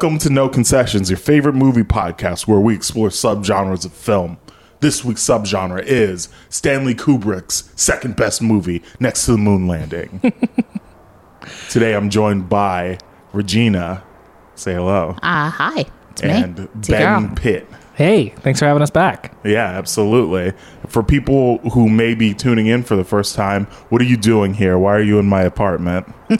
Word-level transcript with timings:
Welcome 0.00 0.18
to 0.20 0.30
No 0.30 0.48
Concessions, 0.48 1.10
your 1.10 1.16
favorite 1.16 1.54
movie 1.56 1.82
podcast 1.82 2.46
where 2.46 2.60
we 2.60 2.72
explore 2.72 3.08
subgenres 3.08 3.84
of 3.84 3.92
film. 3.92 4.38
This 4.78 5.04
week's 5.04 5.24
subgenre 5.24 5.82
is 5.84 6.28
Stanley 6.48 6.94
Kubrick's 6.94 7.68
second 7.74 8.14
best 8.14 8.40
movie 8.40 8.80
next 9.00 9.24
to 9.24 9.32
the 9.32 9.38
moon 9.38 9.66
landing. 9.66 10.20
Today 11.68 11.96
I'm 11.96 12.10
joined 12.10 12.48
by 12.48 12.98
Regina. 13.32 14.04
Say 14.54 14.74
hello. 14.74 15.16
Uh, 15.20 15.50
hi, 15.50 15.84
it's 16.12 16.22
me. 16.22 16.30
and 16.30 16.68
It's 16.78 16.88
your 16.88 16.98
Ben 16.98 17.26
girl. 17.26 17.34
Pitt. 17.34 17.66
Hey, 17.98 18.28
thanks 18.28 18.60
for 18.60 18.66
having 18.66 18.80
us 18.80 18.90
back. 18.90 19.32
Yeah, 19.44 19.66
absolutely. 19.66 20.52
For 20.86 21.02
people 21.02 21.58
who 21.72 21.88
may 21.88 22.14
be 22.14 22.32
tuning 22.32 22.68
in 22.68 22.84
for 22.84 22.94
the 22.94 23.02
first 23.02 23.34
time, 23.34 23.64
what 23.88 24.00
are 24.00 24.04
you 24.04 24.16
doing 24.16 24.54
here? 24.54 24.78
Why 24.78 24.94
are 24.94 25.02
you 25.02 25.18
in 25.18 25.26
my 25.26 25.42
apartment? 25.42 26.06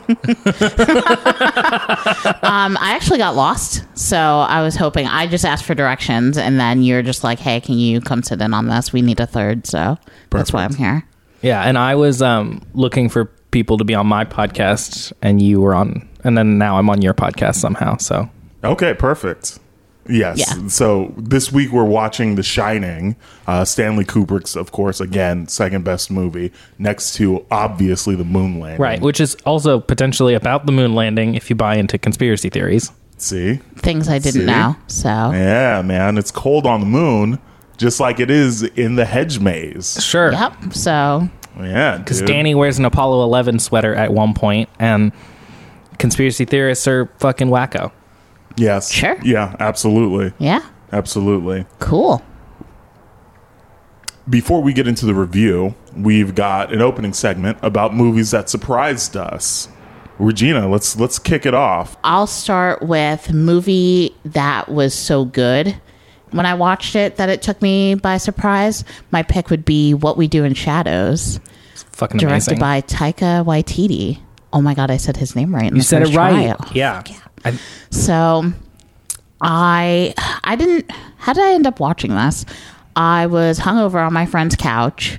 Um, 2.41 2.77
I 2.81 2.93
actually 2.95 3.19
got 3.19 3.35
lost, 3.35 3.85
so 3.95 4.17
I 4.17 4.63
was 4.63 4.77
hoping. 4.77 5.07
I 5.07 5.27
just 5.27 5.45
asked 5.45 5.65
for 5.65 5.75
directions, 5.75 6.39
and 6.39 6.59
then 6.59 6.83
you're 6.83 7.03
just 7.03 7.25
like, 7.25 7.39
"Hey, 7.39 7.61
can 7.61 7.77
you 7.77 8.01
come 8.01 8.23
sit 8.23 8.41
in 8.41 8.55
on 8.55 8.69
this? 8.69 8.93
We 8.93 9.03
need 9.03 9.21
a 9.21 9.27
third, 9.27 9.67
so 9.67 9.99
that's 10.31 10.53
why 10.53 10.65
I'm 10.65 10.75
here." 10.75 11.05
Yeah, 11.43 11.63
and 11.63 11.77
I 11.77 11.95
was 11.95 12.23
um, 12.23 12.63
looking 12.73 13.09
for 13.09 13.27
people 13.51 13.77
to 13.79 13.85
be 13.85 13.95
on 13.95 14.07
my 14.07 14.25
podcast, 14.25 15.13
and 15.23 15.43
you 15.43 15.61
were 15.61 15.75
on, 15.75 16.09
and 16.25 16.39
then 16.39 16.59
now 16.59 16.79
I'm 16.79 16.89
on 16.89 17.03
your 17.03 17.15
podcast 17.15 17.57
somehow. 17.57 17.97
So 17.99 18.31
Okay, 18.65 18.95
perfect. 18.95 19.59
Yes. 20.09 20.39
Yeah. 20.39 20.69
So 20.69 21.13
this 21.17 21.53
week 21.53 21.71
we're 21.71 21.85
watching 21.85 22.35
The 22.37 22.43
Shining, 22.43 23.17
uh, 23.47 23.65
Stanley 23.65 24.05
Kubrick's, 24.05 24.57
of 24.57 24.73
course, 24.73 25.01
again, 25.01 25.47
second 25.49 25.85
best 25.85 26.11
movie, 26.11 26.53
next 26.79 27.15
to 27.17 27.45
obviously 27.51 28.15
The 28.15 28.25
Moon 28.25 28.59
Landing. 28.61 28.81
right, 28.81 29.01
which 29.01 29.21
is 29.21 29.35
also 29.45 29.81
potentially 29.81 30.35
about 30.35 30.67
the 30.67 30.73
moon 30.73 30.95
landing 30.95 31.35
if 31.35 31.51
you 31.51 31.57
buy 31.57 31.77
into 31.77 31.99
conspiracy 31.99 32.49
theories. 32.49 32.91
See? 33.19 33.57
Things 33.77 34.09
I 34.09 34.19
didn't 34.19 34.43
See? 34.43 34.47
know. 34.47 34.77
So 34.87 35.09
Yeah, 35.09 35.83
man. 35.83 36.17
It's 36.19 36.31
cold 36.31 36.67
on 36.67 36.81
the 36.81 36.87
moon, 36.87 37.39
just 37.77 38.01
like 38.01 38.21
it 38.21 38.31
is 38.31 38.63
in 38.63 38.95
the 38.97 39.05
hedge 39.05 39.41
maze. 39.41 40.03
Sure, 40.03 40.33
yep. 40.33 40.55
So 40.73 41.29
Yeah. 41.61 41.99
because. 41.99 42.23
Danny 42.23 42.55
wears 42.55 42.79
an 42.79 42.85
Apollo 42.85 43.25
11 43.25 43.59
sweater 43.59 43.95
at 43.95 44.13
one 44.13 44.35
point, 44.35 44.69
and 44.79 45.13
conspiracy 45.99 46.45
theorists 46.45 46.87
are 46.87 47.11
fucking 47.19 47.49
wacko. 47.49 47.91
Yes. 48.59 48.91
Sure. 48.93 49.17
Yeah, 49.23 49.55
absolutely. 49.61 50.33
yeah, 50.39 50.63
Absolutely. 50.93 51.65
cool. 51.79 52.23
Before 54.29 54.63
we 54.63 54.73
get 54.75 54.87
into 54.87 55.07
the 55.07 55.15
review, 55.15 55.75
we've 55.97 56.35
got 56.35 56.73
an 56.73 56.83
opening 56.83 57.15
segment 57.15 57.57
about 57.63 57.95
movies 57.95 58.31
that 58.33 58.51
surprised 58.51 59.17
us. 59.17 59.69
Regina, 60.19 60.69
let's 60.69 60.99
let's 60.99 61.19
kick 61.19 61.47
it 61.47 61.55
off. 61.55 61.97
I'll 62.05 62.27
start 62.27 62.83
with 62.83 63.33
movie 63.33 64.15
that 64.25 64.69
was 64.69 64.93
so 64.93 65.25
good 65.25 65.75
when 66.33 66.45
I 66.45 66.55
watched 66.55 66.95
it 66.97 67.17
that 67.17 67.29
it 67.31 67.41
took 67.41 67.63
me 67.63 67.95
by 67.95 68.19
surprise. 68.19 68.85
My 69.13 69.23
pick 69.23 69.49
would 69.49 69.65
be 69.65 69.95
What 69.95 70.17
We 70.19 70.27
Do 70.29 70.45
in 70.45 70.53
Shadows, 70.55 71.41
It's 71.73 71.85
Fucking 71.85 72.19
directed 72.19 72.59
amazing. 72.59 72.59
by 72.59 72.83
Taika 72.83 73.45
Waititi. 73.47 74.21
Oh 74.53 74.61
my 74.61 74.75
god, 74.75 74.91
I 74.91 74.97
said 74.99 75.17
his 75.17 75.37
name 75.37 75.55
right. 75.55 75.69
in 75.71 75.77
you 75.77 75.81
the 75.83 75.87
said 75.87 76.03
it 76.03 76.07
first 76.07 76.17
right. 76.19 76.57
try. 76.59 76.71
Yeah. 76.75 77.03
I, 77.55 77.59
So 77.91 78.53
I 79.41 80.15
I 80.45 80.57
didn't 80.57 80.91
how 81.17 81.33
did 81.33 81.45
I 81.45 81.53
end 81.53 81.67
up 81.67 81.81
watching 81.81 82.15
this? 82.15 82.45
I 82.97 83.27
was 83.27 83.59
hungover 83.59 84.05
on 84.05 84.13
my 84.13 84.27
friend's 84.27 84.57
couch 84.57 85.19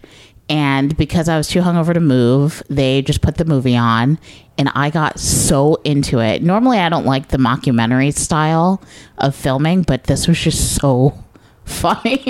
and 0.49 0.97
because 0.97 1.29
I 1.29 1.37
was 1.37 1.47
too 1.47 1.61
hungover 1.61 1.93
to 1.93 1.99
move, 1.99 2.63
they 2.69 3.01
just 3.01 3.21
put 3.21 3.37
the 3.37 3.45
movie 3.45 3.77
on 3.77 4.19
and 4.57 4.69
I 4.75 4.89
got 4.89 5.19
so 5.19 5.75
into 5.83 6.19
it. 6.19 6.41
Normally 6.43 6.79
I 6.79 6.89
don't 6.89 7.05
like 7.05 7.29
the 7.29 7.37
mockumentary 7.37 8.13
style 8.13 8.81
of 9.19 9.35
filming, 9.35 9.83
but 9.83 10.05
this 10.05 10.27
was 10.27 10.39
just 10.39 10.75
so 10.75 11.13
funny. 11.65 12.23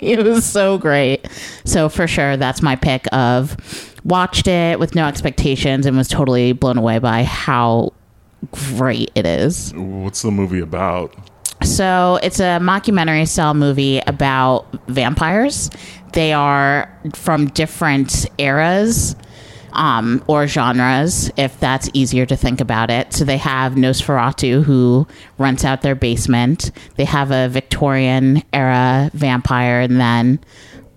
it 0.00 0.24
was 0.24 0.44
so 0.46 0.78
great. 0.78 1.26
So 1.64 1.88
for 1.88 2.06
sure 2.06 2.36
that's 2.36 2.62
my 2.62 2.76
pick 2.76 3.06
of 3.12 3.56
watched 4.04 4.46
it 4.46 4.78
with 4.78 4.94
no 4.94 5.06
expectations 5.06 5.84
and 5.84 5.96
was 5.96 6.08
totally 6.08 6.52
blown 6.52 6.78
away 6.78 6.98
by 6.98 7.24
how 7.24 7.92
great 8.50 9.10
it 9.14 9.26
is. 9.26 9.72
What's 9.74 10.22
the 10.22 10.30
movie 10.30 10.60
about? 10.60 11.14
So 11.62 12.20
it's 12.22 12.38
a 12.38 12.58
mockumentary 12.60 13.26
style 13.26 13.54
movie 13.54 13.98
about 14.06 14.66
vampires. 14.88 15.70
They 16.12 16.32
are 16.32 16.88
from 17.14 17.46
different 17.48 18.26
eras 18.38 19.16
um, 19.72 20.22
or 20.28 20.46
genres, 20.46 21.30
if 21.36 21.58
that's 21.60 21.90
easier 21.92 22.24
to 22.26 22.36
think 22.36 22.60
about 22.60 22.90
it. 22.90 23.12
So 23.12 23.24
they 23.24 23.36
have 23.38 23.72
Nosferatu, 23.74 24.62
who 24.62 25.06
rents 25.36 25.64
out 25.64 25.82
their 25.82 25.94
basement. 25.94 26.70
They 26.96 27.04
have 27.04 27.30
a 27.30 27.48
Victorian 27.48 28.42
era 28.52 29.10
vampire, 29.12 29.80
and 29.80 30.00
then 30.00 30.40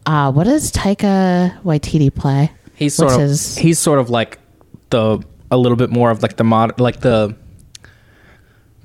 uh, 0.06 0.32
what 0.32 0.46
does 0.46 0.72
Taika 0.72 1.60
Waititi 1.64 2.14
play? 2.14 2.52
He's 2.76 2.98
What's 2.98 3.14
sort 3.14 3.24
of 3.24 3.30
his- 3.30 3.58
he's 3.58 3.78
sort 3.80 4.00
of 4.00 4.10
like 4.10 4.40
the 4.90 5.20
a 5.52 5.58
little 5.58 5.76
bit 5.76 5.90
more 5.90 6.10
of 6.10 6.24
like 6.24 6.38
the 6.38 6.44
mod 6.44 6.80
like 6.80 7.02
the 7.02 7.36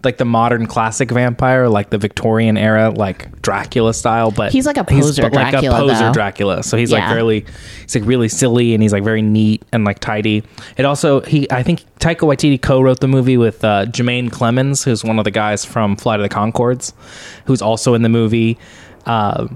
like 0.04 0.19
the 0.19 0.25
modern 0.25 0.66
classic 0.66 1.10
vampire, 1.10 1.69
like 1.69 1.91
the 1.91 1.99
Victorian 1.99 2.56
era, 2.56 2.91
like 2.91 3.43
Dracula 3.43 3.93
style. 3.93 4.31
But 4.31 4.53
He's 4.53 4.65
like 4.65 4.77
a 4.77 4.84
poser 4.84 5.22
like 5.22 5.32
Dracula, 5.32 5.77
a 5.77 5.81
poser 5.81 5.94
though. 6.06 6.12
Dracula. 6.12 6.62
So 6.62 6.77
he's 6.77 6.93
like 6.93 7.12
really 7.12 7.44
he's 7.82 7.94
like 7.94 8.04
really 8.06 8.28
silly 8.28 8.72
and 8.72 8.82
he's 8.82 8.93
like 8.93 9.03
very 9.03 9.21
neat 9.21 9.65
and 9.72 9.84
like 9.84 9.99
tidy. 9.99 10.44
It 10.77 10.84
also 10.84 11.21
he 11.22 11.50
I 11.50 11.62
think 11.62 11.84
Taika 11.99 12.21
Waititi 12.21 12.60
co-wrote 12.60 13.00
the 13.00 13.09
movie 13.09 13.37
with 13.37 13.65
uh, 13.65 13.87
Jemaine 13.87 14.31
Clement, 14.31 14.81
who's 14.83 15.03
one 15.04 15.19
of 15.19 15.25
the 15.25 15.31
guys 15.31 15.65
from 15.65 15.97
Flight 15.97 16.21
of 16.21 16.28
the 16.28 16.34
Conchords, 16.34 16.93
who's 17.47 17.60
also 17.60 17.94
in 17.94 18.03
the 18.03 18.09
movie. 18.09 18.59
Uh, 19.06 19.48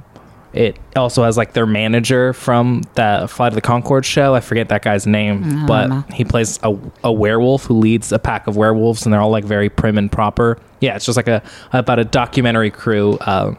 it 0.52 0.78
also 0.96 1.22
has 1.24 1.36
like 1.36 1.52
their 1.52 1.66
manager 1.66 2.32
from 2.32 2.82
the 2.94 3.26
Flight 3.30 3.48
of 3.48 3.54
the 3.54 3.62
Conchord 3.62 4.04
show. 4.04 4.34
I 4.34 4.40
forget 4.40 4.68
that 4.70 4.82
guy's 4.82 5.06
name, 5.06 5.66
but 5.66 6.10
he 6.12 6.24
plays 6.24 6.58
a, 6.62 6.76
a 7.04 7.12
werewolf 7.12 7.64
who 7.64 7.74
leads 7.78 8.10
a 8.12 8.18
pack 8.18 8.46
of 8.46 8.56
werewolves, 8.56 9.04
and 9.06 9.12
they're 9.12 9.20
all 9.20 9.30
like 9.30 9.44
very 9.44 9.68
prim 9.68 9.96
and 9.98 10.10
proper. 10.10 10.58
Yeah, 10.80 10.96
it's 10.96 11.04
just 11.06 11.16
like 11.16 11.28
a 11.28 11.42
about 11.72 11.98
a 11.98 12.04
documentary 12.04 12.70
crew 12.70 13.16
uh, 13.18 13.54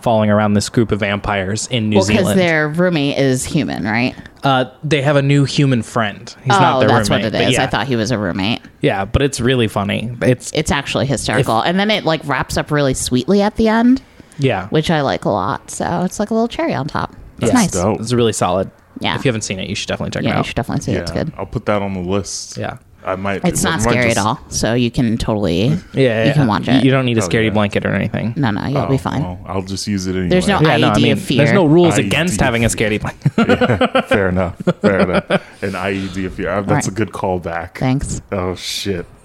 following 0.00 0.30
around 0.30 0.54
this 0.54 0.68
group 0.70 0.92
of 0.92 1.00
vampires 1.00 1.66
in 1.66 1.90
New 1.90 1.96
Well, 1.98 2.06
because 2.06 2.20
Zealand. 2.22 2.40
their 2.40 2.68
roommate 2.68 3.18
is 3.18 3.44
human, 3.44 3.84
right? 3.84 4.14
Uh, 4.42 4.64
they 4.82 5.02
have 5.02 5.16
a 5.16 5.22
new 5.22 5.44
human 5.44 5.82
friend. 5.82 6.34
He's 6.42 6.54
oh, 6.54 6.58
not 6.60 6.80
their 6.80 6.88
that's 6.88 7.10
roommate. 7.10 7.32
what 7.34 7.34
it 7.34 7.48
is. 7.48 7.52
Yeah, 7.54 7.64
I 7.64 7.66
thought 7.66 7.86
he 7.86 7.96
was 7.96 8.10
a 8.10 8.16
roommate. 8.18 8.62
yeah, 8.80 9.04
but 9.04 9.20
it's 9.20 9.40
really 9.40 9.68
funny. 9.68 10.10
It's 10.22 10.50
It's 10.54 10.70
actually 10.70 11.04
hysterical. 11.04 11.60
and 11.60 11.78
then 11.78 11.90
it 11.90 12.04
like 12.04 12.22
wraps 12.24 12.56
up 12.56 12.70
really 12.70 12.94
sweetly 12.94 13.42
at 13.42 13.56
the 13.56 13.68
end, 13.68 14.00
yeah, 14.40 14.68
which 14.68 14.90
I 14.90 15.00
like 15.02 15.24
a 15.24 15.30
lot. 15.30 15.70
So 15.70 16.02
it's 16.04 16.18
like 16.18 16.30
a 16.30 16.34
little 16.34 16.48
cherry 16.48 16.74
on 16.74 16.86
top. 16.88 17.14
It's 17.38 17.48
Yeah. 17.48 17.54
nice. 17.54 17.70
Dope. 17.70 18.00
it's 18.00 18.12
really 18.12 18.32
solid. 18.32 18.70
Yeah. 19.00 19.14
if 19.16 19.24
you 19.24 19.28
haven't 19.30 19.42
seen 19.42 19.58
it, 19.58 19.68
you 19.68 19.74
should 19.74 19.88
definitely 19.88 20.10
check 20.10 20.24
it 20.24 20.26
Yeah, 20.26 20.34
it 20.34 20.38
you 20.38 20.44
should 20.44 20.56
definitely 20.56 20.84
see 20.84 20.92
it. 20.92 21.02
It's 21.02 21.10
good. 21.12 21.32
I'll 21.38 21.46
put 21.46 21.64
that 21.66 21.80
on 21.80 21.94
the 21.94 22.00
list. 22.00 22.58
Yeah. 22.58 22.78
I 23.04 23.16
might. 23.16 23.44
It's 23.44 23.62
not 23.64 23.82
might 23.82 23.90
scary 23.92 24.06
just- 24.08 24.18
at 24.18 24.26
all. 24.26 24.40
So 24.50 24.74
you 24.74 24.90
can 24.90 25.16
totally. 25.16 25.68
Yeah, 25.68 25.78
yeah, 25.94 26.24
You 26.26 26.32
can 26.34 26.46
watch 26.46 26.68
it. 26.68 26.84
You 26.84 26.90
don't 26.90 27.06
need 27.06 27.16
a 27.16 27.22
Oh, 27.22 27.28
yeah. 27.48 27.50
blanket 27.50 27.86
or 27.86 27.94
anything. 27.94 28.34
No, 28.36 28.50
no, 28.50 28.66
you'll 28.66 28.78
Oh, 28.78 28.88
be 28.88 28.98
fine. 28.98 29.22
well, 29.22 29.38
I'll 29.46 29.62
just 29.62 29.86
use 29.86 30.06
it 30.06 30.12
anyway. 30.12 30.28
There's 30.28 30.46
no 30.46 30.60
Yeah, 30.60 30.76
no, 30.76 30.88
I 30.88 30.92
IED 30.92 31.02
mean, 31.02 31.12
of 31.12 31.20
fear. 31.20 31.38
there's 31.38 31.52
no 31.52 31.64
rules 31.64 31.94
IED. 31.94 32.06
against 32.06 32.40
having 32.40 32.64
a 32.64 32.68
scary 32.68 32.98
blanket. 32.98 33.32
Fair 34.08 34.28
enough. 34.28 34.56
Fair 34.82 35.00
enough. 35.00 35.30
An 35.62 35.70
IED 35.72 36.24
if 36.26 36.38
you 36.38 36.44
That's 36.44 36.68
Right. 36.68 36.88
a 36.88 36.90
good 36.90 37.10
callback. 37.12 37.76
Thanks. 37.78 38.20
Oh 38.32 38.54
shit. 38.54 39.06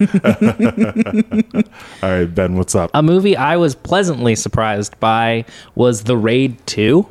All 2.02 2.10
right, 2.10 2.24
Ben, 2.34 2.56
what's 2.56 2.74
up? 2.74 2.90
a 2.94 3.02
movie 3.02 3.36
I 3.36 3.56
was 3.56 3.74
pleasantly 3.74 4.34
surprised 4.34 4.98
by 5.00 5.44
was 5.74 6.04
The 6.04 6.16
Raid 6.16 6.64
2. 6.66 7.06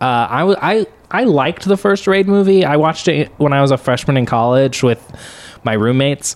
Uh, 0.00 0.04
I 0.04 0.44
was 0.44 0.56
I 0.60 0.86
I 1.10 1.24
liked 1.24 1.64
the 1.64 1.76
first 1.76 2.06
Raid 2.06 2.26
movie. 2.28 2.64
I 2.64 2.76
watched 2.76 3.08
it 3.08 3.30
when 3.38 3.52
I 3.52 3.62
was 3.62 3.70
a 3.70 3.78
freshman 3.78 4.16
in 4.16 4.26
college 4.26 4.82
with 4.82 5.00
my 5.66 5.74
roommates, 5.74 6.34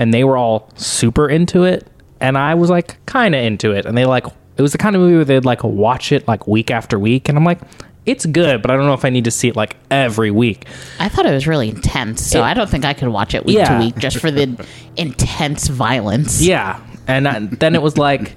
and 0.00 0.12
they 0.12 0.24
were 0.24 0.36
all 0.36 0.68
super 0.74 1.28
into 1.28 1.62
it, 1.62 1.86
and 2.20 2.36
I 2.36 2.54
was 2.56 2.68
like 2.70 3.04
kind 3.06 3.34
of 3.36 3.40
into 3.44 3.70
it. 3.70 3.86
And 3.86 3.96
they 3.96 4.04
like 4.06 4.26
it 4.56 4.62
was 4.62 4.72
the 4.72 4.78
kind 4.78 4.96
of 4.96 5.00
movie 5.02 5.14
where 5.14 5.24
they'd 5.24 5.44
like 5.44 5.62
watch 5.62 6.10
it 6.10 6.26
like 6.26 6.48
week 6.48 6.72
after 6.72 6.98
week, 6.98 7.28
and 7.28 7.38
I'm 7.38 7.44
like, 7.44 7.60
it's 8.06 8.26
good, 8.26 8.60
but 8.62 8.70
I 8.70 8.76
don't 8.76 8.86
know 8.86 8.94
if 8.94 9.04
I 9.04 9.10
need 9.10 9.24
to 9.24 9.30
see 9.30 9.46
it 9.48 9.54
like 9.56 9.76
every 9.90 10.30
week. 10.30 10.66
I 10.98 11.08
thought 11.08 11.26
it 11.26 11.32
was 11.32 11.46
really 11.46 11.68
intense, 11.68 12.26
so 12.26 12.40
It- 12.40 12.44
I 12.44 12.54
don't 12.54 12.68
think 12.68 12.84
I 12.84 12.92
could 12.94 13.08
watch 13.08 13.34
it 13.34 13.44
week 13.46 13.56
Yeah. 13.58 13.78
to 13.78 13.84
week 13.84 13.96
just 13.98 14.18
for 14.18 14.30
the 14.30 14.66
intense 14.96 15.68
violence. 15.68 16.42
Yeah, 16.42 16.80
and 17.06 17.28
I, 17.28 17.38
then 17.40 17.74
it 17.74 17.82
was 17.82 17.96
like, 17.98 18.34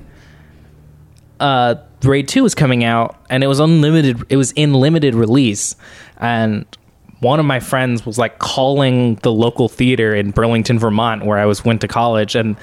uh, 1.39 1.75
Raid 2.03 2.27
Two 2.27 2.43
was 2.43 2.55
coming 2.55 2.83
out, 2.83 3.15
and 3.29 3.43
it 3.43 3.47
was 3.47 3.59
unlimited. 3.59 4.21
It 4.29 4.35
was 4.37 4.51
in 4.51 4.73
limited 4.73 5.15
release, 5.15 5.75
and 6.17 6.65
one 7.23 7.39
of 7.39 7.45
my 7.45 7.59
friends 7.59 8.05
was 8.05 8.17
like 8.17 8.39
calling 8.39 9.15
the 9.15 9.31
local 9.31 9.69
theater 9.69 10.13
in 10.13 10.31
Burlington, 10.31 10.77
Vermont, 10.77 11.25
where 11.25 11.37
I 11.37 11.45
was 11.45 11.65
went 11.65 11.81
to 11.81 11.87
college, 11.87 12.35
and 12.35 12.57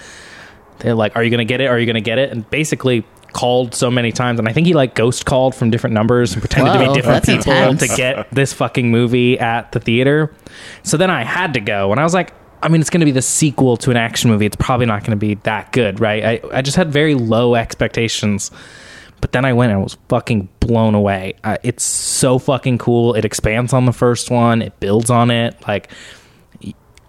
they're 0.79 0.95
like, 0.95 1.17
"Are 1.17 1.25
you 1.25 1.31
gonna 1.31 1.45
get 1.45 1.61
it? 1.61 1.67
Are 1.67 1.79
you 1.79 1.87
gonna 1.87 2.01
get 2.01 2.19
it?" 2.19 2.31
And 2.31 2.49
basically 2.51 3.05
called 3.33 3.75
so 3.75 3.91
many 3.91 4.13
times, 4.13 4.39
and 4.39 4.49
I 4.49 4.53
think 4.53 4.67
he 4.67 4.75
like 4.75 4.95
ghost 4.95 5.25
called 5.25 5.55
from 5.55 5.71
different 5.71 5.95
numbers 5.95 6.33
and 6.33 6.43
pretended 6.43 6.73
to 6.73 6.79
be 6.79 6.93
different 6.93 7.25
people 7.25 7.53
intense. 7.53 7.91
to 7.91 7.97
get 7.97 8.31
this 8.33 8.53
fucking 8.53 8.91
movie 8.91 9.39
at 9.39 9.73
the 9.73 9.81
theater. 9.81 10.35
So 10.83 10.97
then 10.97 11.11
I 11.11 11.25
had 11.25 11.55
to 11.55 11.61
go, 11.61 11.91
and 11.93 12.01
I 12.01 12.05
was 12.05 12.15
like, 12.15 12.35
I 12.63 12.69
mean, 12.69 12.81
it's 12.81 12.91
going 12.91 13.01
to 13.01 13.07
be 13.07 13.13
the 13.13 13.23
sequel 13.23 13.77
to 13.79 13.91
an 13.91 13.97
action 13.97 14.31
movie. 14.31 14.47
It's 14.47 14.57
probably 14.57 14.87
not 14.87 15.01
going 15.01 15.13
to 15.13 15.17
be 15.17 15.35
that 15.45 15.73
good, 15.73 16.01
right? 16.01 16.25
I, 16.25 16.59
I 16.59 16.63
just 16.63 16.77
had 16.77 16.93
very 16.93 17.15
low 17.15 17.55
expectations. 17.55 18.51
But 19.21 19.33
then 19.33 19.45
I 19.45 19.53
went 19.53 19.73
and 19.73 19.81
I 19.81 19.83
was 19.83 19.97
fucking 20.09 20.49
blown 20.61 20.95
away. 20.95 21.35
Uh, 21.45 21.57
it's 21.63 21.83
so 21.85 22.39
fucking 22.39 22.79
cool. 22.79 23.15
It 23.15 23.25
expands 23.25 23.73
on 23.73 23.85
the 23.85 23.93
first 23.93 24.31
one, 24.31 24.63
it 24.63 24.79
builds 24.81 25.11
on 25.11 25.31
it. 25.31 25.57
Like, 25.69 25.91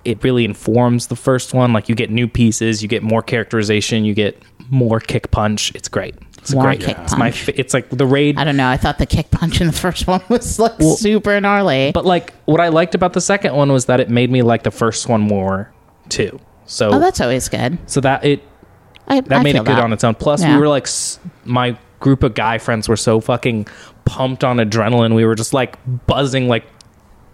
it 0.04 0.24
really 0.24 0.46
informs 0.46 1.08
the 1.08 1.16
first 1.16 1.54
one. 1.54 1.74
Like, 1.74 1.88
you 1.88 1.96
get 1.96 2.10
new 2.10 2.28
pieces, 2.28 2.82
you 2.82 2.88
get 2.90 3.04
more 3.04 3.22
characterization, 3.22 4.04
you 4.04 4.14
get 4.14 4.42
more 4.70 5.00
kick 5.00 5.32
punch. 5.32 5.74
It's 5.76 5.88
great. 5.88 6.16
It's 6.40 6.54
More 6.56 6.64
great. 6.64 6.80
kick 6.82 6.98
It's 6.98 7.16
my. 7.16 7.30
Fa- 7.30 7.60
it's 7.60 7.72
like 7.72 7.88
the 7.92 8.06
raid 8.08 8.36
I 8.40 8.44
don't 8.44 8.58
know. 8.58 8.68
I 8.68 8.76
thought 8.76 8.98
the 8.98 9.06
kick 9.06 9.30
punch 9.30 9.62
in 9.62 9.68
the 9.68 9.74
first 9.74 10.08
one 10.08 10.22
was 10.28 10.58
like 10.58 10.74
super 10.98 11.40
gnarly. 11.40 11.92
But 11.94 12.04
like 12.04 12.34
what 12.46 12.60
I 12.60 12.70
liked 12.70 12.96
about 12.96 13.14
the 13.14 13.22
second 13.22 13.54
one 13.56 13.72
was 13.72 13.86
that 13.86 14.00
it 14.00 14.10
made 14.10 14.32
me 14.32 14.42
like 14.42 14.64
the 14.64 14.72
first 14.72 15.08
one 15.08 15.22
more 15.22 15.72
too. 16.10 16.40
So 16.66 16.90
oh, 16.94 17.00
that's 17.00 17.22
always 17.22 17.48
good. 17.48 17.78
so 17.86 18.02
that 18.02 18.26
it 18.26 18.42
I, 19.08 19.22
that 19.22 19.40
I 19.42 19.44
made 19.44 19.54
it 19.56 19.60
good 19.60 19.68
that. 19.76 19.84
on 19.84 19.94
its 19.94 20.04
own. 20.04 20.16
Plus 20.16 20.42
Yeah. 20.42 20.56
we 20.56 20.62
were 20.62 20.68
like 20.68 20.86
s- 20.88 21.20
my 21.46 21.78
group 22.02 22.24
of 22.24 22.34
guy 22.34 22.58
friends 22.58 22.90
were 22.90 22.98
so 22.98 23.22
fucking 23.22 23.66
pumped 24.04 24.44
on 24.44 24.58
adrenaline. 24.58 25.16
We 25.16 25.24
were 25.24 25.36
just 25.36 25.54
like 25.54 25.78
buzzing 26.08 26.50
like 26.50 26.66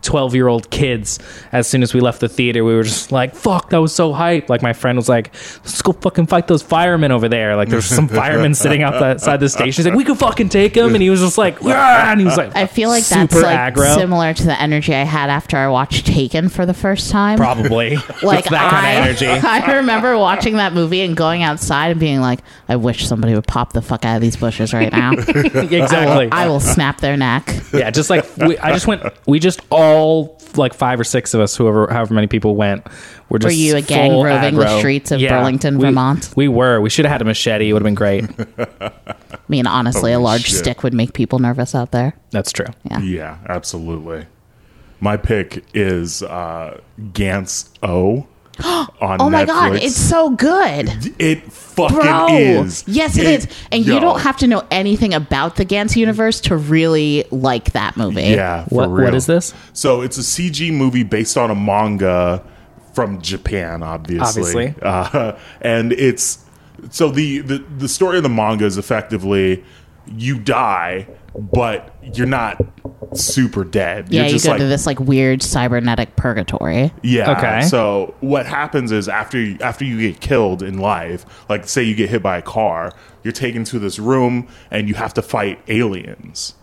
12 0.04 0.36
year 0.36 0.48
old 0.48 0.70
kids 0.70 1.20
as 1.52 1.68
soon 1.68 1.84
as 1.84 1.94
we 1.94 2.00
left 2.00 2.20
the 2.22 2.30
theater 2.30 2.64
we 2.64 2.74
were 2.74 2.84
just 2.84 3.12
like 3.12 3.36
fuck 3.36 3.70
that 3.72 3.78
was 3.80 3.94
so 3.94 4.14
hype 4.14 4.50
like 4.50 4.62
my 4.62 4.74
friend 4.74 4.98
was 4.98 5.10
like 5.10 5.34
let's 5.66 5.82
go 5.82 5.92
fucking 5.92 6.26
fight 6.28 6.48
those 6.48 6.62
firemen 6.62 7.12
over 7.12 7.28
there 7.28 7.56
like 7.56 7.70
there's 7.70 7.86
some 7.86 8.08
firemen 8.08 8.54
sitting 8.56 8.84
outside 8.84 9.40
the 9.40 9.50
station 9.50 9.84
he's 9.84 9.86
like 9.86 9.96
we 9.96 10.04
could 10.06 10.18
fucking 10.18 10.50
take 10.50 10.76
him 10.76 10.94
and 10.94 11.02
he 11.02 11.10
was 11.10 11.20
just 11.20 11.38
like 11.38 11.62
yeah 11.62 12.12
and 12.12 12.20
he 12.20 12.26
was 12.26 12.38
like 12.38 12.56
I 12.56 12.68
feel 12.68 12.90
like 12.90 13.06
that's 13.06 13.34
super 13.34 13.44
like 13.46 13.74
aggro. 13.74 13.96
similar 13.96 14.34
to 14.34 14.44
the 14.44 14.62
energy 14.62 14.94
I 14.94 15.04
had 15.04 15.30
after 15.30 15.58
I 15.58 15.68
watched 15.68 16.06
Taken 16.08 16.48
for 16.50 16.66
the 16.66 16.74
first 16.74 17.12
time. 17.12 17.38
probably 17.38 17.96
like 18.24 18.40
It's 18.40 18.50
that 18.50 18.74
I, 18.74 18.82
kind 18.82 19.10
of 19.10 19.22
energy 19.24 19.28
I 19.48 19.76
remember 19.78 20.18
watching 20.18 20.58
that 20.58 20.74
movie 20.74 21.02
and 21.02 21.18
going 21.18 21.44
outside 21.44 21.92
and 21.92 22.00
being 22.00 22.22
like, 22.22 22.40
I 22.70 22.76
wish 22.76 23.08
somebody 23.08 23.34
would 23.34 23.48
pop 23.48 23.74
the 23.74 23.82
fuck 23.82 24.06
out 24.06 24.16
of 24.16 24.22
these 24.22 24.36
bushes 24.36 24.74
right 24.74 24.92
now. 24.92 25.12
exactly. 25.18 26.30
I 26.32 26.48
will 26.48 26.60
snap 26.60 27.02
their 27.02 27.18
neck. 27.18 27.54
yeah, 27.74 27.90
just 27.92 28.10
like 28.10 28.26
we, 28.38 28.58
I 28.60 28.72
just 28.74 28.88
went. 28.88 29.04
We 29.26 29.40
just 29.40 29.62
all 29.70 29.97
like 30.56 30.74
five 30.74 31.00
or 31.00 31.04
six 31.04 31.34
of 31.34 31.42
us, 31.42 31.56
whoever, 31.56 31.88
however 31.88 32.14
many 32.14 32.28
people 32.28 32.56
went, 32.56 32.86
were 33.30 33.40
just. 33.40 33.48
Were 33.48 33.52
you 33.52 33.76
a 33.76 33.82
gang 33.82 34.12
full 34.12 34.24
roving 34.24 34.56
the 34.56 34.80
streets 34.80 35.12
of 35.12 35.20
Burlington, 35.22 35.78
we- 35.78 35.86
Vermont? 35.86 36.34
We 36.36 36.48
were. 36.48 36.80
We 36.82 36.90
should 36.90 37.06
have 37.06 37.12
had 37.12 37.22
a 37.22 37.26
machete. 37.26 37.70
It 37.70 37.74
would 37.74 37.82
have 37.82 37.86
been 37.88 37.96
great. 37.96 38.26
I 39.32 39.38
mean, 39.48 39.68
honestly, 39.68 40.12
a 40.14 40.20
large 40.20 40.46
shit. 40.46 40.58
stick 40.60 40.84
would 40.84 40.94
make 40.94 41.14
people 41.14 41.40
nervous 41.40 41.74
out 41.76 41.92
there. 41.92 42.14
That's 42.32 42.52
true. 42.52 42.68
Yeah. 42.90 43.00
Yeah, 43.02 43.38
absolutely. 43.48 44.26
My 45.00 45.16
pick 45.18 45.64
is 45.74 46.24
uh, 46.24 46.82
Gantz 47.00 47.70
O 47.84 48.28
on 48.66 49.22
Oh 49.22 49.30
my 49.30 49.46
god, 49.46 49.76
it's 49.76 49.96
so 49.96 50.30
good. 50.32 50.90
it 51.20 51.52
fucking 51.52 51.96
Bro, 51.98 52.28
is. 52.30 52.84
yes, 52.88 53.18
it 53.18 53.26
is, 53.28 53.48
and 53.72 53.86
yo, 53.86 53.94
you 53.96 54.00
don't 54.00 54.20
have 54.22 54.38
to 54.38 54.48
know 54.48 54.66
anything 54.72 55.14
about 55.14 55.56
the 55.58 55.66
Gantz 55.66 55.96
universe 55.96 56.42
to 56.42 56.58
really 56.58 57.26
like 57.32 57.74
that 57.74 57.98
movie. 57.98 58.22
Yeah, 58.24 58.66
for 58.66 58.76
What- 58.76 58.88
real. 58.90 59.06
what 59.06 59.16
is 59.16 59.26
this? 59.28 59.54
So 59.74 60.02
it's 60.02 60.18
a 60.18 60.22
CG 60.24 60.72
movie 60.74 61.04
based 61.04 61.38
on 61.38 61.52
a 61.52 61.56
manga 61.56 62.44
from 62.94 63.22
Japan, 63.22 63.84
obviously. 63.84 64.42
Obviously. 64.74 64.76
Uh, 64.82 65.38
and 65.62 65.94
it's 65.94 66.40
so 66.90 67.10
the, 67.10 67.40
the 67.40 67.58
the 67.78 67.88
story 67.88 68.18
of 68.18 68.24
the 68.24 68.30
manga 68.30 68.66
is 68.66 68.78
effectively 68.78 69.64
you 70.08 70.40
die, 70.40 71.08
but 71.36 71.96
you're 72.14 72.26
not 72.28 72.60
super 73.14 73.64
dead. 73.64 74.08
yeah, 74.10 74.22
you're 74.22 74.26
you 74.28 74.32
just 74.34 74.46
go 74.46 74.52
like 74.52 74.60
to 74.60 74.66
this 74.68 74.86
like 74.86 75.00
weird 75.00 75.42
cybernetic 75.44 76.16
purgatory. 76.16 76.92
Yeah. 77.04 77.32
Okay. 77.38 77.62
So 77.68 78.16
what 78.22 78.46
happens 78.46 78.92
is 78.92 79.08
after 79.08 79.40
you, 79.40 79.58
after 79.62 79.86
you 79.86 80.00
get 80.12 80.20
killed 80.22 80.64
in 80.64 80.80
life, 80.80 81.26
like 81.50 81.68
say 81.68 81.84
you 81.84 81.96
get 81.96 82.10
hit 82.10 82.24
by 82.24 82.38
a 82.38 82.42
car, 82.42 82.92
you're 83.24 83.34
taken 83.34 83.64
to 83.66 83.80
this 83.80 84.00
room 84.00 84.48
and 84.72 84.88
you 84.88 84.96
have 84.96 85.14
to 85.16 85.22
fight 85.22 85.60
aliens, 85.68 86.56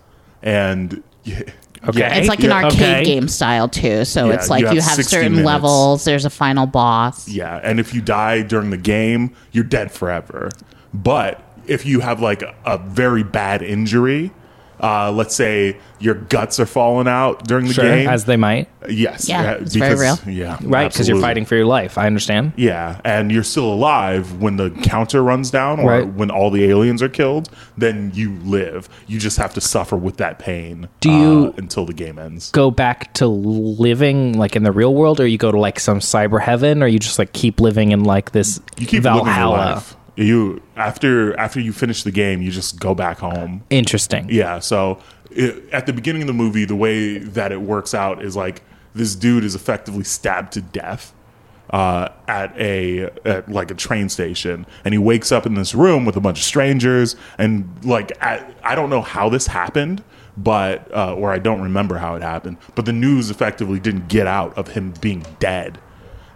and 0.43 1.03
y- 1.27 1.45
Okay. 1.87 1.99
yeah, 1.99 2.15
It's 2.15 2.29
like 2.29 2.39
an 2.41 2.47
yeah, 2.47 2.65
arcade 2.65 2.81
okay. 2.81 3.05
game 3.05 3.29
style 3.29 3.69
too. 3.69 4.07
So 4.07 4.29
Yeah, 4.29 4.33
it's 4.37 4.49
like 4.49 4.63
you 4.63 4.69
you 4.71 4.75
have 4.81 4.85
have, 4.85 4.97
60 4.97 5.03
certain 5.17 5.33
minutes. 5.33 5.47
levels. 5.47 6.05
There's 6.07 6.25
a 6.25 6.31
final 6.31 6.65
boss. 6.67 7.29
Yeah, 7.29 7.61
and 7.63 7.79
if 7.79 7.93
you 7.93 8.01
die 8.01 8.41
during 8.41 8.71
the 8.71 8.79
game, 8.79 9.35
you're 9.53 9.65
dead 9.65 9.93
forever. 9.93 10.49
But 10.95 11.43
if 11.67 11.85
you 11.85 12.01
have 12.01 12.23
like 12.23 12.41
a, 12.41 12.55
a 12.65 12.79
very 12.79 13.23
bad 13.23 13.61
injury, 13.61 14.33
uh, 14.81 15.11
let's 15.13 15.35
say 15.35 15.77
your 16.01 16.15
guts 16.15 16.61
are 16.61 16.67
falling 16.67 17.09
out 17.09 17.47
during 17.47 17.67
the 17.67 17.73
Sure, 17.75 17.85
game, 17.85 18.09
as 18.09 18.25
they 18.27 18.37
might, 18.37 18.69
yes, 18.89 19.29
Yeah, 19.29 19.53
it's 19.55 19.75
very 19.75 19.99
real. 19.99 20.19
Yeah, 20.27 20.59
right? 20.63 20.93
Because 20.93 21.09
you're 21.09 21.21
fighting 21.21 21.45
for 21.47 21.55
your 21.57 21.65
life. 21.67 21.97
I 21.97 22.07
understand. 22.07 22.53
Yeah, 22.57 23.01
and 23.05 23.33
you're 23.33 23.43
still 23.45 23.73
alive 23.73 24.41
when 24.43 24.57
the 24.57 24.71
counter 24.71 25.23
runs 25.23 25.51
down 25.51 25.81
or 25.81 25.89
Right. 25.89 26.07
when 26.13 26.31
all 26.31 26.51
the 26.51 26.65
aliens 26.65 27.03
are 27.03 27.09
killed, 27.09 27.49
then 27.79 28.11
you 28.15 28.37
live. 28.45 28.89
You 29.07 29.19
just 29.19 29.39
have 29.39 29.55
to 29.55 29.61
suffer 29.61 29.97
with 29.97 30.19
that 30.19 30.39
pain 30.39 30.89
Do 31.01 31.11
you- 31.11 31.47
uh, 31.49 31.53
until 31.57 31.87
the 31.87 31.95
game 31.95 32.19
ends. 32.19 32.51
Go 32.51 32.71
back 32.71 33.15
to 33.15 33.27
living 33.27 34.39
like 34.39 34.57
in 34.57 34.63
the 34.63 34.73
real 34.73 34.95
world, 34.95 35.21
or 35.21 35.27
you 35.27 35.39
go 35.39 35.51
to 35.51 35.59
like 35.59 35.81
some 35.81 36.01
cyber 36.01 36.41
heaven, 36.41 36.83
or 36.83 36.87
you 36.87 36.99
just 36.99 37.19
like 37.19 37.33
keep 37.33 37.61
living 37.61 37.93
in 37.93 38.05
like 38.05 38.33
this 38.33 38.61
You 38.79 38.87
keep 38.87 39.05
living 39.05 39.17
your 39.17 39.25
Valhalla. 39.27 39.57
life. 39.77 39.97
You 40.17 40.63
after 40.77 41.37
after 41.39 41.61
you 41.61 41.73
finish 41.73 42.05
the 42.05 42.13
game, 42.13 42.41
you 42.41 42.51
just 42.51 42.79
go 42.79 42.95
back 42.95 43.19
home. 43.19 43.65
Interesting. 43.71 44.29
Yeah, 44.31 44.61
so 44.61 45.01
it, 45.31 45.69
at 45.73 45.87
the 45.87 45.93
beginning 45.93 46.23
of 46.23 46.29
the 46.29 46.35
movie, 46.35 46.65
the 46.65 46.77
way 46.77 47.19
that 47.19 47.51
it 47.51 47.61
works 47.61 47.95
out 47.95 48.23
is 48.23 48.37
like 48.37 48.63
this 48.95 49.17
dude 49.17 49.45
is 49.45 49.55
effectively 49.55 50.05
stabbed 50.05 50.53
to 50.53 50.61
death 50.61 51.13
uh, 51.71 52.09
at 52.29 52.57
a 52.59 53.11
at 53.25 53.51
like 53.51 53.71
a 53.71 53.75
train 53.75 54.09
station, 54.09 54.67
and 54.85 54.95
he 54.95 54.99
wakes 54.99 55.33
up 55.33 55.47
in 55.47 55.55
this 55.55 55.75
room 55.75 56.05
with 56.05 56.17
a 56.17 56.21
bunch 56.21 56.39
of 56.39 56.45
strangers, 56.45 57.17
and 57.39 57.69
like 57.85 58.13
at, 58.21 58.55
I 58.63 58.75
don't 58.75 58.91
know 58.91 59.03
how 59.03 59.29
this 59.29 59.49
happened, 59.49 60.05
but 60.37 60.89
uh, 60.95 61.15
or 61.15 61.33
I 61.33 61.39
don't 61.39 61.61
remember 61.61 61.99
how 61.99 62.15
it 62.15 62.23
happened, 62.23 62.59
but 62.77 62.85
the 62.85 62.93
news 62.93 63.31
effectively 63.31 63.81
didn't 63.81 64.09
get 64.09 64.29
out 64.29 64.57
of 64.57 64.69
him 64.69 64.95
being 65.01 65.27
dead, 65.41 65.81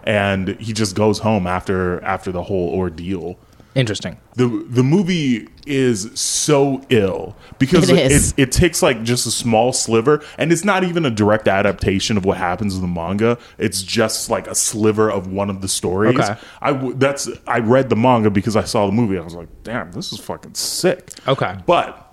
and 0.03 0.49
he 0.59 0.73
just 0.73 0.95
goes 0.95 1.19
home 1.19 1.47
after 1.47 2.03
after 2.03 2.33
the 2.33 2.43
whole 2.43 2.73
ordeal 2.73 3.37
Interesting. 3.79 4.17
the 4.35 4.47
the 4.69 4.83
movie 4.83 5.47
is 5.65 6.09
so 6.19 6.81
ill 6.89 7.35
because 7.59 7.89
It 7.89 8.11
it, 8.11 8.33
it, 8.37 8.51
takes 8.51 8.81
like 8.81 9.03
just 9.03 9.25
a 9.27 9.31
small 9.31 9.71
sliver 9.71 10.21
and 10.37 10.51
it's 10.51 10.63
not 10.65 10.83
even 10.83 11.05
a 11.05 11.09
direct 11.11 11.47
adaptation 11.47 12.17
of 12.17 12.25
what 12.25 12.37
happens 12.37 12.75
in 12.75 12.81
the 12.81 12.87
manga 12.87 13.37
it's 13.59 13.81
just 13.83 14.29
like 14.29 14.47
a 14.47 14.55
sliver 14.55 15.09
of 15.11 15.27
one 15.31 15.49
of 15.49 15.61
the 15.61 15.67
stories 15.67 16.19
Okay. 16.19 16.35
i 16.61 16.73
that's 16.95 17.29
i 17.47 17.59
read 17.59 17.89
the 17.89 17.95
manga 17.95 18.29
because 18.31 18.55
i 18.55 18.63
saw 18.63 18.85
the 18.87 18.91
movie 18.91 19.17
i 19.17 19.21
was 19.21 19.35
like 19.35 19.47
damn 19.63 19.91
this 19.91 20.11
is 20.11 20.19
fucking 20.19 20.55
sick 20.55 21.11
Okay. 21.27 21.55
but 21.67 22.05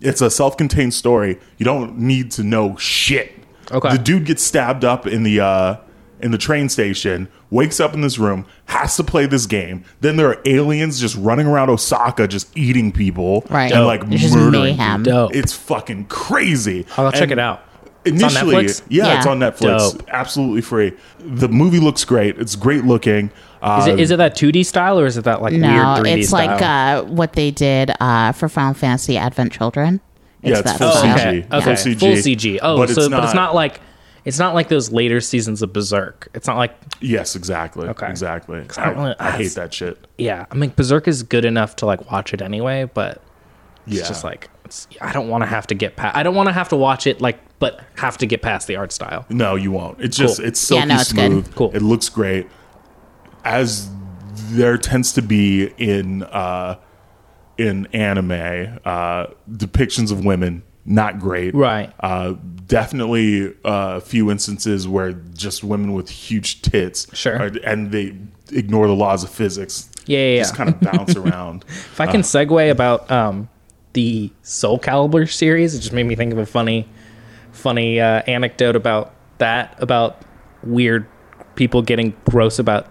it's 0.00 0.20
a 0.20 0.30
self-contained 0.30 0.92
story 0.92 1.38
you 1.58 1.64
don't 1.64 1.96
need 1.96 2.30
to 2.32 2.42
know 2.42 2.76
shit 2.76 3.32
Okay. 3.70 3.92
the 3.92 3.98
dude 4.02 4.26
gets 4.26 4.42
stabbed 4.42 4.84
up 4.84 5.06
in 5.06 5.22
the 5.22 5.40
uh 5.40 5.76
in 6.24 6.30
the 6.32 6.38
train 6.38 6.68
station 6.68 7.28
wakes 7.50 7.78
up 7.78 7.94
in 7.94 8.00
this 8.00 8.18
room 8.18 8.44
has 8.66 8.96
to 8.96 9.04
play 9.04 9.26
this 9.26 9.46
game 9.46 9.84
then 10.00 10.16
there 10.16 10.26
are 10.28 10.40
aliens 10.46 10.98
just 10.98 11.14
running 11.16 11.46
around 11.46 11.68
osaka 11.70 12.26
just 12.26 12.48
eating 12.56 12.90
people 12.90 13.44
Right. 13.50 13.70
and 13.70 13.84
like 13.86 14.02
It's 14.10 14.22
just 14.22 14.34
murdering 14.34 14.76
mayhem. 14.76 15.04
people. 15.04 15.28
Dope. 15.28 15.36
it's 15.36 15.52
fucking 15.52 16.06
crazy 16.06 16.86
I'll 16.96 17.12
check 17.12 17.22
And 17.22 17.32
it 17.32 17.38
out. 17.38 17.62
It's 18.04 18.22
on 18.22 18.30
initially 18.30 18.54
Netflix? 18.64 18.82
yeah, 18.88 19.06
Yeah. 19.06 19.16
it's 19.18 19.26
on 19.26 19.38
netflix 19.38 19.78
Dope. 19.92 20.02
absolutely 20.08 20.60
free 20.62 20.92
the 21.20 21.48
movie 21.48 21.78
looks 21.80 22.04
great 22.04 22.38
it's 22.38 22.56
great 22.56 22.84
looking 22.84 23.30
uh, 23.62 23.78
Is 23.80 23.86
it 23.86 24.00
is 24.00 24.10
it 24.10 24.16
that 24.16 24.34
2D 24.36 24.64
style 24.66 24.98
or 25.00 25.06
is 25.06 25.16
it 25.16 25.24
that 25.24 25.40
like 25.40 25.52
No, 25.54 25.68
weird 25.68 26.06
3D 26.06 26.18
it's 26.18 26.28
style? 26.28 26.46
like 26.48 26.62
uh, 26.62 27.02
what 27.04 27.32
they 27.34 27.50
did 27.50 27.92
uh, 28.00 28.32
for 28.32 28.48
Final 28.50 28.74
Fantasy 28.74 29.16
Advent 29.16 29.52
Children. 29.52 30.00
Yeah, 30.42 30.58
it's 30.58 30.62
that 30.64 30.76
full 30.78 30.90
style. 30.92 31.16
CG. 31.16 31.20
okay, 31.28 31.46
Yeah. 31.50 31.56
okay, 31.56 31.64
Full 31.76 31.92
CG. 31.94 31.98
full 31.98 32.10
CG. 32.16 32.58
Oh, 32.60 32.76
But 32.76 32.90
so 32.90 33.00
it's 33.00 33.08
but 33.08 33.24
it's 33.24 33.32
not- 33.32 33.40
not 33.46 33.54
like 33.54 33.80
it's 34.24 34.38
not 34.38 34.54
like 34.54 34.68
those 34.68 34.90
later 34.90 35.20
seasons 35.20 35.60
of 35.62 35.72
Berserk. 35.72 36.28
It's 36.34 36.46
not 36.46 36.56
like 36.56 36.74
yes 37.00 37.36
exactly 37.36 37.88
Okay. 37.88 38.08
exactly 38.08 38.64
I 38.76 38.82
I, 38.82 38.84
don't 38.86 38.96
really- 39.02 39.16
I 39.18 39.30
hate 39.32 39.54
that 39.54 39.72
shit 39.74 39.98
yeah. 40.18 40.46
I 40.50 40.54
mean, 40.54 40.72
Berserk 40.74 41.06
is 41.08 41.22
good 41.22 41.44
enough 41.44 41.76
to 41.76 41.86
like 41.86 42.10
watch 42.10 42.32
it 42.34 42.40
anyway, 42.42 42.88
but 42.92 43.20
it's 43.86 43.96
yeah 43.96 44.08
just 44.08 44.24
like 44.24 44.48
it's, 44.64 44.86
I 45.00 45.12
don't 45.12 45.28
want 45.28 45.42
to 45.42 45.46
have 45.46 45.66
to 45.66 45.74
get 45.74 45.94
past. 45.96 46.16
I 46.16 46.22
don't 46.22 46.34
want 46.34 46.48
to 46.48 46.52
have 46.54 46.70
to 46.70 46.76
watch 46.76 47.06
it 47.06 47.20
like, 47.20 47.38
but 47.58 47.80
have 47.96 48.16
to 48.18 48.26
get 48.26 48.40
past 48.40 48.66
the 48.66 48.76
art 48.76 48.92
style. 48.92 49.26
No, 49.28 49.56
you 49.56 49.70
won't. 49.72 50.00
It's 50.00 50.16
just 50.16 50.38
Cool. 50.38 50.46
it's 50.46 50.58
silky 50.60 50.78
Yeah, 50.80 50.84
no, 50.86 51.00
it's 51.00 51.12
good. 51.12 51.30
smooth. 51.30 51.54
Cool. 51.54 51.70
It 51.76 51.82
looks 51.82 52.08
great. 52.08 52.46
As 53.44 53.90
there 54.50 54.78
tends 54.78 55.12
to 55.12 55.22
be 55.22 55.66
in 55.76 56.22
uh, 56.22 56.78
in 57.58 57.86
anime, 57.92 58.78
uh, 58.86 59.26
depictions 59.50 60.10
of 60.10 60.24
women 60.24 60.62
not 60.86 61.18
great. 61.18 61.54
Right. 61.54 61.92
Uh, 62.00 62.34
definitely 62.66 63.48
uh, 63.64 63.96
a 63.96 64.00
few 64.00 64.30
instances 64.30 64.86
where 64.88 65.12
just 65.12 65.64
women 65.64 65.92
with 65.92 66.08
huge 66.10 66.62
tits. 66.62 67.06
Sure. 67.16 67.36
are- 67.40 67.58
and 67.64 67.90
they 67.92 68.16
ignore 68.52 68.86
the 68.86 68.94
laws 68.94 69.24
of 69.24 69.30
physics. 69.30 69.90
Yeah, 70.06 70.18
yeah, 70.18 70.38
Just 70.40 70.52
yeah. 70.52 70.56
kind 70.56 70.68
of 70.70 70.80
bounce 70.80 71.16
around. 71.16 71.64
If 71.68 72.00
I 72.00 72.06
can 72.06 72.20
segue 72.20 72.70
about 72.70 73.10
um, 73.10 73.48
the 73.94 74.30
Soul 74.42 74.78
Calibur 74.78 75.30
series, 75.30 75.74
it 75.74 75.78
just 75.80 75.92
made 75.92 76.04
me 76.04 76.14
think 76.14 76.32
of 76.32 76.38
a 76.38 76.44
funny, 76.46 76.86
funny 77.52 78.00
uh, 78.00 78.20
anecdote 78.26 78.76
about 78.76 79.14
that 79.38 79.74
about 79.82 80.20
weird 80.62 81.06
people 81.54 81.80
getting 81.82 82.14
gross 82.28 82.58
about 82.58 82.86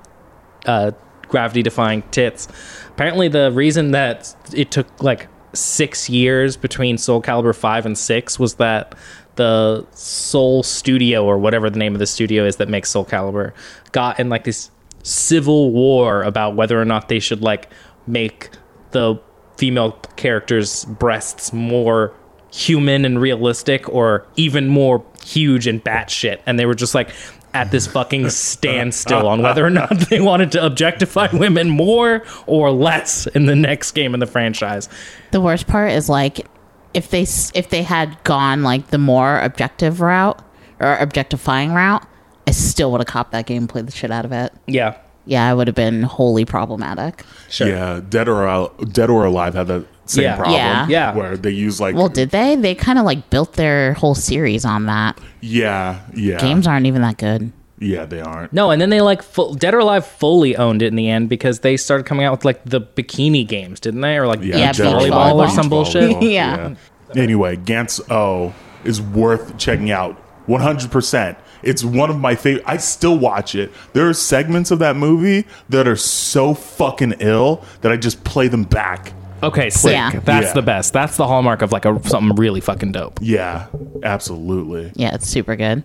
uh, 0.65 0.91
gravity 1.27 1.62
defying 1.62 2.01
tits. 2.12 2.47
Apparently, 2.89 3.27
the 3.27 3.51
reason 3.51 3.91
that 3.91 4.35
it 4.55 4.71
took 4.71 4.88
like 5.03 5.27
six 5.53 6.10
years 6.10 6.57
between 6.57 6.98
Soul 6.98 7.22
Calibur 7.22 7.55
5 7.55 7.86
and 7.86 7.98
6 7.98 8.39
was 8.39 8.55
that 8.55 8.95
the 9.36 9.86
Soul 9.91 10.63
Studio, 10.63 11.25
or 11.25 11.38
whatever 11.38 11.69
the 11.69 11.79
name 11.79 11.93
of 11.93 12.00
the 12.00 12.07
studio 12.07 12.45
is 12.45 12.57
that 12.57 12.69
makes 12.69 12.89
Soul 12.89 13.05
Calibur, 13.05 13.53
got 13.91 14.19
in 14.19 14.29
like 14.29 14.43
this 14.43 14.69
civil 15.03 15.72
war 15.72 16.24
about 16.24 16.55
whether 16.55 16.79
or 16.79 16.86
not 16.86 17.10
they 17.10 17.19
should 17.19 17.41
like 17.41 17.69
make 18.07 18.50
the 18.91 19.19
female 19.57 19.93
characters' 20.15 20.86
breasts 20.86 21.53
more 21.53 22.13
human 22.51 23.03
and 23.05 23.19
realistic 23.19 23.89
or 23.89 24.27
even 24.36 24.67
more 24.67 25.03
huge 25.24 25.67
and 25.67 25.83
batshit. 25.83 26.39
And 26.45 26.60
they 26.60 26.65
were 26.65 26.75
just 26.75 26.93
like 26.93 27.10
at 27.53 27.72
this 27.72 27.86
fucking 27.88 28.29
standstill 28.29 29.27
on 29.27 29.41
whether 29.41 29.65
or 29.65 29.69
not 29.69 29.89
they 30.10 30.19
wanted 30.19 30.51
to 30.53 30.65
objectify 30.65 31.27
women 31.33 31.69
more 31.69 32.24
or 32.48 32.72
less 32.72 33.27
in 33.27 33.45
the 33.45 33.55
next 33.55 33.91
game 33.91 34.13
in 34.13 34.19
the 34.19 34.25
franchise. 34.25 34.89
The 35.31 35.41
worst 35.41 35.67
part 35.67 35.91
is 35.91 36.10
like 36.10 36.48
if 36.93 37.10
they 37.10 37.22
if 37.22 37.69
they 37.69 37.83
had 37.83 38.24
gone 38.24 38.63
like 38.63 38.88
the 38.88 38.98
more 38.98 39.39
objective 39.39 40.01
route 40.01 40.41
or 40.79 40.95
objectifying 40.98 41.74
route, 41.74 42.05
I 42.48 42.51
still 42.51 42.91
would 42.91 43.01
have 43.01 43.07
copped 43.07 43.31
that 43.31 43.45
game, 43.45 43.63
and 43.63 43.69
played 43.69 43.88
the 43.88 43.91
shit 43.91 44.12
out 44.12 44.25
of 44.25 44.31
it. 44.31 44.53
Yeah. 44.67 44.98
Yeah, 45.25 45.50
I 45.50 45.53
would 45.53 45.67
have 45.67 45.75
been 45.75 46.03
wholly 46.03 46.43
problematic. 46.43 47.24
Sure. 47.50 47.69
Yeah, 47.69 48.01
Dead 48.07 48.27
or 48.27 48.45
Al- 48.45 48.74
Dead 48.91 49.10
or 49.10 49.25
Alive 49.25 49.53
had 49.53 49.67
that 49.67 49.86
same 50.05 50.24
Yeah. 50.24 50.36
problem. 50.36 50.55
Yeah. 50.55 50.88
Yeah. 50.89 51.15
where 51.15 51.38
they 51.38 51.51
use 51.51 51.79
like 51.81 51.95
Well, 51.95 52.10
did 52.10 52.29
they? 52.31 52.55
They 52.55 52.75
kind 52.75 53.00
of 53.00 53.05
like 53.05 53.29
built 53.29 53.53
their 53.53 53.93
whole 53.93 54.15
series 54.15 54.65
on 54.65 54.86
that. 54.88 55.17
yeah, 55.41 56.00
yeah, 56.15 56.39
Games 56.39 56.67
aren't 56.67 56.86
even 56.86 57.01
that 57.01 57.17
good. 57.17 57.51
Yeah, 57.79 58.05
they 58.05 58.22
aren't. 58.22 58.53
No, 58.53 58.72
and 58.72 58.81
then 58.81 58.89
they 58.91 59.01
like 59.01 59.22
full, 59.22 59.55
Dead 59.55 59.74
or 59.74 59.79
Alive 59.79 60.05
fully 60.05 60.55
owned 60.55 60.81
it 60.81 60.88
in 60.88 60.95
the 60.95 61.10
end 61.10 61.27
because 61.27 61.60
they 61.60 61.75
started 61.75 62.05
coming 62.05 62.25
out 62.25 62.31
with 62.31 62.45
like 62.45 62.63
the 62.63 62.79
bikini 62.79 63.45
games, 63.45 63.79
didn't 63.81 64.00
they? 64.01 64.17
Or 64.17 64.25
like 64.27 64.41
Yeah, 64.41 64.72
beach 64.72 64.77
beach 64.77 64.88
volleyball, 64.88 65.33
or 65.33 65.45
volleyball. 65.48 65.50
some 65.51 65.69
bullshit. 65.69 66.22
Yeah. 66.24 66.75
Anyway, 67.15 67.57
Gantz 67.57 68.00
O 68.10 68.53
is 68.86 69.01
worth 69.01 69.57
checking 69.57 69.91
out 69.91 70.17
100%. 70.48 71.36
It's 71.62 71.83
one 71.83 72.10
of 72.10 72.17
my 72.19 72.36
favorite. 72.36 72.63
I 72.67 72.77
still 72.77 73.17
watch 73.17 73.55
it. 73.55 73.72
There 73.93 74.07
are 74.07 74.13
segments 74.13 74.72
of 74.72 74.79
that 74.79 74.95
movie 74.95 75.45
that 75.69 75.88
are 75.88 75.95
so 75.95 76.53
fucking 76.53 77.15
ill 77.19 77.63
that 77.81 77.91
I 77.91 77.98
just 77.98 78.24
play 78.24 78.48
them 78.48 78.63
back. 78.63 79.13
Okay, 79.43 79.69
sick. 79.69 79.91
Yeah. 79.91 80.12
That's 80.23 80.47
Yeah. 80.47 80.53
the 80.53 80.62
best. 80.62 80.93
That's 80.93 81.17
the 81.17 81.27
hallmark 81.27 81.62
of 81.62 81.71
like 81.71 81.85
a 81.85 82.00
something 82.07 82.35
really 82.35 82.62
fucking 82.62 82.91
dope. 82.93 83.19
Yeah, 83.21 83.67
absolutely. 84.03 84.91
Yeah, 84.95 85.13
it's 85.15 85.27
super 85.27 85.55
good. 85.55 85.83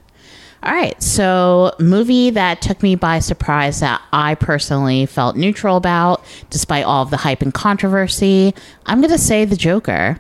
All 0.62 0.72
right, 0.74 1.00
so 1.00 1.72
movie 1.78 2.30
that 2.30 2.60
took 2.60 2.82
me 2.82 2.96
by 2.96 3.20
surprise 3.20 3.78
that 3.78 4.00
I 4.12 4.34
personally 4.34 5.06
felt 5.06 5.36
neutral 5.36 5.76
about, 5.76 6.24
despite 6.50 6.84
all 6.84 7.02
of 7.02 7.10
the 7.10 7.16
hype 7.16 7.42
and 7.42 7.54
controversy. 7.54 8.52
I'm 8.86 9.00
gonna 9.00 9.18
say 9.18 9.44
The 9.44 9.54
Joker. 9.56 10.18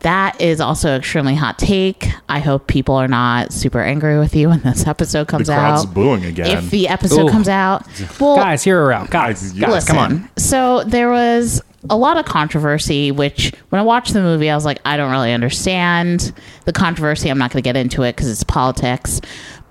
That 0.00 0.40
is 0.40 0.60
also 0.60 0.96
extremely 0.96 1.34
hot 1.36 1.58
take. 1.58 2.10
I 2.28 2.40
hope 2.40 2.66
people 2.66 2.96
are 2.96 3.06
not 3.06 3.52
super 3.52 3.80
angry 3.80 4.18
with 4.18 4.34
you 4.34 4.48
when 4.48 4.60
this 4.62 4.84
episode 4.86 5.28
comes 5.28 5.46
The 5.46 5.54
crowd's 5.54 5.84
out. 5.86 5.94
booing 5.94 6.24
again. 6.24 6.58
If 6.58 6.70
the 6.70 6.88
episode 6.88 7.28
Ooh. 7.28 7.30
comes 7.30 7.48
out, 7.48 7.86
well, 8.18 8.36
Guys, 8.36 8.64
hear 8.64 8.78
her 8.82 8.92
out. 8.92 9.10
Guys, 9.10 9.52
I- 9.54 9.58
guys, 9.60 9.70
Listen, 9.70 9.94
come 9.94 9.98
on. 9.98 10.28
So 10.38 10.82
there 10.84 11.08
was 11.10 11.62
a 11.90 11.96
lot 11.96 12.16
of 12.16 12.24
controversy, 12.24 13.10
which 13.10 13.52
when 13.70 13.80
I 13.80 13.84
watched 13.84 14.12
the 14.12 14.22
movie, 14.22 14.50
I 14.50 14.54
was 14.54 14.64
like, 14.64 14.80
I 14.84 14.96
don't 14.96 15.10
really 15.10 15.32
understand 15.32 16.32
the 16.64 16.72
controversy. 16.72 17.28
I'm 17.28 17.38
not 17.38 17.50
going 17.50 17.62
to 17.62 17.66
get 17.66 17.76
into 17.76 18.02
it 18.02 18.14
because 18.14 18.30
it's 18.30 18.44
politics. 18.44 19.20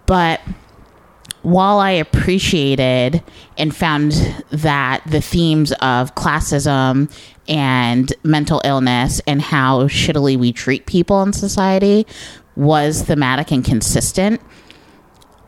But 0.06 0.42
while 1.42 1.80
I 1.80 1.92
appreciated 1.92 3.24
and 3.58 3.76
found 3.76 4.12
that 4.52 5.04
the 5.08 5.22
themes 5.22 5.72
of 5.74 6.14
classism 6.16 7.12
and 7.48 8.14
mental 8.24 8.62
illness 8.64 9.22
and 9.26 9.42
how 9.42 9.88
shittily 9.88 10.38
we 10.38 10.52
treat 10.52 10.86
people 10.86 11.24
in 11.24 11.34
society 11.34 12.06
was 12.56 13.04
thematic 13.04 13.52
and 13.52 13.64
consistent, 13.64 14.42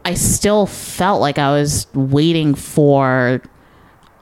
I 0.05 0.15
still 0.15 0.65
felt 0.65 1.21
like 1.21 1.37
I 1.37 1.51
was 1.51 1.87
waiting 1.93 2.55
for 2.55 3.41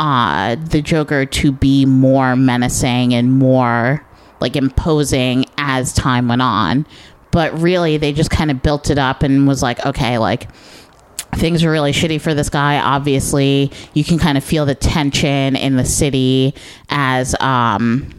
uh, 0.02 0.56
the 0.56 0.82
Joker 0.82 1.28
to 1.28 1.52
be 1.52 1.86
more 1.86 2.36
menacing 2.36 3.14
and 3.14 3.32
more 3.32 4.04
like 4.40 4.56
imposing 4.56 5.46
as 5.60 5.94
time 5.94 6.28
went 6.28 6.42
on. 6.42 6.88
But 7.30 7.58
really, 7.60 7.98
they 7.98 8.12
just 8.12 8.32
kind 8.32 8.50
of 8.50 8.64
built 8.64 8.90
it 8.90 8.98
up 8.98 9.22
and 9.22 9.48
was 9.48 9.62
like, 9.62 9.86
okay, 9.86 10.18
like 10.18 10.50
things 11.36 11.64
are 11.64 11.70
really 11.72 11.92
shitty 11.92 12.20
for 12.20 12.34
this 12.34 12.50
guy. 12.50 12.80
Obviously, 12.80 13.72
you 13.94 14.04
can 14.04 14.18
kind 14.18 14.40
of 14.40 14.44
feel 14.44 14.66
the 14.66 14.74
tension 14.74 15.56
in 15.56 15.76
the 15.78 15.86
city 15.86 16.56
as 16.90 17.36
um 17.40 18.10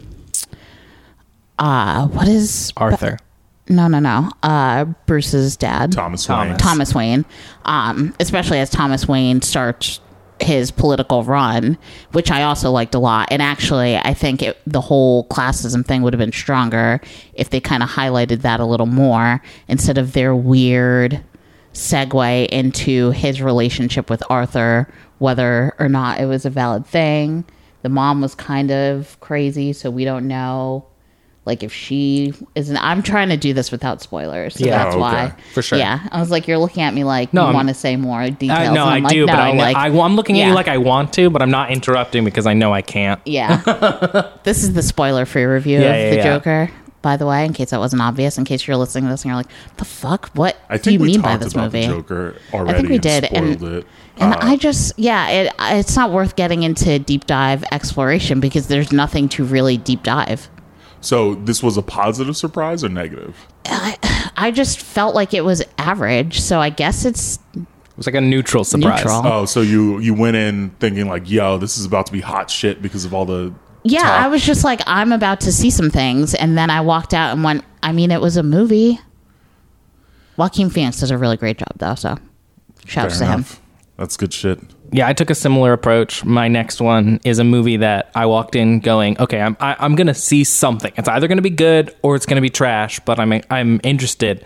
uh 1.59 2.07
what 2.07 2.27
is 2.29 2.71
Arthur. 2.77 3.19
no 3.69 3.87
no 3.87 3.99
no 3.99 4.31
uh 4.41 4.85
Bruce's 5.05 5.55
dad 5.57 5.91
Thomas 5.91 6.25
Thomas. 6.25 6.49
Wayne. 6.49 6.57
Thomas 6.57 6.95
Wayne, 6.95 7.25
um, 7.65 8.15
especially 8.21 8.59
as 8.59 8.69
Thomas 8.69 9.07
Wayne 9.07 9.41
starts 9.41 9.99
his 10.41 10.71
political 10.71 11.23
run, 11.23 11.77
which 12.11 12.31
I 12.31 12.43
also 12.43 12.71
liked 12.71 12.95
a 12.95 12.99
lot. 12.99 13.29
And 13.31 13.41
actually, 13.41 13.95
I 13.95 14.13
think 14.13 14.41
it, 14.41 14.57
the 14.65 14.81
whole 14.81 15.27
classism 15.27 15.85
thing 15.85 16.01
would 16.01 16.13
have 16.13 16.19
been 16.19 16.31
stronger 16.31 17.01
if 17.33 17.49
they 17.49 17.59
kind 17.59 17.83
of 17.83 17.89
highlighted 17.89 18.41
that 18.41 18.59
a 18.59 18.65
little 18.65 18.85
more 18.85 19.41
instead 19.67 19.97
of 19.97 20.13
their 20.13 20.35
weird 20.35 21.23
segue 21.73 22.47
into 22.49 23.11
his 23.11 23.41
relationship 23.41 24.09
with 24.09 24.23
Arthur, 24.29 24.91
whether 25.19 25.73
or 25.79 25.89
not 25.89 26.19
it 26.19 26.25
was 26.25 26.45
a 26.45 26.49
valid 26.49 26.85
thing. 26.85 27.45
The 27.81 27.89
mom 27.89 28.21
was 28.21 28.35
kind 28.35 28.71
of 28.71 29.19
crazy, 29.19 29.73
so 29.73 29.89
we 29.89 30.05
don't 30.05 30.27
know. 30.27 30.85
Like 31.45 31.61
if 31.61 31.73
she 31.73 32.33
isn't, 32.55 32.77
I'm 32.77 33.03
trying 33.03 33.27
to 33.29 33.35
do 33.37 33.53
this 33.53 33.69
without 33.71 34.01
spoilers, 34.01 34.55
so 34.55 34.65
Yeah. 34.65 34.77
that's 34.83 34.95
Oh, 34.95 34.99
okay. 34.99 34.99
why. 35.01 35.33
For 35.53 35.61
sure. 35.61 35.77
Yeah, 35.77 35.99
I 36.11 36.19
was 36.21 36.31
like, 36.31 36.47
you're 36.47 36.57
looking 36.57 36.83
at 36.83 36.93
me 36.93 37.03
like 37.03 37.33
No, 37.33 37.41
you 37.41 37.45
I'm- 37.47 37.53
want 37.55 37.67
to 37.67 37.73
say 37.73 37.97
more 37.97 38.29
details. 38.29 38.59
I, 38.59 38.65
no, 38.73 38.83
and 38.83 38.89
I 38.91 38.95
I'm 38.95 39.03
like, 39.03 39.13
do, 39.13 39.25
but 39.25 39.33
no, 39.33 39.39
I, 39.39 39.51
like, 39.51 39.75
I, 39.75 39.87
i'm 39.87 40.15
looking 40.15 40.39
at 40.39 40.47
you 40.47 40.53
like 40.53 40.69
I 40.69 40.77
want 40.77 41.11
to, 41.13 41.29
but 41.29 41.41
I'm 41.41 41.51
not 41.51 41.69
interrupting 41.69 42.23
because 42.23 42.45
I 42.47 42.53
know 42.53 42.73
I 42.73 42.81
can't. 42.81 43.19
yeah. 43.25 43.57
this 44.43 44.63
is 44.63 44.73
the 44.73 44.81
spoiler 44.81 45.25
free 45.25 45.43
review 45.43 45.79
Yeah, 45.81 45.93
of 45.93 45.99
yeah, 45.99 46.09
the 46.11 46.15
yeah. 46.15 46.23
Joker. 46.23 46.69
By 47.01 47.17
the 47.17 47.25
way, 47.25 47.43
in 47.45 47.51
case 47.51 47.71
that 47.71 47.79
wasn't 47.81 48.01
obvious, 48.01 48.37
in 48.37 48.45
case 48.45 48.65
you're 48.65 48.77
listening 48.77 49.03
to 49.03 49.09
this 49.09 49.23
and 49.23 49.29
you're 49.29 49.35
like, 49.35 49.49
"The 49.75 49.83
fuck? 49.83 50.29
What 50.35 50.55
I 50.69 50.77
do 50.77 50.93
you 50.93 50.99
we 50.99 51.07
mean 51.07 51.21
by 51.21 51.35
this 51.35 51.51
about 51.51 51.73
movie?" 51.73 51.81
the 51.85 51.93
Joker 51.95 52.35
already. 52.53 52.77
think 52.77 52.87
we 52.87 52.93
and 52.95 53.03
did, 53.03 53.23
and- 53.25 53.53
Spoiled 53.59 53.73
it. 53.79 53.87
And 54.19 54.33
Uh, 54.35 54.37
I 54.41 54.55
just, 54.55 54.93
yeah, 54.97 55.27
it, 55.29 55.53
it's 55.59 55.97
not 55.97 56.11
worth 56.11 56.37
getting 56.37 56.63
into 56.63 56.99
deep 56.99 57.25
dive 57.25 57.63
exploration 57.73 58.39
because 58.39 58.67
there's 58.67 58.93
nothing 58.93 59.27
to 59.29 59.43
really 59.43 59.75
deep 59.75 60.03
dive. 60.03 60.49
So 61.03 61.35
this 61.35 61.61
was 61.61 61.77
a 61.77 61.81
positive 61.81 62.35
surprise 62.35 62.83
or 62.83 62.89
negative? 62.89 63.47
I 63.65 63.97
I 64.35 64.51
just 64.51 64.81
felt 64.81 65.13
like 65.15 65.33
it 65.33 65.41
was 65.45 65.63
average, 65.77 66.39
so 66.41 66.59
I 66.59 66.69
guess 66.69 67.05
it's 67.05 67.37
It 67.55 67.97
was 67.97 68.07
like 68.07 68.15
a 68.15 68.21
neutral 68.21 68.63
surprise. 68.63 69.03
Neutral. 69.03 69.21
Oh, 69.25 69.45
so 69.45 69.61
you 69.61 69.99
you 69.99 70.13
went 70.13 70.35
in 70.35 70.71
thinking 70.79 71.07
like, 71.07 71.29
yo, 71.29 71.57
this 71.57 71.77
is 71.77 71.85
about 71.85 72.05
to 72.07 72.11
be 72.11 72.21
hot 72.21 72.49
shit 72.49 72.81
because 72.81 73.05
of 73.05 73.13
all 73.13 73.25
the 73.25 73.53
Yeah, 73.83 74.01
talk. 74.01 74.21
I 74.23 74.27
was 74.27 74.43
just 74.43 74.63
like, 74.63 74.81
I'm 74.87 75.11
about 75.11 75.41
to 75.41 75.51
see 75.51 75.69
some 75.69 75.89
things, 75.89 76.33
and 76.33 76.57
then 76.57 76.69
I 76.69 76.81
walked 76.81 77.13
out 77.13 77.31
and 77.33 77.43
went. 77.43 77.63
I 77.83 77.91
mean, 77.91 78.11
it 78.11 78.21
was 78.21 78.37
a 78.37 78.43
movie. 78.43 78.99
Joaquin 80.37 80.69
Phoenix 80.69 80.99
does 80.99 81.11
a 81.11 81.17
really 81.17 81.37
great 81.37 81.57
job, 81.57 81.73
though. 81.77 81.95
So, 81.95 82.17
shouts 82.85 83.19
to 83.19 83.25
Fair 83.25 83.33
him. 83.37 83.45
That's 83.97 84.17
good 84.17 84.33
shit. 84.33 84.59
Yeah, 84.91 85.07
I 85.07 85.13
took 85.13 85.29
a 85.29 85.35
similar 85.35 85.73
approach. 85.73 86.25
My 86.25 86.47
next 86.47 86.81
one 86.81 87.19
is 87.23 87.39
a 87.39 87.43
movie 87.43 87.77
that 87.77 88.11
I 88.15 88.25
walked 88.25 88.55
in 88.55 88.79
going, 88.79 89.19
okay, 89.19 89.39
I'm 89.39 89.57
I, 89.59 89.75
I'm 89.79 89.95
gonna 89.95 90.13
see 90.13 90.43
something. 90.43 90.91
It's 90.97 91.07
either 91.07 91.27
gonna 91.27 91.41
be 91.41 91.49
good 91.49 91.95
or 92.01 92.15
it's 92.15 92.25
gonna 92.25 92.41
be 92.41 92.49
trash, 92.49 92.99
but 93.01 93.19
I'm 93.19 93.41
I'm 93.49 93.79
interested. 93.83 94.43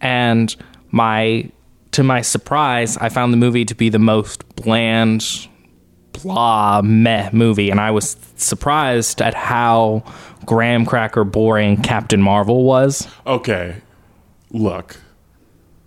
And 0.00 0.54
my 0.90 1.50
to 1.92 2.02
my 2.02 2.20
surprise, 2.20 2.96
I 2.98 3.08
found 3.08 3.32
the 3.32 3.36
movie 3.36 3.64
to 3.64 3.74
be 3.74 3.88
the 3.88 3.98
most 3.98 4.46
bland, 4.56 5.48
blah 6.12 6.82
meh 6.82 7.30
movie, 7.32 7.70
and 7.70 7.80
I 7.80 7.90
was 7.90 8.16
surprised 8.36 9.20
at 9.22 9.34
how 9.34 10.04
graham 10.44 10.86
cracker 10.86 11.24
boring 11.24 11.82
Captain 11.82 12.22
Marvel 12.22 12.64
was. 12.64 13.08
Okay, 13.26 13.76
look. 14.50 14.98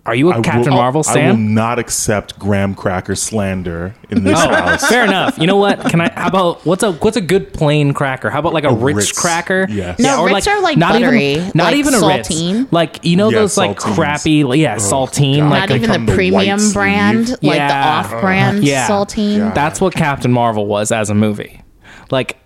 Are 0.04 0.16
you 0.16 0.30
a 0.30 0.32
I 0.32 0.36
will- 0.38 0.42
Captain 0.42 0.72
Marvel, 0.74 1.04
Sam? 1.04 1.16
I 1.24 1.30
will 1.30 1.36
not 1.38 1.78
accept 1.78 2.36
graham 2.36 2.74
cracker 2.74 3.14
slander 3.14 3.94
in 4.10 4.24
this 4.24 4.36
Oh, 4.36 4.48
house. 4.52 4.88
fair 4.88 5.04
enough. 5.04 5.38
You 5.38 5.46
know 5.46 5.56
what? 5.58 5.78
Can 5.90 6.00
I? 6.00 6.10
How 6.12 6.26
about 6.26 6.66
what's 6.66 6.82
a 6.82 6.90
what's 6.94 7.16
a 7.16 7.20
good 7.20 7.52
plain 7.54 7.94
cracker? 7.94 8.28
How 8.28 8.40
about 8.40 8.52
like 8.52 8.64
a, 8.64 8.72
Ritz, 8.74 8.96
Ritz, 8.96 9.12
cracker? 9.12 9.66
yes. 9.70 10.00
No, 10.00 10.24
Ritz 10.24 10.48
are, 10.48 10.60
like, 10.60 10.76
not 10.76 10.94
buttery, 10.94 11.34
even 11.34 11.52
not 11.54 11.64
like 11.66 11.76
even 11.76 11.94
a 11.94 11.98
saltine. 11.98 12.58
Ritz. 12.62 12.72
Like 12.72 13.04
you 13.04 13.16
know 13.16 13.28
Yeah, 13.30 13.38
those 13.38 13.56
like 13.56 13.78
saltines. 13.78 13.94
crappy 13.94 14.30
yeah 14.58 14.76
saltine 14.76 15.38
God. 15.38 15.50
like 15.50 15.60
Not 15.60 15.68
they 15.68 15.74
even 15.76 15.90
the 15.92 15.98
the 16.10 16.14
premium 16.16 16.60
white 16.60 16.72
brand, 16.74 17.28
sleeve. 17.28 17.42
like 17.44 17.58
the 17.68 17.72
off-brand 17.74 18.64
Yeah. 18.64 18.88
saltine. 18.88 19.36
Yeah. 19.38 19.50
That's 19.52 19.80
what 19.80 19.94
Captain 19.94 20.32
Marvel 20.32 20.66
was 20.66 20.90
as 20.90 21.10
a 21.10 21.14
movie. 21.14 21.62
Like, 22.10 22.38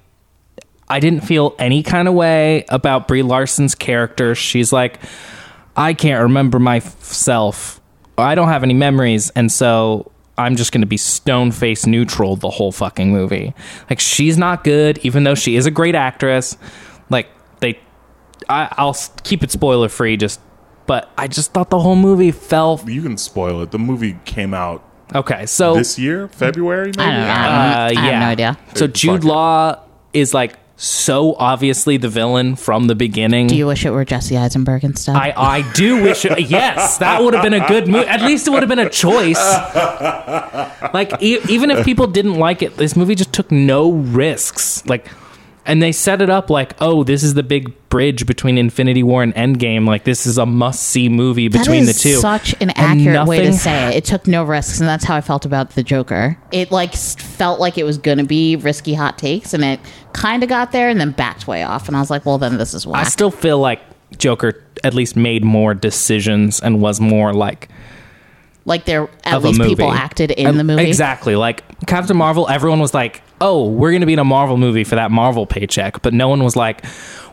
I 0.91 1.01
didn't 1.01 1.23
feel 1.23 1.55
any 1.59 1.83
kind 1.83 2.07
of 2.07 2.13
way 2.13 2.67
about 2.69 3.09
Brie 3.09 3.23
Larson's 3.23 3.75
character. 3.75 4.35
She's 4.35 4.73
like, 4.75 4.99
I 5.77 5.95
can't 5.95 6.23
remember 6.23 6.59
myself. 6.59 7.81
I 8.19 8.35
don't 8.35 8.49
have 8.49 8.63
any 8.63 8.75
memories, 8.75 9.31
and 9.31 9.53
so 9.53 10.11
I'm 10.39 10.57
just 10.57 10.73
going 10.73 10.81
to 10.81 10.87
be 10.87 10.97
stone 10.97 11.53
face 11.53 11.87
neutral 11.87 12.37
the 12.37 12.51
whole 12.51 12.73
fucking 12.73 13.13
movie. 13.13 13.55
Like 13.91 14.01
she's 14.01 14.39
not 14.39 14.65
good, 14.65 14.99
even 14.99 15.25
though 15.25 15.35
she 15.35 15.57
is 15.57 15.67
a 15.67 15.71
great 15.71 15.95
actress. 15.95 16.57
Like 17.11 17.29
they, 17.61 17.79
I, 18.49 18.73
I'll 18.79 18.97
keep 19.23 19.43
it 19.43 19.51
spoiler 19.51 19.89
free. 19.89 20.17
Just, 20.17 20.41
but 20.87 21.11
I 21.19 21.29
just 21.29 21.53
thought 21.53 21.71
the 21.71 21.81
whole 21.81 21.97
movie 21.97 22.31
fell. 22.31 22.83
You 22.87 23.03
can 23.03 23.19
spoil 23.19 23.61
it. 23.63 23.71
The 23.71 23.79
movie 23.79 24.19
came 24.25 24.55
out 24.55 24.83
Okay, 25.15 25.47
so 25.47 25.75
this 25.75 25.99
year, 25.99 26.29
February, 26.29 26.87
maybe. 26.97 27.01
I 27.01 27.11
don't 27.11 27.21
know. 27.21 27.29
Uh, 27.29 27.87
I 27.87 27.91
yeah. 27.93 28.01
have 28.01 28.21
no 28.21 28.27
idea. 28.27 28.59
So 28.75 28.87
Jude. 28.87 29.25
Law 29.25 29.81
is 30.13 30.35
like 30.35 30.59
so 30.77 31.35
obviously 31.39 31.97
the 31.97 32.09
villain 32.09 32.55
from 32.55 32.87
the 32.87 32.95
beginning. 32.95 33.47
Do 33.47 33.57
you 33.57 33.67
wish 33.67 33.85
it 33.87 33.91
were 33.91 34.05
Jesse 34.05 34.37
Eisenberg 34.37 34.85
instead? 34.85 35.17
I, 35.17 35.33
I 35.37 35.73
do 35.73 36.03
wish 36.03 36.25
it, 36.25 36.39
yes 36.51 36.99
that 36.99 37.23
would 37.23 37.33
have 37.35 37.43
been 37.43 37.55
a 37.55 37.67
good 37.67 37.89
movie 37.89 38.07
at 38.07 38.21
least 38.23 38.47
it 38.47 38.51
would 38.51 38.63
have 38.63 38.69
been 38.69 38.79
a 38.79 38.91
choice 38.91 39.39
like 40.93 41.13
e- 41.23 41.39
even 41.49 41.71
if 41.71 41.85
people 41.85 42.07
didn't 42.07 42.35
like 42.35 42.63
it 42.63 42.77
this 42.77 42.95
movie 42.97 43.15
just 43.15 43.33
took 43.33 43.51
no 43.51 43.91
risks 43.93 44.85
like 44.87 45.07
and 45.67 45.83
they 45.83 45.93
set 45.93 46.23
it 46.23 46.31
up 46.31 46.51
like 46.51 46.75
oh 46.81 47.05
this 47.05 47.23
is 47.23 47.35
the 47.35 47.43
big 47.43 47.75
bridge 47.89 48.27
between 48.27 48.59
infinity 48.59 49.03
war 49.03 49.23
and 49.23 49.35
endgame 49.35 49.87
like 49.87 50.05
this 50.05 50.27
is 50.27 50.39
a 50.39 50.47
must-see 50.47 51.09
movie 51.09 51.49
between 51.49 51.87
the 51.87 51.93
two 51.93 52.17
Such 52.17 52.55
an 52.61 52.71
accurate 52.71 53.27
way 53.27 53.45
to 53.45 53.53
say 53.53 53.89
it. 53.89 53.97
It 53.97 54.05
took 54.05 54.27
no 54.27 54.45
risks, 54.45 54.81
and 54.81 54.89
that's 54.89 55.05
how 55.05 55.17
I 55.17 55.21
felt 55.21 55.45
about 55.45 55.71
the 55.71 55.83
Joker. 55.83 56.39
It 56.53 56.71
like 56.71 56.95
felt 56.95 57.61
like 57.61 57.79
it 57.79 57.85
was 57.85 57.99
going 57.99 58.19
to 58.19 58.25
be 58.25 58.57
risky 58.57 58.95
hot 58.95 59.19
takes, 59.19 59.55
and 59.55 59.65
it 59.65 59.81
kind 60.13 60.43
of 60.43 60.49
got 60.49 60.73
there, 60.73 60.89
and 60.89 61.01
then 61.01 61.13
backed 61.13 61.47
way 61.47 61.63
off. 61.63 61.89
And 61.89 61.97
I 61.97 62.01
was 62.01 62.11
like, 62.11 62.27
well, 62.27 62.39
then 62.39 62.59
this 62.59 62.75
is 62.75 62.87
why. 62.87 63.01
i 63.01 63.05
still 63.05 63.31
feel 63.31 63.59
like 63.59 63.81
joker 64.19 64.63
at 64.85 64.95
least 64.95 65.17
made 65.17 65.45
more 65.45 65.75
decisions 65.75 66.61
and 66.61 66.81
was 66.81 67.01
more 67.01 67.33
like 67.35 67.69
like 68.67 68.85
there 68.85 69.09
at 69.25 69.43
least 69.43 69.61
people 69.61 69.91
acted 69.91 70.31
in 70.33 70.47
And- 70.49 70.59
the 70.59 70.65
movie. 70.65 70.87
Exactly. 70.87 71.37
Like 71.37 71.63
Captain 71.87 72.17
Marvel, 72.17 72.49
everyone 72.49 72.81
was 72.81 72.93
like, 72.93 73.23
"Oh, 73.41 73.69
we're 73.69 73.91
going 73.91 74.01
to 74.01 74.07
be 74.07 74.13
in 74.13 74.19
a 74.19 74.25
Marvel 74.25 74.57
movie 74.57 74.85
for 74.85 74.95
that 74.95 75.11
Marvel 75.11 75.47
paycheck," 75.47 76.03
but 76.03 76.15
no 76.15 76.29
one 76.29 76.43
was 76.45 76.57
like, 76.57 76.85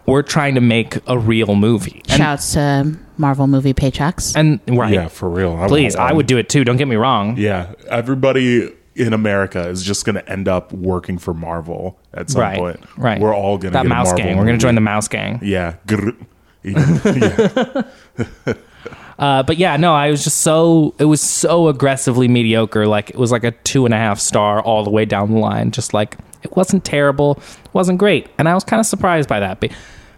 "We're 0.06 0.22
trying 0.24 0.56
to 0.56 0.62
make 0.62 0.98
a 1.08 1.18
real 1.18 1.56
movie." 1.56 2.02
And, 2.10 2.18
Shouts 2.18 2.54
to 2.54 2.98
Marvel 3.18 3.48
movie 3.48 3.74
paychecks. 3.74 4.36
and 4.36 4.60
right, 4.68 4.94
Yeah, 4.94 5.08
for 5.08 5.30
real. 5.30 5.56
I 5.56 5.68
please, 5.68 5.96
I 5.96 6.12
would 6.14 6.28
do 6.28 6.38
it 6.38 6.50
too. 6.50 6.64
Don't 6.64 6.78
get 6.78 6.88
me 6.88 6.96
wrong. 6.96 7.38
Yeah, 7.38 7.74
everybody 7.90 8.72
in 8.96 9.14
America 9.14 9.68
is 9.70 9.84
just 9.84 10.06
going 10.06 10.16
to 10.16 10.30
end 10.30 10.48
up 10.48 10.72
working 10.72 11.18
for 11.18 11.34
Marvel 11.34 12.00
at 12.14 12.30
some 12.30 12.42
right, 12.42 12.58
point. 12.60 12.80
right. 12.98 13.20
We're 13.20 13.34
all 13.36 13.58
going 13.58 13.72
to 13.72 13.78
that 13.78 13.84
get 13.84 13.90
mouse 13.90 14.08
a 14.08 14.12
Marvel 14.12 14.26
gang. 14.26 14.38
We're 14.38 14.46
going 14.46 14.60
to 14.60 14.62
join 14.62 14.76
the 14.76 14.82
mouse 14.82 15.08
gang. 15.08 15.40
Yeah. 15.42 15.76
Yeah. 16.66 17.82
Uh, 19.20 19.44
but 19.44 19.58
yeah, 19.58 19.78
no, 19.78 19.94
I 19.94 20.10
was 20.10 20.24
just 20.24 20.40
so 20.40 20.94
it 21.00 21.06
was 21.06 21.22
so 21.22 21.68
aggressively 21.68 22.28
mediocre. 22.28 22.88
Like 22.88 23.10
it 23.12 23.18
was 23.18 23.32
like 23.32 23.44
a 23.44 23.52
two 23.52 23.86
and 23.86 23.94
a 23.94 23.98
half 23.98 24.20
star 24.20 24.62
all 24.62 24.84
the 24.84 24.90
way 24.90 25.06
down 25.06 25.32
the 25.32 25.40
line. 25.40 25.72
Just 25.72 25.94
like 25.94 26.18
it 26.42 26.56
wasn't 26.56 26.84
terrible, 26.84 27.34
it 27.64 27.74
wasn't 27.74 28.00
great, 28.00 28.28
and 28.38 28.50
I 28.50 28.54
was 28.54 28.64
kind 28.64 28.80
of 28.80 28.86
surprised 28.86 29.30
by 29.30 29.40
that. 29.40 29.60
Be- 29.60 29.72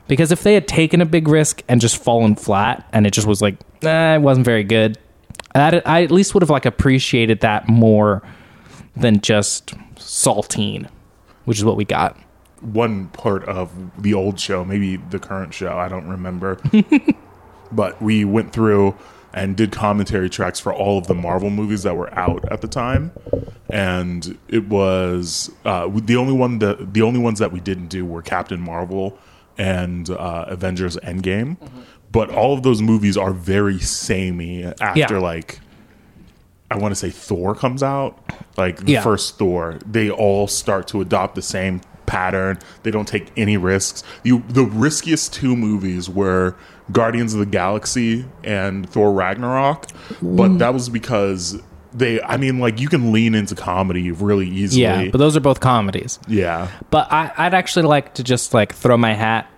Because 0.08 0.31
if 0.31 0.43
they 0.43 0.53
had 0.53 0.67
taken 0.67 1.01
a 1.01 1.05
big 1.05 1.27
risk 1.27 1.62
and 1.67 1.81
just 1.81 1.97
fallen 1.97 2.36
flat, 2.36 2.88
and 2.93 3.05
it 3.05 3.12
just 3.12 3.27
was 3.27 3.41
like, 3.41 3.55
eh, 3.84 4.15
it 4.15 4.21
wasn't 4.21 4.45
very 4.45 4.63
good, 4.63 4.97
that 5.53 5.88
I 5.88 6.03
at 6.03 6.12
least 6.12 6.34
would 6.34 6.41
have 6.43 6.49
like 6.49 6.65
appreciated 6.65 7.41
that 7.41 7.67
more 7.67 8.21
than 8.95 9.19
just 9.21 9.73
saltine, 9.95 10.88
which 11.45 11.58
is 11.58 11.65
what 11.65 11.75
we 11.75 11.86
got. 11.86 12.17
One 12.62 13.08
part 13.10 13.43
of 13.45 13.69
the 14.01 14.13
old 14.13 14.39
show, 14.39 14.63
maybe 14.65 14.97
the 14.97 15.19
current 15.19 15.53
show, 15.53 15.77
I 15.77 15.88
don't 15.89 16.08
remember. 16.08 16.60
but 17.75 18.01
we 18.01 18.25
went 18.25 18.53
through 18.53 18.95
and 19.33 19.57
did 19.57 19.71
commentary 19.71 20.29
tracks 20.29 20.59
for 20.59 20.73
all 20.73 20.97
of 20.97 21.07
the 21.07 21.13
Marvel 21.13 21.49
movies 21.49 21.83
that 21.83 21.97
were 21.97 22.13
out 22.17 22.49
at 22.51 22.61
the 22.61 22.67
time, 22.67 23.11
and 23.69 24.38
it 24.47 24.67
was 24.67 25.51
uh, 25.65 25.88
the 25.93 26.15
only 26.15 26.33
one 26.33 26.59
that 26.59 26.93
the 26.93 27.01
only 27.01 27.19
ones 27.19 27.39
that 27.39 27.51
we 27.51 27.59
didn't 27.59 27.88
do 27.88 28.05
were 28.05 28.21
Captain 28.21 28.61
Marvel 28.61 29.17
and 29.57 30.09
uh, 30.09 30.45
Avengers 30.47 30.95
Endgame. 30.97 31.57
But 32.11 32.29
all 32.29 32.53
of 32.53 32.63
those 32.63 32.81
movies 32.81 33.17
are 33.17 33.33
very 33.33 33.79
samey 33.79 34.63
after 34.63 34.99
Yeah. 35.15 35.17
like 35.19 35.59
I 36.71 36.77
want 36.77 36.91
to 36.93 36.95
say 36.95 37.09
Thor 37.09 37.53
comes 37.55 37.83
out, 37.83 38.17
like 38.57 38.85
the 38.85 38.93
Yeah. 38.93 39.01
first 39.03 39.38
Thor, 39.38 39.79
they 39.85 40.09
all 40.09 40.47
start 40.47 40.88
to 40.89 41.01
adopt 41.01 41.35
the 41.35 41.41
same 41.41 41.81
pattern. 42.05 42.57
They 42.83 42.91
don't 42.91 43.07
take 43.07 43.31
any 43.38 43.57
risks. 43.57 44.03
You, 44.23 44.43
the 44.49 44.63
riskiest 44.63 45.33
two 45.33 45.55
movies 45.55 46.09
were 46.09 46.55
Guardians 46.91 47.34
of 47.34 47.39
the 47.39 47.45
Galaxy 47.45 48.26
and 48.43 48.88
Thor 48.89 49.12
Ragnarok, 49.12 49.88
but 50.21 50.60
that 50.60 50.74
was 50.74 50.89
because 50.89 51.60
they. 51.93 52.21
I 52.21 52.38
mean, 52.38 52.60
like 52.60 52.80
you 52.80 52.89
can 52.89 53.12
lean 53.12 53.34
into 53.36 53.56
comedy 53.56 54.12
really 54.12 54.48
easily. 54.48 54.84
Yeah, 54.84 55.10
but 55.12 55.17
those 55.17 55.36
are 55.36 55.39
both 55.41 55.60
comedies. 55.62 56.19
yeah, 56.28 56.69
But 56.91 57.12
I, 57.12 57.32
I'd 57.38 57.54
actually 57.54 57.88
like 57.88 58.13
to 58.15 58.24
just 58.24 58.54
like 58.54 58.74
throw 58.74 58.98
my 58.98 59.13
hat 59.13 59.50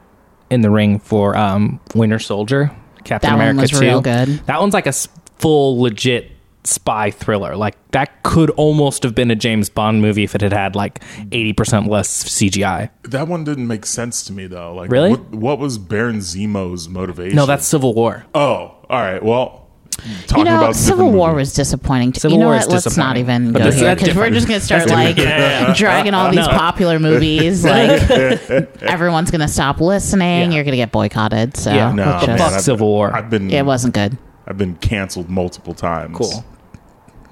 in 0.50 0.62
the 0.62 0.70
ring 0.70 1.00
for 1.00 1.36
um, 1.36 1.80
Winter 1.96 2.20
Soldier, 2.20 2.72
Captain 3.04 3.30
That 3.30 3.36
one 3.36 3.42
America 3.42 3.62
was 3.62 3.72
2. 3.72 3.80
real 3.80 4.02
good. 4.02 4.30
That 4.46 4.62
one's 4.62 4.74
like 4.74 4.86
a 4.86 4.90
s- 4.90 5.10
full 5.38 5.82
legit 5.82 6.32
spy 6.68 7.10
thriller. 7.12 7.56
Like 7.56 7.76
that 7.92 8.24
could 8.24 8.50
almost 8.52 9.04
have 9.04 9.16
been 9.16 9.32
a 9.32 9.36
James 9.36 9.70
Bond 9.70 10.02
movie 10.02 10.24
if 10.24 10.36
it 10.36 10.42
had 10.42 10.54
had 10.54 10.76
like 10.76 11.00
80% 11.32 11.88
less 11.88 12.24
CGI. 12.26 12.90
that 13.04 13.28
one 13.28 13.44
didn't 13.44 13.68
make 13.68 13.86
sense 13.86 14.24
to 14.26 14.34
me 14.34 14.48
though. 14.48 14.74
Like, 14.76 14.92
Really? 14.92 15.12
what, 15.12 15.30
what 15.32 15.60
was 15.60 15.78
Baron 15.78 16.18
Zemo's 16.18 16.88
motivation? 16.90 17.36
No, 17.36 17.46
that's 17.46 17.66
Civil 17.66 17.94
War. 17.94 18.26
oh, 18.36 18.76
all 18.90 19.02
right. 19.02 19.24
Well, 19.24 19.68
You 20.06 20.14
talking 20.28 20.44
know, 20.46 20.58
about 20.58 20.76
Civil 20.76 21.12
War 21.12 21.30
movies. 21.30 21.48
was 21.50 21.54
disappointing. 21.54 22.12
Too. 22.12 22.20
Civil 22.20 22.38
you 22.38 22.44
know 22.44 22.48
War 22.50 22.56
what? 22.58 22.68
is 22.68 22.86
Let's 22.86 22.98
not 22.98 23.18
even 23.18 23.52
But 23.52 23.60
go 23.60 23.64
that's- 23.72 23.82
here 23.82 23.96
because 23.96 24.16
we're 24.16 24.30
just 24.30 24.48
going 24.48 24.60
to 24.60 24.66
start 24.66 24.88
That's 24.88 25.18
like 25.18 25.76
dragging 25.78 26.14
all 26.14 26.30
these 26.30 26.46
No. 26.46 26.48
popular 26.50 27.00
movies. 27.00 27.64
Like 27.68 28.02
everyone's 28.82 29.32
going 29.32 29.42
to 29.42 29.48
stop 29.48 29.80
listening. 29.82 30.52
Yeah. 30.52 30.56
You're 30.56 30.64
going 30.64 30.74
to 30.74 30.78
get 30.78 30.92
boycotted. 30.92 31.58
So 31.58 31.74
Yeah. 31.74 31.92
No, 31.94 32.06
let's 32.06 32.28
man, 32.28 32.38
just- 32.38 32.52
Fuck 32.54 32.62
Civil 32.62 32.88
War. 32.88 33.14
I've 33.16 33.30
been 33.30 33.50
it 33.50 33.66
wasn't 33.66 33.94
good. 33.94 34.18
I've 34.46 34.58
been 34.58 34.76
canceled 34.76 35.30
multiple 35.30 35.74
times. 35.74 36.16
Cool. 36.18 36.46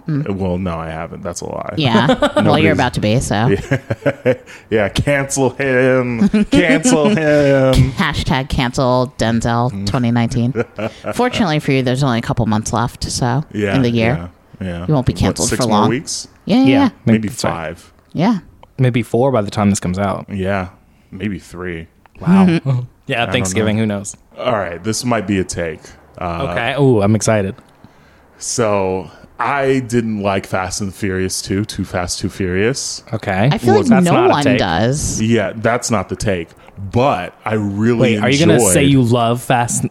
Mm. 0.07 0.35
Well, 0.37 0.57
no, 0.57 0.77
I 0.77 0.89
haven't. 0.89 1.21
That's 1.21 1.41
a 1.41 1.45
lie. 1.45 1.73
Yeah. 1.77 2.07
well, 2.43 2.59
you're 2.59 2.73
about 2.73 2.93
to 2.93 2.99
be. 3.01 3.19
So 3.19 3.55
Yeah, 4.69 4.89
cancel 4.89 5.49
him. 5.51 6.29
Cancel 6.45 7.09
him. 7.09 7.73
hashtag 7.93 8.49
cancel 8.49 9.13
Denzel 9.17 9.71
mm. 9.71 9.85
2019. 9.87 10.53
Fortunately 11.13 11.59
for 11.59 11.71
you, 11.71 11.81
there's 11.81 12.03
only 12.03 12.19
a 12.19 12.21
couple 12.21 12.45
months 12.45 12.71
left. 12.73 13.03
So 13.03 13.43
Yeah. 13.51 13.75
in 13.75 13.81
the 13.81 13.89
year. 13.89 14.29
Yeah. 14.61 14.67
yeah. 14.67 14.85
You 14.87 14.93
won't 14.93 15.07
be 15.07 15.13
What, 15.13 15.19
canceled 15.19 15.49
six 15.49 15.63
for 15.63 15.67
more 15.69 15.79
long. 15.81 15.89
weeks? 15.89 16.27
Yeah. 16.45 16.57
Yeah. 16.57 16.63
Yeah. 16.65 16.69
Yeah. 16.83 16.89
Maybe 17.05 17.27
That's 17.27 17.41
five. 17.41 17.93
yeah. 18.13 18.39
Maybe 18.77 19.01
four 19.03 19.31
by 19.31 19.41
the 19.41 19.51
time 19.51 19.69
this 19.69 19.79
comes 19.79 19.97
out. 19.97 20.27
Yeah. 20.29 20.69
Maybe 21.11 21.39
three. 21.39 21.87
Wow. 22.19 22.45
Mm-hmm. 22.45 22.79
yeah, 23.07 23.31
Thanksgiving. 23.31 23.77
know. 23.77 23.81
Who 23.83 23.87
knows? 23.87 24.15
All 24.37 24.51
right. 24.53 24.83
This 24.83 25.03
might 25.03 25.25
be 25.27 25.39
a 25.39 25.43
take. 25.43 25.81
Uh, 26.17 26.47
Okay. 26.51 26.75
Ooh, 26.81 27.01
I'm 27.01 27.15
excited. 27.15 27.55
So 28.37 29.09
I 29.39 29.79
didn't 29.79 30.21
like 30.21 30.45
Fast 30.45 30.79
and 30.81 30.93
Furious 30.93 31.41
2, 31.41 31.65
Too 31.65 31.83
Fast, 31.83 32.19
Too 32.19 32.29
Furious. 32.29 33.03
Okay. 33.13 33.49
I 33.51 33.57
feel 33.57 33.73
Well, 33.73 33.81
like 33.81 33.89
that's 33.89 34.05
no 34.05 34.13
not 34.13 34.25
a 34.27 34.29
one 34.29 34.43
take. 34.43 34.59
does. 34.59 35.21
Yeah, 35.21 35.51
that's 35.55 35.91
not 35.91 36.07
the 36.09 36.15
take. 36.15 36.49
But 36.77 37.33
I 37.43 37.55
really 37.55 38.13
Wait, 38.15 38.19
are 38.23 38.29
you 38.29 38.37
going 38.37 38.49
to 38.49 38.55
enjoyed- 38.55 38.73
say 38.73 38.83
you 38.85 39.01
love 39.01 39.41
Fast 39.41 39.85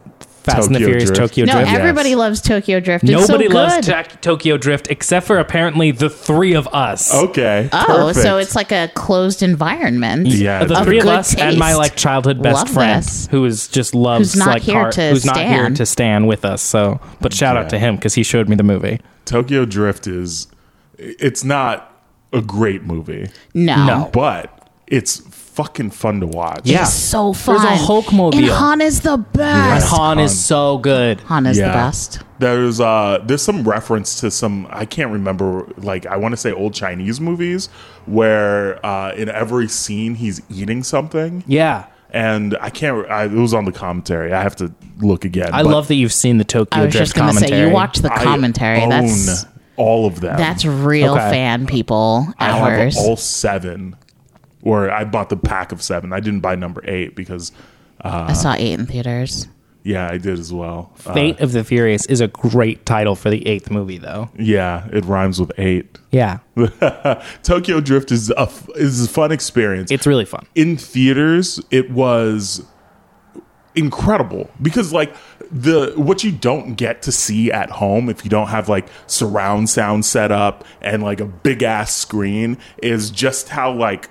Fast 0.45 0.67
and 0.67 0.75
the 0.75 0.81
Tokyo 0.81 0.87
Furious 0.89 1.05
Drift. 1.11 1.17
Tokyo 1.21 1.45
No, 1.47 1.53
Drift? 1.55 1.71
Yes. 1.71 1.79
everybody 1.79 2.15
loves 2.15 2.41
Tokyo 2.43 2.79
Drift. 2.79 3.05
It's 3.05 3.13
Nobody 3.13 3.45
so 3.47 3.49
good. 3.51 3.55
loves 3.55 3.87
Ta- 3.87 4.03
Tokyo 4.21 4.59
Drift 4.59 4.89
except 4.91 5.27
for 5.27 5.39
apparently 5.39 5.91
the 5.91 6.11
three 6.11 6.53
of 6.53 6.69
us. 6.69 7.15
Okay. 7.15 7.71
Oh, 7.73 8.13
so 8.13 8.37
it's 8.37 8.55
like 8.55 8.71
a 8.71 8.91
closed 8.95 9.43
environment. 9.43 10.27
Yeah, 10.27 10.65
the 10.65 10.79
Of 10.79 10.85
three 10.85 10.99
of 10.99 11.05
good 11.05 11.15
us 11.15 11.35
and 11.35 11.59
my 11.59 11.69
taste. 11.69 11.79
like 11.79 11.97
childhood 11.97 12.43
best 12.43 12.57
Love 12.57 12.69
friend 12.71 13.03
this. 13.03 13.27
who 13.31 13.43
is 13.47 13.69
just 13.69 13.95
loves 13.95 14.35
Who's 14.35 14.41
not 14.41 14.49
like 14.49 14.63
here 14.63 14.75
car- 14.83 14.93
to 14.93 15.09
who's 15.11 15.25
not 15.25 15.39
here 15.39 15.47
stan. 15.65 15.75
to 15.77 15.87
stand 15.87 16.29
with 16.29 16.45
us. 16.45 16.61
So, 16.61 17.01
but 17.23 17.33
shout 17.33 17.57
Yeah. 17.57 17.63
out 17.63 17.71
to 17.71 17.79
him 17.79 17.97
because 17.97 18.13
he 18.13 18.23
showed 18.23 18.47
me 18.47 18.55
the 18.57 18.63
movie. 18.63 19.01
Tokyo 19.25 19.65
Drift 19.65 20.07
is 20.07 20.47
it's 20.99 21.45
not 21.45 21.91
a 22.33 22.41
great 22.43 22.83
movie, 22.85 23.29
No. 23.55 23.87
No. 23.87 24.11
but 24.13 24.69
it's 24.87 25.19
fucking 25.21 25.91
fun 25.91 26.19
to 26.21 26.27
watch. 26.27 26.63
Yeah. 26.65 26.83
It's 26.83 26.93
so 26.93 27.33
fun. 27.33 27.63
There's 27.65 27.81
a 27.81 27.85
Hulkmobile. 27.85 28.35
And 28.35 28.47
Han 28.47 28.81
is 28.81 29.03
the 29.03 29.13
And 29.15 29.33
best. 29.33 29.89
Han 29.89 30.17
Han. 30.17 30.19
is 30.19 30.45
so 30.45 30.79
good. 30.79 31.21
Han 31.23 31.47
is 31.47 31.59
Yeah. 31.59 31.69
the 31.69 31.73
best. 31.75 32.19
There's 32.41 32.81
uh 32.81 33.19
there's 33.25 33.43
some 33.43 33.63
reference 33.63 34.21
to 34.21 34.31
some 34.33 34.67
I 34.71 34.85
can't 34.85 35.13
remember 35.13 35.67
like 35.79 36.07
I 36.07 36.17
want 36.17 36.33
to 36.33 36.37
say 36.37 36.51
old 36.53 36.75
Chinese 36.75 37.21
movies 37.21 37.69
where 38.07 38.85
uh 38.85 39.13
in 39.15 39.29
every 39.29 39.69
scene 39.69 40.17
he's 40.17 40.43
eating 40.51 40.83
something 40.83 41.45
Yeah. 41.47 41.85
And 42.15 42.57
I 42.61 42.71
can't 42.71 43.11
I, 43.11 43.25
it 43.25 43.33
was 43.33 43.53
on 43.53 43.65
the 43.65 43.73
commentary. 43.73 44.33
I 44.33 44.41
have 44.43 44.57
to 44.57 44.73
look 44.99 45.25
again. 45.25 45.51
I 45.53 45.63
but 45.65 45.73
love 45.73 45.89
that 45.89 45.97
you've 45.97 46.13
seen 46.13 46.39
the 46.39 46.45
Tokyo 46.45 46.81
I 46.81 46.85
was 46.87 46.93
Drift 46.93 47.07
just 47.09 47.15
going 47.17 47.29
to 47.29 47.35
say, 47.35 47.47
commentary. 47.47 47.69
you 47.69 47.75
watch 47.75 47.99
the 47.99 48.13
I 48.13 48.23
commentary. 48.23 48.81
own 48.81 48.89
That's 48.91 49.47
all 49.77 50.07
of 50.07 50.21
them. 50.21 50.37
that's 50.39 50.65
real 50.65 51.15
Okay. 51.15 51.31
fan 51.31 51.67
people 51.67 52.33
I 52.39 52.53
have 52.53 52.97
all 52.97 53.17
seven. 53.17 53.97
Or 54.63 54.91
I 54.91 55.05
bought 55.05 55.29
the 55.29 55.37
pack 55.37 55.73
of 55.73 55.83
seven. 55.83 56.13
I 56.15 56.21
didn't 56.21 56.41
buy 56.41 56.55
number 56.55 56.81
eight 56.89 57.15
because 57.15 57.53
I 58.01 58.09
uh, 58.09 58.33
saw 58.33 58.55
eight 58.55 58.79
in 58.79 58.87
theaters. 58.87 59.47
Yeah, 59.85 60.09
I 60.11 60.17
did 60.17 60.39
as 60.39 60.51
well. 60.53 60.91
Uh, 61.05 61.13
Fate 61.13 61.41
of 61.41 61.53
the 61.53 61.63
Furious 61.63 62.07
is 62.07 62.21
a 62.23 62.29
great 62.29 62.87
title 62.87 63.15
for 63.15 63.29
the 63.29 63.47
eighth 63.47 63.71
movie, 63.71 63.99
though. 63.99 64.31
yeah, 64.39 64.89
it 64.93 65.05
rhymes 65.05 65.39
with 65.39 65.53
eight. 65.59 65.99
Yeah, 66.11 66.39
Tokyo 67.43 67.81
Drift 67.81 68.11
is 68.11 68.31
a 68.31 68.49
is 68.77 69.05
a 69.05 69.09
fun 69.09 69.31
experience. 69.31 69.91
it's 69.91 70.07
really 70.07 70.25
fun. 70.25 70.47
in 70.55 70.77
theaters 70.79 71.61
it 71.71 71.91
was 71.91 72.65
incredible 73.75 74.49
because 74.63 74.93
like 74.93 75.15
the 75.51 75.93
what 75.97 76.23
you 76.23 76.31
don't 76.31 76.75
get 76.75 77.03
to 77.03 77.11
see 77.11 77.51
at 77.51 77.69
home 77.71 78.09
if 78.09 78.25
you 78.25 78.31
don't 78.31 78.47
have 78.47 78.69
like 78.69 78.87
surround 79.09 79.69
sound 79.69 80.05
set 80.05 80.31
up 80.31 80.65
and 80.81 81.03
like 81.03 81.19
a 81.21 81.25
big 81.27 81.63
ass 81.65 81.93
screen 81.93 82.57
is 82.83 83.11
just 83.11 83.49
how 83.49 83.73
like 83.73 84.09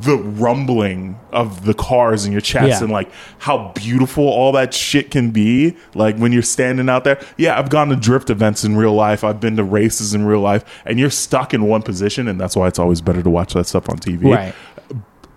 the 0.00 0.16
rumbling 0.16 1.18
of 1.32 1.64
the 1.64 1.74
cars 1.74 2.26
in 2.26 2.32
your 2.32 2.40
chest 2.40 2.68
Yeah. 2.68 2.82
and 2.82 2.90
like 2.92 3.10
how 3.38 3.72
beautiful 3.74 4.24
all 4.24 4.52
that 4.52 4.74
shit 4.74 5.10
can 5.10 5.30
be 5.30 5.76
like 5.94 6.16
when 6.16 6.32
you're 6.32 6.42
standing 6.42 6.88
out 6.88 7.04
there 7.04 7.20
yeah 7.38 7.58
i've 7.58 7.70
gone 7.70 7.88
to 7.88 7.96
drift 7.96 8.30
events 8.30 8.64
in 8.64 8.76
real 8.76 8.94
life 8.94 9.22
i've 9.24 9.40
been 9.40 9.56
to 9.56 9.64
races 9.64 10.12
in 10.12 10.24
real 10.26 10.40
life 10.40 10.64
and 10.84 10.98
you're 10.98 11.08
stuck 11.10 11.54
in 11.54 11.64
one 11.64 11.82
position 11.82 12.26
and 12.28 12.40
that's 12.40 12.56
why 12.56 12.66
it's 12.68 12.78
always 12.78 13.00
better 13.00 13.22
to 13.22 13.30
watch 13.30 13.54
that 13.54 13.66
stuff 13.66 13.88
on 13.88 13.96
tv 13.98 14.24
Right. 14.34 14.54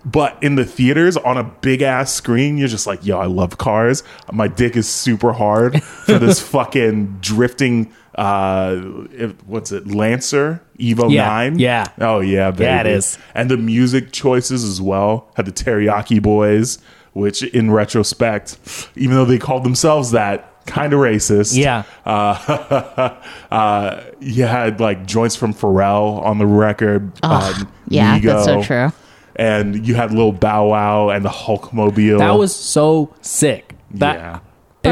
but 0.04 0.36
in 0.42 0.56
the 0.56 0.64
theaters 0.64 1.16
on 1.16 1.38
a 1.38 1.44
big 1.44 1.80
ass 1.80 2.12
screen, 2.12 2.58
you're 2.58 2.68
just 2.68 2.86
like, 2.86 3.06
yo, 3.06 3.18
I 3.18 3.24
love 3.26 3.56
cars. 3.56 4.02
My 4.30 4.48
dick 4.48 4.76
is 4.76 4.86
super 4.86 5.32
hard 5.32 5.82
for 5.82 6.18
this 6.18 6.40
fucking 6.50 7.18
drifting. 7.22 7.90
Uh, 8.14 8.80
it- 9.12 9.36
what's 9.46 9.72
it? 9.72 9.86
Lancer 9.92 10.60
Evo 10.78 11.10
Yeah, 11.12 11.26
Nine. 11.26 11.58
yeah. 11.58 11.86
Oh 12.00 12.20
yeah, 12.20 12.50
baby. 12.50 12.64
Yeah, 12.64 12.80
it 12.80 12.86
is. 12.86 13.18
And 13.34 13.50
the 13.50 13.56
music 13.56 14.12
choices 14.12 14.64
as 14.64 14.80
well 14.80 15.28
had 15.36 15.46
the 15.46 15.52
Teriyaki 15.52 16.22
Boys, 16.22 16.78
which 17.12 17.42
in 17.42 17.70
retrospect, 17.70 18.56
even 18.96 19.16
though 19.16 19.24
they 19.24 19.38
called 19.38 19.64
themselves 19.64 20.10
that. 20.12 20.50
Kind 20.66 20.94
of 20.94 21.00
racist. 21.00 21.58
Yeah. 21.58 21.82
Uh, 22.06 23.14
uh, 23.50 24.02
you 24.18 24.44
had 24.44 24.80
like 24.80 25.04
joints 25.06 25.36
from 25.36 25.52
Pharrell 25.52 26.22
on 26.24 26.38
the 26.38 26.46
record. 26.46 27.12
um, 27.22 27.70
yeah, 27.88 28.18
that's 28.18 28.44
so 28.46 28.62
true. 28.62 28.90
and 29.36 29.86
you 29.86 29.94
had 29.94 30.10
little 30.10 30.32
Bow 30.32 30.68
Wow 30.68 31.10
and 31.10 31.22
the 31.22 31.28
Hulkmobile. 31.28 32.16
That 32.18 32.38
was 32.38 32.56
so 32.56 33.14
sick. 33.20 33.74
That 33.90 34.16
yeah, 34.16 34.38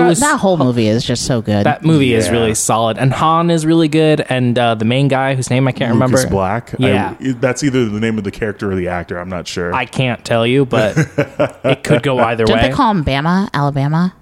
it 0.04 0.08
was 0.08 0.20
that 0.20 0.38
whole 0.40 0.56
movie 0.56 0.88
is 0.88 1.04
just 1.04 1.24
so 1.26 1.40
good. 1.40 1.64
that 1.66 1.84
movie 1.84 2.14
is 2.14 2.26
Yeah. 2.26 2.32
really 2.32 2.54
solid, 2.54 2.98
and 2.98 3.12
Han 3.12 3.50
is 3.50 3.64
really 3.66 3.88
good, 3.88 4.20
and 4.28 4.58
uh, 4.58 4.74
the 4.74 4.84
main 4.84 5.08
guy 5.08 5.34
whose 5.34 5.50
name 5.50 5.66
I 5.68 5.72
can't 5.72 5.94
Lucas 5.94 6.10
remember. 6.10 6.30
Black. 6.30 6.74
Yeah. 6.78 7.14
I- 7.20 7.32
that's 7.32 7.62
either 7.62 7.88
the 7.88 8.00
name 8.00 8.18
of 8.18 8.24
the 8.24 8.30
character 8.30 8.70
or 8.70 8.74
the 8.74 8.88
actor. 8.88 9.18
I'm 9.18 9.28
not 9.28 9.46
sure. 9.48 9.74
I 9.74 9.84
can't 9.86 10.24
tell 10.24 10.46
you, 10.46 10.64
but 10.66 10.96
it 11.64 11.84
could 11.84 12.02
go 12.02 12.18
either 12.18 12.44
Don't 12.44 12.56
way. 12.56 12.68
they 12.68 12.74
call 12.74 12.90
him 12.90 13.04
Bama, 13.04 13.48
Alabama? 13.54 14.14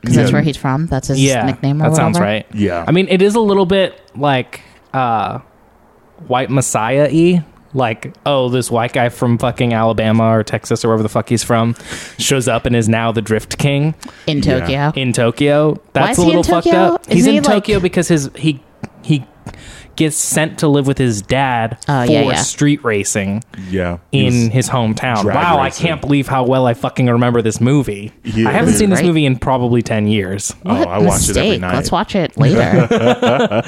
Because 0.00 0.16
that's 0.16 0.30
Yeah. 0.30 0.34
where 0.34 0.42
he's 0.42 0.56
from. 0.56 0.86
That's 0.86 1.08
his 1.08 1.22
yeah, 1.22 1.46
nickname 1.46 1.76
or 1.76 1.84
that 1.84 1.90
whatever. 1.90 1.96
sounds 2.14 2.20
right. 2.20 2.46
Yeah. 2.52 2.84
I 2.88 2.90
mean, 2.90 3.06
it 3.08 3.22
is 3.22 3.34
a 3.36 3.40
little 3.40 3.66
bit 3.66 4.00
like 4.16 4.60
uh, 4.92 5.38
white 6.26 6.50
messiah 6.50 7.08
y. 7.12 7.44
Like, 7.74 8.14
oh, 8.26 8.48
this 8.50 8.70
white 8.70 8.92
guy 8.92 9.08
from 9.08 9.38
fucking 9.38 9.72
Alabama 9.72 10.24
or 10.36 10.42
Texas 10.44 10.84
or 10.84 10.88
wherever 10.88 11.02
the 11.02 11.08
fuck 11.08 11.28
he's 11.30 11.42
from 11.42 11.74
shows 12.18 12.46
up 12.48 12.66
and 12.66 12.76
is 12.76 12.88
now 12.88 13.12
the 13.12 13.22
Drift 13.22 13.56
King 13.58 13.94
In 14.26 14.42
Tokyo. 14.42 14.92
in 14.94 15.12
Tokyo. 15.12 15.80
That's 15.94 16.18
is 16.18 16.18
a 16.18 16.22
he 16.26 16.30
in 16.32 16.36
little 16.36 16.54
fucked 16.54 16.66
up. 16.68 17.00
Isn't 17.02 17.12
he's 17.14 17.26
in 17.26 17.32
he, 17.34 17.40
like- 17.40 17.48
Tokyo 17.48 17.80
because 17.80 18.08
his 18.08 18.30
he 18.36 18.60
he 19.02 19.24
gets 20.04 20.16
sent 20.16 20.58
to 20.60 20.68
live 20.68 20.86
with 20.86 20.98
his 20.98 21.22
dad 21.22 21.78
Oh, 21.88 22.06
for 22.06 22.12
yeah, 22.12 22.20
yeah. 22.22 22.34
street 22.36 22.84
racing 22.84 23.42
yeah. 23.68 23.98
In 24.12 24.50
his 24.50 24.68
hometown. 24.68 25.24
Wow, 25.24 25.62
racing. 25.62 25.86
I 25.86 25.88
can't 25.88 26.00
believe 26.00 26.28
how 26.28 26.44
well 26.44 26.66
I 26.66 26.74
fucking 26.74 27.06
remember 27.06 27.42
this 27.42 27.60
movie. 27.60 28.12
Yeah. 28.24 28.48
I 28.48 28.52
haven't 28.52 28.74
seen 28.74 28.90
this 28.90 29.00
Right. 29.00 29.06
movie 29.06 29.24
in 29.26 29.38
probably 29.38 29.82
10 29.82 30.06
years. 30.06 30.54
Oh, 30.66 30.82
I 30.84 30.98
watch 30.98 31.28
it 31.28 31.36
every 31.36 31.58
night. 31.58 31.74
Let's 31.74 31.90
watch 31.92 32.14
it 32.14 32.36
later. 32.36 32.86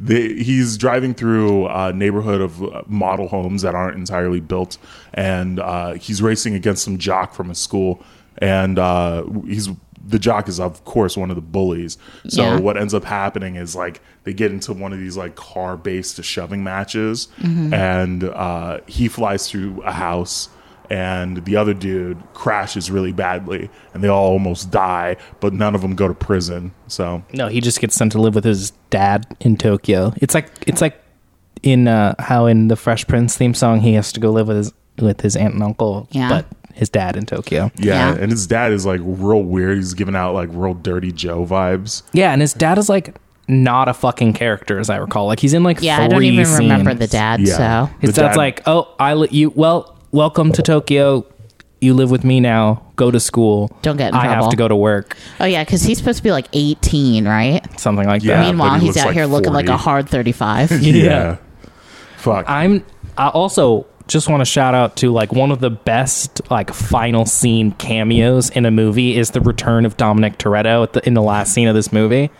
the, 0.00 0.42
he's 0.42 0.76
driving 0.76 1.14
through 1.14 1.66
a 1.68 1.92
neighborhood 1.92 2.40
of 2.40 2.62
uh, 2.62 2.82
model 2.86 3.28
homes 3.28 3.62
that 3.62 3.74
aren't 3.74 3.96
entirely 3.96 4.40
built, 4.40 4.78
and 5.12 5.60
uh, 5.60 5.92
he's 5.94 6.20
racing 6.22 6.54
against 6.54 6.84
some 6.84 6.98
jock 6.98 7.34
from 7.34 7.48
his 7.48 7.58
school, 7.58 8.02
and 8.38 8.78
uh, 8.78 9.24
he's 9.46 9.68
the 10.06 10.18
jock 10.18 10.48
is 10.48 10.60
of 10.60 10.84
course 10.84 11.16
one 11.16 11.30
of 11.30 11.36
the 11.36 11.42
bullies. 11.42 11.96
So 12.28 12.42
Yeah. 12.42 12.58
what 12.60 12.76
ends 12.76 12.92
up 12.94 13.04
happening 13.04 13.56
is 13.56 13.74
like 13.74 14.00
they 14.24 14.32
get 14.34 14.50
into 14.52 14.72
one 14.72 14.92
of 14.92 14.98
these 14.98 15.16
like 15.16 15.34
car 15.34 15.76
based 15.76 16.22
shoving 16.24 16.62
matches, 16.64 17.28
Mm-hmm. 17.40 17.72
and 17.74 18.24
uh, 18.24 18.80
he 18.86 19.08
flies 19.08 19.48
through 19.48 19.82
a 19.82 19.92
house. 19.92 20.48
And 20.90 21.42
the 21.46 21.56
other 21.56 21.72
dude 21.72 22.22
crashes 22.34 22.90
really 22.90 23.10
badly, 23.10 23.70
and 23.94 24.04
they 24.04 24.08
all 24.08 24.32
almost 24.32 24.70
die, 24.70 25.16
but 25.40 25.54
none 25.54 25.74
of 25.74 25.80
them 25.80 25.94
go 25.94 26.06
to 26.08 26.12
prison. 26.14 26.72
So 26.88 27.22
No, 27.32 27.48
he 27.48 27.62
just 27.62 27.80
gets 27.80 27.94
sent 27.96 28.12
to 28.12 28.20
live 28.20 28.34
with 28.34 28.44
his 28.44 28.70
dad 28.90 29.26
in 29.40 29.56
Tokyo. 29.56 30.12
It's 30.18 30.34
like 30.34 30.50
it's 30.66 30.82
like 30.82 31.02
in 31.62 31.88
uh, 31.88 32.14
how 32.18 32.44
in 32.44 32.68
the 32.68 32.76
Fresh 32.76 33.06
Prince 33.06 33.34
theme 33.34 33.54
song 33.54 33.80
he 33.80 33.94
has 33.94 34.12
to 34.12 34.20
go 34.20 34.30
live 34.30 34.46
with 34.48 34.58
his 34.58 34.72
with 34.98 35.22
his 35.22 35.36
aunt 35.36 35.54
and 35.54 35.62
uncle, 35.62 36.06
Yeah. 36.12 36.28
but 36.28 36.46
his 36.74 36.88
dad 36.90 37.16
in 37.16 37.24
Tokyo. 37.26 37.70
Yeah, 37.76 38.10
Yeah. 38.14 38.20
and 38.20 38.30
his 38.30 38.46
dad 38.46 38.72
is 38.72 38.84
like 38.84 39.00
real 39.02 39.42
weird. 39.42 39.76
He's 39.78 39.94
giving 39.94 40.14
out 40.16 40.34
like 40.34 40.48
real 40.52 40.74
dirty 40.74 41.12
Joe 41.12 41.46
vibes. 41.46 42.02
Yeah, 42.12 42.32
and 42.32 42.40
his 42.40 42.52
dad 42.52 42.76
is 42.78 42.88
like 42.88 43.16
not 43.48 43.88
a 43.88 43.94
fucking 43.94 44.32
character 44.34 44.78
as 44.78 44.88
I 44.90 44.96
recall. 44.96 45.26
Like 45.26 45.38
he's 45.40 45.54
in 45.54 45.62
like 45.64 45.80
yeah, 45.82 45.98
I 45.98 46.08
don't 46.08 46.18
three 46.18 46.28
even 46.30 46.52
remember 46.54 46.94
the 46.94 47.06
dad. 47.06 47.40
Yeah. 47.40 47.86
So 47.88 47.94
His 48.00 48.14
The 48.14 48.22
dad's 48.22 48.34
dad- 48.34 48.38
like, 48.38 48.62
"Oh, 48.66 48.88
I 48.98 49.14
let 49.14 49.32
you. 49.32 49.50
Well, 49.54 49.96
welcome 50.12 50.50
to 50.52 50.62
Tokyo. 50.62 51.26
You 51.80 51.92
live 51.92 52.10
with 52.10 52.24
me 52.24 52.40
now. 52.40 52.82
Go 52.96 53.10
to 53.10 53.20
school. 53.20 53.70
Don't 53.82 53.98
get 53.98 54.08
in 54.08 54.14
I 54.14 54.26
have 54.28 54.48
to 54.48 54.56
go 54.56 54.66
to 54.68 54.76
work. 54.76 55.18
oh 55.40 55.44
yeah, 55.44 55.62
because 55.64 55.82
he's 55.82 55.98
supposed 55.98 56.16
to 56.16 56.22
be 56.22 56.32
like 56.32 56.48
18, 56.54 57.28
right? 57.28 57.60
Something 57.78 58.06
like 58.06 58.22
Yeah. 58.24 58.38
that. 58.38 58.46
Meanwhile, 58.46 58.78
he 58.80 58.86
he's 58.86 58.96
out 58.96 59.06
like 59.08 59.14
here 59.14 59.26
looking 59.26 59.52
like 59.52 59.68
a 59.68 59.76
hard 59.76 60.08
35. 60.08 60.70
Yeah. 60.82 61.36
Fuck. 62.16 62.48
I'm. 62.48 62.84
I 63.18 63.28
also 63.28 63.86
just 64.08 64.28
want 64.28 64.40
to 64.40 64.44
shout 64.44 64.74
out 64.74 64.96
to 64.96 65.10
like 65.10 65.32
one 65.32 65.50
of 65.50 65.60
the 65.60 65.70
best 65.70 66.40
like 66.50 66.72
final 66.72 67.24
scene 67.26 67.72
cameos 67.72 68.50
in 68.50 68.66
a 68.66 68.70
movie 68.70 69.16
is 69.16 69.30
the 69.30 69.40
return 69.40 69.86
of 69.86 69.96
Dominic 69.96 70.38
Toretto 70.38 70.82
at 70.82 70.92
the, 70.92 71.06
in 71.06 71.14
the 71.14 71.22
last 71.22 71.52
scene 71.54 71.68
of 71.68 71.74
this 71.74 71.92
movie. 71.92 72.30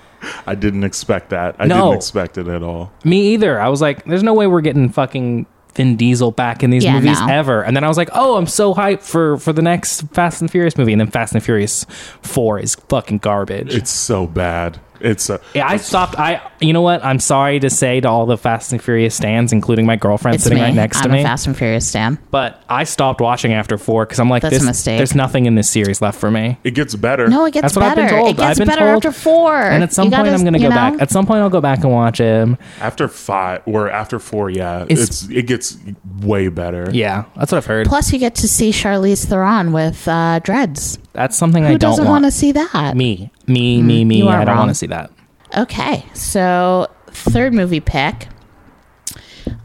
I 0.47 0.55
didn't 0.55 0.85
expect 0.85 1.31
that. 1.31 1.57
I 1.59 1.67
No. 1.67 1.77
didn't 1.87 1.97
expect 1.97 2.39
it 2.39 2.49
at 2.49 2.63
all. 2.63 2.93
Me 3.05 3.35
either. 3.35 3.61
I 3.61 3.69
was 3.69 3.81
like, 3.83 4.05
there's 4.05 4.23
no 4.23 4.35
way 4.35 4.47
we're 4.47 4.61
getting 4.63 4.89
fucking 4.89 5.47
Vin 5.75 5.97
Diesel 5.97 6.31
back 6.31 6.63
in 6.63 6.71
these 6.71 6.85
Yeah, 6.85 6.95
movies 6.95 7.21
no. 7.21 7.27
ever. 7.29 7.63
And 7.63 7.77
then 7.77 7.83
I 7.85 7.89
was 7.89 7.97
like, 7.97 8.09
oh, 8.15 8.37
I'm 8.37 8.47
so 8.47 8.75
hyped 8.75 9.03
for 9.03 9.39
for 9.39 9.53
the 9.53 9.61
next 9.63 10.03
Fast 10.13 10.41
and 10.41 10.51
Furious 10.51 10.79
movie. 10.79 10.93
And 10.93 11.01
then 11.01 11.11
Fast 11.11 11.35
and 11.35 11.43
Furious 11.43 11.85
Four 12.23 12.59
is 12.61 12.75
fucking 12.89 13.19
garbage. 13.19 13.75
It's 13.75 13.91
so 13.91 14.27
bad. 14.27 14.79
It's 15.01 15.29
uh, 15.29 15.39
yeah, 15.55 15.67
I 15.69 15.77
stopped. 15.77 16.19
I, 16.19 16.41
you 16.61 16.73
know 16.73 16.81
what? 16.83 17.05
I'm 17.05 17.19
sorry 17.19 17.61
to 17.61 17.69
say 17.71 18.01
to 18.01 18.09
all 18.09 18.27
the 18.27 18.37
Fast 18.39 18.73
and 18.73 18.83
Furious 18.83 19.15
stands, 19.15 19.53
including 19.53 19.87
my 19.87 19.97
girlfriend 19.97 20.37
It's 20.37 20.45
sitting 20.45 20.59
me. 20.59 20.65
right 20.65 20.75
next 20.75 20.99
I'm 20.99 21.03
to 21.05 21.09
me. 21.11 21.21
a 21.21 21.25
Fast 21.25 21.47
and 21.47 21.57
Furious 21.57 21.87
stan. 21.89 22.19
but 22.31 22.63
I 22.69 22.85
stopped 22.85 23.21
watching 23.21 23.53
after 23.53 23.77
four 23.77 24.07
because 24.07 24.19
I'm 24.21 24.31
like, 24.31 24.43
That's 24.43 24.57
a 24.57 24.59
this, 24.61 24.67
mistake. 24.67 24.99
there's 24.99 25.15
nothing 25.15 25.47
in 25.47 25.57
this 25.57 25.69
series 25.69 26.01
left 26.01 26.19
for 26.19 26.31
me. 26.31 26.59
it 26.65 26.73
gets 26.73 26.95
better. 26.95 27.29
No, 27.29 27.45
it 27.45 27.53
gets 27.53 27.63
That's 27.63 27.77
what 27.77 27.85
I've 27.85 27.97
better. 27.97 28.09
been 28.09 28.19
told. 28.19 28.31
It 28.31 28.37
gets 28.39 28.51
I've 28.51 28.57
been 28.59 28.69
better 28.69 28.81
told. 28.93 29.05
after 29.05 29.13
four. 29.13 29.55
And 29.57 29.83
at 29.83 29.93
some 29.93 30.07
You 30.07 30.11
point, 30.13 30.27
gotta, 30.27 30.35
I'm 30.37 30.41
going 30.43 30.53
to 30.55 30.59
you 30.61 30.65
go 30.69 30.71
know? 30.71 30.75
back. 30.93 31.03
At 31.03 31.11
some 31.11 31.27
point, 31.27 31.41
I'll 31.41 31.51
go 31.51 31.61
back 31.61 31.81
and 31.83 31.93
watch 31.93 32.19
him. 32.19 32.57
after 32.81 33.09
five 33.09 33.63
or 33.67 33.91
after 33.91 34.19
four, 34.19 34.49
yeah, 34.51 34.85
It's- 34.85 35.01
it's, 35.09 35.29
it 35.29 35.47
gets 35.47 35.77
way 36.23 36.49
better. 36.49 36.89
Yeah, 36.93 37.25
that's 37.37 37.53
what 37.53 37.59
I've 37.59 37.67
heard. 37.67 37.87
Plus, 37.89 38.13
you 38.13 38.19
get 38.19 38.37
to 38.37 38.49
see 38.49 38.71
Charlize 38.71 39.27
Theron 39.27 39.73
with 39.73 40.07
uh, 40.09 40.39
dreads. 40.39 40.99
That's 41.13 41.37
something 41.37 41.65
I 41.65 41.69
Who 41.73 41.79
don't 41.79 41.91
doesn't 41.91 42.05
want. 42.07 42.23
want 42.23 42.33
to 42.33 42.39
see 42.39 42.53
that? 42.53 42.97
Me, 42.97 43.31
me, 43.47 43.83
me, 43.83 44.05
me. 44.05 44.27
I 44.27 44.45
don't 44.45 44.57
want 44.57 44.71
to 44.71 44.75
see 44.75 44.87
that. 44.89 45.11
Okay, 45.57 46.05
so 46.15 46.89
third 47.09 47.55
movie 47.55 47.81
pick. 47.81 48.29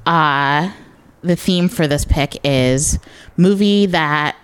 Uh 0.05 0.71
the 1.21 1.35
theme 1.35 1.67
for 1.67 1.87
this 1.87 2.05
pick 2.05 2.37
is 2.45 2.97
movie 3.37 3.85
that 3.87 4.37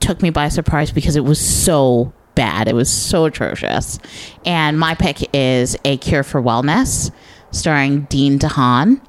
took 0.00 0.20
me 0.20 0.30
by 0.30 0.48
surprise 0.48 0.90
because 0.90 1.14
it 1.14 1.24
was 1.24 1.40
so 1.40 2.12
bad. 2.34 2.66
It 2.66 2.74
was 2.74 2.90
so 2.90 3.24
atrocious. 3.26 3.98
And 4.44 4.78
my 4.78 4.94
pick 4.94 5.28
is 5.34 5.76
A 5.84 5.96
Cure 5.98 6.24
for 6.24 6.42
Wellness, 6.42 7.12
starring 7.52 8.02
Dean 8.04 8.38
DeHaan. 8.38 9.00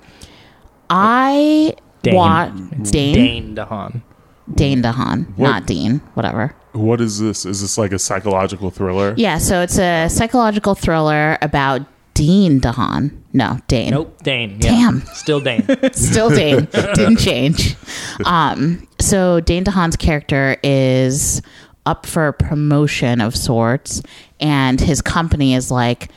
I 0.90 1.74
Dane. 2.04 2.16
want 2.16 2.92
Dane 2.92 3.16
Dane 3.16 3.56
DeHaan. 3.56 4.04
Dane 4.54 4.82
DeHaan, 4.82 5.38
not 5.38 5.66
Dean, 5.66 6.00
whatever. 6.16 6.56
What 6.74 7.00
is 7.02 7.20
this? 7.20 7.46
Is 7.46 7.62
this 7.62 7.78
like 7.78 7.92
a 7.94 8.00
psychological 8.00 8.72
thriller? 8.72 9.14
Yeah, 9.18 9.38
so 9.38 9.62
it's 9.62 9.78
a 9.78 10.08
psychological 10.10 10.76
thriller 10.76 11.38
about 11.42 11.82
Dean 12.14 12.60
DeHaan. 12.60 13.16
No, 13.32 13.60
Dane. 13.68 13.92
Nope, 13.92 14.22
Dane. 14.24 14.52
Yeah. 14.62 14.72
Damn. 14.72 15.02
Still 15.14 15.40
Dane. 15.40 15.66
Still 15.94 16.30
Dane. 16.30 16.66
Didn't 16.72 17.18
change. 17.18 17.76
Um, 18.26 18.88
so 19.00 19.40
Dane 19.40 19.64
DeHaan's 19.64 19.96
character 19.96 20.56
is 20.64 21.42
up 21.88 22.06
for 22.06 22.28
a 22.28 22.34
promotion 22.34 23.22
of 23.22 23.36
sorts, 23.36 24.04
and 24.40 24.80
his 24.80 25.02
company 25.02 25.56
is 25.56 25.72
like, 25.72 26.12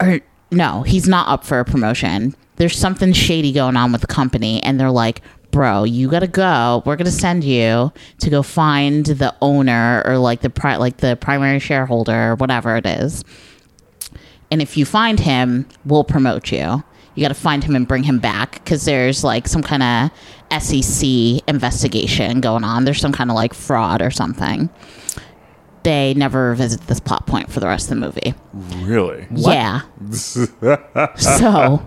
or 0.00 0.20
no, 0.50 0.82
he's 0.82 1.06
not 1.06 1.28
up 1.28 1.44
for 1.44 1.60
a 1.60 1.64
promotion. 1.64 2.34
There's 2.56 2.76
something 2.76 3.12
shady 3.12 3.52
going 3.52 3.76
on 3.76 3.92
with 3.92 4.00
the 4.00 4.08
company, 4.08 4.60
and 4.64 4.80
they're 4.80 4.90
like, 4.90 5.22
bro, 5.50 5.84
you 5.84 6.08
gotta 6.08 6.26
go. 6.26 6.82
We're 6.84 6.96
gonna 6.96 7.10
send 7.10 7.44
you 7.44 7.92
to 8.18 8.30
go 8.30 8.42
find 8.42 9.04
the 9.06 9.34
owner 9.40 10.02
or 10.04 10.18
like 10.18 10.40
the 10.40 10.50
pri- 10.50 10.76
like 10.76 10.98
the 10.98 11.16
primary 11.16 11.58
shareholder 11.58 12.32
or 12.32 12.34
whatever 12.36 12.76
it 12.76 12.86
is. 12.86 13.24
And 14.50 14.62
if 14.62 14.76
you 14.76 14.84
find 14.84 15.20
him, 15.20 15.68
we'll 15.84 16.04
promote 16.04 16.50
you. 16.52 16.82
You 17.14 17.24
got 17.24 17.28
to 17.28 17.34
find 17.34 17.64
him 17.64 17.74
and 17.74 17.86
bring 17.86 18.04
him 18.04 18.20
back 18.20 18.52
because 18.52 18.84
there's 18.84 19.24
like 19.24 19.48
some 19.48 19.62
kind 19.62 19.82
of 19.82 20.62
SEC 20.62 21.04
investigation 21.48 22.40
going 22.40 22.62
on. 22.62 22.84
There's 22.84 23.00
some 23.00 23.12
kind 23.12 23.28
of 23.28 23.34
like 23.34 23.54
fraud 23.54 24.00
or 24.00 24.10
something. 24.10 24.70
They 25.82 26.14
never 26.14 26.54
visit 26.54 26.80
this 26.82 27.00
plot 27.00 27.26
point 27.26 27.50
for 27.50 27.60
the 27.60 27.66
rest 27.66 27.90
of 27.90 27.98
the 27.98 28.06
movie. 28.06 28.34
Really? 28.84 29.26
Yeah. 29.32 29.80
so 31.16 31.82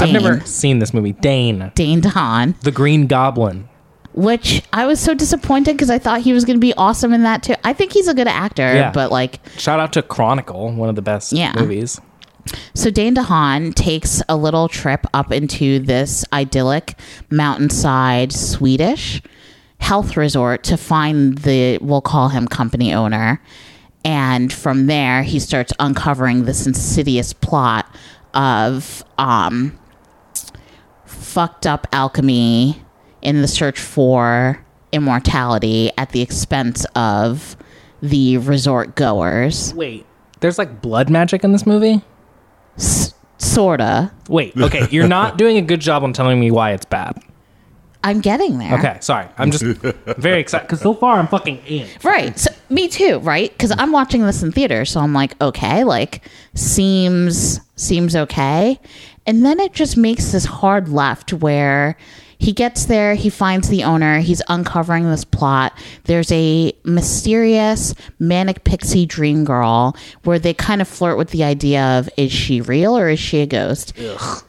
I've 0.00 0.12
never 0.12 0.40
seen 0.46 0.78
this 0.78 0.92
movie. 0.94 1.12
Dane, 1.12 1.72
Dane 1.74 2.00
DeHaan, 2.00 2.58
the 2.60 2.70
Green 2.72 3.06
Goblin. 3.06 3.68
which 4.12 4.62
I 4.72 4.86
was 4.86 4.98
so 5.00 5.14
disappointed 5.14 5.72
because 5.74 5.90
I 5.90 5.98
thought 5.98 6.20
he 6.22 6.32
was 6.32 6.44
going 6.44 6.56
to 6.56 6.60
be 6.60 6.74
awesome 6.74 7.12
in 7.12 7.22
that 7.22 7.42
too. 7.44 7.54
I 7.64 7.72
think 7.72 7.92
he's 7.92 8.08
a 8.08 8.14
good 8.14 8.26
actor, 8.28 8.74
Yeah. 8.74 8.90
but 8.92 9.10
like 9.12 9.38
Shout 9.56 9.78
out 9.80 9.92
to 9.94 10.02
Chronicle, 10.02 10.72
one 10.72 10.88
of 10.88 10.96
the 10.96 11.02
best 11.02 11.32
Yeah. 11.32 11.52
movies. 11.56 12.00
So 12.74 12.90
Dane 12.90 13.14
DeHaan 13.14 13.74
takes 13.74 14.20
a 14.28 14.36
little 14.36 14.66
trip 14.68 15.06
up 15.14 15.30
into 15.30 15.78
this 15.78 16.24
idyllic 16.32 16.94
mountainside 17.30 18.32
Swedish 18.32 19.22
health 19.78 20.16
resort 20.16 20.62
to 20.64 20.76
find 20.76 21.38
the 21.38 21.78
we'll 21.80 22.00
call 22.00 22.28
him 22.30 22.46
company 22.48 22.92
owner. 22.92 23.40
And 24.04 24.52
from 24.52 24.86
there 24.86 25.22
he 25.22 25.38
starts 25.38 25.72
uncovering 25.78 26.44
this 26.44 26.66
insidious 26.66 27.32
plot 27.32 27.86
of 28.34 29.04
um 29.18 29.78
fucked 31.20 31.66
up 31.66 31.86
alchemy 31.92 32.82
in 33.22 33.42
the 33.42 33.48
search 33.48 33.78
for 33.78 34.64
immortality 34.92 35.90
at 35.96 36.10
the 36.10 36.22
expense 36.22 36.84
of 36.96 37.56
the 38.02 38.38
resort 38.38 38.96
goers. 38.96 39.74
Wait, 39.74 40.06
there's 40.40 40.58
like 40.58 40.80
blood 40.80 41.10
magic 41.10 41.44
in 41.44 41.52
this 41.52 41.66
movie? 41.66 42.02
S- 42.76 43.14
sorta. 43.38 44.12
Wait, 44.28 44.56
okay, 44.56 44.86
you're 44.90 45.08
not 45.08 45.36
doing 45.38 45.56
a 45.56 45.62
good 45.62 45.80
job 45.80 46.02
on 46.02 46.12
telling 46.12 46.40
me 46.40 46.50
why 46.50 46.72
it's 46.72 46.86
bad. 46.86 47.22
I'm 48.02 48.20
getting 48.22 48.58
there. 48.58 48.78
Okay, 48.78 48.96
sorry. 49.00 49.28
I'm 49.36 49.50
just 49.50 49.62
very 49.62 50.40
excited 50.40 50.66
because 50.66 50.80
so 50.80 50.94
far 50.94 51.18
I'm 51.18 51.28
fucking 51.28 51.58
in. 51.66 51.86
Right. 52.02 52.38
So, 52.38 52.50
me 52.70 52.88
too, 52.88 53.18
right? 53.18 53.50
Because 53.52 53.72
I'm 53.76 53.92
watching 53.92 54.22
this 54.24 54.42
in 54.42 54.52
theater, 54.52 54.86
so 54.86 55.00
I'm 55.00 55.12
like, 55.12 55.38
okay, 55.42 55.84
like 55.84 56.26
seems 56.54 57.60
seems 57.76 58.16
okay. 58.16 58.80
And 59.30 59.44
then 59.46 59.60
it 59.60 59.72
just 59.72 59.96
makes 59.96 60.32
this 60.32 60.44
hard 60.44 60.88
left 60.88 61.32
where 61.32 61.96
he 62.38 62.52
gets 62.52 62.86
there, 62.86 63.14
he 63.14 63.30
finds 63.30 63.68
the 63.68 63.84
owner, 63.84 64.18
he's 64.18 64.42
uncovering 64.48 65.08
this 65.08 65.24
plot. 65.24 65.72
There's 66.04 66.32
a 66.32 66.72
mysterious 66.84 67.94
manic 68.18 68.64
pixie 68.64 69.06
dream 69.06 69.44
girl 69.44 69.94
where 70.24 70.40
they 70.40 70.52
kind 70.52 70.80
of 70.82 70.88
flirt 70.88 71.16
with 71.16 71.30
the 71.30 71.44
idea 71.44 71.80
of 71.98 72.10
is 72.16 72.32
she 72.32 72.60
real 72.60 72.98
or 72.98 73.08
is 73.08 73.20
she 73.20 73.38
a 73.38 73.46
ghost? 73.46 73.92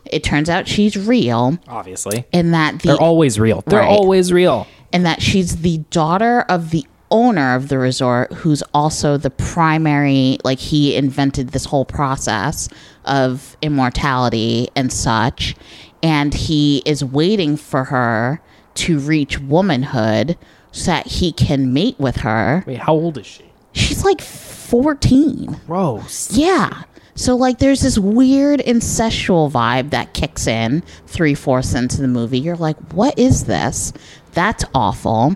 It 0.06 0.24
turns 0.24 0.50
out 0.50 0.68
she's 0.68 0.98
real, 0.98 1.60
Obviously, 1.68 2.26
and 2.34 2.52
that 2.56 2.80
the 2.80 2.88
they're 2.88 2.98
always 3.02 3.40
real. 3.40 3.62
They're 3.68 3.82
Right. 3.82 3.88
always 3.90 4.34
real. 4.34 4.66
and 4.92 5.06
that 5.06 5.22
she's 5.22 5.58
the 5.58 5.78
daughter 5.92 6.42
of 6.50 6.72
the 6.72 6.86
owner 7.12 7.56
of 7.56 7.68
the 7.68 7.78
resort 7.78 8.32
who's 8.34 8.64
also 8.74 9.18
the 9.18 9.30
primary 9.30 10.38
like 10.44 10.60
he 10.60 10.96
invented 10.96 11.50
this 11.50 11.66
whole 11.66 11.86
process 11.86 12.70
of 13.06 13.56
immortality 13.62 14.70
and 14.76 14.92
such 14.92 15.56
and 16.02 16.34
he 16.34 16.82
is 16.86 17.04
waiting 17.04 17.58
for 17.58 17.84
her 17.86 18.42
to 18.74 18.98
reach 19.00 19.38
womanhood 19.40 20.38
so 20.72 20.90
that 20.92 21.06
he 21.06 21.32
can 21.32 21.74
mate 21.74 22.00
with 22.00 22.18
her 22.18 22.64
Wait, 22.66 22.78
how 22.80 22.94
old 22.94 23.18
is 23.18 23.26
she? 23.28 23.44
she's 23.74 24.04
like 24.06 24.22
14 24.22 25.60
Gross. 25.68 26.32
yeah. 26.32 26.84
So 27.14 27.36
like 27.36 27.60
there's 27.60 27.82
this 27.82 28.00
weird 28.00 28.62
incestual 28.62 29.52
vibe 29.52 29.90
that 29.90 30.14
kicks 30.14 30.48
in 30.48 30.82
three 31.08 31.36
fourths 31.36 31.74
into 31.76 32.02
the 32.02 32.08
movie. 32.08 32.40
You're 32.40 32.56
like, 32.56 32.78
what 32.94 33.20
is 33.20 33.44
this? 33.46 33.92
That's 34.32 34.64
awful. 34.74 35.36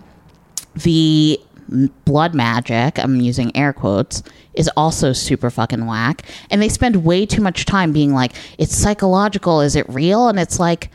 The 0.74 1.38
blood 1.68 2.34
magic, 2.34 2.98
I'm 2.98 3.20
using 3.20 3.56
air 3.56 3.72
quotes, 3.72 4.22
is 4.54 4.70
also 4.76 5.12
super 5.12 5.50
fucking 5.50 5.86
whack. 5.86 6.22
And 6.50 6.62
they 6.62 6.68
spend 6.68 7.04
way 7.04 7.26
too 7.26 7.42
much 7.42 7.64
time 7.64 7.92
being 7.92 8.14
like, 8.14 8.32
it's 8.58 8.76
psychological, 8.76 9.60
is 9.60 9.76
it 9.76 9.88
real? 9.88 10.28
And 10.28 10.38
it's 10.38 10.58
like, 10.58 10.90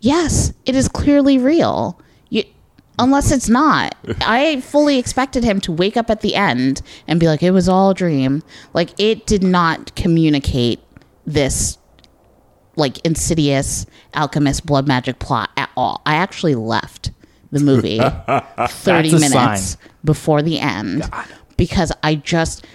yes, 0.00 0.52
it 0.66 0.74
is 0.74 0.88
clearly 0.88 1.38
real. 1.38 2.00
You, 2.28 2.44
unless 2.98 3.32
it's 3.32 3.48
not. 3.48 3.96
I 4.20 4.60
fully 4.60 4.98
expected 4.98 5.44
him 5.44 5.60
to 5.62 5.72
wake 5.72 5.96
up 5.96 6.10
at 6.10 6.20
the 6.20 6.34
end 6.34 6.82
and 7.08 7.18
be 7.18 7.26
like, 7.26 7.42
it 7.42 7.52
was 7.52 7.68
all 7.68 7.90
a 7.90 7.94
dream. 7.94 8.42
Like, 8.72 8.90
it 8.98 9.26
did 9.26 9.42
not 9.42 9.94
communicate 9.96 10.80
this, 11.26 11.78
like, 12.76 12.98
insidious 13.04 13.86
alchemist 14.12 14.66
blood 14.66 14.86
magic 14.86 15.18
plot 15.18 15.50
at 15.56 15.70
all. 15.76 16.02
I 16.04 16.16
actually 16.16 16.54
left 16.54 17.10
the 17.54 17.60
movie 17.60 17.98
30 18.68 19.12
minutes 19.12 19.32
sign. 19.32 19.78
before 20.04 20.42
the 20.42 20.58
end. 20.58 21.08
Because 21.56 21.92
I 22.02 22.16
just 22.16 22.66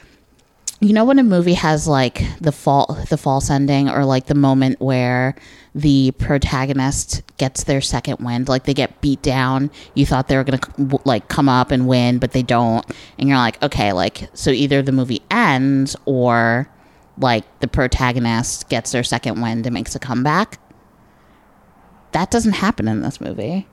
you 0.81 0.93
know 0.93 1.03
when 1.03 1.19
a 1.19 1.23
movie 1.23 1.55
has 1.55 1.87
like 1.89 2.23
the 2.39 2.53
fall 2.53 2.97
the 3.09 3.17
false 3.17 3.49
ending 3.49 3.89
or 3.89 4.05
like 4.05 4.27
the 4.27 4.35
moment 4.35 4.79
where 4.79 5.35
the 5.75 6.11
protagonist 6.11 7.21
gets 7.35 7.65
their 7.65 7.81
second 7.81 8.23
wind 8.25 8.47
like 8.47 8.63
they 8.63 8.73
get 8.73 9.01
beat 9.01 9.21
down 9.21 9.69
you 9.93 10.05
thought 10.05 10.29
they 10.29 10.37
were 10.37 10.43
going 10.45 10.57
to 10.57 10.99
like 11.03 11.27
come 11.27 11.49
up 11.49 11.71
and 11.71 11.87
win 11.87 12.17
but 12.17 12.31
they 12.31 12.41
don't. 12.43 12.85
And 13.17 13.27
you're 13.27 13.37
like 13.37 13.61
okay 13.61 13.91
like 13.91 14.29
so 14.33 14.51
either 14.51 14.81
the 14.81 14.93
movie 14.93 15.21
ends 15.29 15.95
or 16.05 16.69
like 17.17 17.43
the 17.59 17.67
protagonist 17.67 18.69
gets 18.69 18.93
their 18.93 19.03
second 19.03 19.41
wind 19.41 19.65
and 19.65 19.73
makes 19.73 19.93
a 19.93 19.99
comeback. 19.99 20.57
That 22.13 22.31
doesn't 22.31 22.53
happen 22.53 22.87
in 22.87 23.01
this 23.01 23.19
movie 23.19 23.67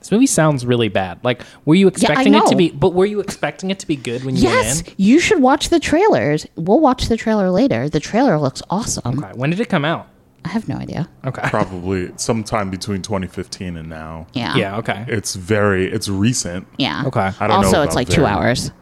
This 0.00 0.10
movie 0.10 0.26
sounds 0.26 0.66
really 0.66 0.88
bad. 0.88 1.20
Like, 1.22 1.42
were 1.64 1.74
you 1.74 1.86
expecting 1.86 2.34
it 2.34 2.38
know. 2.38 2.46
to 2.46 2.56
be? 2.56 2.70
But 2.70 2.94
were 2.94 3.06
you 3.06 3.20
expecting 3.20 3.70
it 3.70 3.78
to 3.80 3.86
be 3.86 3.96
good 3.96 4.24
when 4.24 4.34
you 4.34 4.42
yes 4.42 4.82
went 4.82 4.98
you 4.98 5.20
should 5.20 5.40
watch 5.40 5.68
the 5.68 5.78
trailers 5.78 6.46
we'll 6.56 6.80
watch 6.80 7.08
the 7.08 7.16
trailer 7.16 7.50
later 7.50 7.88
the 7.88 8.00
trailer 8.00 8.38
looks 8.38 8.62
awesome? 8.70 9.18
Okay. 9.22 9.32
When 9.34 9.50
did 9.50 9.60
it 9.60 9.68
come 9.68 9.84
out? 9.84 10.08
i 10.42 10.48
have 10.48 10.68
no 10.68 10.76
idea 10.76 11.06
Okay. 11.26 11.42
Probably 11.50 12.12
sometime 12.16 12.70
between 12.70 13.02
2015 13.02 13.76
and 13.76 13.88
now. 13.88 14.26
yeah 14.32 14.56
Yeah. 14.56 14.78
Okay. 14.78 15.04
It's 15.06 15.34
very, 15.34 15.90
it's 15.92 16.08
recent. 16.08 16.66
Yeah. 16.78 17.04
Okay. 17.06 17.20
I 17.38 17.46
don't 17.46 17.48
know 17.48 17.54
also, 17.56 17.82
it's 17.82 17.94
about 17.94 17.94
like 17.94 18.08
two 18.08 18.24
hours. 18.24 18.72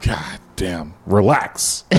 God 0.00 0.40
damn. 0.56 0.94
Relax. 1.06 1.84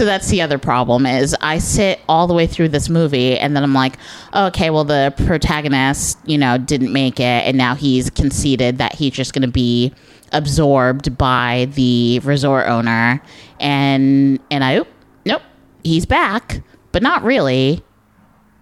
So 0.00 0.04
that's 0.04 0.28
the 0.28 0.40
other 0.40 0.56
problem 0.56 1.04
is 1.04 1.36
I 1.40 1.58
sit 1.58 2.00
all 2.08 2.26
the 2.26 2.32
way 2.34 2.46
through 2.46 2.68
this 2.68 2.88
movie 2.88 3.36
and 3.36 3.56
then 3.56 3.62
I'm 3.62 3.74
like, 3.74 3.98
okay, 4.34 4.70
well 4.70 4.84
the 4.84 5.12
protagonist, 5.26 6.18
you 6.24 6.38
know, 6.38 6.58
didn't 6.58 6.92
make 6.92 7.18
it 7.20 7.44
and 7.44 7.58
now 7.58 7.74
he's 7.74 8.08
conceded 8.08 8.78
that 8.78 8.94
he's 8.94 9.12
just 9.12 9.34
going 9.34 9.42
to 9.42 9.48
be 9.48 9.92
absorbed 10.32 11.18
by 11.18 11.68
the 11.74 12.20
resort 12.20 12.68
owner 12.68 13.20
and 13.58 14.38
and 14.50 14.64
I 14.64 14.84
nope, 15.26 15.42
he's 15.82 16.06
back, 16.06 16.62
but 16.92 17.02
not 17.02 17.22
really. 17.22 17.84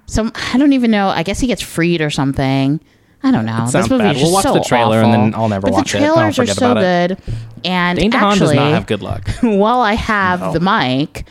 So 0.07 0.31
I 0.35 0.59
don't 0.59 0.73
even 0.73 0.91
know. 0.91 1.09
I 1.09 1.23
guess 1.23 1.39
he 1.39 1.47
gets 1.47 1.63
freed 1.63 2.01
or 2.01 2.11
something. 2.11 2.81
I 3.23 3.31
don't 3.31 3.45
know. 3.47 3.65
It 3.65 3.73
This 3.73 3.91
movie 3.91 4.05
bad. 4.05 4.17
is 4.17 4.23
We'll 4.23 4.33
just 4.33 4.35
watch 4.35 4.43
so 4.45 4.55
the 4.55 4.61
trailer 4.65 5.01
and 5.03 5.13
then. 5.13 5.35
I'll 5.35 5.49
never 5.49 5.63
but 5.67 5.73
watch 5.73 5.93
the 5.93 5.99
it. 5.99 6.03
I'll 6.05 6.15
trailers 6.15 6.39
are 6.39 6.47
so 6.47 6.75
good. 6.75 7.19
And 7.65 7.99
Dane 7.99 8.13
DeHaan 8.13 8.33
actually, 8.33 8.47
does 8.49 8.55
not 8.57 8.73
have 8.73 8.87
good 8.87 9.03
luck. 9.03 9.29
while 9.43 9.81
I 9.81 9.95
have 9.95 10.53
the 10.53 10.61
mic, 10.61 11.27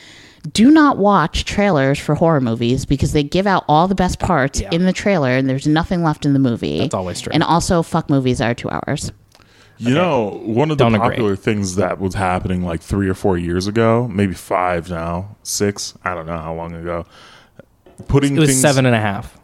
do 0.51 0.69
not 0.69 0.97
watch 0.97 1.45
trailers 1.45 1.97
for 1.97 2.15
horror 2.15 2.41
movies 2.41 2.85
because 2.85 3.13
they 3.13 3.23
give 3.23 3.47
out 3.47 3.63
all 3.69 3.87
the 3.87 3.95
best 3.95 4.19
parts 4.19 4.59
Yeah. 4.59 4.69
in 4.71 4.85
the 4.85 4.91
trailer 4.93 5.29
and 5.29 5.49
there's 5.49 5.65
nothing 5.67 6.03
left 6.03 6.25
in 6.25 6.33
the 6.33 6.39
movie. 6.39 6.79
That's 6.79 6.93
always 6.93 7.21
true. 7.21 7.31
And 7.33 7.41
also, 7.43 7.81
fuck 7.81 8.09
movies 8.09 8.41
are 8.41 8.53
two 8.53 8.69
hours. 8.69 9.11
You 9.79 9.93
know, 9.93 10.41
one 10.43 10.71
of 10.71 10.77
the 10.79 10.83
Don't 10.83 10.95
agree. 10.95 11.09
popular 11.09 11.35
things 11.35 11.75
that 11.75 11.99
was 11.99 12.15
happening 12.15 12.63
like 12.63 12.81
three 12.81 13.07
or 13.07 13.13
four 13.13 13.37
years 13.37 13.67
ago, 13.67 14.07
maybe 14.11 14.33
five 14.33 14.89
now, 14.89 15.37
six, 15.43 15.93
I 16.03 16.15
don't 16.15 16.25
know 16.25 16.37
how 16.39 16.53
long 16.55 16.73
ago. 16.73 17.05
Putting 18.07 18.35
It 18.35 18.39
was 18.39 18.49
things, 18.49 18.61
seven 18.61 18.85
and 18.87 18.95
a 18.95 18.99
half. 18.99 19.37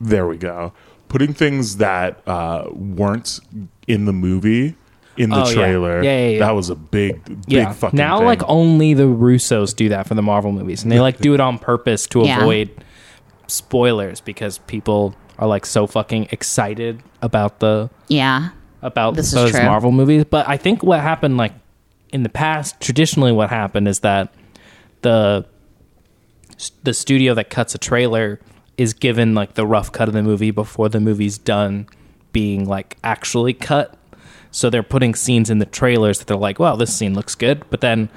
There 0.00 0.26
we 0.26 0.36
go. 0.36 0.72
Putting 1.10 1.34
things 1.34 1.76
that 1.76 2.26
uh, 2.26 2.70
weren't 2.72 3.40
in 3.86 4.06
the 4.06 4.12
movie 4.14 4.76
in 5.18 5.28
the 5.30 5.36
Oh, 5.44 5.48
yeah. 5.48 5.54
trailer. 5.54 6.02
Yeah, 6.02 6.10
yeah, 6.18 6.28
yeah. 6.30 6.38
That 6.38 6.52
was 6.52 6.70
a 6.70 6.74
big, 6.76 7.22
big 7.24 7.38
Yeah. 7.48 7.72
fucking 7.72 7.96
now, 7.98 8.18
thing. 8.18 8.26
like 8.26 8.42
only 8.48 8.94
the 8.94 9.02
Russos 9.02 9.76
do 9.76 9.90
that 9.90 10.06
for 10.06 10.14
the 10.14 10.22
Marvel 10.22 10.52
movies, 10.52 10.82
and 10.82 10.90
they 10.90 11.00
like 11.00 11.18
do 11.18 11.34
it 11.34 11.40
on 11.40 11.58
purpose 11.58 12.06
to 12.06 12.22
Yeah. 12.22 12.38
avoid 12.40 12.70
spoilers 13.48 14.20
because 14.22 14.58
people 14.58 15.14
are 15.38 15.48
like 15.48 15.66
so 15.66 15.86
fucking 15.86 16.28
excited 16.30 17.02
about 17.20 17.58
the 17.60 17.90
Yeah. 18.08 18.50
about 18.82 19.14
This 19.16 19.26
is 19.26 19.32
those 19.32 19.50
true. 19.50 19.62
Marvel 19.64 19.90
movies. 19.92 20.24
But 20.30 20.48
I 20.48 20.56
think 20.56 20.82
what 20.82 21.00
happened, 21.00 21.36
like 21.36 21.52
in 22.12 22.22
the 22.22 22.28
past, 22.28 22.80
traditionally, 22.80 23.32
what 23.32 23.50
happened 23.50 23.88
is 23.88 24.00
that 24.00 24.32
the 25.02 25.44
the 26.84 26.92
studio 26.94 27.32
that 27.34 27.48
cuts 27.50 27.74
a 27.74 27.78
trailer 27.78 28.38
is 28.76 28.92
given 28.94 29.34
like 29.34 29.54
the 29.54 29.66
rough 29.66 29.92
cut 29.92 30.08
of 30.08 30.14
the 30.14 30.22
movie 30.22 30.50
before 30.50 30.88
the 30.88 31.00
movie's 31.00 31.38
done 31.38 31.86
being 32.32 32.66
like 32.68 32.96
actually 33.04 33.52
cut. 33.52 33.96
So 34.50 34.68
they're 34.70 34.82
putting 34.82 35.14
scenes 35.14 35.50
in 35.50 35.58
the 35.58 35.66
trailers 35.66 36.18
that 36.18 36.26
they're 36.26 36.36
like, 36.36 36.58
well, 36.58 36.76
this 36.76 36.94
scene 36.94 37.14
looks 37.14 37.34
good, 37.34 37.62
but 37.70 37.80
then 37.80 38.08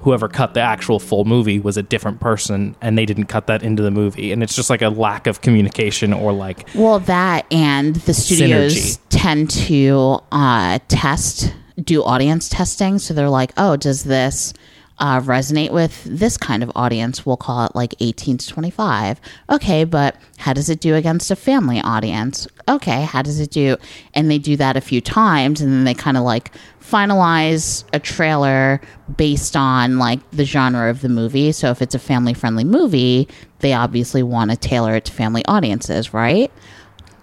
whoever 0.00 0.28
cut 0.28 0.52
the 0.54 0.60
actual 0.60 0.98
full 0.98 1.24
movie 1.24 1.60
was 1.60 1.76
a 1.76 1.82
different 1.82 2.18
person 2.20 2.74
and 2.80 2.98
they 2.98 3.06
didn't 3.06 3.26
cut 3.26 3.46
that 3.46 3.62
into 3.62 3.84
the 3.84 3.90
movie 3.90 4.32
and 4.32 4.42
it's 4.42 4.56
just 4.56 4.68
like 4.68 4.82
a 4.82 4.88
lack 4.88 5.28
of 5.28 5.40
communication 5.42 6.12
or 6.12 6.32
like 6.32 6.66
Well, 6.74 6.98
that 7.00 7.46
and 7.52 7.94
the 7.96 8.12
studios 8.12 8.74
Synergy. 8.74 8.98
tend 9.10 9.50
to 9.50 10.18
uh, 10.32 10.80
test, 10.88 11.54
do 11.80 12.02
audience 12.02 12.48
testing. 12.48 12.98
So 12.98 13.14
they're 13.14 13.30
like, 13.30 13.52
oh, 13.56 13.76
does 13.76 14.02
this 14.02 14.52
uh, 14.98 15.20
resonate 15.20 15.70
with 15.70 16.04
this 16.04 16.36
kind 16.36 16.62
of 16.62 16.70
audience? 16.74 17.24
We'll 17.26 17.36
call 17.36 17.64
it 17.66 17.74
like 17.74 17.94
18 18.00 18.38
to 18.38 18.48
25. 18.48 19.20
Okay, 19.50 19.84
but 19.84 20.16
how 20.38 20.52
does 20.52 20.68
it 20.68 20.80
do 20.80 20.94
against 20.94 21.30
a 21.30 21.36
family 21.36 21.80
audience? 21.80 22.46
Okay, 22.68 23.02
how 23.02 23.22
does 23.22 23.40
it 23.40 23.50
do? 23.50 23.76
And 24.14 24.30
they 24.30 24.38
do 24.38 24.56
that 24.56 24.76
a 24.76 24.80
few 24.80 25.00
times 25.00 25.60
and 25.60 25.72
then 25.72 25.84
they 25.84 25.94
kind 25.94 26.16
of 26.16 26.22
like 26.24 26.52
finalize 26.80 27.84
a 27.92 27.98
trailer 27.98 28.80
based 29.16 29.56
on 29.56 29.98
like 29.98 30.18
the 30.30 30.44
genre 30.44 30.90
of 30.90 31.00
the 31.00 31.08
movie. 31.08 31.52
So 31.52 31.70
if 31.70 31.82
it's 31.82 31.94
a 31.94 31.98
family 31.98 32.34
friendly 32.34 32.64
movie, 32.64 33.28
they 33.60 33.72
obviously 33.72 34.22
want 34.22 34.50
to 34.50 34.56
tailor 34.56 34.94
it 34.96 35.04
to 35.06 35.12
family 35.12 35.44
audiences, 35.46 36.12
right? 36.12 36.52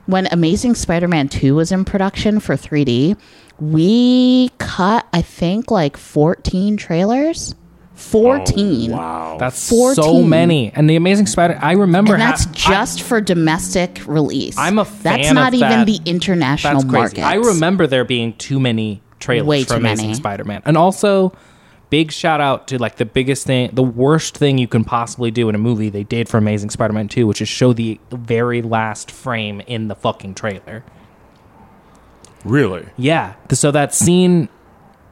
when 0.10 0.28
Amazing 0.32 0.74
Spider-Man 0.74 1.30
2 1.30 1.54
was 1.54 1.72
in 1.72 1.86
production 1.86 2.40
for 2.40 2.56
3D, 2.56 3.16
we 3.62 4.50
cut 4.58 5.06
I 5.14 5.22
think 5.22 5.70
like 5.72 5.98
14 5.98 6.78
trailers. 6.78 7.56
14. 7.96 8.92
Wow. 8.92 9.36
that's 9.38 9.58
so 9.60 10.24
many 10.24 10.72
and 10.74 10.90
the 10.90 10.96
amazing 10.96 11.28
spider 11.28 11.60
i 11.62 11.74
remember 11.74 12.14
And 12.14 12.22
that's 12.22 12.46
ha- 12.46 12.70
just 12.72 13.02
for 13.02 13.20
domestic 13.20 14.02
release. 14.08 14.58
I'm 14.58 14.80
a 14.80 14.86
fan 14.86 15.18
That's 15.22 15.34
not 15.34 15.50
of 15.50 15.56
even 15.56 15.70
that. 15.70 15.86
the 15.86 16.00
international 16.06 16.76
That's 16.82 16.86
crazy. 16.90 17.20
market. 17.22 17.22
I 17.24 17.36
remember 17.36 17.88
there 17.88 18.06
being 18.06 18.34
too 18.38 18.58
many 18.60 19.02
trailers 19.20 19.48
Way 19.48 19.64
for 19.64 19.72
too 19.72 19.76
Amazing 19.76 20.06
many. 20.06 20.14
Spider-Man, 20.16 20.62
and 20.66 20.78
also 20.78 21.34
big 21.90 22.14
shout 22.14 22.40
out 22.40 22.70
to 22.70 22.78
like 22.78 22.96
the 22.96 23.06
biggest 23.06 23.46
thing, 23.46 23.70
the 23.74 23.84
worst 23.84 24.38
thing 24.38 24.58
you 24.58 24.68
can 24.70 24.86
possibly 24.86 25.30
do 25.30 25.50
in 25.50 25.56
a 25.56 25.60
movie 25.60 25.90
they 25.90 26.04
did 26.06 26.30
for 26.30 26.38
Amazing 26.38 26.70
Spider-Man 26.70 27.10
Two, 27.10 27.28
which 27.28 27.42
is 27.42 27.50
show 27.50 27.74
the 27.74 28.00
very 28.12 28.62
last 28.62 29.12
frame 29.12 29.60
in 29.68 29.90
the 29.90 29.96
fucking 29.96 30.36
trailer. 30.36 30.86
Really? 32.46 32.86
Yeah, 32.98 33.34
so 33.52 33.72
that 33.72 33.94
scene 33.94 34.50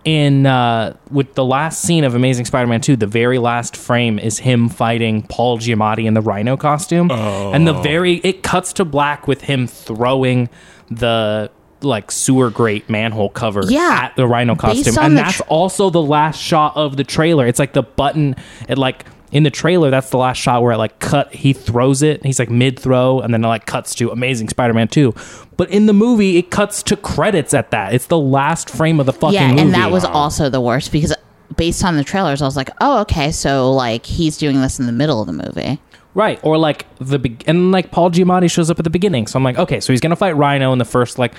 in 0.05 0.45
uh, 0.45 0.95
with 1.11 1.33
the 1.33 1.43
last 1.43 1.81
scene 1.81 2.03
of 2.05 2.15
Amazing 2.15 2.45
Spider-Man 2.45 2.79
2, 2.81 2.95
the 2.95 3.07
very 3.07 3.39
last 3.39 3.75
frame 3.75 4.19
is 4.19 4.39
him 4.39 4.69
fighting 4.69 5.23
Paul 5.23 5.57
Giamatti 5.57 6.05
in 6.05 6.13
the 6.13 6.21
Rhino 6.21 6.55
costume, 6.55 7.11
and 7.11 7.67
the 7.67 7.73
very 7.73 8.15
it 8.17 8.41
cuts 8.43 8.71
to 8.73 8.85
black 8.85 9.27
with 9.27 9.41
him 9.41 9.67
throwing 9.67 10.49
the 10.89 11.51
like 11.81 12.09
sewer 12.11 12.49
grate 12.49 12.89
manhole 12.89 13.29
cover 13.29 13.61
Yeah. 13.67 13.99
at 14.03 14.15
the 14.15 14.25
Rhino 14.27 14.55
costume, 14.55 14.95
and 14.99 15.17
that's 15.17 15.37
tr- 15.37 15.43
also 15.43 15.89
the 15.89 16.01
last 16.01 16.41
shot 16.41 16.75
of 16.77 16.95
the 16.97 17.03
trailer. 17.03 17.45
It's 17.45 17.59
like 17.59 17.73
the 17.73 17.83
button, 17.83 18.35
it 18.69 18.77
like. 18.77 19.05
In 19.31 19.43
the 19.43 19.49
trailer, 19.49 19.89
that's 19.89 20.09
the 20.09 20.17
last 20.17 20.37
shot 20.37 20.63
where 20.63 20.71
it 20.71 20.77
like 20.77 20.99
cut. 20.99 21.33
He 21.33 21.51
throws 21.53 22.01
it. 22.01 22.23
He's 22.23 22.39
like 22.39 22.49
mid 22.49 22.79
throw, 22.79 23.19
and 23.19 23.33
then 23.33 23.43
it 23.43 23.47
like 23.47 23.65
cuts 23.65 23.93
to 23.95 24.09
Amazing 24.09 24.49
Spider-Man 24.49 24.87
Two. 24.87 25.13
But 25.57 25.69
in 25.69 25.85
the 25.85 25.93
movie, 25.93 26.37
it 26.37 26.49
cuts 26.49 26.81
to 26.83 26.95
credits 26.95 27.53
at 27.53 27.71
that. 27.71 27.93
It's 27.93 28.07
the 28.07 28.17
last 28.17 28.69
frame 28.69 28.99
of 28.99 29.05
the 29.05 29.13
fucking 29.13 29.33
yeah, 29.33 29.49
movie. 29.49 29.61
and 29.61 29.73
that 29.73 29.91
was 29.91 30.05
also 30.05 30.49
the 30.49 30.61
worst 30.61 30.91
because 30.91 31.13
based 31.55 31.83
on 31.83 31.97
the 31.97 32.03
trailers, 32.03 32.41
I 32.41 32.45
was 32.45 32.55
like, 32.55 32.69
oh, 32.79 33.01
okay, 33.01 33.31
so 33.31 33.73
like 33.73 34.05
he's 34.05 34.37
doing 34.37 34.61
this 34.61 34.79
in 34.79 34.85
the 34.85 34.91
middle 34.91 35.19
of 35.19 35.27
the 35.27 35.33
movie. 35.33 35.79
Right, 36.13 36.39
or 36.41 36.57
like 36.57 36.87
the 36.97 37.19
be- 37.19 37.37
and 37.45 37.71
like 37.71 37.91
Paul 37.91 38.09
Giamatti 38.09 38.49
shows 38.49 38.71
up 38.71 38.79
at 38.79 38.83
the 38.83 38.89
beginning, 38.89 39.27
so 39.27 39.37
I'm 39.37 39.43
like, 39.43 39.57
okay, 39.57 39.79
so 39.79 39.93
he's 39.93 40.01
gonna 40.01 40.15
fight 40.15 40.35
Rhino 40.35 40.71
in 40.73 40.79
the 40.79 40.85
first 40.85 41.19
like 41.19 41.35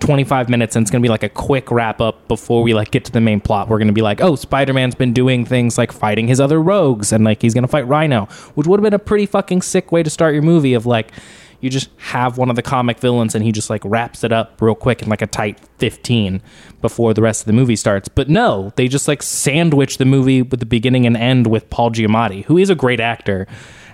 25 0.00 0.48
minutes, 0.48 0.76
and 0.76 0.84
it's 0.84 0.90
gonna 0.90 1.02
be 1.02 1.08
like 1.08 1.22
a 1.22 1.28
quick 1.28 1.70
wrap 1.70 2.00
up 2.00 2.28
before 2.28 2.62
we 2.62 2.74
like 2.74 2.90
get 2.90 3.04
to 3.04 3.12
the 3.12 3.20
main 3.20 3.40
plot. 3.40 3.68
We're 3.68 3.78
gonna 3.78 3.92
be 3.92 4.02
like, 4.02 4.20
oh, 4.20 4.36
Spider 4.36 4.72
Man's 4.72 4.94
been 4.94 5.12
doing 5.12 5.44
things 5.44 5.76
like 5.76 5.92
fighting 5.92 6.28
his 6.28 6.40
other 6.40 6.60
rogues, 6.60 7.12
and 7.12 7.24
like 7.24 7.42
he's 7.42 7.54
gonna 7.54 7.68
fight 7.68 7.86
Rhino, 7.86 8.26
which 8.54 8.66
would 8.66 8.78
have 8.78 8.84
been 8.84 8.94
a 8.94 8.98
pretty 8.98 9.26
fucking 9.26 9.62
sick 9.62 9.90
way 9.92 10.02
to 10.02 10.10
start 10.10 10.34
your 10.34 10.42
movie. 10.42 10.74
Of 10.74 10.86
like, 10.86 11.12
you 11.60 11.68
just 11.70 11.90
have 11.96 12.38
one 12.38 12.50
of 12.50 12.56
the 12.56 12.62
comic 12.62 13.00
villains, 13.00 13.34
and 13.34 13.44
he 13.44 13.50
just 13.50 13.70
like 13.70 13.82
wraps 13.84 14.22
it 14.22 14.32
up 14.32 14.60
real 14.62 14.74
quick 14.74 15.02
in 15.02 15.08
like 15.08 15.22
a 15.22 15.26
tight 15.26 15.58
15 15.78 16.40
before 16.80 17.12
the 17.12 17.22
rest 17.22 17.42
of 17.42 17.46
the 17.46 17.52
movie 17.52 17.76
starts. 17.76 18.08
But 18.08 18.28
no, 18.28 18.72
they 18.76 18.88
just 18.88 19.08
like 19.08 19.22
sandwich 19.22 19.98
the 19.98 20.04
movie 20.04 20.42
with 20.42 20.60
the 20.60 20.66
beginning 20.66 21.06
and 21.06 21.16
end 21.16 21.48
with 21.48 21.68
Paul 21.70 21.90
Giamatti, 21.90 22.44
who 22.44 22.56
is 22.56 22.70
a 22.70 22.74
great 22.74 23.00
actor. 23.00 23.46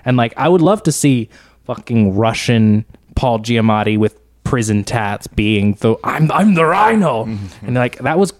And 0.05 0.17
like, 0.17 0.33
I 0.37 0.49
would 0.49 0.61
love 0.61 0.83
to 0.83 0.91
see 0.91 1.29
fucking 1.63 2.15
Russian 2.15 2.85
Paul 3.15 3.39
Giamatti 3.39 3.97
with 3.97 4.19
prison 4.55 4.85
tats 4.85 5.27
being 5.27 5.73
the 5.81 5.97
I'm 6.01 6.31
I'm 6.31 6.53
the 6.53 6.63
Rhino, 6.63 7.25
and 7.61 7.73
like 7.73 7.97
that 7.97 8.17
was 8.17 8.33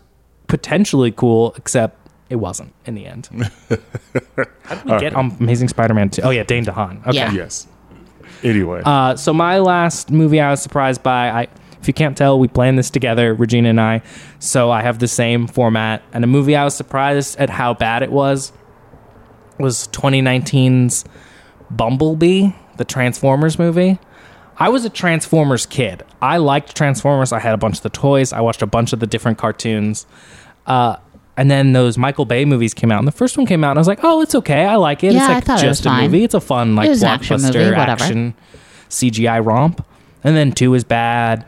potentially 0.48 1.12
cool, 1.12 1.54
except 1.58 2.10
it 2.30 2.38
wasn't 2.38 2.74
in 2.86 2.96
the 2.96 3.06
end. 3.06 3.28
How 4.64 4.76
did 4.76 4.86
we 4.86 4.98
get 4.98 5.14
on 5.14 5.36
Amazing 5.42 5.68
Spider-Man 5.68 6.12
2? 6.12 6.22
Oh 6.22 6.30
yeah, 6.30 6.44
Dane 6.44 6.64
DeHaan. 6.64 7.06
Okay. 7.06 7.18
Yeah. 7.18 7.34
Yes. 7.34 7.68
Anyway. 8.44 8.82
Uh, 8.86 9.18
so 9.18 9.34
my 9.34 9.60
last 9.60 10.10
movie 10.10 10.40
I 10.40 10.52
was 10.52 10.62
surprised 10.62 11.04
by, 11.04 11.30
I 11.30 11.48
if 11.82 11.88
you 11.90 11.94
can't 11.94 12.18
tell, 12.18 12.40
we 12.40 12.48
planned 12.48 12.80
this 12.80 12.90
together, 12.90 13.34
Regina 13.34 13.72
and 13.72 13.82
I. 13.82 14.02
So 14.40 14.72
I 14.72 14.84
have 14.84 15.00
the 15.00 15.10
same 15.10 15.48
format, 15.48 16.02
and 16.14 16.24
a 16.24 16.28
movie 16.28 16.56
I 16.56 16.64
was 16.64 16.78
surprised 16.78 17.38
at 17.40 17.50
how 17.50 17.74
bad 17.74 18.04
it 18.04 18.12
was 18.14 18.54
was 19.60 19.90
2019's 19.90 21.04
Bumblebee, 21.70 22.52
the 22.78 22.86
Transformers 22.86 23.60
movie. 23.60 24.00
I 24.58 24.70
was 24.70 24.86
a 24.86 24.90
Transformers 24.90 25.66
kid. 25.66 26.04
I 26.22 26.38
liked 26.38 26.76
Transformers. 26.76 27.32
I 27.32 27.40
had 27.40 27.54
a 27.54 27.58
bunch 27.58 27.78
of 27.78 27.84
the 27.84 27.90
toys. 27.90 28.32
I 28.32 28.42
watched 28.42 28.62
a 28.62 28.68
bunch 28.68 28.94
of 28.94 29.00
the 29.00 29.08
different 29.08 29.38
cartoons. 29.38 30.06
Uh, 30.66 30.98
and 31.38 31.52
then 31.52 31.74
those 31.74 31.98
Michael 31.98 32.26
Bay 32.26 32.46
movies 32.46 32.74
came 32.74 32.92
out, 32.92 33.00
and 33.00 33.08
the 33.08 33.12
first 33.12 33.38
one 33.38 33.46
came 33.46 33.64
out, 33.64 33.72
and 33.72 33.80
I 33.80 33.82
was 33.82 33.88
like, 33.88 34.00
"Oh, 34.04 34.22
it's 34.22 34.36
okay. 34.36 34.66
I 34.66 34.76
like 34.76 35.04
it. 35.04 35.14
Yeah, 35.14 35.38
it's 35.38 35.48
like 35.48 35.60
it 35.60 35.62
just 35.62 35.82
a 35.82 35.90
fine. 35.90 36.04
movie. 36.06 36.24
It's 36.24 36.34
a 36.34 36.40
fun 36.40 36.76
like 36.76 36.90
It 36.90 37.02
an 37.02 37.10
action 37.10 37.38
blockbuster 37.38 37.78
action 37.78 38.34
CGI 38.90 39.44
romp." 39.46 39.86
And 40.24 40.36
then 40.36 40.54
two 40.54 40.72
was 40.72 40.84
bad, 40.86 41.46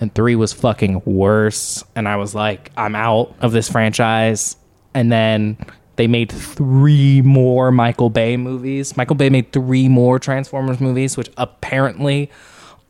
and 0.00 0.12
three 0.14 0.34
was 0.34 0.52
fucking 0.52 1.02
worse. 1.04 1.84
And 1.94 2.08
I 2.08 2.16
was 2.16 2.34
like, 2.34 2.72
"I'm 2.76 2.96
out 2.96 3.34
of 3.40 3.52
this 3.52 3.70
franchise." 3.70 4.56
And 4.94 5.12
then 5.12 5.58
they 5.96 6.06
made 6.06 6.30
three 6.30 7.22
more 7.22 7.70
Michael 7.70 8.10
Bay 8.10 8.36
movies. 8.36 8.96
Michael 8.96 9.16
Bay 9.16 9.30
made 9.30 9.52
three 9.52 9.88
more 9.88 10.18
Transformers 10.18 10.80
movies, 10.80 11.16
which 11.16 11.30
apparently 11.36 12.30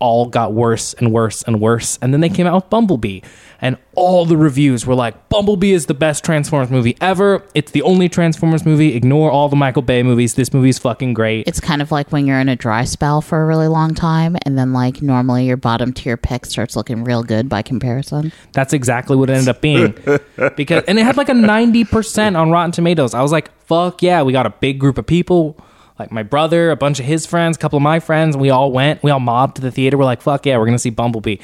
all 0.05 0.27
got 0.27 0.53
worse 0.53 0.93
and 0.93 1.11
worse 1.11 1.43
and 1.45 1.62
worse. 1.62 1.99
And 2.03 2.12
then 2.12 2.21
they 2.21 2.29
came 2.29 2.47
out 2.47 2.57
with 2.57 2.69
Bumblebee. 2.69 3.23
And 3.62 3.79
all 3.95 4.27
the 4.27 4.37
reviews 4.37 4.85
were 4.85 4.95
like, 4.95 5.31
Bumblebee 5.31 5.73
is 5.73 5.87
the 5.87 5.95
best 5.95 6.23
Transformers 6.23 6.69
movie 6.69 6.95
ever. 7.01 7.43
It's 7.55 7.71
the 7.71 7.81
only 7.81 8.11
Transformers 8.11 8.67
movie. 8.67 8.95
Ignore 8.95 9.31
all 9.31 9.49
the 9.49 9.57
Michael 9.57 9.81
Bay 9.81 10.03
movies. 10.03 10.35
This 10.35 10.53
movie's 10.53 10.79
fucking 10.79 11.14
great. 11.14 11.49
It's 11.49 11.59
kind 11.59 11.81
of 11.81 11.90
like 11.90 12.12
when 12.12 12.27
you're 12.27 12.38
in 12.38 12.51
a 12.51 12.57
dry 12.57 12.85
spell 12.85 13.23
for 13.23 13.43
a 13.43 13.47
really 13.47 13.69
long 13.69 13.95
time, 13.95 14.37
and 14.45 14.59
then 14.59 14.75
like 14.75 15.01
normally 15.01 15.47
your 15.47 15.57
bottom 15.57 15.95
tier 15.95 16.19
pick 16.19 16.45
starts 16.45 16.77
looking 16.77 17.05
real 17.05 17.23
good 17.23 17.49
by 17.49 17.62
comparison. 17.62 18.31
That's 18.53 18.75
exactly 18.75 19.17
what 19.17 19.31
it 19.31 19.35
ended 19.35 19.49
up 19.49 19.62
being. 19.62 19.93
because 20.57 20.85
and 20.87 20.99
it 20.99 21.05
had 21.07 21.17
like 21.17 21.31
a 21.31 21.33
90% 21.33 22.38
on 22.38 22.51
Rotten 22.51 22.73
Tomatoes. 22.73 23.15
I 23.15 23.23
was 23.23 23.33
like, 23.33 23.50
fuck 23.63 24.02
yeah, 24.02 24.21
we 24.21 24.35
got 24.35 24.44
a 24.44 24.50
big 24.50 24.79
group 24.79 24.98
of 24.98 25.07
people. 25.07 25.57
Like 25.99 26.11
my 26.11 26.23
brother, 26.23 26.71
a 26.71 26.77
bunch 26.77 26.99
of 26.99 27.07
his 27.07 27.25
friends, 27.27 27.57
a 27.57 27.61
couple 27.61 27.77
of 27.77 27.83
my 27.83 28.01
friends, 28.01 28.37
we 28.37 28.51
all 28.51 28.73
went. 28.73 29.03
We 29.03 29.11
all 29.11 29.21
mobbed 29.21 29.57
to 29.57 29.63
the 29.63 29.71
theater. 29.71 29.97
We're 29.97 30.05
like, 30.05 30.23
fuck 30.23 30.45
yeah, 30.47 30.59
we're 30.59 30.65
going 30.65 30.75
to 30.75 30.81
see 30.81 30.90
Bumblebee. 30.90 31.37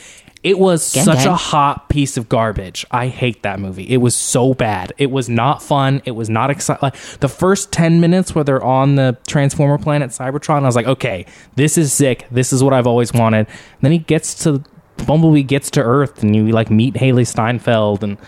It 0.43 0.59
was 0.59 0.95
Gang, 0.95 1.05
such 1.05 1.19
gang. 1.19 1.29
a 1.29 1.37
hot 1.37 1.91
piece 1.91 2.17
of 2.17 2.29
garbage. 2.29 2.87
I 2.91 3.09
hate 3.09 3.43
that 3.43 3.61
movie. 3.61 3.85
It 3.85 3.99
was 3.99 4.15
so 4.15 4.55
bad. 4.55 4.93
It 4.97 5.11
was 5.11 5.29
not 5.29 5.63
fun. 5.63 6.01
It 6.07 6.13
was 6.13 6.31
not 6.31 6.51
exciting. 6.51 6.81
Like, 6.83 6.97
the 7.21 7.29
first 7.29 7.73
10 7.73 8.01
minutes 8.01 8.35
where 8.35 8.43
they're 8.43 8.65
on 8.65 8.95
the 8.95 9.19
Transformer 9.27 9.77
planet 9.77 10.11
Cybertron, 10.11 10.63
I 10.63 10.67
was 10.67 10.77
like, 10.77 10.87
okay, 10.87 11.27
this 11.57 11.77
is 11.77 11.93
sick. 11.93 12.27
This 12.31 12.55
is 12.55 12.65
what 12.65 12.73
I've 12.73 12.87
always 12.87 13.13
wanted. 13.13 13.47
And 13.49 13.81
then 13.83 13.93
he 13.93 13.99
gets 13.99 14.43
to 14.45 14.65
Bumblebee 15.07 15.43
gets 15.43 15.71
to 15.73 15.83
Earth 15.83 16.23
and 16.23 16.35
you 16.35 16.49
like 16.49 16.71
meet 16.71 16.95
Hailee 16.95 17.27
Steinfeld 17.27 18.03
and 18.03 18.19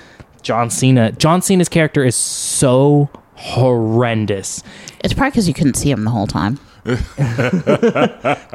John 0.43 0.71
Cena. 0.71 1.13
John 1.13 1.43
Cena's 1.43 1.69
character 1.69 2.05
is 2.05 2.17
so 2.17 3.11
horrendous. 3.43 4.63
It's 5.03 5.13
probably 5.13 5.31
because 5.31 5.49
you 5.49 5.55
couldn't 5.55 5.75
see 5.75 5.91
him 5.91 6.05
the 6.05 6.11
whole 6.11 6.29
time. 6.29 6.61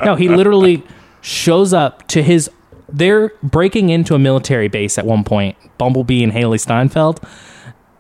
No, 0.04 0.16
he 0.16 0.30
literally 0.30 0.84
shows 1.22 1.74
up 1.74 2.08
to 2.08 2.24
his. 2.24 2.50
They're 2.90 3.34
breaking 3.44 3.90
into 3.90 4.16
a 4.16 4.20
military 4.20 4.70
base 4.70 4.98
at 4.98 5.06
one 5.06 5.26
point, 5.26 5.58
Bumblebee 5.78 6.24
and 6.24 6.32
Hailee 6.32 6.60
Steinfeld, 6.60 7.20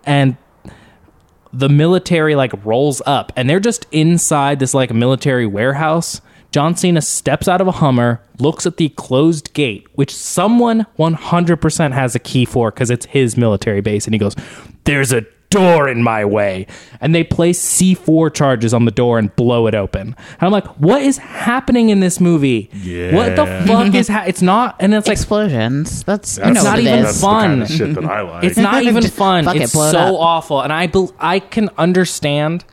and 0.05 0.37
the 1.51 1.67
military 1.67 2.35
like 2.35 2.53
rolls 2.65 3.01
up, 3.05 3.33
and 3.35 3.49
they're 3.49 3.59
just 3.59 3.85
inside 3.91 4.59
this 4.59 4.73
like 4.73 4.93
military 4.93 5.45
warehouse. 5.45 6.21
John 6.51 6.77
Cena 6.77 7.01
steps 7.01 7.49
out 7.49 7.59
of 7.59 7.67
a 7.67 7.73
Hummer, 7.73 8.21
looks 8.39 8.65
at 8.65 8.77
the 8.77 8.87
closed 8.89 9.53
gate, 9.53 9.85
which 9.95 10.15
someone 10.15 10.85
100% 10.97 11.91
has 11.91 12.15
a 12.15 12.19
key 12.19 12.45
for 12.45 12.71
because 12.71 12.89
it's 12.89 13.07
his 13.07 13.35
military 13.35 13.81
base, 13.81 14.05
and 14.05 14.13
he 14.13 14.17
goes, 14.17 14.37
"There's 14.85 15.11
a 15.11 15.25
door 15.49 15.87
in 15.87 16.03
my 16.03 16.25
way. 16.25 16.67
And 16.99 17.15
they 17.15 17.23
place 17.23 17.59
C4 17.63 18.33
charges 18.33 18.73
on 18.73 18.85
the 18.85 18.91
door 18.91 19.17
and 19.17 19.33
blow 19.35 19.67
it 19.67 19.75
open. 19.75 20.07
And 20.17 20.41
I'm 20.41 20.51
like, 20.51 20.67
what 20.77 21.01
is 21.01 21.17
happening 21.17 21.89
in 21.89 21.99
this 22.01 22.19
movie? 22.19 22.69
What 23.13 23.35
the 23.35 23.45
fuck 23.65 23.93
is 23.95 24.07
ha- 24.09 24.25
it's 24.27 24.41
not 24.41 24.75
and 24.79 24.93
it's 24.93 25.07
like 25.07 25.17
Explosions. 25.17 26.03
That's, 26.03 26.35
That's 26.35 26.47
you 26.47 26.53
know 26.53 26.63
not 26.63 26.69
what 26.71 26.79
it 26.79 26.87
even 26.87 27.05
is. 27.05 27.21
fun. 27.21 27.59
The 27.59 27.65
kind 27.65 27.71
of 27.71 27.77
shit 27.77 27.95
that 27.95 28.05
I 28.05 28.21
like. 28.21 28.43
it's 28.43 28.57
not 28.57 28.83
even 28.89 29.03
fun. 29.03 29.45
fuck 29.45 29.55
it, 29.55 29.61
it's 29.63 29.73
blow 29.73 29.87
it 29.87 29.91
so 29.91 29.99
up. 29.99 30.13
awful. 30.19 30.61
And 30.61 30.73
I 30.73 30.87
bel 30.87 31.13
I 31.19 31.39
can 31.39 31.69
understand 31.77 32.65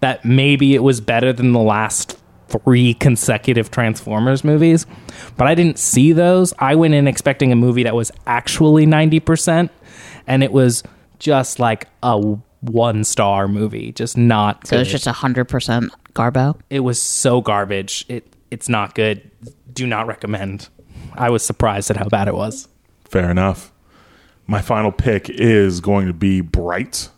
that 0.00 0.24
maybe 0.24 0.74
it 0.74 0.82
was 0.82 1.00
better 1.00 1.32
than 1.32 1.52
the 1.52 1.60
last 1.60 2.18
three 2.48 2.94
consecutive 2.94 3.70
Transformers 3.70 4.44
movies, 4.44 4.86
but 5.36 5.46
I 5.48 5.54
didn't 5.54 5.78
see 5.78 6.12
those. 6.12 6.54
I 6.58 6.76
went 6.76 6.94
in 6.94 7.08
expecting 7.08 7.50
a 7.50 7.56
movie 7.56 7.82
that 7.82 7.94
was 7.94 8.12
actually 8.26 8.86
90% 8.86 9.68
and 10.28 10.42
it 10.44 10.52
was 10.52 10.82
just 11.18 11.58
like 11.58 11.88
a 12.02 12.18
one 12.60 13.04
star 13.04 13.48
movie, 13.48 13.92
just 13.92 14.16
not 14.16 14.66
So 14.66 14.76
good. 14.76 14.82
it's 14.82 14.90
just 14.90 15.06
100% 15.06 15.88
Garbo. 16.14 16.58
it 16.70 16.80
was 16.80 17.00
so 17.00 17.40
garbage. 17.40 18.04
It 18.08 18.26
it's 18.50 18.68
not 18.68 18.94
good. 18.94 19.30
Do 19.72 19.86
not 19.86 20.06
recommend. 20.06 20.68
I 21.14 21.30
was 21.30 21.44
surprised 21.44 21.90
at 21.90 21.96
how 21.96 22.08
bad 22.08 22.28
it 22.28 22.34
was. 22.34 22.68
Fair 23.04 23.30
enough. 23.30 23.72
My 24.46 24.62
final 24.62 24.92
pick 24.92 25.28
is 25.28 25.80
going 25.80 26.06
to 26.06 26.12
be 26.12 26.40
Bright 26.40 27.08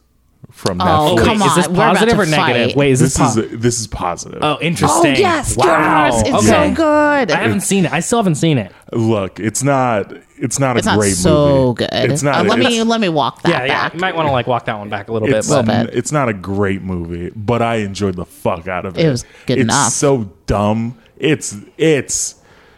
from 0.51 0.81
Oh, 0.81 0.85
Netflix. 0.85 1.17
wait, 1.17 1.25
come 1.27 1.43
is 1.43 1.55
this 1.57 1.67
on. 1.69 1.75
Positive 1.75 2.15
to 2.17 2.23
or 2.23 2.27
negative? 2.27 2.67
fight. 2.71 2.77
Wait, 2.77 2.91
is 2.93 3.01
this, 3.01 3.15
this 3.15 3.35
po- 3.35 3.41
is 3.43 3.61
this 3.61 3.81
is 3.81 3.87
positive. 3.87 4.39
Oh, 4.43 4.59
interesting. 4.61 4.99
Oh, 4.99 5.09
interesting. 5.09 5.27
yes. 5.27 5.57
Wow. 5.57 6.07
Yes. 6.07 6.21
It's 6.23 6.31
okay. 6.37 6.47
so 6.71 6.75
good. 6.75 7.31
I 7.31 7.37
haven't 7.43 7.61
seen 7.61 7.85
it. 7.85 7.93
I 7.93 8.01
still 8.01 8.19
haven't 8.19 8.37
seen 8.37 8.57
it. 8.59 8.73
Look, 8.93 9.39
it's 9.39 9.63
not 9.63 10.13
it's 10.41 10.59
not 10.59 10.77
a 10.77 10.79
It's 10.79 10.87
not 10.87 10.99
great 10.99 11.15
so 11.15 11.67
movie. 11.75 11.75
good. 11.79 12.11
It's 12.13 12.23
not. 12.23 12.37
Uh, 12.47 12.49
let 12.49 12.59
it's, 12.61 12.69
me 12.69 12.83
let 12.83 13.01
me 13.01 13.09
walk 13.09 13.43
that 13.43 13.49
Yeah, 13.51 13.65
yeah. 13.65 13.91
You 13.93 14.01
might 14.01 14.15
want 14.17 14.29
to 14.29 14.33
like 14.33 14.47
walk 14.47 14.65
that 14.67 14.79
one 14.79 14.89
back 14.89 15.09
a 15.09 15.13
little 15.13 15.29
bit. 15.29 15.37
it's, 15.39 15.49
But 15.49 15.67
Little 15.67 15.85
bit. 15.87 15.95
it's 15.97 16.13
not 16.13 16.29
a 16.29 16.33
great 16.35 16.83
movie, 16.83 17.31
but 17.37 17.63
I 17.63 17.77
enjoyed 17.77 18.17
the 18.17 18.25
fuck 18.25 18.69
out 18.69 18.87
of 18.87 18.99
it. 18.99 19.07
It 19.07 19.11
was 19.11 19.25
good 19.47 19.59
enough. 19.59 19.89
it's 19.89 20.03
enough. 20.03 20.25
so 20.25 20.33
dumb. 20.47 20.99
It's 21.17 21.57
it's 21.77 22.37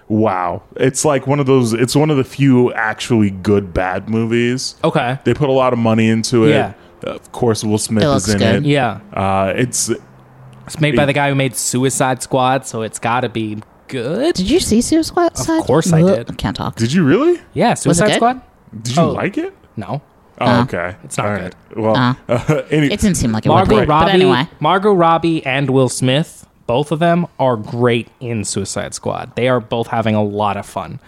wow. 0.08 0.62
It's 0.76 1.04
like 1.04 1.26
one 1.26 1.40
of 1.40 1.46
those. 1.46 1.72
It's 1.72 1.94
one 1.94 2.11
of 2.11 2.16
the 2.16 2.24
few 2.24 2.72
actually 2.72 3.30
good 3.30 3.72
bad 3.74 4.08
movies. 4.08 4.76
okay. 4.82 5.18
They 5.24 5.34
put 5.34 5.48
a 5.48 5.52
lot 5.52 5.72
of 5.72 5.78
money 5.78 6.08
into 6.08 6.44
it. 6.46 6.50
Yeah. 6.50 6.72
Of 7.02 7.32
course, 7.32 7.64
Will 7.64 7.78
Smith 7.78 8.04
It 8.04 8.06
is 8.08 8.12
looks 8.12 8.28
in 8.28 8.38
good. 8.38 8.54
it. 8.66 8.68
Yeah. 8.68 9.00
Uh, 9.12 9.52
it's 9.56 9.90
It's 10.66 10.80
made 10.80 10.96
by 10.96 11.06
the 11.06 11.12
guy 11.14 11.28
who 11.30 11.34
made 11.34 11.56
Suicide 11.56 12.22
Squad, 12.22 12.66
so 12.66 12.82
it's 12.82 12.98
got 12.98 13.20
to 13.22 13.28
be 13.30 13.58
good. 13.91 14.34
Did 14.34 14.49
you 14.51 14.61
see 14.61 14.80
Suicide 14.80 15.36
Squad? 15.36 15.59
Of 15.61 15.66
course 15.66 15.93
I 15.93 16.01
did. 16.03 16.30
I 16.30 16.34
Can't 16.34 16.57
talk. 16.57 16.76
Did 16.76 16.93
you 16.93 17.05
really? 17.05 17.41
Yeah, 17.53 17.74
Suicide 17.74 18.07
good? 18.07 18.14
Squad? 18.16 18.41
Did 18.82 18.97
you 18.97 19.03
Oh. 19.03 19.11
like 19.12 19.36
it? 19.36 19.55
No. 19.76 20.01
Oh, 20.41 20.47
Uh, 20.47 20.62
okay. 20.62 20.97
it's 21.05 21.18
not 21.18 21.26
All 21.26 21.36
good. 21.36 21.55
Well, 21.76 21.97
Uh. 22.28 22.62
any, 22.70 22.86
It 22.86 23.01
didn't 23.01 23.16
seem 23.16 23.32
like 23.32 23.45
it 23.45 23.51
Margot 23.51 23.74
would 23.74 23.80
be. 23.82 23.86
Robbie, 23.86 24.05
But 24.07 24.14
anyway, 24.14 24.49
Margot 24.59 24.93
Robbie 24.95 25.45
and 25.45 25.68
Will 25.70 25.88
Smith, 25.91 26.47
both 26.66 26.93
of 26.93 26.99
them 26.99 27.26
are 27.38 27.57
great 27.57 28.09
in 28.20 28.45
Suicide 28.45 28.95
Squad. 28.95 29.32
They 29.36 29.49
are 29.49 29.61
both 29.61 29.88
having 29.88 30.14
a 30.14 30.22
lot 30.22 30.57
of 30.57 30.64
fun. 30.64 30.99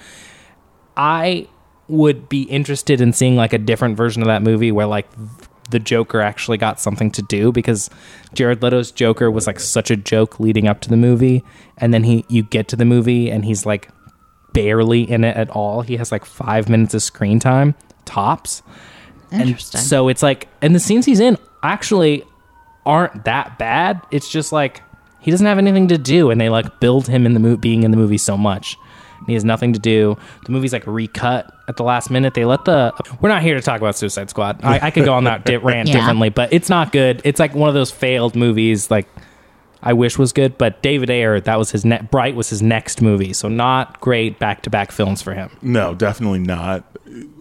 I 0.97 1.47
would 1.89 2.29
be 2.29 2.43
interested 2.43 3.01
in 3.01 3.13
seeing 3.13 3.37
like 3.37 3.53
a 3.53 3.59
different 3.59 3.97
version 3.97 4.23
of 4.23 4.27
that 4.29 4.43
movie 4.43 4.73
where 4.73 4.87
like 4.87 5.09
the 5.73 5.81
Joker 5.81 6.21
actually 6.21 6.59
got 6.59 6.79
something 6.79 7.11
to 7.11 7.23
do 7.23 7.51
because 7.51 7.91
Jared 8.33 8.63
Leto's 8.63 8.93
Joker 8.93 9.31
was 9.31 9.47
like 9.47 9.59
such 9.59 9.91
a 9.91 9.97
joke 9.97 10.39
leading 10.39 10.69
up 10.69 10.81
to 10.83 10.89
the 10.89 10.97
movie 10.97 11.43
and 11.79 11.93
then 11.93 12.05
he 12.05 12.25
you 12.29 12.45
get 12.45 12.69
to 12.69 12.77
the 12.77 12.85
movie 12.85 13.31
and 13.31 13.45
he's 13.45 13.67
like 13.67 13.89
barely 14.53 15.03
in 15.11 15.25
it 15.25 15.37
at 15.37 15.51
all. 15.51 15.83
He 15.83 15.97
has 15.97 16.13
like 16.13 16.25
5 16.25 16.69
minutes 16.69 16.95
of 16.95 17.03
screen 17.03 17.41
time 17.41 17.75
tops. 18.05 18.63
interesting. 19.33 19.79
And 19.79 19.87
so 19.87 20.09
it's 20.09 20.23
like, 20.23 20.49
and 20.61 20.75
the 20.75 20.81
scenes 20.81 21.07
he's 21.07 21.21
in 21.21 21.37
actually 21.63 22.25
aren't 22.85 23.25
that 23.25 23.59
bad. 23.59 24.01
It's 24.11 24.31
just 24.31 24.53
like 24.53 24.83
he 25.21 25.31
doesn't 25.31 25.47
have 25.47 25.59
anything 25.59 25.89
to 25.89 25.99
do, 25.99 26.31
and 26.31 26.41
they 26.41 26.49
like 26.49 26.81
build 26.81 27.07
him 27.07 27.27
in 27.27 27.35
the 27.35 27.41
movie, 27.41 27.57
being 27.57 27.83
in 27.85 27.91
the 27.91 27.97
movie 27.97 28.19
so 28.19 28.37
much. 28.37 28.77
And 29.19 29.29
he 29.29 29.35
has 29.35 29.45
nothing 29.45 29.73
to 29.73 29.79
do. 29.79 30.17
The 30.47 30.53
movie's 30.53 30.73
like 30.73 30.87
recut 30.87 31.53
at 31.69 31.77
the 31.77 31.85
last 31.85 32.11
minute. 32.11 32.35
They 32.35 32.45
let 32.45 32.65
the. 32.65 32.93
We're 33.21 33.29
not 33.29 33.43
here 33.43 33.55
to 33.55 33.61
talk 33.63 33.81
about 33.81 33.97
Suicide 33.97 34.31
Squad. 34.31 34.61
I, 34.65 34.87
I 34.87 34.91
could 34.91 35.05
go 35.05 35.15
on 35.15 35.25
that 35.25 35.45
di- 35.45 35.57
rant 35.59 35.89
Yeah. 35.89 35.95
differently, 35.97 36.29
but 36.31 36.53
it's 36.53 36.69
not 36.69 36.93
good. 36.93 37.21
It's 37.25 37.39
like 37.41 37.55
one 37.55 37.69
of 37.69 37.75
those 37.75 37.91
failed 37.91 38.35
movies. 38.37 38.91
Like 38.91 39.09
I 39.83 39.93
wish 39.93 40.19
was 40.19 40.33
good, 40.33 40.57
but 40.59 40.81
David 40.83 41.11
Ayer, 41.11 41.41
that 41.41 41.59
was 41.59 41.71
his 41.73 41.85
ne- 41.85 42.03
Bright 42.11 42.35
was 42.37 42.51
his 42.51 42.63
next 42.63 43.03
movie, 43.03 43.33
so 43.33 43.49
not 43.49 44.01
great 44.01 44.39
back 44.39 44.63
to 44.63 44.71
back 44.71 44.93
films 44.93 45.23
for 45.23 45.35
him. 45.35 45.51
No, 45.63 45.95
definitely 45.95 46.39
not. 46.41 46.85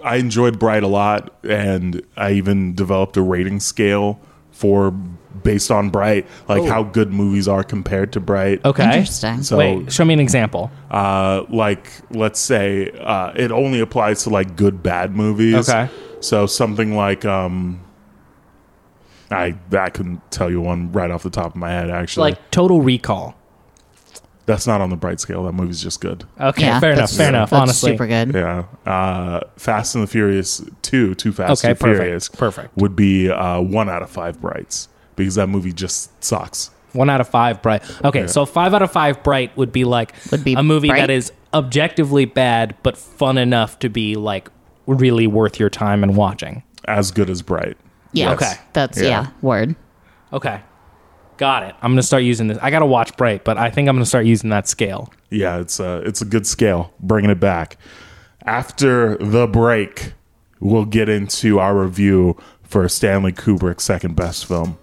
I 0.04 0.16
enjoyed 0.18 0.60
Bright 0.60 0.84
a 0.84 0.88
lot, 0.88 1.34
and 1.44 2.02
I 2.18 2.32
even 2.34 2.76
developed 2.76 3.16
a 3.18 3.22
rating 3.22 3.60
scale 3.60 4.20
for 4.62 4.92
based 5.44 5.72
on 5.72 5.90
Bright, 5.90 6.28
like 6.48 6.64
how 6.66 6.84
good 6.84 7.12
movies 7.12 7.48
are 7.48 7.64
compared 7.64 8.14
to 8.14 8.20
Bright. 8.20 8.64
Okay, 8.64 8.84
Interesting. 8.84 9.42
So, 9.42 9.58
Wait, 9.58 9.92
show 9.92 10.06
me 10.06 10.14
an 10.14 10.20
example. 10.20 10.70
uh, 10.92 11.44
like 11.50 11.90
let's 12.12 12.40
say 12.40 12.92
uh, 12.92 13.32
it 13.36 13.52
only 13.52 13.80
applies 13.80 14.24
to 14.24 14.30
like 14.30 14.56
good 14.56 14.84
bad 14.84 15.16
movies. 15.16 15.68
Okay. 15.68 15.90
So 16.20 16.46
something 16.46 16.96
like 16.96 17.26
um, 17.26 17.82
I 19.32 19.56
I 19.72 19.90
couldn't 19.90 20.22
tell 20.32 20.52
you 20.52 20.62
one 20.62 20.92
right 20.92 21.10
off 21.10 21.24
the 21.24 21.32
top 21.32 21.48
of 21.48 21.56
my 21.56 21.70
head. 21.72 21.90
Actually, 21.90 22.32
Like 22.32 22.52
Total 22.52 22.80
Recall. 22.82 23.36
That's 24.46 24.66
not 24.68 24.82
on 24.82 24.90
the 24.90 24.96
Bright 24.96 25.20
scale. 25.20 25.44
That 25.44 25.52
movie's 25.54 25.82
just 25.82 26.02
good. 26.02 26.24
Okay, 26.40 26.64
yeah, 26.64 26.80
fair 26.80 26.92
enough. 26.92 27.12
that's- 27.12 27.18
Fair 27.18 27.30
enough. 27.30 27.50
That's 27.52 27.62
Honestly, 27.62 27.92
super 27.92 28.08
good. 28.08 28.34
Yeah. 28.34 28.64
Uh, 28.92 29.42
Fast 29.58 29.96
and 29.96 30.04
the 30.04 30.08
Furious 30.08 30.62
two, 30.82 31.14
Too 31.16 31.32
Fast, 31.32 31.64
Okay, 31.64 31.74
Too 31.74 31.80
perfect, 31.80 31.98
Furious, 32.02 32.30
perfect. 32.30 32.78
would 32.78 32.96
be 32.96 33.30
uh, 33.30 33.62
one 33.62 33.90
out 33.90 34.02
of 34.02 34.10
five 34.10 34.42
Brights 34.42 34.88
because 35.16 35.36
that 35.36 35.48
movie 35.48 35.74
just 35.74 36.24
sucks. 36.24 36.72
one 36.94 37.10
out 37.10 37.22
of 37.22 37.30
five 37.30 37.62
bright. 37.62 37.84
Okay, 38.04 38.28
so 38.28 38.46
five 38.46 38.74
out 38.74 38.82
of 38.82 38.92
five 38.92 39.24
bright 39.24 39.56
would 39.58 39.72
be 39.72 39.84
like 39.86 40.14
Would 40.32 40.44
be 40.44 40.54
a 40.56 40.64
movie 40.64 40.88
Bright? 40.90 41.00
that 41.02 41.10
is 41.10 41.32
objectively 41.54 42.26
bad 42.26 42.76
but 42.84 42.98
fun 42.98 43.38
enough 43.38 43.78
to 43.80 43.90
be 43.90 44.16
like 44.16 44.50
really 44.88 45.28
worth 45.28 45.60
your 45.60 45.70
time 45.70 46.04
and 46.04 46.16
watching. 46.18 46.64
As 46.86 47.12
good 47.12 47.30
as 47.30 47.42
Bright. 47.42 47.78
Yeah. 48.14 48.34
Okay. 48.34 48.54
That's 48.74 49.00
Yeah. 49.00 49.08
yeah. 49.08 49.28
Word. 49.42 49.76
Okay, 50.34 50.62
got 51.42 51.64
it. 51.64 51.76
I'm 51.82 51.92
gonna 51.92 52.04
start 52.04 52.22
using 52.22 52.48
this. 52.48 52.60
I 52.62 52.70
gotta 52.70 52.86
watch 52.86 53.18
Bright, 53.18 53.44
but 53.44 53.58
I 53.58 53.72
think 53.72 53.90
I'm 53.90 53.96
gonna 53.96 54.06
start 54.06 54.26
using 54.28 54.52
that 54.52 54.68
scale. 54.68 55.12
Yeah, 55.32 55.58
it's 55.58 55.80
a 55.80 55.98
it's 56.06 56.22
a 56.22 56.26
good 56.26 56.46
scale, 56.46 56.94
bringing 57.00 57.32
it 57.32 57.40
back. 57.40 57.78
After 58.46 59.18
the 59.18 59.48
break, 59.48 60.14
we'll 60.60 60.86
get 60.86 61.10
into 61.10 61.60
our 61.60 61.76
review 61.76 62.38
for 62.62 62.88
Stanley 62.88 63.34
Kubrick's 63.34 63.84
second 63.84 64.16
best 64.16 64.46
film. 64.46 64.78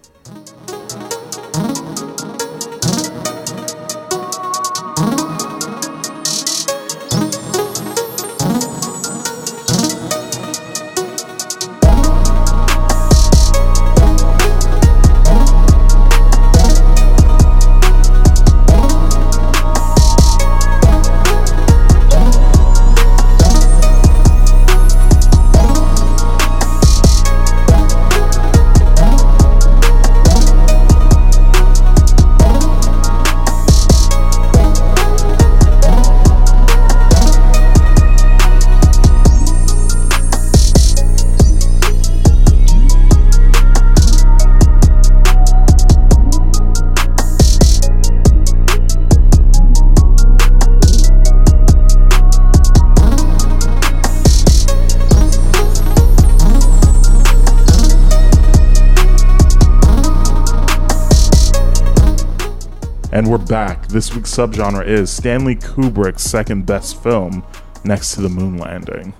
This 63.89 64.13
week's 64.15 64.31
subgenre 64.35 64.85
is 64.85 65.09
Stanley 65.11 65.55
Kubrick's 65.55 66.21
second 66.21 66.65
best 66.65 67.01
film, 67.01 67.43
next 67.83 68.13
to 68.15 68.21
the 68.21 68.29
moon 68.29 68.57
landing. 68.57 69.13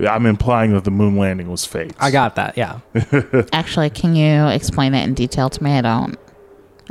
I'm 0.00 0.26
implying 0.26 0.72
that 0.72 0.84
the 0.84 0.90
moon 0.90 1.16
landing 1.16 1.48
was 1.50 1.64
fake. 1.64 1.92
I 2.00 2.10
got 2.10 2.34
that. 2.34 2.56
Yeah. 2.58 2.80
Actually, 3.52 3.90
can 3.90 4.14
you 4.16 4.46
explain 4.48 4.92
it 4.94 5.04
in 5.04 5.14
detail 5.14 5.48
to 5.50 5.62
me? 5.62 5.72
I 5.72 5.80
don't. 5.82 6.18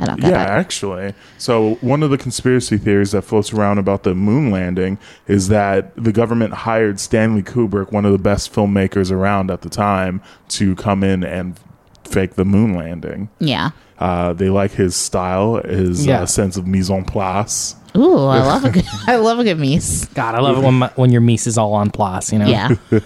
I 0.00 0.06
don't 0.06 0.20
get 0.20 0.30
Yeah, 0.30 0.42
it. 0.44 0.48
actually. 0.60 1.14
So, 1.38 1.74
one 1.80 2.02
of 2.02 2.10
the 2.10 2.18
conspiracy 2.18 2.76
theories 2.76 3.12
that 3.12 3.22
floats 3.22 3.52
around 3.52 3.78
about 3.78 4.02
the 4.02 4.14
moon 4.14 4.50
landing 4.50 4.98
is 5.26 5.48
that 5.48 5.94
the 5.96 6.12
government 6.12 6.52
hired 6.52 7.00
Stanley 7.00 7.42
Kubrick, 7.42 7.92
one 7.92 8.04
of 8.04 8.12
the 8.12 8.18
best 8.18 8.52
filmmakers 8.52 9.10
around 9.10 9.50
at 9.50 9.62
the 9.62 9.70
time, 9.70 10.20
to 10.48 10.74
come 10.76 11.02
in 11.02 11.24
and 11.24 11.58
fake 12.06 12.34
the 12.34 12.44
moon 12.44 12.74
landing. 12.74 13.28
Yeah. 13.38 13.70
Uh, 13.98 14.32
they 14.34 14.50
like 14.50 14.72
his 14.72 14.94
style, 14.94 15.62
his 15.62 16.06
Yeah. 16.06 16.22
uh, 16.22 16.26
sense 16.26 16.56
of 16.56 16.66
mise 16.66 16.90
en 16.90 17.04
place. 17.04 17.74
Ooh, 17.96 18.18
I 18.26 18.40
love 18.40 18.64
a 18.64 18.70
good. 18.76 18.84
I 19.06 19.16
love 19.16 19.38
a 19.38 19.44
good 19.44 19.56
Mies. 19.58 20.12
God, 20.14 20.34
I 20.34 20.40
love 20.40 20.58
it 20.58 20.64
when 20.64 20.74
my, 20.74 20.88
when 20.96 21.10
your 21.10 21.22
Mies 21.22 21.46
is 21.46 21.56
all 21.56 21.72
on 21.74 21.90
plus, 21.90 22.32
you 22.32 22.38
know. 22.38 22.46
Yeah. 22.46 22.74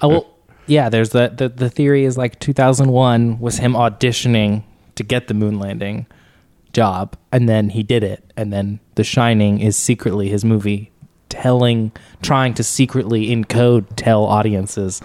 Oh, 0.00 0.08
well, 0.08 0.26
yeah. 0.66 0.88
There's 0.90 1.10
the, 1.10 1.32
the 1.34 1.48
the 1.48 1.70
theory 1.70 2.04
is 2.04 2.18
like 2.18 2.38
2001 2.40 3.38
was 3.40 3.56
him 3.58 3.72
auditioning 3.72 4.62
to 4.96 5.02
get 5.02 5.28
the 5.28 5.34
moon 5.34 5.58
landing 5.58 6.06
job, 6.74 7.16
and 7.32 7.48
then 7.48 7.70
he 7.70 7.82
did 7.82 8.02
it, 8.04 8.30
and 8.36 8.52
then 8.52 8.80
The 8.96 9.04
Shining 9.04 9.60
is 9.60 9.76
secretly 9.76 10.28
his 10.28 10.44
movie 10.44 10.92
telling, 11.30 11.92
trying 12.20 12.52
to 12.54 12.62
secretly 12.62 13.32
in 13.32 13.44
code 13.44 13.96
tell 13.96 14.24
audiences 14.24 15.00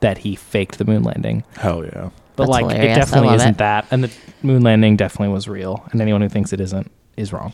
that 0.00 0.18
he 0.18 0.36
faked 0.36 0.78
the 0.78 0.84
moon 0.84 1.02
landing. 1.02 1.42
Hell 1.56 1.84
yeah. 1.84 2.10
But 2.36 2.44
That's 2.44 2.50
like, 2.50 2.62
hilarious. 2.66 2.96
it 2.96 3.00
definitely 3.00 3.34
isn't 3.36 3.48
it. 3.48 3.58
that, 3.58 3.86
and 3.90 4.04
the 4.04 4.10
moon 4.42 4.62
landing 4.62 4.96
definitely 4.96 5.32
was 5.32 5.48
real, 5.48 5.84
and 5.90 6.00
anyone 6.00 6.20
who 6.20 6.28
thinks 6.28 6.52
it 6.52 6.60
isn't 6.60 6.90
is 7.16 7.32
wrong. 7.32 7.52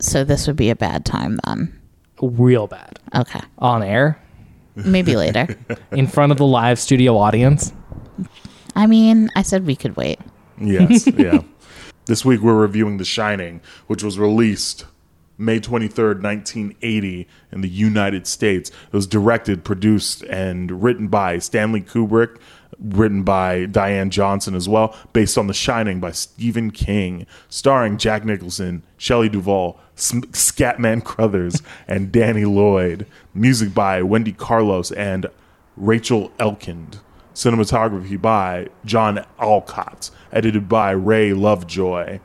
so 0.00 0.24
this 0.24 0.46
would 0.46 0.56
be 0.56 0.70
a 0.70 0.76
bad 0.76 1.04
time 1.04 1.38
then. 1.46 1.80
Real 2.20 2.66
bad 2.66 2.98
Okay. 3.14 3.40
on 3.58 3.82
air 3.82 4.20
Maybe 4.76 5.16
later. 5.16 5.56
in 5.92 6.06
front 6.06 6.30
of 6.32 6.38
the 6.38 6.46
live 6.46 6.78
studio 6.78 7.16
audience. 7.16 7.72
I 8.76 8.86
mean, 8.86 9.30
I 9.34 9.42
said 9.42 9.66
we 9.66 9.74
could 9.74 9.96
wait. 9.96 10.20
Yes, 10.60 11.06
yeah. 11.16 11.40
This 12.06 12.24
week 12.24 12.40
we're 12.40 12.54
reviewing 12.54 12.96
The 12.98 13.04
Shining, 13.04 13.60
which 13.86 14.02
was 14.04 14.18
released 14.18 14.84
May 15.36 15.60
23rd, 15.60 16.22
1980 16.22 17.28
in 17.52 17.60
the 17.60 17.68
United 17.68 18.26
States. 18.26 18.70
It 18.70 18.92
was 18.92 19.06
directed, 19.06 19.64
produced, 19.64 20.22
and 20.24 20.82
written 20.82 21.08
by 21.08 21.38
Stanley 21.38 21.80
Kubrick, 21.80 22.38
written 22.80 23.22
by 23.22 23.66
Diane 23.66 24.10
Johnson 24.10 24.54
as 24.54 24.68
well, 24.68 24.96
based 25.12 25.36
on 25.36 25.46
The 25.46 25.54
Shining 25.54 26.00
by 26.00 26.12
Stephen 26.12 26.70
King, 26.70 27.26
starring 27.48 27.98
Jack 27.98 28.24
Nicholson, 28.24 28.82
Shelley 28.96 29.28
Duvall, 29.28 29.78
Scatman 29.96 31.04
Crothers, 31.04 31.62
and 31.88 32.12
Danny 32.12 32.44
Lloyd. 32.44 33.06
Music 33.34 33.74
by 33.74 34.02
Wendy 34.02 34.32
Carlos 34.32 34.90
and 34.92 35.26
Rachel 35.76 36.30
Elkind. 36.38 37.00
Cinematography 37.34 38.20
by 38.20 38.68
John 38.84 39.24
Alcott. 39.38 40.10
Edited 40.32 40.68
by 40.68 40.90
Ray 40.90 41.32
Lovejoy. 41.32 42.20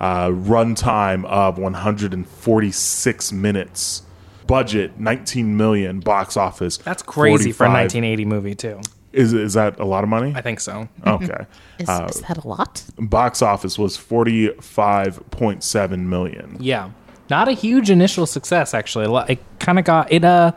Uh, 0.00 0.28
runtime 0.28 1.24
of 1.24 1.58
146 1.58 3.32
minutes. 3.32 4.02
Budget 4.46 4.98
19 4.98 5.56
million. 5.56 6.00
Box 6.00 6.36
office. 6.36 6.78
That's 6.78 7.02
crazy 7.02 7.52
for 7.52 7.64
a 7.64 7.68
1980 7.68 8.24
movie 8.24 8.54
too. 8.54 8.80
Is 9.18 9.32
is 9.34 9.54
that 9.54 9.78
a 9.80 9.84
lot 9.84 10.04
of 10.04 10.08
money? 10.10 10.32
I 10.36 10.40
think 10.42 10.60
so. 10.60 10.88
Okay. 11.06 11.44
Is, 11.78 11.88
Uh, 11.88 12.06
is 12.10 12.20
that 12.22 12.38
a 12.44 12.48
lot? 12.48 12.82
box 12.98 13.40
office 13.42 13.78
was 13.78 13.96
45.7 13.96 15.98
million. 16.00 16.56
Yeah, 16.60 16.90
not 17.30 17.48
a 17.48 17.52
huge 17.52 17.90
initial 17.90 18.26
success 18.26 18.74
actually. 18.74 19.06
Lo- 19.06 19.24
It 19.28 19.38
kind 19.58 19.78
of 19.78 19.84
got 19.84 20.12
it. 20.12 20.24
Uh, 20.24 20.52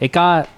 it 0.00 0.12
got 0.12 0.48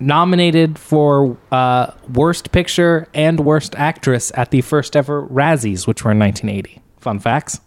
nominated 0.00 0.78
for 0.78 1.36
uh, 1.52 1.92
worst 2.12 2.50
picture 2.52 3.06
and 3.14 3.40
worst 3.40 3.74
actress 3.76 4.32
at 4.34 4.50
the 4.50 4.60
first 4.60 4.96
ever 4.96 5.26
Razzies, 5.28 5.86
which 5.86 6.04
were 6.04 6.10
in 6.10 6.18
1980. 6.18 6.82
Fun 6.98 7.18
facts. 7.20 7.60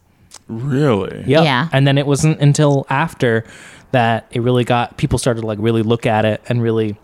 Really? 0.48 1.24
Yep. 1.26 1.44
Yeah. 1.44 1.70
And 1.72 1.88
then 1.88 1.98
it 1.98 2.06
wasn't 2.06 2.40
until 2.42 2.86
after 2.90 3.46
that 3.92 4.28
it 4.32 4.42
really 4.42 4.66
got 4.66 4.98
people 4.98 5.18
started 5.18 5.42
to 5.42 5.48
like 5.48 5.58
really 5.62 5.82
look 5.84 6.06
at 6.06 6.26
it 6.26 6.42
and 6.50 6.62
really 6.62 6.98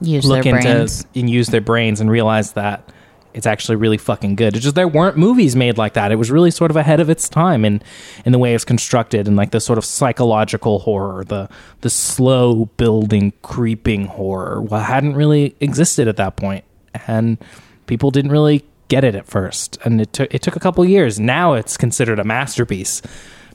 Use 0.00 0.24
look 0.24 0.44
their 0.44 0.56
into 0.56 0.68
brains. 0.68 1.06
and 1.14 1.28
use 1.28 1.48
their 1.48 1.60
brains 1.60 2.00
and 2.00 2.10
realize 2.10 2.52
that 2.52 2.88
it's 3.34 3.46
actually 3.46 3.76
really 3.76 3.98
fucking 3.98 4.34
good. 4.36 4.56
It's 4.56 4.64
just 4.64 4.74
there 4.74 4.88
weren't 4.88 5.16
movies 5.16 5.54
made 5.54 5.78
like 5.78 5.94
that. 5.94 6.10
It 6.10 6.16
was 6.16 6.30
really 6.30 6.50
sort 6.50 6.70
of 6.70 6.76
ahead 6.76 6.98
of 6.98 7.10
its 7.10 7.28
time 7.28 7.64
in 7.64 7.82
in 8.24 8.32
the 8.32 8.38
way 8.38 8.54
it's 8.54 8.64
constructed 8.64 9.28
and 9.28 9.36
like 9.36 9.50
the 9.50 9.60
sort 9.60 9.78
of 9.78 9.84
psychological 9.84 10.80
horror, 10.80 11.24
the 11.24 11.48
the 11.82 11.90
slow 11.90 12.66
building, 12.76 13.32
creeping 13.42 14.06
horror. 14.06 14.62
Well, 14.62 14.80
hadn't 14.80 15.14
really 15.14 15.54
existed 15.60 16.08
at 16.08 16.16
that 16.16 16.36
point, 16.36 16.64
and 17.06 17.38
people 17.86 18.10
didn't 18.10 18.32
really 18.32 18.64
get 18.88 19.04
it 19.04 19.14
at 19.14 19.26
first. 19.26 19.78
And 19.84 20.00
it 20.00 20.12
took 20.12 20.34
it 20.34 20.42
took 20.42 20.56
a 20.56 20.60
couple 20.60 20.84
years. 20.84 21.20
Now 21.20 21.54
it's 21.54 21.76
considered 21.76 22.18
a 22.18 22.24
masterpiece, 22.24 23.02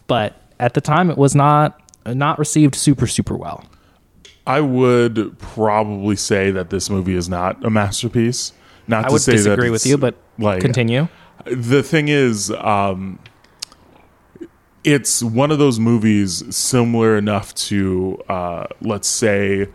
but 0.07 0.39
at 0.59 0.75
the 0.75 0.81
time 0.81 1.09
it 1.09 1.17
was 1.17 1.35
not 1.35 1.79
not 2.05 2.37
received 2.39 2.75
super 2.75 3.07
super 3.07 3.35
well. 3.35 3.65
I 4.45 4.61
would 4.61 5.37
probably 5.39 6.15
say 6.15 6.51
that 6.51 6.69
this 6.69 6.89
movie 6.89 7.15
is 7.15 7.29
not 7.29 7.63
a 7.63 7.69
masterpiece. 7.69 8.53
Not 8.87 9.05
I 9.05 9.07
to 9.07 9.13
would 9.13 9.21
say 9.21 9.33
that 9.33 9.37
disagree 9.37 9.69
with 9.69 9.81
it's, 9.81 9.85
you, 9.85 9.97
but 9.97 10.15
like 10.37 10.61
continue. 10.61 11.07
the 11.45 11.81
thing 11.81 12.09
is, 12.09 12.51
um, 12.51 13.19
it's 14.83 15.23
one 15.23 15.51
of 15.51 15.59
those 15.59 15.79
movies 15.79 16.43
similar 16.53 17.17
enough 17.17 17.53
to, 17.55 18.21
uh, 18.27 18.65
let's 18.81 19.07
say, 19.07 19.69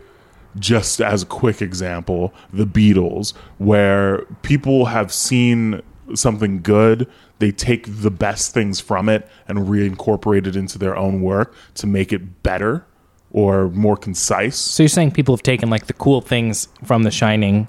just 0.59 1.01
as 1.01 1.23
a 1.23 1.25
quick 1.25 1.61
example, 1.61 2.33
The 2.53 2.65
Beatles, 2.65 3.33
where 3.57 4.25
people 4.43 4.85
have 4.85 5.11
seen 5.11 5.81
something 6.13 6.61
good, 6.61 7.07
they 7.39 7.51
take 7.51 7.85
the 7.87 8.11
best 8.11 8.53
things 8.53 8.79
from 8.79 9.09
it 9.09 9.27
and 9.47 9.59
reincorporate 9.59 10.45
it 10.45 10.55
into 10.55 10.77
their 10.77 10.95
own 10.95 11.21
work 11.21 11.55
to 11.75 11.87
make 11.87 12.13
it 12.13 12.43
better 12.43 12.85
or 13.31 13.69
more 13.69 13.95
concise. 13.97 14.57
So 14.57 14.83
you're 14.83 14.87
saying 14.89 15.11
people 15.11 15.35
have 15.35 15.43
taken 15.43 15.69
like 15.69 15.87
the 15.87 15.93
cool 15.93 16.21
things 16.21 16.67
from 16.83 17.03
The 17.03 17.11
Shining, 17.11 17.67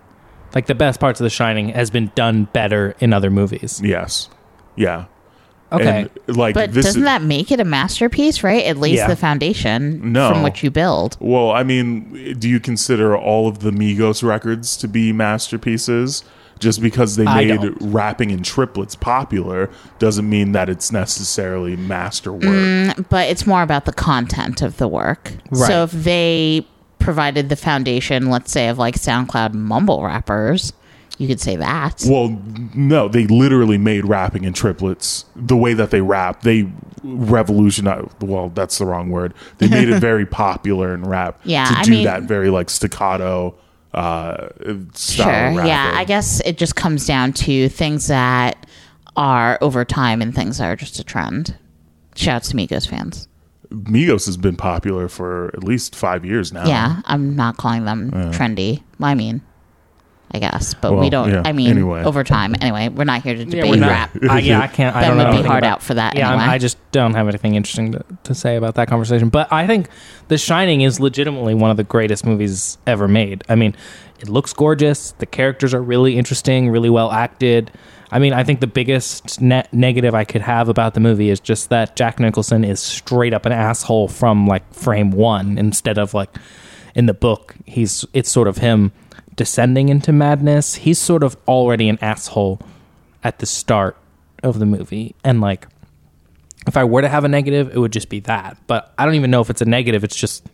like 0.54 0.66
the 0.66 0.74
best 0.74 1.00
parts 1.00 1.20
of 1.20 1.24
The 1.24 1.30
Shining 1.30 1.68
has 1.70 1.90
been 1.90 2.10
done 2.14 2.44
better 2.52 2.94
in 3.00 3.12
other 3.12 3.30
movies. 3.30 3.80
Yes. 3.84 4.28
Yeah. 4.76 5.04
Okay. 5.72 6.08
And, 6.26 6.36
like 6.36 6.54
But 6.54 6.72
this 6.72 6.86
doesn't 6.86 7.02
is- 7.02 7.06
that 7.06 7.22
make 7.22 7.52
it 7.52 7.60
a 7.60 7.64
masterpiece, 7.64 8.42
right? 8.42 8.64
It 8.64 8.76
lays 8.78 8.96
Yeah. 8.96 9.06
the 9.06 9.14
foundation 9.16 10.12
No. 10.12 10.30
from 10.32 10.42
which 10.42 10.64
you 10.64 10.70
build. 10.70 11.16
Well, 11.20 11.50
I 11.52 11.62
mean, 11.62 12.36
do 12.40 12.48
you 12.48 12.58
consider 12.58 13.16
all 13.16 13.46
of 13.46 13.60
the 13.60 13.70
Migos 13.70 14.22
records 14.24 14.76
to 14.78 14.88
be 14.88 15.12
masterpieces? 15.12 16.24
Just 16.60 16.80
because 16.80 17.16
they 17.16 17.26
I 17.26 17.44
made 17.46 17.60
don't. 17.62 17.76
rapping 17.92 18.30
in 18.30 18.42
triplets 18.42 18.94
popular 18.94 19.68
doesn't 19.98 20.28
mean 20.28 20.52
that 20.52 20.68
it's 20.68 20.92
necessarily 20.92 21.74
masterwork. 21.76 22.42
Mm, 22.42 23.08
But 23.08 23.28
it's 23.28 23.46
more 23.46 23.62
about 23.62 23.86
the 23.86 23.92
content 23.92 24.62
of 24.62 24.76
the 24.76 24.86
work. 24.86 25.32
Right. 25.50 25.66
So 25.66 25.82
if 25.84 25.90
they 25.92 26.66
provided 26.98 27.48
the 27.48 27.56
foundation, 27.56 28.28
let's 28.30 28.52
say, 28.52 28.68
of 28.68 28.78
like 28.78 28.94
SoundCloud 28.96 29.54
mumble 29.54 30.04
rappers, 30.04 30.72
you 31.16 31.26
could 31.26 31.40
say 31.40 31.56
that. 31.56 32.04
Well, 32.08 32.38
no, 32.74 33.08
they 33.08 33.26
literally 33.26 33.76
made 33.78 34.04
rapping 34.06 34.44
in 34.44 34.52
triplets 34.52 35.24
the 35.34 35.56
way 35.56 35.72
that 35.74 35.90
they 35.90 36.00
rap. 36.02 36.42
They 36.42 36.70
revolutionized. 37.02 38.22
Well, 38.22 38.50
that's 38.50 38.78
the 38.78 38.86
wrong 38.86 39.10
word. 39.10 39.34
They 39.58 39.68
made 39.68 39.88
it 39.88 40.00
very 40.00 40.26
popular 40.26 40.94
in 40.94 41.02
rap. 41.04 41.40
Yeah, 41.44 41.64
to 41.66 41.78
I 41.78 41.82
do 41.84 41.90
mean- 41.92 42.04
that 42.04 42.22
very 42.24 42.50
like 42.50 42.70
staccato 42.70 43.54
uh, 43.94 44.48
style. 44.94 45.54
Sure. 45.54 45.64
Yeah. 45.66 45.92
I 45.94 46.04
guess 46.04 46.40
it 46.40 46.58
just 46.58 46.76
comes 46.76 47.06
down 47.06 47.32
to 47.34 47.68
things 47.68 48.06
that 48.08 48.66
are 49.16 49.58
over 49.60 49.84
time 49.84 50.22
and 50.22 50.34
things 50.34 50.58
that 50.58 50.66
are 50.70 50.76
just 50.76 50.98
a 50.98 51.04
trend. 51.04 51.56
Shouts 52.14 52.50
to 52.50 52.56
Migos 52.56 52.88
fans. 52.88 53.28
Migos 53.70 54.26
has 54.26 54.36
been 54.36 54.56
popular 54.56 55.08
for 55.08 55.48
at 55.54 55.62
least 55.62 55.94
five 55.94 56.24
years 56.24 56.52
now. 56.52 56.66
Yeah, 56.66 57.02
I'm 57.04 57.36
not 57.36 57.56
calling 57.56 57.84
them 57.84 58.10
trendy. 58.32 58.82
I 59.00 59.14
mean, 59.14 59.42
I 60.32 60.38
guess, 60.38 60.74
but 60.74 60.92
we 60.94 61.10
don't. 61.10 61.28
yeah, 61.28 61.42
I 61.44 61.52
mean, 61.52 61.70
anyway. 61.70 62.04
over 62.04 62.22
time. 62.22 62.54
Anyway, 62.60 62.88
we're 62.88 63.02
not 63.04 63.22
here 63.22 63.34
to 63.34 63.44
debate 63.44 63.68
we're 63.68 63.80
rap. 63.80 64.10
I, 64.28 64.38
yeah, 64.40 64.60
I 64.60 64.68
can't. 64.68 64.94
I 64.94 65.00
Ben 65.00 65.08
don't 65.10 65.18
would 65.18 65.24
know 65.36 65.42
be 65.42 65.48
hard 65.48 65.64
about- 65.64 65.72
out 65.78 65.82
for 65.82 65.94
that 65.94 66.16
Yeah, 66.16 66.28
I'm- 66.30 66.38
anyway. 66.38 66.54
I 66.54 66.58
just 66.58 66.78
don't 66.92 67.14
have 67.14 67.26
anything 67.26 67.56
interesting 67.56 67.92
to, 67.92 68.04
to 68.24 68.34
say 68.34 68.54
about 68.56 68.76
that 68.76 68.86
conversation. 68.86 69.28
But 69.28 69.52
I 69.52 69.66
think 69.66 69.88
The 70.28 70.38
Shining 70.38 70.82
is 70.82 71.00
legitimately 71.00 71.54
one 71.54 71.72
of 71.72 71.76
the 71.76 71.82
greatest 71.84 72.24
movies 72.24 72.78
ever 72.86 73.08
made. 73.08 73.42
I 73.48 73.56
mean, 73.56 73.74
it 74.20 74.28
looks 74.28 74.52
gorgeous. 74.52 75.12
The 75.18 75.26
characters 75.26 75.74
are 75.74 75.82
really 75.82 76.16
interesting, 76.16 76.70
really 76.70 76.90
well 76.90 77.10
acted. 77.10 77.72
I 78.12 78.20
mean, 78.20 78.32
I 78.32 78.44
think 78.44 78.60
the 78.60 78.66
biggest 78.68 79.40
ne- 79.40 79.66
negative 79.72 80.14
I 80.14 80.24
could 80.24 80.42
have 80.42 80.68
about 80.68 80.94
the 80.94 81.00
movie 81.00 81.30
is 81.30 81.40
just 81.40 81.70
that 81.70 81.96
Jack 81.96 82.20
Nicholson 82.20 82.62
is 82.64 82.78
straight 82.80 83.34
up 83.34 83.46
an 83.46 83.52
asshole 83.52 84.06
from 84.08 84.46
like 84.46 84.72
frame 84.74 85.10
one 85.10 85.58
instead 85.58 85.98
of 85.98 86.14
like 86.14 86.36
in 86.94 87.06
the 87.06 87.14
book. 87.14 87.56
He's 87.66 88.04
it's 88.12 88.30
sort 88.30 88.46
of 88.48 88.58
him 88.58 88.92
descending 89.36 89.88
into 89.88 90.12
madness. 90.12 90.76
He's 90.76 90.98
sort 90.98 91.22
of 91.22 91.36
already 91.48 91.88
an 91.88 91.98
asshole 92.02 92.60
at 93.22 93.38
the 93.38 93.46
start 93.46 93.96
of 94.42 94.58
the 94.58 94.66
movie, 94.66 95.14
and 95.24 95.40
like 95.40 95.66
if 96.66 96.76
I 96.76 96.84
were 96.84 97.02
to 97.02 97.08
have 97.08 97.24
a 97.24 97.28
negative, 97.28 97.74
it 97.74 97.78
would 97.78 97.92
just 97.92 98.08
be 98.08 98.20
that. 98.20 98.56
But 98.66 98.92
I 98.98 99.04
don't 99.06 99.14
even 99.14 99.30
know 99.30 99.40
if 99.40 99.50
it's 99.50 99.62
a 99.62 99.66
negative. 99.66 100.04
It's 100.04 100.16
just 100.16 100.44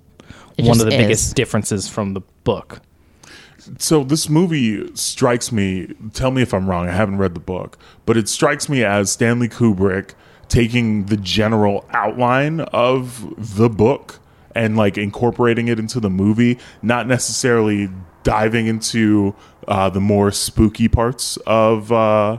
It 0.56 0.64
one 0.64 0.74
just 0.74 0.80
of 0.80 0.86
the 0.90 0.96
is. 0.96 1.02
biggest 1.02 1.34
differences 1.36 1.88
from 1.88 2.14
the 2.14 2.20
book. 2.44 2.80
So 3.78 4.04
this 4.04 4.28
movie 4.28 4.94
strikes 4.94 5.50
me. 5.50 5.88
Tell 6.12 6.30
me 6.30 6.42
if 6.42 6.54
I'm 6.54 6.68
wrong. 6.70 6.88
I 6.88 6.92
haven't 6.92 7.18
read 7.18 7.34
the 7.34 7.40
book, 7.40 7.78
but 8.04 8.16
it 8.16 8.28
strikes 8.28 8.68
me 8.68 8.84
as 8.84 9.10
Stanley 9.10 9.48
Kubrick 9.48 10.12
taking 10.48 11.06
the 11.06 11.16
general 11.16 11.84
outline 11.90 12.60
of 12.60 13.34
the 13.56 13.68
book 13.68 14.20
and 14.54 14.76
like 14.76 14.96
incorporating 14.96 15.66
it 15.68 15.78
into 15.80 15.98
the 15.98 16.08
movie, 16.10 16.58
not 16.82 17.08
necessarily 17.08 17.88
diving 18.26 18.66
into 18.66 19.34
uh, 19.68 19.88
the 19.88 20.00
more 20.00 20.32
spooky 20.32 20.88
parts 20.88 21.36
of 21.46 21.92
uh, 21.92 22.38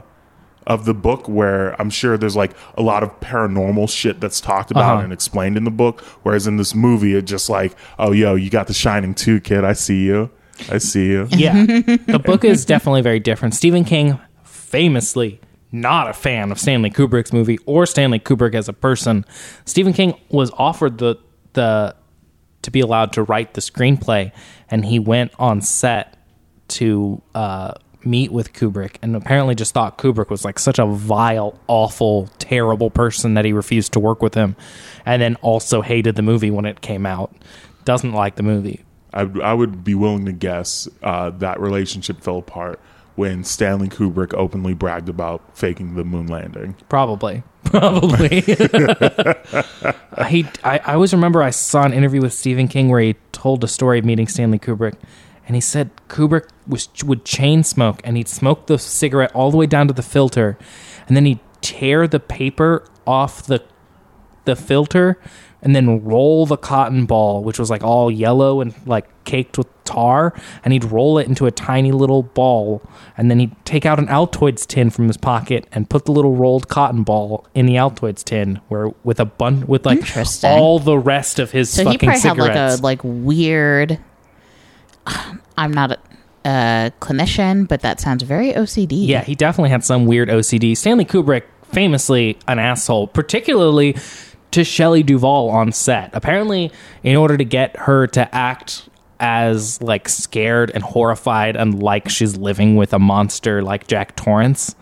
of 0.66 0.84
the 0.84 0.92
book, 0.92 1.26
where 1.28 1.80
I'm 1.80 1.88
sure 1.88 2.18
there's 2.18 2.36
like 2.36 2.52
a 2.76 2.82
lot 2.82 3.02
of 3.02 3.18
paranormal 3.20 3.88
shit 3.88 4.20
that's 4.20 4.38
talked 4.40 4.70
about 4.70 4.96
Uh-huh. 4.96 5.04
and 5.04 5.12
explained 5.14 5.56
in 5.56 5.64
the 5.64 5.70
book. 5.70 6.02
Whereas 6.24 6.46
in 6.46 6.58
this 6.58 6.74
movie, 6.74 7.14
it 7.14 7.22
just 7.22 7.48
like, 7.48 7.74
oh, 7.98 8.12
yo, 8.12 8.34
you 8.34 8.50
got 8.50 8.66
The 8.66 8.74
Shining 8.74 9.14
too, 9.14 9.40
kid. 9.40 9.64
I 9.64 9.72
see 9.72 10.04
you. 10.04 10.30
I 10.70 10.76
see 10.78 11.06
you. 11.06 11.26
Yeah. 11.30 11.52
the 11.64 12.20
book 12.22 12.44
is 12.44 12.64
definitely 12.66 13.00
very 13.02 13.18
different. 13.20 13.54
Stephen 13.54 13.84
King, 13.84 14.18
famously 14.44 15.40
not 15.72 16.08
a 16.08 16.12
fan 16.12 16.50
of 16.52 16.58
Stanley 16.58 16.90
Kubrick's 16.90 17.32
movie 17.32 17.58
or 17.66 17.86
Stanley 17.86 18.18
Kubrick 18.18 18.54
as 18.54 18.68
a 18.68 18.72
person. 18.72 19.24
Stephen 19.64 19.92
King 19.92 20.14
was 20.30 20.50
offered 20.58 20.98
the 20.98 21.16
the 21.54 21.94
to 22.62 22.70
be 22.70 22.80
allowed 22.80 23.12
to 23.14 23.22
write 23.22 23.54
the 23.54 23.60
screenplay, 23.60 24.32
and 24.70 24.84
he 24.84 24.98
went 24.98 25.32
on 25.38 25.60
set 25.60 26.16
to 26.68 27.22
uh, 27.34 27.72
meet 28.04 28.32
with 28.32 28.52
Kubrick, 28.52 28.96
and 29.02 29.16
apparently 29.16 29.54
just 29.54 29.74
thought 29.74 29.98
Kubrick 29.98 30.30
was 30.30 30.44
like 30.44 30.58
such 30.58 30.78
a 30.78 30.86
vile, 30.86 31.58
awful, 31.66 32.28
terrible 32.38 32.90
person 32.90 33.34
that 33.34 33.44
he 33.44 33.52
refused 33.52 33.92
to 33.94 34.00
work 34.00 34.22
with 34.22 34.34
him, 34.34 34.56
and 35.04 35.20
then 35.20 35.36
also 35.36 35.82
hated 35.82 36.16
the 36.16 36.22
movie 36.22 36.50
when 36.50 36.64
it 36.64 36.80
came 36.80 37.06
out. 37.06 37.34
Doesn't 37.84 38.12
like 38.12 38.36
the 38.36 38.42
movie. 38.42 38.84
I, 39.12 39.22
I 39.42 39.54
would 39.54 39.84
be 39.84 39.94
willing 39.94 40.26
to 40.26 40.32
guess 40.32 40.88
uh, 41.02 41.30
that 41.30 41.60
relationship 41.60 42.20
fell 42.20 42.38
apart 42.38 42.80
when 43.14 43.42
Stanley 43.42 43.88
Kubrick 43.88 44.32
openly 44.34 44.74
bragged 44.74 45.08
about 45.08 45.56
faking 45.56 45.96
the 45.96 46.04
moon 46.04 46.28
landing. 46.28 46.76
Probably. 46.88 47.42
Probably. 47.70 48.40
he, 50.28 50.46
I, 50.64 50.78
I 50.84 50.94
always 50.94 51.12
remember 51.12 51.42
I 51.42 51.50
saw 51.50 51.84
an 51.84 51.92
interview 51.92 52.20
with 52.20 52.32
Stephen 52.32 52.68
King 52.68 52.88
where 52.88 53.00
he 53.00 53.16
told 53.32 53.62
a 53.64 53.68
story 53.68 53.98
of 53.98 54.04
meeting 54.04 54.28
Stanley 54.28 54.58
Kubrick. 54.58 54.94
And 55.46 55.54
he 55.54 55.60
said 55.60 55.90
Kubrick 56.08 56.48
was 56.66 56.88
would 57.04 57.24
chain 57.24 57.64
smoke 57.64 58.00
and 58.04 58.16
he'd 58.16 58.28
smoke 58.28 58.66
the 58.66 58.78
cigarette 58.78 59.32
all 59.34 59.50
the 59.50 59.56
way 59.56 59.66
down 59.66 59.88
to 59.88 59.94
the 59.94 60.02
filter. 60.02 60.58
And 61.06 61.16
then 61.16 61.24
he'd 61.24 61.40
tear 61.62 62.06
the 62.06 62.20
paper 62.20 62.84
off 63.06 63.46
the 63.46 63.62
the 64.44 64.56
filter 64.56 65.18
and 65.62 65.74
then 65.74 66.04
roll 66.04 66.46
the 66.46 66.56
cotton 66.56 67.06
ball, 67.06 67.42
which 67.42 67.58
was 67.58 67.70
like 67.70 67.82
all 67.82 68.10
yellow 68.10 68.60
and 68.60 68.74
like 68.86 69.06
caked 69.24 69.58
with 69.58 69.66
tar, 69.84 70.34
and 70.64 70.72
he'd 70.72 70.84
roll 70.84 71.18
it 71.18 71.26
into 71.26 71.46
a 71.46 71.50
tiny 71.50 71.92
little 71.92 72.22
ball, 72.22 72.82
and 73.16 73.30
then 73.30 73.38
he'd 73.38 73.64
take 73.64 73.84
out 73.84 73.98
an 73.98 74.06
Altoids 74.06 74.66
tin 74.66 74.90
from 74.90 75.06
his 75.06 75.16
pocket 75.16 75.66
and 75.72 75.88
put 75.88 76.04
the 76.04 76.12
little 76.12 76.36
rolled 76.36 76.68
cotton 76.68 77.02
ball 77.02 77.46
in 77.54 77.66
the 77.66 77.74
Altoids 77.74 78.22
tin, 78.22 78.60
where 78.68 78.90
with 79.02 79.18
a 79.18 79.24
bun 79.24 79.66
with 79.66 79.84
like 79.86 80.00
all 80.44 80.78
the 80.78 80.98
rest 80.98 81.38
of 81.38 81.50
his 81.50 81.70
So 81.70 81.88
he 81.88 81.98
probably 81.98 82.20
had 82.20 82.38
like 82.38 82.54
a 82.54 82.78
like 82.82 83.00
weird. 83.02 83.98
I'm 85.56 85.72
not 85.72 85.92
a, 85.92 85.98
a 86.44 86.92
clinician, 87.00 87.66
but 87.66 87.80
that 87.80 88.00
sounds 88.00 88.22
very 88.22 88.52
OCD. 88.52 89.08
Yeah, 89.08 89.24
he 89.24 89.34
definitely 89.34 89.70
had 89.70 89.84
some 89.84 90.06
weird 90.06 90.28
OCD. 90.28 90.76
Stanley 90.76 91.04
Kubrick, 91.04 91.42
famously 91.72 92.38
an 92.46 92.58
asshole, 92.58 93.08
particularly 93.08 93.96
to 94.52 94.64
Shelley 94.64 95.02
Duvall 95.02 95.50
on 95.50 95.72
set. 95.72 96.10
Apparently, 96.12 96.72
in 97.02 97.16
order 97.16 97.36
to 97.36 97.44
get 97.44 97.76
her 97.76 98.06
to 98.08 98.34
act 98.34 98.88
as 99.20 99.82
like 99.82 100.08
scared 100.08 100.70
and 100.72 100.82
horrified 100.82 101.56
and 101.56 101.82
like 101.82 102.08
she's 102.08 102.36
living 102.36 102.76
with 102.76 102.92
a 102.92 102.98
monster 102.98 103.62
like 103.62 103.86
Jack 103.86 104.16
Torrance, 104.16 104.74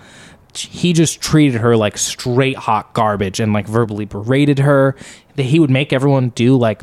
he 0.55 0.93
just 0.93 1.21
treated 1.21 1.61
her 1.61 1.77
like 1.77 1.99
straight 1.99 2.57
hot 2.57 2.93
garbage 2.95 3.41
and 3.41 3.53
like 3.53 3.67
verbally 3.67 4.05
berated 4.05 4.61
her. 4.61 4.97
That 5.37 5.45
he 5.45 5.59
would 5.59 5.71
make 5.71 5.93
everyone 5.93 6.31
do 6.31 6.57
like 6.57 6.83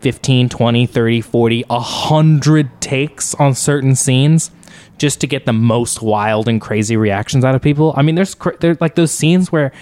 15, 0.00 0.48
20, 0.48 0.86
30, 0.86 1.20
40, 1.20 1.62
100 1.68 2.80
takes 2.80 3.34
on 3.34 3.54
certain 3.54 3.94
scenes 3.94 4.50
just 4.98 5.20
to 5.20 5.26
get 5.26 5.46
the 5.46 5.52
most 5.52 6.02
wild 6.02 6.48
and 6.48 6.60
crazy 6.60 6.96
reactions 6.96 7.44
out 7.44 7.54
of 7.54 7.62
people. 7.62 7.94
I 7.96 8.02
mean, 8.02 8.14
there's 8.14 8.34
cr- 8.34 8.56
there's 8.60 8.80
like 8.80 8.94
those 8.94 9.12
scenes 9.12 9.52
where 9.52 9.72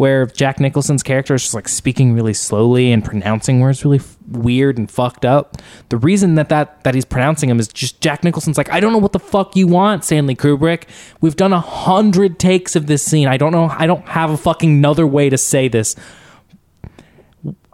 where 0.00 0.24
Jack 0.24 0.60
Nicholson's 0.60 1.02
character 1.02 1.34
is 1.34 1.42
just 1.42 1.52
like 1.52 1.68
speaking 1.68 2.14
really 2.14 2.32
slowly 2.32 2.90
and 2.90 3.04
pronouncing 3.04 3.60
words 3.60 3.84
really 3.84 3.98
f- 3.98 4.16
weird 4.28 4.78
and 4.78 4.90
fucked 4.90 5.26
up. 5.26 5.58
The 5.90 5.98
reason 5.98 6.36
that, 6.36 6.48
that 6.48 6.82
that 6.84 6.94
he's 6.94 7.04
pronouncing 7.04 7.50
them 7.50 7.60
is 7.60 7.68
just 7.68 8.00
Jack 8.00 8.24
Nicholson's 8.24 8.56
like, 8.56 8.72
I 8.72 8.80
don't 8.80 8.94
know 8.94 8.98
what 8.98 9.12
the 9.12 9.18
fuck 9.18 9.56
you 9.56 9.66
want, 9.66 10.06
Stanley 10.06 10.34
Kubrick. 10.34 10.84
We've 11.20 11.36
done 11.36 11.52
a 11.52 11.60
hundred 11.60 12.38
takes 12.38 12.74
of 12.76 12.86
this 12.86 13.02
scene. 13.02 13.28
I 13.28 13.36
don't 13.36 13.52
know. 13.52 13.66
I 13.76 13.84
don't 13.84 14.08
have 14.08 14.30
a 14.30 14.38
fucking 14.38 14.70
another 14.70 15.06
way 15.06 15.28
to 15.28 15.36
say 15.36 15.68
this. 15.68 15.94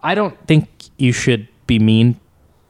I 0.03 0.17
don't 0.17 0.37
think 0.49 0.69
you 0.97 1.13
should 1.13 1.47
be 1.69 1.79
mean 1.79 2.19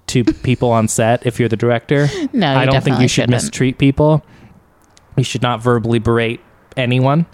to 0.08 0.22
people 0.42 0.70
on 0.70 0.86
set 0.86 1.24
if 1.24 1.40
you're 1.40 1.48
the 1.48 1.56
director. 1.56 2.10
No, 2.34 2.54
I 2.54 2.66
don't 2.66 2.84
think 2.84 3.00
you 3.00 3.08
should 3.08 3.22
shouldn't. 3.22 3.30
mistreat 3.30 3.78
people. 3.78 4.22
You 5.16 5.24
should 5.24 5.40
not 5.40 5.62
verbally 5.62 5.98
berate 5.98 6.40
anyone. 6.76 7.24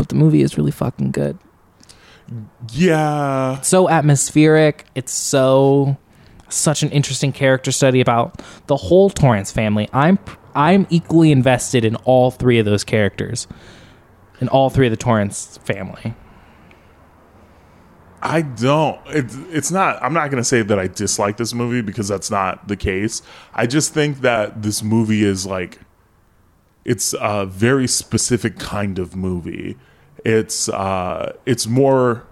But 0.00 0.08
the 0.08 0.14
movie 0.14 0.40
is 0.40 0.56
really 0.56 0.70
fucking 0.70 1.10
good. 1.10 1.36
Yeah. 2.72 3.60
So 3.60 3.90
atmospheric. 3.90 4.86
It's 4.94 5.12
so 5.12 5.98
such 6.48 6.82
an 6.82 6.88
interesting 6.88 7.32
character 7.32 7.70
study 7.70 8.00
about 8.00 8.40
the 8.66 8.78
whole 8.78 9.10
Torrance 9.10 9.52
family. 9.52 9.90
I'm 9.92 10.18
I'm 10.54 10.86
equally 10.88 11.32
invested 11.32 11.84
in 11.84 11.96
all 11.96 12.30
three 12.30 12.58
of 12.58 12.64
those 12.64 12.82
characters. 12.82 13.46
In 14.40 14.48
all 14.48 14.70
three 14.70 14.86
of 14.86 14.90
the 14.90 14.96
Torrance 14.96 15.58
family. 15.58 16.14
I 18.22 18.40
don't. 18.40 18.98
It's 19.08 19.36
it's 19.50 19.70
not. 19.70 20.02
I'm 20.02 20.14
not 20.14 20.30
going 20.30 20.42
to 20.42 20.48
say 20.48 20.62
that 20.62 20.78
I 20.78 20.86
dislike 20.86 21.36
this 21.36 21.52
movie 21.52 21.82
because 21.82 22.08
that's 22.08 22.30
not 22.30 22.68
the 22.68 22.76
case. 22.76 23.20
I 23.52 23.66
just 23.66 23.92
think 23.92 24.22
that 24.22 24.62
this 24.62 24.82
movie 24.82 25.24
is 25.24 25.44
like, 25.44 25.80
it's 26.86 27.14
a 27.20 27.44
very 27.44 27.86
specific 27.86 28.58
kind 28.58 28.98
of 28.98 29.14
movie. 29.14 29.76
It's 30.24 30.68
uh, 30.68 31.34
it's 31.46 31.66
more 31.66 32.24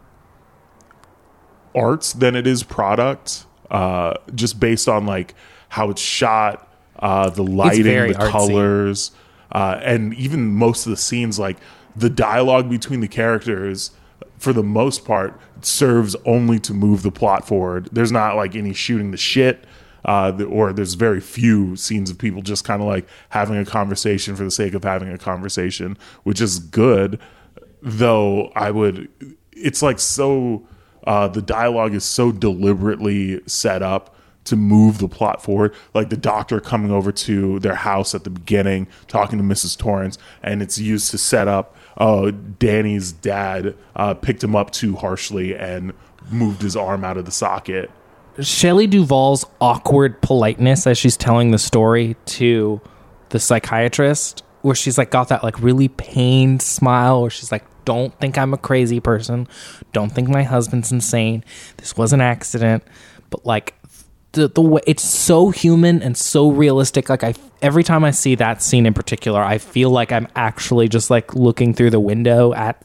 arts 1.74 2.12
than 2.12 2.34
it 2.34 2.46
is 2.46 2.62
product. 2.62 3.44
Uh, 3.70 4.14
just 4.34 4.58
based 4.58 4.88
on 4.88 5.04
like 5.06 5.34
how 5.68 5.90
it's 5.90 6.00
shot, 6.00 6.72
uh, 6.98 7.28
the 7.30 7.42
lighting, 7.44 7.84
the 7.84 8.14
artsy. 8.14 8.30
colors, 8.30 9.10
uh, 9.52 9.78
and 9.82 10.14
even 10.14 10.46
most 10.54 10.86
of 10.86 10.90
the 10.90 10.96
scenes, 10.96 11.38
like 11.38 11.58
the 11.94 12.08
dialogue 12.08 12.70
between 12.70 13.00
the 13.00 13.08
characters, 13.08 13.90
for 14.38 14.54
the 14.54 14.62
most 14.62 15.04
part, 15.04 15.38
serves 15.60 16.16
only 16.24 16.58
to 16.60 16.72
move 16.72 17.02
the 17.02 17.10
plot 17.12 17.46
forward. 17.46 17.90
There's 17.92 18.12
not 18.12 18.36
like 18.36 18.56
any 18.56 18.72
shooting 18.72 19.10
the 19.10 19.16
shit. 19.18 19.64
Uh, 20.04 20.30
the- 20.30 20.44
or 20.44 20.72
there's 20.72 20.94
very 20.94 21.20
few 21.20 21.76
scenes 21.76 22.08
of 22.08 22.16
people 22.16 22.40
just 22.40 22.64
kind 22.64 22.80
of 22.80 22.88
like 22.88 23.06
having 23.30 23.56
a 23.58 23.64
conversation 23.64 24.34
for 24.36 24.44
the 24.44 24.50
sake 24.50 24.72
of 24.72 24.84
having 24.84 25.12
a 25.12 25.18
conversation, 25.18 25.98
which 26.22 26.40
is 26.40 26.58
good. 26.58 27.18
Though 27.82 28.50
I 28.54 28.70
would, 28.70 29.08
it's 29.52 29.82
like 29.82 29.98
so, 29.98 30.66
uh, 31.06 31.28
the 31.28 31.42
dialogue 31.42 31.94
is 31.94 32.04
so 32.04 32.32
deliberately 32.32 33.40
set 33.46 33.82
up 33.82 34.16
to 34.44 34.56
move 34.56 34.98
the 34.98 35.08
plot 35.08 35.42
forward. 35.42 35.74
Like 35.94 36.10
the 36.10 36.16
doctor 36.16 36.60
coming 36.60 36.90
over 36.90 37.12
to 37.12 37.58
their 37.60 37.74
house 37.74 38.14
at 38.14 38.24
the 38.24 38.30
beginning, 38.30 38.88
talking 39.06 39.38
to 39.38 39.44
Mrs. 39.44 39.76
Torrance, 39.76 40.18
and 40.42 40.62
it's 40.62 40.78
used 40.78 41.10
to 41.10 41.18
set 41.18 41.48
up. 41.48 41.76
Oh, 41.98 42.30
Danny's 42.30 43.12
dad 43.12 43.76
uh, 43.94 44.14
picked 44.14 44.42
him 44.42 44.56
up 44.56 44.70
too 44.70 44.96
harshly 44.96 45.54
and 45.54 45.92
moved 46.30 46.62
his 46.62 46.76
arm 46.76 47.04
out 47.04 47.16
of 47.16 47.24
the 47.26 47.30
socket. 47.30 47.90
Shelley 48.40 48.86
Duvall's 48.86 49.44
awkward 49.60 50.20
politeness 50.22 50.86
as 50.86 50.96
she's 50.96 51.16
telling 51.16 51.50
the 51.50 51.58
story 51.58 52.16
to 52.26 52.80
the 53.30 53.40
psychiatrist, 53.40 54.44
where 54.68 54.76
she's 54.76 54.98
like 54.98 55.10
got 55.10 55.28
that 55.28 55.42
like 55.42 55.60
really 55.60 55.88
pained 55.88 56.62
smile, 56.62 57.22
where 57.22 57.30
she's 57.30 57.50
like, 57.50 57.64
"Don't 57.84 58.16
think 58.20 58.38
I'm 58.38 58.54
a 58.54 58.58
crazy 58.58 59.00
person. 59.00 59.48
Don't 59.92 60.10
think 60.10 60.28
my 60.28 60.44
husband's 60.44 60.92
insane. 60.92 61.42
This 61.78 61.96
was 61.96 62.12
an 62.12 62.20
accident." 62.20 62.84
But 63.30 63.44
like 63.44 63.74
the 64.32 64.46
the 64.48 64.60
way 64.60 64.80
it's 64.86 65.02
so 65.02 65.50
human 65.50 66.02
and 66.02 66.16
so 66.16 66.50
realistic. 66.50 67.08
Like 67.08 67.24
I 67.24 67.34
every 67.62 67.82
time 67.82 68.04
I 68.04 68.12
see 68.12 68.34
that 68.36 68.62
scene 68.62 68.86
in 68.86 68.94
particular, 68.94 69.42
I 69.42 69.58
feel 69.58 69.90
like 69.90 70.12
I'm 70.12 70.28
actually 70.36 70.88
just 70.88 71.10
like 71.10 71.34
looking 71.34 71.74
through 71.74 71.90
the 71.90 72.00
window 72.00 72.54
at 72.54 72.80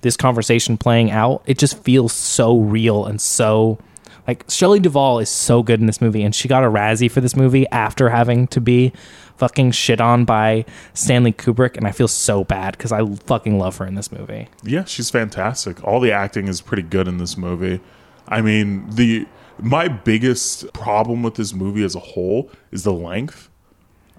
this 0.00 0.16
conversation 0.16 0.76
playing 0.76 1.10
out. 1.10 1.42
It 1.46 1.58
just 1.58 1.82
feels 1.84 2.12
so 2.12 2.58
real 2.58 3.06
and 3.06 3.20
so 3.20 3.78
like 4.26 4.44
Shelley 4.48 4.80
Duvall 4.80 5.20
is 5.20 5.28
so 5.28 5.62
good 5.62 5.80
in 5.80 5.86
this 5.86 6.00
movie, 6.00 6.22
and 6.22 6.34
she 6.34 6.48
got 6.48 6.64
a 6.64 6.68
Razzie 6.68 7.10
for 7.10 7.20
this 7.20 7.36
movie 7.36 7.68
after 7.68 8.10
having 8.10 8.48
to 8.48 8.60
be 8.60 8.92
fucking 9.38 9.72
shit 9.72 10.00
on 10.00 10.24
by 10.24 10.64
Stanley 10.94 11.32
Kubrick, 11.32 11.76
and 11.76 11.86
I 11.86 11.92
feel 11.92 12.08
so 12.08 12.44
bad 12.44 12.76
because 12.76 12.92
I 12.92 13.04
fucking 13.04 13.58
love 13.58 13.76
her 13.78 13.86
in 13.86 13.94
this 13.94 14.10
movie. 14.10 14.48
Yeah, 14.62 14.84
she's 14.84 15.10
fantastic. 15.10 15.82
All 15.84 16.00
the 16.00 16.12
acting 16.12 16.48
is 16.48 16.60
pretty 16.60 16.82
good 16.82 17.08
in 17.08 17.18
this 17.18 17.36
movie. 17.36 17.80
I 18.28 18.40
mean, 18.40 18.88
the 18.90 19.26
my 19.58 19.88
biggest 19.88 20.72
problem 20.72 21.22
with 21.22 21.34
this 21.34 21.54
movie 21.54 21.82
as 21.82 21.94
a 21.94 22.00
whole 22.00 22.50
is 22.70 22.82
the 22.82 22.92
length. 22.92 23.50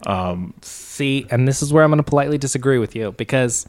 Um, 0.05 0.53
See, 0.61 1.26
and 1.30 1.47
this 1.47 1.61
is 1.61 1.74
where 1.74 1.84
I'm 1.84 1.89
going 1.89 1.97
to 1.97 2.03
politely 2.03 2.38
disagree 2.38 2.78
with 2.78 2.95
you 2.95 3.11
because, 3.13 3.68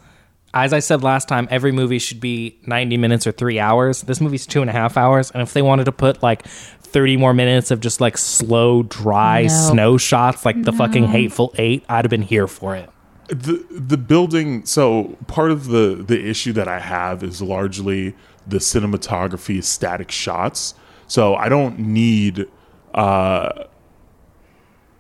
as 0.55 0.73
I 0.73 0.79
said 0.79 1.03
last 1.03 1.29
time, 1.29 1.49
every 1.51 1.73
movie 1.73 1.99
should 1.99 2.21
be 2.21 2.59
90 2.67 2.97
minutes 2.97 3.27
or 3.27 3.33
three 3.33 3.59
hours. 3.59 4.03
This 4.03 4.21
movie's 4.21 4.47
two 4.47 4.61
and 4.61 4.71
a 4.71 4.73
half 4.73 4.97
hours, 4.97 5.31
and 5.31 5.43
if 5.43 5.53
they 5.53 5.63
wanted 5.63 5.85
to 5.85 5.93
put 5.93 6.23
like 6.23 6.47
30 6.89 7.17
more 7.17 7.35
minutes 7.35 7.71
of 7.71 7.81
just 7.81 8.01
like 8.01 8.17
slow, 8.19 8.83
dry 8.85 9.43
No. 9.43 9.49
snow 9.49 9.97
shots, 9.99 10.45
like 10.45 10.63
the 10.63 10.73
fucking 10.73 11.05
Hateful 11.09 11.55
Eight, 11.59 11.85
I'd 11.89 12.05
have 12.05 12.11
been 12.11 12.23
here 12.23 12.47
for 12.47 12.75
it. 12.77 12.89
the 13.29 13.65
the 13.71 13.97
building 13.99 14.65
so 14.65 15.17
part 15.27 15.51
of 15.51 15.67
the 15.67 16.03
the 16.07 16.27
issue 16.31 16.51
that 16.55 16.67
i 16.67 16.79
have 16.79 17.23
is 17.23 17.43
largely 17.43 18.15
the 18.47 18.57
cinematography 18.57 19.63
static 19.63 20.11
shots 20.11 20.73
so 21.07 21.35
i 21.35 21.47
don't 21.47 21.79
need 21.79 22.47
uh 22.95 23.51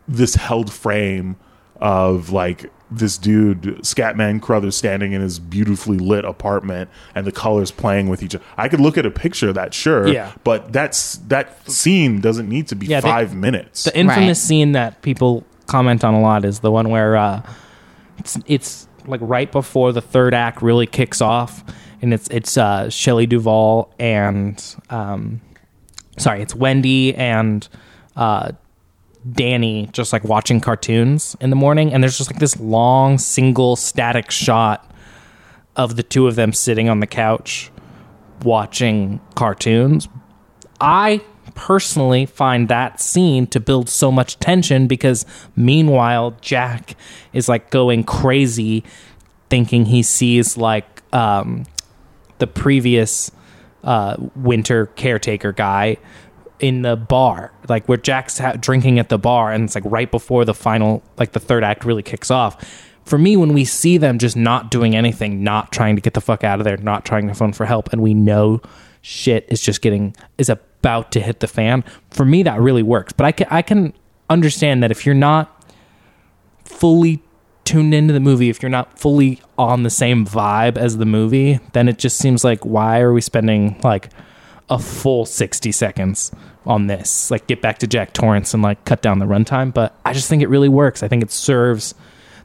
this 0.06 0.34
held 0.34 0.70
frame 0.70 1.36
of 1.80 2.28
like 2.30 2.70
this 2.90 3.18
dude 3.18 3.62
scatman 3.82 4.40
crothers 4.40 4.74
standing 4.74 5.12
in 5.12 5.20
his 5.20 5.38
beautifully 5.38 5.98
lit 5.98 6.24
apartment 6.24 6.88
and 7.14 7.26
the 7.26 7.32
colors 7.32 7.70
playing 7.70 8.08
with 8.08 8.22
each 8.22 8.34
other 8.34 8.44
i 8.56 8.66
could 8.68 8.80
look 8.80 8.96
at 8.96 9.04
a 9.04 9.10
picture 9.10 9.50
of 9.50 9.54
that 9.54 9.74
sure 9.74 10.08
Yeah. 10.08 10.32
but 10.42 10.72
that's 10.72 11.16
that 11.28 11.70
scene 11.70 12.20
doesn't 12.22 12.48
need 12.48 12.66
to 12.68 12.76
be 12.76 12.86
Yeah, 12.86 13.00
they- 13.00 13.08
five 13.08 13.34
minutes 13.34 13.84
The 13.84 13.94
infamous 13.98 14.26
Right. 14.26 14.36
scene 14.36 14.72
that 14.72 15.02
people 15.02 15.44
comment 15.66 16.02
on 16.02 16.14
a 16.14 16.20
lot 16.20 16.46
is 16.46 16.60
the 16.60 16.70
one 16.70 16.88
where 16.88 17.14
uh, 17.16 17.42
it's 18.18 18.38
it's 18.46 18.88
like 19.06 19.20
right 19.22 19.52
before 19.52 19.92
the 19.92 20.00
third 20.00 20.32
act 20.34 20.62
really 20.62 20.86
kicks 20.86 21.20
off, 21.20 21.62
and 22.02 22.12
it's 22.14 22.26
it's 22.28 22.56
uh, 22.56 22.88
Shelley 22.90 23.26
Duvall 23.26 23.92
and 23.98 24.62
um, 24.90 25.40
sorry, 26.16 26.40
it's 26.42 26.54
Wendy 26.54 27.14
and 27.14 27.68
uh, 28.16 28.52
Danny 29.32 29.88
just 29.92 30.12
like 30.12 30.24
watching 30.24 30.60
cartoons 30.60 31.36
in 31.40 31.50
the 31.50 31.56
morning, 31.56 31.92
and 31.92 32.02
there's 32.02 32.18
just 32.18 32.30
like 32.30 32.40
this 32.40 32.58
long 32.60 33.18
single 33.18 33.76
static 33.76 34.30
shot 34.30 34.90
of 35.76 35.96
the 35.96 36.02
two 36.02 36.26
of 36.26 36.34
them 36.34 36.52
sitting 36.52 36.88
on 36.88 37.00
the 37.00 37.06
couch 37.06 37.70
watching 38.42 39.20
cartoons. 39.34 40.08
I 40.80 41.22
personally 41.54 42.26
find 42.26 42.68
that 42.68 43.00
scene 43.00 43.46
to 43.48 43.58
build 43.58 43.88
so 43.88 44.12
much 44.12 44.38
tension 44.38 44.86
because 44.86 45.26
meanwhile 45.56 46.36
Jack 46.40 46.94
is 47.32 47.48
like 47.48 47.70
going 47.70 48.04
crazy 48.04 48.84
thinking 49.50 49.86
he 49.86 50.02
sees 50.02 50.56
like 50.56 51.02
um 51.12 51.64
the 52.38 52.46
previous 52.46 53.32
uh 53.82 54.16
winter 54.36 54.86
caretaker 54.86 55.52
guy 55.52 55.96
in 56.60 56.82
the 56.82 56.96
bar 56.96 57.52
like 57.68 57.86
where 57.86 57.98
Jack's 57.98 58.38
ha- 58.38 58.54
drinking 58.58 58.98
at 58.98 59.08
the 59.08 59.18
bar 59.18 59.52
and 59.52 59.64
it's 59.64 59.74
like 59.74 59.84
right 59.86 60.10
before 60.10 60.44
the 60.44 60.54
final 60.54 61.02
like 61.16 61.32
the 61.32 61.40
third 61.40 61.64
act 61.64 61.84
really 61.84 62.02
kicks 62.02 62.30
off. 62.30 62.86
For 63.04 63.16
me 63.18 63.36
when 63.36 63.54
we 63.54 63.64
see 63.64 63.96
them 63.96 64.18
just 64.18 64.36
not 64.36 64.70
doing 64.70 64.94
anything 64.94 65.42
not 65.42 65.72
trying 65.72 65.96
to 65.96 66.02
get 66.02 66.14
the 66.14 66.20
fuck 66.20 66.44
out 66.44 66.60
of 66.60 66.64
there 66.64 66.76
not 66.76 67.04
trying 67.04 67.28
to 67.28 67.34
phone 67.34 67.52
for 67.52 67.64
help 67.66 67.92
and 67.92 68.02
we 68.02 68.14
know 68.14 68.60
shit 69.00 69.46
is 69.48 69.60
just 69.60 69.80
getting 69.80 70.14
is 70.36 70.48
about 70.48 71.12
to 71.12 71.20
hit 71.20 71.40
the 71.40 71.46
fan 71.46 71.84
for 72.10 72.24
me 72.24 72.42
that 72.42 72.60
really 72.60 72.82
works. 72.82 73.12
But 73.12 73.26
i 73.26 73.32
can 73.32 73.46
i 73.50 73.62
can 73.62 73.92
understand 74.30 74.82
that 74.82 74.90
if 74.90 75.06
you're 75.06 75.14
not 75.14 75.54
fully 76.64 77.22
tuned 77.64 77.92
into 77.92 78.14
the 78.14 78.20
movie 78.20 78.48
if 78.48 78.62
you're 78.62 78.70
not 78.70 78.98
fully 78.98 79.40
on 79.58 79.82
the 79.82 79.90
same 79.90 80.24
vibe 80.26 80.78
as 80.78 80.96
the 80.96 81.04
movie 81.04 81.60
then 81.72 81.86
it 81.86 81.98
just 81.98 82.16
seems 82.16 82.42
like 82.42 82.64
why 82.64 83.00
are 83.00 83.12
we 83.12 83.20
spending 83.20 83.78
like 83.82 84.08
a 84.70 84.78
full 84.78 85.24
60 85.26 85.72
seconds 85.72 86.30
on 86.66 86.86
this. 86.86 87.30
Like 87.30 87.46
get 87.46 87.62
back 87.62 87.78
to 87.78 87.86
jack 87.86 88.12
torrance 88.12 88.52
and 88.54 88.62
like 88.62 88.84
cut 88.84 89.00
down 89.02 89.18
the 89.18 89.26
runtime 89.26 89.72
but 89.72 89.98
i 90.04 90.12
just 90.12 90.28
think 90.28 90.42
it 90.42 90.48
really 90.48 90.68
works. 90.68 91.02
I 91.02 91.08
think 91.08 91.22
it 91.22 91.30
serves 91.30 91.94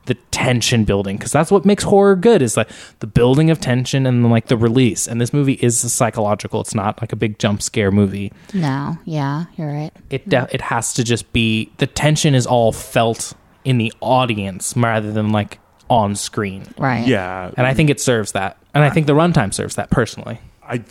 the 0.06 0.16
tension 0.32 0.84
building 0.84 1.16
because 1.16 1.32
that's 1.32 1.50
what 1.50 1.64
makes 1.64 1.84
horror 1.86 2.16
good 2.18 2.42
is 2.42 2.58
like 2.58 2.70
the 3.00 3.08
building 3.08 3.50
of 3.50 3.62
tension 3.62 4.06
and 4.06 4.24
then 4.24 4.30
like 4.32 4.48
the 4.48 4.58
release. 4.58 5.08
And 5.08 5.22
this 5.22 5.32
movie 5.32 5.54
is 5.54 5.80
psychological. 5.80 6.60
It's 6.60 6.76
not 6.76 7.00
like 7.02 7.14
a 7.14 7.16
big 7.16 7.40
jump 7.40 7.62
scare 7.62 7.90
movie. 7.90 8.34
No, 8.54 8.98
yeah, 9.06 9.46
you're 9.56 9.72
right. 9.72 9.92
it 10.10 10.28
de- 10.28 10.48
it 10.52 10.60
has 10.60 10.94
to 10.96 11.04
just 11.06 11.32
be 11.32 11.72
the 11.78 11.88
tension 11.88 12.36
is 12.36 12.46
all 12.46 12.74
felt 12.74 13.34
in 13.64 13.78
the 13.78 13.94
audience 14.02 14.74
rather 14.76 15.12
than 15.14 15.32
like 15.32 15.60
on 15.90 16.16
screen. 16.16 16.66
Right. 16.78 17.08
yeah. 17.08 17.52
And 17.56 17.66
i 17.66 17.74
think 17.74 17.90
it 17.90 18.02
serves 18.02 18.34
that. 18.34 18.58
And 18.74 18.84
i 18.84 18.90
think 18.90 19.08
the 19.08 19.14
runtime 19.14 19.54
serves 19.54 19.76
that 19.76 19.90
personally. 19.90 20.40
I 20.64 20.84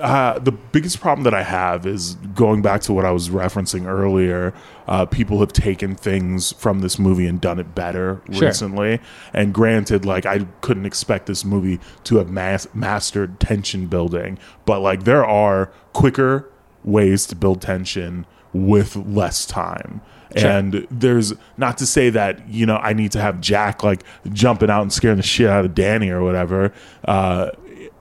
uh, 0.00 0.38
the 0.40 0.50
biggest 0.52 1.00
problem 1.00 1.22
that 1.24 1.34
I 1.34 1.42
have 1.44 1.86
is 1.86 2.14
going 2.34 2.62
back 2.62 2.80
to 2.82 2.92
what 2.92 3.04
I 3.04 3.12
was 3.12 3.28
referencing 3.28 3.86
earlier. 3.86 4.52
Uh, 4.88 5.06
people 5.06 5.38
have 5.40 5.52
taken 5.52 5.94
things 5.94 6.52
from 6.52 6.80
this 6.80 6.98
movie 6.98 7.26
and 7.26 7.40
done 7.40 7.60
it 7.60 7.74
better 7.74 8.20
Sure. 8.32 8.48
recently. 8.48 9.00
And 9.32 9.54
granted, 9.54 10.04
like 10.04 10.26
I 10.26 10.46
couldn't 10.62 10.86
expect 10.86 11.26
this 11.26 11.44
movie 11.44 11.78
to 12.04 12.16
have 12.16 12.28
mas- 12.28 12.66
mastered 12.74 13.38
tension 13.38 13.86
building, 13.86 14.38
but 14.64 14.80
like 14.80 15.04
there 15.04 15.24
are 15.24 15.70
quicker 15.92 16.48
ways 16.82 17.26
to 17.26 17.36
build 17.36 17.62
tension 17.62 18.26
with 18.52 18.96
less 18.96 19.46
time. 19.46 20.00
Sure. 20.36 20.50
And 20.50 20.86
there's 20.90 21.34
not 21.56 21.78
to 21.78 21.86
say 21.86 22.10
that 22.10 22.48
you 22.48 22.66
know 22.66 22.76
I 22.78 22.94
need 22.94 23.12
to 23.12 23.20
have 23.20 23.40
Jack 23.40 23.84
like 23.84 24.02
jumping 24.32 24.70
out 24.70 24.82
and 24.82 24.92
scaring 24.92 25.18
the 25.18 25.22
shit 25.22 25.48
out 25.48 25.64
of 25.64 25.74
Danny 25.74 26.10
or 26.10 26.22
whatever. 26.22 26.72
Uh, 27.04 27.50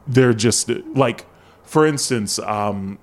they're 0.08 0.34
just 0.34 0.70
like, 0.96 1.26
for 1.72 1.86
instance, 1.86 2.38
um, 2.40 3.00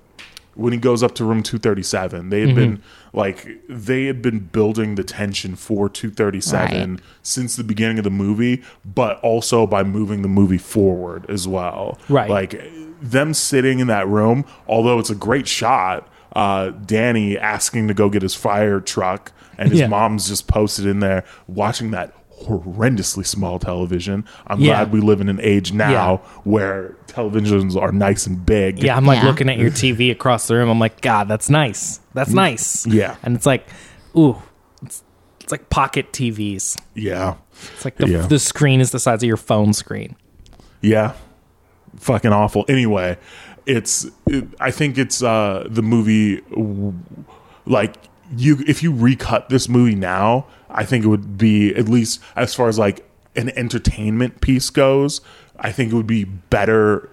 when 0.53 0.73
he 0.73 0.79
goes 0.79 1.01
up 1.01 1.15
to 1.15 1.23
room 1.23 1.41
237, 1.41 2.29
they 2.29 2.41
had 2.41 2.53
been 2.53 2.83
like 3.13 3.47
they 3.67 4.05
had 4.05 4.21
been 4.21 4.39
building 4.39 4.95
the 4.95 5.03
tension 5.03 5.55
for 5.55 5.89
237 5.89 6.91
Right. 6.91 6.99
since 7.23 7.55
the 7.55 7.63
beginning 7.63 7.97
of 7.97 8.03
the 8.03 8.09
movie, 8.11 8.61
but 8.85 9.19
also 9.21 9.65
by 9.65 9.83
moving 9.83 10.21
the 10.21 10.27
movie 10.27 10.57
forward 10.57 11.25
as 11.29 11.47
well. 11.47 11.97
Right. 12.09 12.29
Like 12.29 12.61
them 13.01 13.33
sitting 13.33 13.79
in 13.79 13.87
that 13.87 14.07
room, 14.07 14.43
although 14.67 14.99
it's 14.99 15.09
a 15.09 15.15
great 15.15 15.47
shot, 15.47 16.07
uh, 16.35 16.69
Danny 16.85 17.37
asking 17.37 17.87
to 17.87 17.93
go 17.93 18.09
get 18.09 18.21
his 18.21 18.35
fire 18.35 18.79
truck, 18.81 19.31
and 19.57 19.69
his 19.71 19.79
Yeah. 19.79 19.87
mom's 19.87 20.27
just 20.27 20.47
posted 20.47 20.85
in 20.85 20.99
there 20.99 21.23
watching 21.47 21.91
that 21.91 22.13
horrendously 22.41 23.25
small 23.25 23.59
television. 23.59 24.25
I'm 24.47 24.59
Yeah. 24.59 24.75
glad 24.85 24.91
we 24.93 25.01
live 25.01 25.21
in 25.21 25.29
an 25.29 25.39
age 25.41 25.73
now 25.73 25.91
Yeah. 25.91 26.17
where 26.43 26.95
televisions 27.07 27.75
are 27.79 27.91
nice 27.91 28.27
and 28.27 28.45
big. 28.45 28.83
yeah 28.83 28.95
i'm 28.95 29.05
like 29.05 29.21
Yeah. 29.21 29.27
looking 29.29 29.49
at 29.49 29.57
your 29.57 29.71
tv 29.71 30.11
across 30.11 30.47
the 30.47 30.53
room 30.55 30.69
i'm 30.69 30.77
like 30.79 31.01
god 31.01 31.27
that's 31.27 31.49
nice 31.49 31.99
that's 32.13 32.31
nice 32.31 32.85
Yeah. 32.85 33.15
and 33.23 33.35
it's 33.35 33.47
like 33.47 33.67
ooh 34.15 34.37
it's, 34.83 35.03
it's 35.41 35.51
like 35.51 35.69
pocket 35.71 36.11
tvs 36.13 36.77
Yeah. 36.93 37.33
it's 37.73 37.83
like 37.83 37.97
the, 37.97 38.07
Yeah. 38.07 38.27
the 38.27 38.37
screen 38.37 38.79
is 38.79 38.91
the 38.91 38.99
size 38.99 39.23
of 39.23 39.27
your 39.27 39.37
phone 39.37 39.73
screen 39.73 40.15
Yeah. 40.81 41.13
Fucking 41.97 42.31
awful. 42.31 42.63
Anyway, 42.69 43.17
it's 43.65 44.05
it, 44.27 44.45
I 44.59 44.69
think 44.71 44.97
it's 44.99 45.23
uh 45.23 45.65
the 45.67 45.81
movie 45.81 46.41
like 47.65 47.95
you 48.37 48.57
if 48.67 48.83
you 48.83 48.93
recut 48.93 49.49
this 49.49 49.67
movie 49.67 49.95
now, 49.95 50.45
I 50.69 50.85
think 50.85 51.03
it 51.03 51.07
would 51.07 51.37
be 51.37 51.73
at 51.75 51.89
least 51.89 52.21
as 52.35 52.53
far 52.53 52.67
as 52.67 52.77
like 52.79 53.05
an 53.35 53.49
entertainment 53.57 54.41
piece 54.41 54.69
goes, 54.69 55.21
I 55.59 55.71
think 55.71 55.91
it 55.91 55.95
would 55.95 56.07
be 56.07 56.23
better 56.25 57.09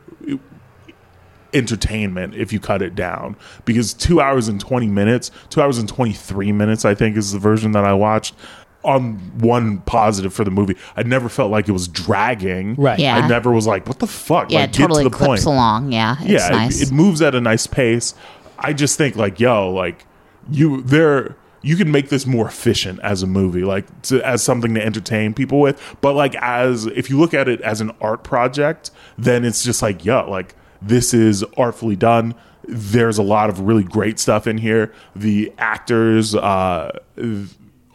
entertainment 1.55 2.35
if 2.35 2.53
you 2.53 2.61
cut 2.61 2.83
it 2.83 2.95
down. 2.95 3.37
Because 3.65 3.95
two 3.95 4.21
hours 4.21 4.49
and 4.49 4.61
20 4.61 4.89
minutes 4.89 5.31
two 5.49 5.63
hours 5.63 5.79
and 5.79 5.89
23 5.89 6.53
minutes 6.53 6.85
i 6.85 6.95
think 6.95 7.17
is 7.17 7.33
the 7.33 7.39
version 7.39 7.73
that 7.73 7.85
i 7.85 7.93
watched 7.95 8.35
on 8.85 9.15
one 9.41 9.79
positive 9.81 10.33
for 10.33 10.45
the 10.45 10.51
movie. 10.51 10.77
I 10.97 11.03
never 11.03 11.29
felt 11.29 11.51
like 11.51 11.69
it 11.69 11.73
was 11.73 11.89
dragging. 11.89 12.77
Right. 12.77 13.01
Yeah. 13.01 13.17
i 13.17 13.27
never 13.27 13.51
was 13.51 13.67
like 13.67 13.85
what 13.89 13.99
the 13.99 14.07
fuck? 14.07 14.53
Yeah, 14.53 14.61
like 14.61 14.69
it 14.69 14.73
totally 14.75 15.03
get 15.03 15.13
to 15.13 15.19
the 15.19 15.25
clips 15.25 15.45
point. 15.45 15.55
along. 15.57 15.91
Yeah, 15.93 16.17
it's 16.21 16.31
yeah 16.31 16.67
it- 16.69 16.83
it, 16.83 16.93
moves 16.93 17.21
at 17.21 17.35
a 17.35 17.41
nice 17.41 17.67
pace. 17.67 18.15
I 18.59 18.73
just 18.73 18.97
think 18.97 19.17
like 19.17 19.41
yo 19.41 19.73
like 19.73 20.05
you 20.49 20.83
there 20.83 21.35
you 21.67 21.75
can 21.75 21.91
make 21.91 22.11
this 22.11 22.27
more 22.27 22.47
efficient 22.47 23.01
as 23.01 23.25
a 23.25 23.27
movie 23.27 23.65
like 23.65 24.03
to, 24.03 24.25
as 24.25 24.41
something 24.41 24.73
to 24.75 24.85
entertain 24.85 25.35
people 25.35 25.59
with. 25.59 25.81
But 26.01 26.15
like 26.15 26.37
as 26.37 26.87
if 26.87 27.11
you 27.11 27.19
look 27.19 27.35
at 27.35 27.49
it 27.49 27.61
as 27.63 27.81
an 27.81 27.91
art 28.01 28.23
project 28.23 28.93
then 29.19 29.45
it's 29.45 29.65
just 29.65 29.83
like 29.83 30.05
yo 30.05 30.31
like 30.31 30.55
this 30.81 31.13
is 31.13 31.43
artfully 31.57 31.97
done. 31.97 32.35
There's 32.69 33.19
a 33.19 33.23
lot 33.23 33.51
of 33.51 33.61
really 33.61 33.83
great 33.83 34.21
stuff 34.21 34.47
in 34.47 34.59
here. 34.59 34.93
The 35.17 35.53
actors 35.59 36.37
uh 36.37 36.99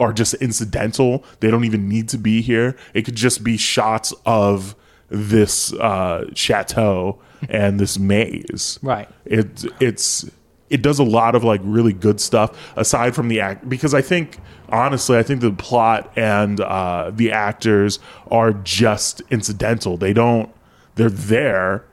are 0.01 0.11
just 0.11 0.33
incidental. 0.35 1.23
They 1.39 1.49
don't 1.49 1.63
even 1.63 1.87
need 1.87 2.09
to 2.09 2.17
be 2.17 2.41
here. 2.41 2.75
It 2.93 3.03
could 3.03 3.15
just 3.15 3.41
be 3.41 3.55
shots 3.55 4.13
of 4.25 4.75
this 5.07 5.71
uh 5.73 6.29
chateau 6.35 7.21
and 7.49 7.79
this 7.79 7.97
maze. 7.97 8.79
Right. 8.81 9.07
it 9.23 9.63
it's 9.79 10.29
it 10.71 10.81
does 10.81 10.97
a 10.99 11.03
lot 11.03 11.35
of 11.35 11.43
like 11.43 11.61
really 11.63 11.93
good 11.93 12.19
stuff 12.19 12.71
aside 12.75 13.13
from 13.13 13.27
the 13.27 13.39
act 13.39 13.67
because 13.69 13.93
I 13.93 14.01
think 14.01 14.37
honestly 14.69 15.17
I 15.17 15.23
think 15.23 15.41
the 15.41 15.51
plot 15.51 16.11
and 16.15 16.59
uh, 16.59 17.11
the 17.13 17.31
actors 17.31 17.99
are 18.31 18.53
just 18.53 19.21
incidental. 19.29 19.97
They 19.97 20.13
don't 20.13 20.49
they're 20.95 21.09
there 21.09 21.85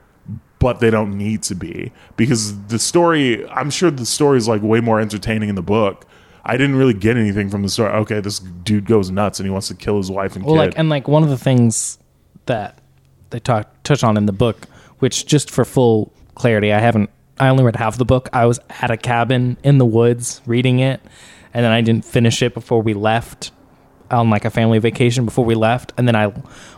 but 0.60 0.80
they 0.80 0.90
don't 0.90 1.16
need 1.16 1.42
to 1.44 1.54
be 1.54 1.92
because 2.16 2.58
the 2.66 2.78
story 2.78 3.46
I'm 3.48 3.70
sure 3.70 3.90
the 3.90 4.06
story 4.06 4.38
is 4.38 4.48
like 4.48 4.62
way 4.62 4.80
more 4.80 5.00
entertaining 5.00 5.48
in 5.48 5.54
the 5.54 5.62
book. 5.62 6.04
I 6.44 6.56
didn't 6.56 6.76
really 6.76 6.94
get 6.94 7.16
anything 7.16 7.50
from 7.50 7.62
the 7.62 7.68
story. 7.68 7.90
Okay, 7.92 8.20
this 8.20 8.38
dude 8.38 8.86
goes 8.86 9.10
nuts 9.10 9.38
and 9.38 9.46
he 9.46 9.50
wants 9.50 9.68
to 9.68 9.74
kill 9.74 9.98
his 9.98 10.10
wife 10.10 10.34
and 10.34 10.44
Well, 10.44 10.54
kid. 10.54 10.58
like, 10.58 10.74
and 10.78 10.88
like 10.88 11.06
one 11.06 11.22
of 11.22 11.28
the 11.28 11.36
things 11.36 11.98
that 12.46 12.78
they 13.30 13.38
talk 13.38 13.70
touch 13.82 14.02
on 14.02 14.16
in 14.16 14.24
the 14.26 14.32
book, 14.32 14.66
which 15.00 15.26
just 15.26 15.50
for 15.50 15.64
full 15.64 16.10
clarity, 16.34 16.72
I 16.72 16.78
haven't 16.78 17.10
I 17.40 17.48
only 17.48 17.64
read 17.64 17.76
half 17.76 17.96
the 17.96 18.04
book. 18.04 18.28
I 18.32 18.46
was 18.46 18.60
at 18.68 18.90
a 18.90 18.96
cabin 18.96 19.56
in 19.62 19.78
the 19.78 19.86
woods 19.86 20.40
reading 20.46 20.80
it, 20.80 21.00
and 21.54 21.64
then 21.64 21.72
I 21.72 21.80
didn't 21.80 22.04
finish 22.04 22.42
it 22.42 22.54
before 22.54 22.82
we 22.82 22.94
left 22.94 23.52
on 24.10 24.30
like 24.30 24.44
a 24.44 24.50
family 24.50 24.78
vacation 24.78 25.24
before 25.24 25.44
we 25.44 25.54
left, 25.54 25.92
and 25.96 26.08
then 26.08 26.16
I 26.16 26.32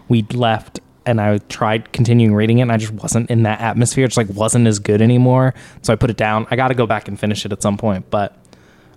we 0.08 0.22
left 0.22 0.80
and 1.06 1.20
I 1.20 1.38
tried 1.38 1.92
continuing 1.92 2.34
reading 2.34 2.58
it, 2.58 2.62
and 2.62 2.72
I 2.72 2.76
just 2.76 2.92
wasn't 2.92 3.30
in 3.30 3.44
that 3.44 3.61
atmosphere. 3.61 4.04
It 4.04 4.08
just 4.08 4.16
like 4.16 4.28
wasn't 4.28 4.66
as 4.66 4.78
good 4.78 5.00
anymore. 5.00 5.54
So 5.82 5.92
I 5.92 5.96
put 5.96 6.11
it 6.11 6.16
down. 6.16 6.46
I 6.50 6.56
got 6.56 6.68
to 6.68 6.74
go 6.74 6.86
back 6.86 7.08
and 7.08 7.18
finish 7.18 7.44
it 7.44 7.52
at 7.52 7.62
some 7.62 7.78
point, 7.78 8.11
but 8.11 8.36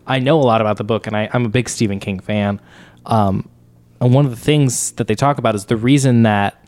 I 0.06 0.20
know 0.20 0.40
a 0.40 0.44
lot 0.44 0.62
about 0.62 0.78
the 0.78 0.84
book, 0.84 1.08
and 1.08 1.16
I, 1.16 1.30
I'm 1.32 1.46
a 1.46 1.50
big 1.50 1.70
Stephen 1.70 2.00
King 2.00 2.20
fan. 2.20 2.60
Um, 3.06 3.50
and 4.02 4.14
one 4.14 4.26
of 4.26 4.32
the 4.32 4.38
things 4.38 4.92
that 4.94 5.08
they 5.08 5.16
talk 5.16 5.38
about 5.38 5.56
is 5.56 5.66
the 5.66 5.78
reason 5.78 6.24
that 6.24 6.63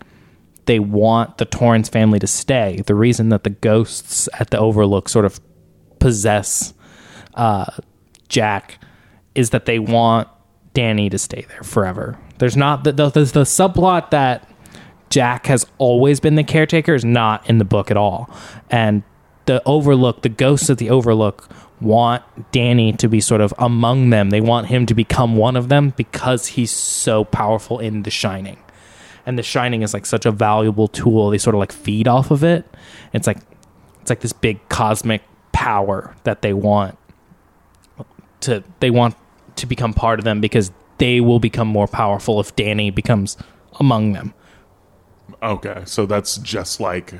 they 0.66 0.80
want 0.80 1.38
the 1.38 1.46
Torrance 1.46 1.90
family 1.90 2.20
to 2.20 2.28
stay. 2.28 2.82
The 2.86 2.96
reason 2.96 3.30
that 3.30 3.44
the 3.44 3.50
ghosts 3.50 4.28
at 4.34 4.50
the 4.50 4.60
Overlook 4.60 5.10
sort 5.10 5.26
of 5.26 5.40
possess 6.00 6.74
uh, 7.36 7.66
Jack 8.28 8.80
is 9.34 9.52
that 9.52 9.66
they 9.66 9.80
want 9.80 10.28
Danny 10.74 11.10
to 11.10 11.18
stay 11.18 11.46
there 11.50 11.64
forever. 11.64 12.20
There's 12.38 12.58
not 12.58 12.84
the 12.84 12.92
the, 12.92 13.10
the, 13.10 13.26
the 13.26 13.44
subplot 13.44 14.12
that 14.12 14.50
Jack 15.10 15.46
has 15.46 15.66
always 15.78 16.20
been 16.20 16.36
the 16.36 16.44
caretaker 16.44 16.94
is 16.94 17.06
not 17.06 17.48
in 17.50 17.58
the 17.58 17.66
book 17.66 17.92
at 17.92 17.98
all, 17.98 18.30
and 18.70 19.04
the 19.46 19.62
Overlook, 19.66 20.24
the 20.24 20.30
ghosts 20.30 20.70
of 20.70 20.78
the 20.78 20.90
Overlook, 20.90 21.50
want 21.80 22.24
Danny 22.52 22.94
to 22.94 23.08
be 23.08 23.22
sort 23.22 23.42
of 23.42 23.54
among 23.60 24.10
them. 24.10 24.32
They 24.32 24.42
want 24.42 24.68
him 24.68 24.86
to 24.88 24.96
become 24.96 25.36
one 25.36 25.56
of 25.56 25.70
them 25.70 25.94
because 25.96 26.48
he's 26.48 26.72
so 26.72 27.24
powerful 27.24 27.80
in 27.80 28.04
The 28.04 28.10
Shining 28.10 28.58
and 29.26 29.38
the 29.38 29.44
shining 29.44 29.82
is 29.82 29.94
like 29.94 30.06
such 30.06 30.26
a 30.26 30.32
valuable 30.32 30.88
tool. 30.88 31.30
They 31.30 31.38
sort 31.38 31.56
of 31.56 31.60
like 31.60 31.72
feed 31.72 32.08
off 32.08 32.32
of 32.32 32.44
it. 32.44 32.66
It's 33.14 33.28
like 33.28 33.40
it's 34.02 34.10
like 34.10 34.22
this 34.22 34.34
big 34.34 34.68
cosmic 34.70 35.24
power 35.52 36.16
that 36.24 36.42
they 36.42 36.54
want 36.54 36.98
to 38.42 38.64
they 38.80 38.92
want 38.92 39.16
to 39.56 39.66
become 39.66 39.94
part 39.94 40.20
of 40.20 40.26
them 40.26 40.42
because 40.42 40.72
they 40.98 41.22
will 41.22 41.40
become 41.40 41.68
more 41.68 41.88
powerful 41.88 42.40
if 42.40 42.56
danny 42.56 42.92
becomes 42.92 43.38
among 43.80 44.14
them. 44.14 44.34
Okay, 45.42 45.82
so 45.86 46.06
that's 46.06 46.38
just 46.38 46.80
like 46.80 47.16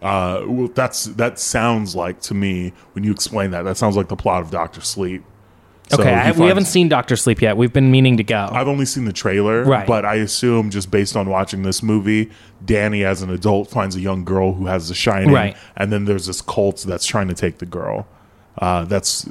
uh 0.00 0.42
well, 0.46 0.68
that's 0.68 1.04
that 1.04 1.38
sounds 1.38 1.96
like 1.96 2.20
to 2.20 2.34
me 2.34 2.72
when 2.92 3.04
you 3.04 3.10
explain 3.10 3.50
that 3.50 3.62
that 3.62 3.76
sounds 3.76 3.96
like 3.96 4.08
the 4.08 4.16
plot 4.16 4.42
of 4.42 4.50
Doctor 4.50 4.80
Sleep. 4.80 5.24
So 5.94 6.00
okay 6.02 6.12
I, 6.14 6.32
we 6.32 6.46
haven't 6.46 6.64
seen 6.66 6.88
dr 6.88 7.14
sleep 7.16 7.42
yet 7.42 7.56
we've 7.56 7.72
been 7.72 7.90
meaning 7.90 8.16
to 8.16 8.24
go 8.24 8.48
I've 8.50 8.68
only 8.68 8.86
seen 8.86 9.04
the 9.04 9.12
trailer, 9.12 9.64
Right. 9.64 9.86
but 9.86 10.04
I 10.04 10.14
assume 10.16 10.70
just 10.70 10.90
based 10.90 11.16
on 11.16 11.28
watching 11.28 11.62
this 11.62 11.82
movie, 11.82 12.30
Danny 12.64 13.04
as 13.04 13.22
an 13.22 13.30
adult 13.30 13.68
finds 13.70 13.94
a 13.96 14.00
young 14.00 14.24
girl 14.24 14.54
who 14.54 14.66
has 14.66 14.88
the 14.88 14.94
shining, 14.94 15.32
Right. 15.32 15.56
and 15.76 15.92
then 15.92 16.04
there's 16.06 16.26
this 16.26 16.40
cult 16.40 16.84
that's 16.86 17.04
trying 17.06 17.28
to 17.28 17.34
take 17.34 17.58
the 17.58 17.66
girl. 17.66 18.06
Uh, 18.58 18.84
that's 18.84 19.28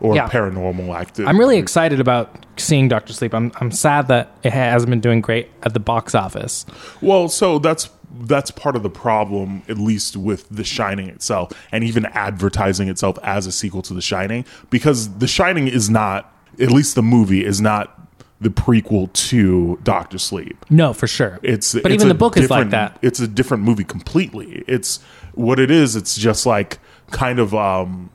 or 0.00 0.14
Yeah. 0.14 0.28
paranormal 0.28 0.94
activity. 0.94 1.26
i'm 1.28 1.38
really 1.38 1.56
excited 1.56 2.00
about 2.00 2.44
seeing 2.58 2.86
dr 2.86 3.10
sleep 3.14 3.32
i'm, 3.34 3.50
I'm 3.60 3.70
sad 3.70 4.08
that 4.08 4.30
it 4.42 4.52
hasn't 4.52 4.90
been 4.90 5.00
doing 5.00 5.22
great 5.22 5.48
at 5.62 5.72
the 5.72 5.80
box 5.80 6.14
office 6.14 6.66
Well, 7.00 7.28
so 7.30 7.58
that's 7.58 7.88
that's 8.20 8.50
part 8.50 8.76
of 8.76 8.82
the 8.82 8.90
problem, 8.90 9.62
at 9.68 9.78
least 9.78 10.16
with 10.16 10.48
The 10.48 10.64
Shining 10.64 11.08
itself, 11.08 11.52
and 11.72 11.82
even 11.84 12.06
advertising 12.06 12.88
itself 12.88 13.18
as 13.22 13.46
a 13.46 13.52
sequel 13.52 13.82
to 13.82 13.94
The 13.94 14.02
Shining, 14.02 14.44
because 14.70 15.18
The 15.18 15.26
Shining 15.26 15.68
is 15.68 15.90
not, 15.90 16.32
at 16.60 16.70
least 16.70 16.94
the 16.94 17.02
movie 17.02 17.44
is 17.44 17.60
not 17.60 17.92
the 18.40 18.50
prequel 18.50 19.10
to 19.14 19.78
Doctor 19.82 20.18
Sleep. 20.18 20.62
no 20.68 20.92
for 20.92 21.06
sure 21.06 21.38
It's 21.42 21.72
but 21.72 21.86
it's 21.90 21.94
even 21.94 22.08
the 22.08 22.14
book 22.14 22.36
is 22.36 22.50
like 22.50 22.68
that 22.68 22.98
It's 23.00 23.18
a 23.18 23.26
different 23.26 23.62
movie 23.62 23.82
completely. 23.84 24.62
It's 24.68 24.98
what 25.32 25.58
it 25.58 25.70
is. 25.70 25.96
It's 25.96 26.18
just 26.18 26.44
like 26.44 26.78
kind 27.10 27.38
of 27.38 27.54
um 27.54 28.10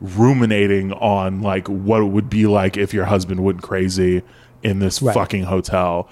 ruminating 0.00 0.92
on 0.92 1.42
like 1.42 1.66
what 1.68 2.00
it 2.02 2.06
would 2.06 2.30
be 2.30 2.46
like 2.46 2.76
if 2.76 2.94
your 2.94 3.06
husband 3.06 3.42
went 3.42 3.62
crazy 3.62 4.22
in 4.62 4.78
this 4.78 5.02
Right. 5.02 5.12
fucking 5.14 5.44
hotel. 5.44 6.08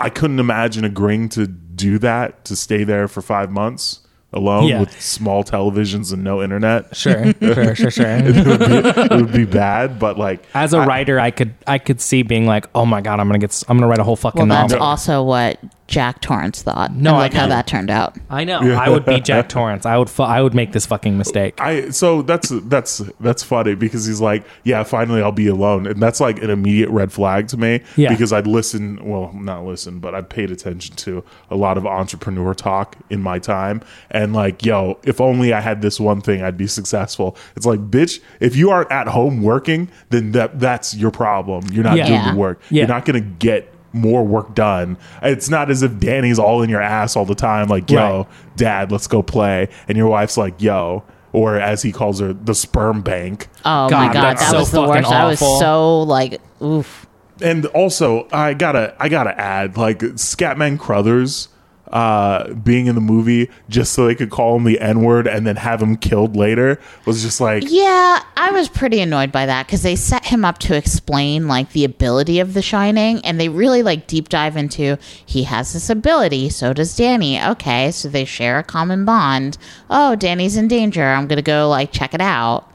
I 0.00 0.08
couldn't 0.10 0.38
imagine 0.40 0.84
agreeing 0.84 1.28
to 1.30 1.46
do 1.46 1.98
that 1.98 2.44
to 2.46 2.56
stay 2.56 2.84
there 2.84 3.08
for 3.08 3.22
five 3.22 3.50
months 3.50 4.00
alone 4.32 4.64
Yeah. 4.68 4.78
with 4.80 5.00
small 5.00 5.42
televisions 5.42 6.12
and 6.12 6.22
no 6.22 6.40
internet. 6.42 6.94
sure 6.94 7.32
sure 7.40 7.74
sure 7.74 7.90
sure 7.90 8.06
it, 8.06 8.46
would 8.46 8.58
be, 8.60 9.00
it 9.00 9.10
would 9.10 9.32
be 9.32 9.44
bad, 9.44 9.98
but 9.98 10.16
like 10.18 10.44
as 10.54 10.72
a 10.72 10.80
writer, 10.82 11.18
I 11.18 11.30
could 11.32 11.52
I 11.66 11.78
could 11.78 12.00
see 12.00 12.22
being 12.22 12.46
like, 12.46 12.66
oh 12.74 12.86
my 12.86 13.00
god, 13.00 13.18
I'm 13.18 13.26
gonna 13.28 13.38
get 13.40 13.62
I'm 13.68 13.76
gonna 13.76 13.88
write 13.88 13.98
a 13.98 14.04
whole 14.04 14.16
fucking 14.16 14.38
Well, 14.38 14.46
that's 14.46 14.72
novel. 14.72 14.86
also 14.86 15.22
what 15.24 15.58
Jack 15.90 16.20
Torrance 16.20 16.62
thought. 16.62 16.94
No, 16.94 17.10
No, 17.10 17.16
I 17.16 17.20
like 17.22 17.34
how 17.34 17.48
that 17.48 17.66
turned 17.66 17.90
out. 17.90 18.16
I 18.30 18.44
know. 18.44 18.60
I 18.60 18.88
would 18.88 19.04
be 19.04 19.20
Jack 19.20 19.48
Torrance. 19.48 19.84
I 19.84 19.98
would 19.98 20.08
fu- 20.08 20.22
I 20.22 20.40
would 20.40 20.54
make 20.54 20.70
this 20.72 20.86
fucking 20.86 21.18
mistake. 21.18 21.60
I 21.60 21.90
so 21.90 22.22
that's 22.22 22.48
that's 22.66 23.02
that's 23.18 23.42
funny 23.42 23.74
because 23.74 24.06
he's 24.06 24.20
like, 24.20 24.44
yeah, 24.62 24.84
finally 24.84 25.20
I'll 25.20 25.32
be 25.32 25.48
alone, 25.48 25.88
and 25.88 26.00
that's 26.00 26.20
like 26.20 26.40
an 26.42 26.48
immediate 26.48 26.90
red 26.90 27.12
flag 27.12 27.48
to 27.48 27.56
me. 27.56 27.80
Yeah. 27.96 28.10
because 28.10 28.32
I'd 28.32 28.46
listen, 28.46 29.04
well, 29.04 29.32
not 29.34 29.64
listen, 29.64 29.98
but 29.98 30.14
I 30.14 30.22
paid 30.22 30.52
attention 30.52 30.94
to 30.96 31.24
a 31.50 31.56
lot 31.56 31.76
of 31.76 31.84
entrepreneur 31.86 32.54
talk 32.54 32.96
in 33.10 33.20
my 33.20 33.40
time, 33.40 33.82
and 34.12 34.32
like, 34.32 34.64
yo, 34.64 34.98
if 35.02 35.20
only 35.20 35.52
I 35.52 35.60
had 35.60 35.82
this 35.82 35.98
one 35.98 36.20
thing, 36.20 36.40
I'd 36.42 36.56
be 36.56 36.68
successful. 36.68 37.36
It's 37.56 37.66
like, 37.66 37.80
bitch, 37.90 38.20
if 38.38 38.54
you 38.54 38.70
aren't 38.70 38.92
at 38.92 39.08
home 39.08 39.42
working, 39.42 39.90
then 40.10 40.30
that 40.32 40.60
that's 40.60 40.94
your 40.94 41.10
problem. 41.10 41.64
You're 41.72 41.82
not 41.82 41.96
Yeah. 41.96 42.06
doing 42.06 42.20
Yeah. 42.20 42.30
the 42.32 42.38
work. 42.38 42.60
Yeah. 42.70 42.78
You're 42.82 42.88
not 42.88 43.04
gonna 43.04 43.20
get 43.20 43.74
more 43.92 44.24
work 44.24 44.54
done. 44.54 44.96
It's 45.22 45.48
not 45.48 45.70
as 45.70 45.82
if 45.82 45.98
Danny's 45.98 46.38
all 46.38 46.62
in 46.62 46.70
your 46.70 46.80
ass 46.80 47.16
all 47.16 47.24
the 47.24 47.34
time, 47.34 47.68
like, 47.68 47.90
yo, 47.90 48.18
Right. 48.18 48.26
dad, 48.56 48.92
let's 48.92 49.06
go 49.06 49.22
play. 49.22 49.68
And 49.88 49.96
your 49.98 50.08
wife's 50.08 50.36
like, 50.36 50.60
yo, 50.62 51.02
or 51.32 51.56
as 51.56 51.82
he 51.82 51.92
calls 51.92 52.20
her, 52.20 52.32
the 52.32 52.54
sperm 52.54 53.02
bank. 53.02 53.48
Oh 53.64 53.88
God, 53.88 53.92
my 53.92 54.12
god, 54.12 54.36
that 54.38 54.50
so 54.50 54.58
was 54.58 54.70
the 54.70 54.78
fucking 54.86 55.02
worst. 55.02 55.12
I 55.12 55.24
was 55.26 55.38
so 55.38 56.02
like, 56.02 56.40
oof. 56.62 57.06
And 57.42 57.66
also, 57.66 58.28
I 58.32 58.54
gotta, 58.54 58.94
I 59.00 59.08
gotta 59.08 59.38
add, 59.40 59.76
like, 59.76 60.00
Scatman 60.00 60.78
Crothers 60.78 61.48
uh, 61.90 62.52
being 62.54 62.86
in 62.86 62.94
the 62.94 63.00
movie 63.00 63.50
just 63.68 63.92
so 63.92 64.06
they 64.06 64.14
could 64.14 64.30
call 64.30 64.56
him 64.56 64.64
the 64.64 64.78
N 64.80 65.02
word 65.02 65.26
and 65.26 65.46
then 65.46 65.56
have 65.56 65.82
him 65.82 65.96
killed 65.96 66.36
later 66.36 66.78
was 67.04 67.22
just 67.22 67.40
like, 67.40 67.64
Yeah, 67.66 68.22
I 68.36 68.52
was 68.52 68.68
pretty 68.68 69.00
annoyed 69.00 69.32
by 69.32 69.46
that 69.46 69.66
because 69.66 69.82
they 69.82 69.96
set 69.96 70.26
him 70.26 70.44
up 70.44 70.58
to 70.58 70.76
explain 70.76 71.48
like 71.48 71.72
the 71.72 71.84
ability 71.84 72.38
of 72.40 72.54
The 72.54 72.62
Shining, 72.62 73.24
and 73.24 73.40
they 73.40 73.48
really 73.48 73.82
like 73.82 74.06
deep 74.06 74.28
dive 74.28 74.56
into 74.56 74.98
he 75.26 75.42
has 75.44 75.72
this 75.72 75.90
ability, 75.90 76.48
so 76.50 76.72
does 76.72 76.96
Danny. 76.96 77.42
Okay, 77.42 77.90
so 77.90 78.08
they 78.08 78.24
share 78.24 78.58
a 78.58 78.64
common 78.64 79.04
bond. 79.04 79.58
Oh, 79.90 80.14
Danny's 80.14 80.56
in 80.56 80.68
danger. 80.68 81.04
I'm 81.04 81.26
gonna 81.26 81.42
go 81.42 81.68
like 81.68 81.90
check 81.92 82.14
it 82.14 82.20
out. 82.20 82.68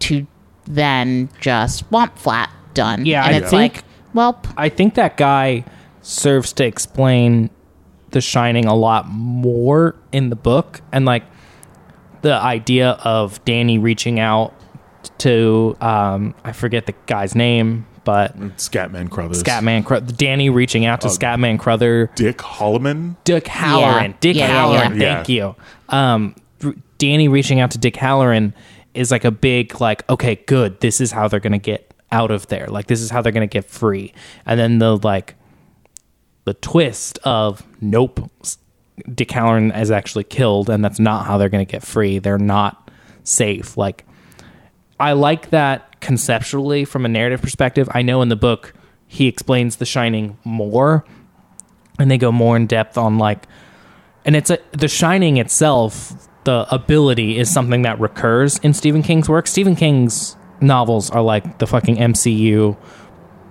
To 0.00 0.26
then 0.66 1.28
just 1.40 1.90
womp 1.90 2.16
flat 2.16 2.50
done. 2.74 3.04
Yeah, 3.06 3.24
and 3.24 3.34
I 3.34 3.38
it's 3.38 3.50
think- 3.50 3.74
like, 3.76 3.84
well, 4.14 4.42
I 4.56 4.68
think 4.68 4.94
that 4.94 5.16
guy 5.16 5.64
serves 6.02 6.52
to 6.54 6.64
explain 6.64 7.50
The 8.10 8.20
Shining 8.20 8.66
a 8.66 8.74
lot 8.74 9.08
more 9.08 9.94
in 10.12 10.30
the 10.30 10.36
book, 10.36 10.80
and 10.92 11.04
like 11.04 11.24
the 12.22 12.34
idea 12.34 12.90
of 13.04 13.42
Danny 13.44 13.78
reaching 13.78 14.18
out 14.20 14.52
to 15.18 15.76
um, 15.80 16.34
I 16.44 16.52
forget 16.52 16.86
the 16.86 16.94
guy's 17.06 17.34
name, 17.34 17.86
but 18.04 18.36
Scatman 18.56 19.10
Crothers. 19.10 19.42
Scatman 19.42 19.84
Cro- 19.84 20.00
Danny 20.00 20.50
reaching 20.50 20.84
out 20.86 21.00
to 21.02 21.08
Scatman 21.08 21.58
Crother. 21.58 22.10
Dick 22.14 22.38
Holloman. 22.38 23.16
Dick 23.24 23.44
Hallorann. 23.44 24.08
Yeah. 24.10 24.16
Dick 24.20 24.36
Yeah, 24.36 24.46
yeah, 24.48 24.62
Hallorann. 24.88 25.00
yeah. 25.00 25.14
Thank 25.16 25.28
you. 25.28 25.54
Um, 25.88 26.34
r- 26.64 26.74
Danny 26.98 27.28
reaching 27.28 27.60
out 27.60 27.70
to 27.72 27.78
Dick 27.78 27.94
Hallorann 27.94 28.52
is 28.92 29.10
like 29.10 29.24
a 29.24 29.30
big 29.30 29.80
like, 29.80 30.08
okay, 30.10 30.34
good. 30.46 30.80
This 30.80 31.00
is 31.00 31.12
how 31.12 31.28
they're 31.28 31.40
gonna 31.40 31.58
get 31.58 31.94
out 32.12 32.30
of 32.30 32.48
there. 32.48 32.66
Like 32.66 32.86
this 32.88 33.00
is 33.00 33.08
how 33.10 33.22
they're 33.22 33.32
gonna 33.32 33.46
get 33.46 33.64
free. 33.64 34.12
And 34.44 34.58
then 34.58 34.78
the 34.78 34.96
like 34.98 35.36
the 36.44 36.54
twist 36.54 37.18
of 37.24 37.62
nope, 37.80 38.30
Dick 39.14 39.32
is 39.34 39.90
actually 39.90 40.24
killed, 40.24 40.70
and 40.70 40.84
that's 40.84 41.00
not 41.00 41.26
how 41.26 41.38
they're 41.38 41.48
gonna 41.48 41.64
get 41.64 41.82
free. 41.82 42.18
They're 42.18 42.38
not 42.38 42.90
safe. 43.24 43.76
Like 43.76 44.04
I 44.98 45.12
like 45.12 45.50
that 45.50 46.00
conceptually 46.00 46.84
from 46.84 47.04
a 47.04 47.08
narrative 47.08 47.40
perspective. 47.40 47.88
I 47.92 48.02
know 48.02 48.22
in 48.22 48.28
the 48.28 48.36
book 48.36 48.74
he 49.06 49.26
explains 49.26 49.76
The 49.76 49.86
Shining 49.86 50.38
more, 50.44 51.04
and 51.98 52.10
they 52.10 52.18
go 52.18 52.30
more 52.30 52.56
in 52.56 52.66
depth 52.66 52.96
on 52.96 53.18
like, 53.18 53.46
and 54.24 54.36
it's 54.36 54.50
a 54.50 54.58
The 54.72 54.88
Shining 54.88 55.38
itself. 55.38 56.28
The 56.44 56.66
ability 56.70 57.38
is 57.38 57.52
something 57.52 57.82
that 57.82 58.00
recurs 58.00 58.58
in 58.58 58.72
Stephen 58.72 59.02
King's 59.02 59.28
work. 59.28 59.46
Stephen 59.46 59.76
King's 59.76 60.36
novels 60.60 61.10
are 61.10 61.22
like 61.22 61.58
the 61.58 61.66
fucking 61.66 61.96
MCU 61.96 62.76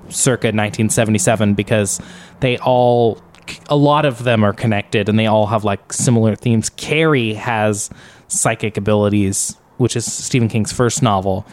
circa 0.09 0.47
1977 0.47 1.53
because 1.53 1.99
they 2.39 2.57
all 2.59 3.21
a 3.67 3.75
lot 3.75 4.05
of 4.05 4.23
them 4.23 4.43
are 4.43 4.53
connected 4.53 5.09
and 5.09 5.17
they 5.17 5.25
all 5.25 5.47
have 5.47 5.63
like 5.63 5.91
similar 5.91 6.35
themes. 6.35 6.69
Carrie 6.69 7.33
has 7.33 7.89
psychic 8.27 8.77
abilities, 8.77 9.57
which 9.77 9.95
is 9.95 10.11
Stephen 10.11 10.47
King's 10.47 10.71
first 10.71 11.01
novel, 11.01 11.45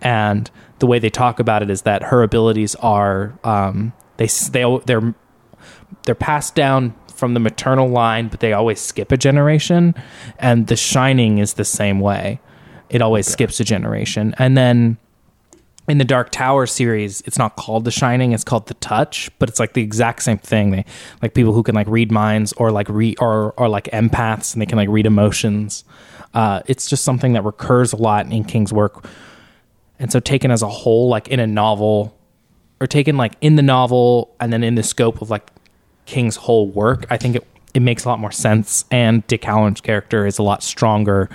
and 0.00 0.50
the 0.78 0.86
way 0.86 0.98
they 0.98 1.10
talk 1.10 1.38
about 1.38 1.62
it 1.62 1.70
is 1.70 1.82
that 1.82 2.02
her 2.04 2.22
abilities 2.22 2.74
are 2.76 3.38
um, 3.44 3.92
they 4.16 4.26
they 4.26 4.80
they're 4.86 5.14
they're 6.04 6.14
passed 6.14 6.54
down 6.54 6.94
from 7.22 7.34
the 7.34 7.40
maternal 7.40 7.88
line, 7.88 8.26
but 8.26 8.40
they 8.40 8.52
always 8.52 8.80
skip 8.80 9.12
a 9.12 9.16
generation. 9.16 9.94
And 10.40 10.66
The 10.66 10.74
Shining 10.74 11.38
is 11.38 11.54
the 11.54 11.64
same 11.64 12.00
way. 12.00 12.40
It 12.90 13.00
always 13.00 13.28
skips 13.28 13.60
a 13.60 13.64
generation. 13.64 14.34
And 14.38 14.56
then 14.56 14.98
in 15.88 15.98
the 15.98 16.04
Dark 16.04 16.30
Tower 16.30 16.66
series, 16.66 17.22
it's 17.22 17.38
not 17.38 17.56
called 17.56 17.84
The 17.84 17.90
Shining, 17.90 18.32
it's 18.32 18.44
called 18.44 18.66
The 18.68 18.74
Touch, 18.74 19.30
but 19.38 19.48
it's 19.48 19.58
like 19.58 19.72
the 19.72 19.82
exact 19.82 20.22
same 20.22 20.38
thing. 20.38 20.70
They 20.70 20.84
like 21.20 21.34
people 21.34 21.52
who 21.52 21.62
can 21.62 21.74
like 21.74 21.88
read 21.88 22.12
minds 22.12 22.52
or 22.54 22.70
like 22.70 22.88
read 22.88 23.16
or 23.20 23.52
or 23.52 23.68
like 23.68 23.84
empaths 23.86 24.52
and 24.52 24.62
they 24.62 24.66
can 24.66 24.76
like 24.76 24.88
read 24.88 25.06
emotions. 25.06 25.84
Uh, 26.34 26.62
it's 26.66 26.88
just 26.88 27.04
something 27.04 27.32
that 27.32 27.44
recurs 27.44 27.92
a 27.92 27.96
lot 27.96 28.30
in 28.30 28.44
King's 28.44 28.72
work. 28.72 29.06
And 29.98 30.10
so 30.10 30.20
taken 30.20 30.50
as 30.50 30.62
a 30.62 30.68
whole, 30.68 31.08
like 31.08 31.28
in 31.28 31.40
a 31.40 31.46
novel, 31.46 32.16
or 32.80 32.86
taken 32.86 33.16
like 33.16 33.34
in 33.40 33.56
the 33.56 33.62
novel 33.62 34.34
and 34.40 34.52
then 34.52 34.64
in 34.64 34.76
the 34.76 34.82
scope 34.82 35.20
of 35.20 35.30
like 35.30 35.48
King's 36.06 36.36
whole 36.36 36.68
work, 36.68 37.06
I 37.10 37.16
think 37.16 37.36
it, 37.36 37.46
it 37.74 37.80
makes 37.80 38.04
a 38.04 38.08
lot 38.08 38.18
more 38.18 38.32
sense. 38.32 38.84
And 38.90 39.26
Dick 39.26 39.44
Hallorann's 39.44 39.80
character 39.80 40.26
is 40.26 40.38
a 40.38 40.42
lot 40.42 40.62
stronger 40.62 41.28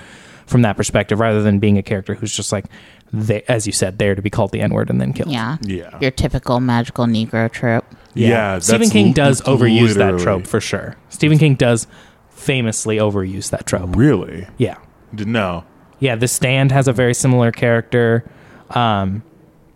from 0.45 0.61
that 0.61 0.77
perspective 0.77 1.19
rather 1.19 1.41
than 1.41 1.59
being 1.59 1.77
a 1.77 1.83
character 1.83 2.15
who's 2.15 2.35
just 2.35 2.51
like, 2.51 2.65
they, 3.13 3.43
as 3.47 3.65
you 3.65 3.71
said, 3.73 3.97
there 3.99 4.15
to 4.15 4.21
be 4.21 4.29
called 4.29 4.51
the 4.51 4.61
N 4.61 4.73
word 4.73 4.89
and 4.89 4.99
then 4.99 5.13
killed. 5.13 5.31
Yeah. 5.31 5.57
Yeah. 5.61 5.97
Your 6.01 6.11
typical 6.11 6.59
magical 6.59 7.05
Negro 7.05 7.51
trope. 7.51 7.85
Yeah, 8.13 8.57
Stephen 8.59 8.89
King 8.89 9.13
does 9.13 9.41
overuse 9.41 9.93
that 9.95 10.05
literally- 10.13 10.23
trope 10.23 10.47
for 10.47 10.59
sure. 10.59 10.95
Stephen 11.09 11.37
King 11.37 11.55
does 11.55 11.85
famously 12.31 12.97
overuse 12.97 13.49
that 13.51 13.65
trope. 13.65 13.95
Really? 13.95 14.47
Yeah. 14.57 14.77
Didn't 15.13 15.33
know. 15.33 15.63
Yeah, 15.99 16.15
The 16.15 16.27
Stand 16.27 16.71
has 16.71 16.87
a 16.87 16.93
very 16.93 17.13
similar 17.13 17.51
character. 17.51 18.29
Um, 18.71 19.23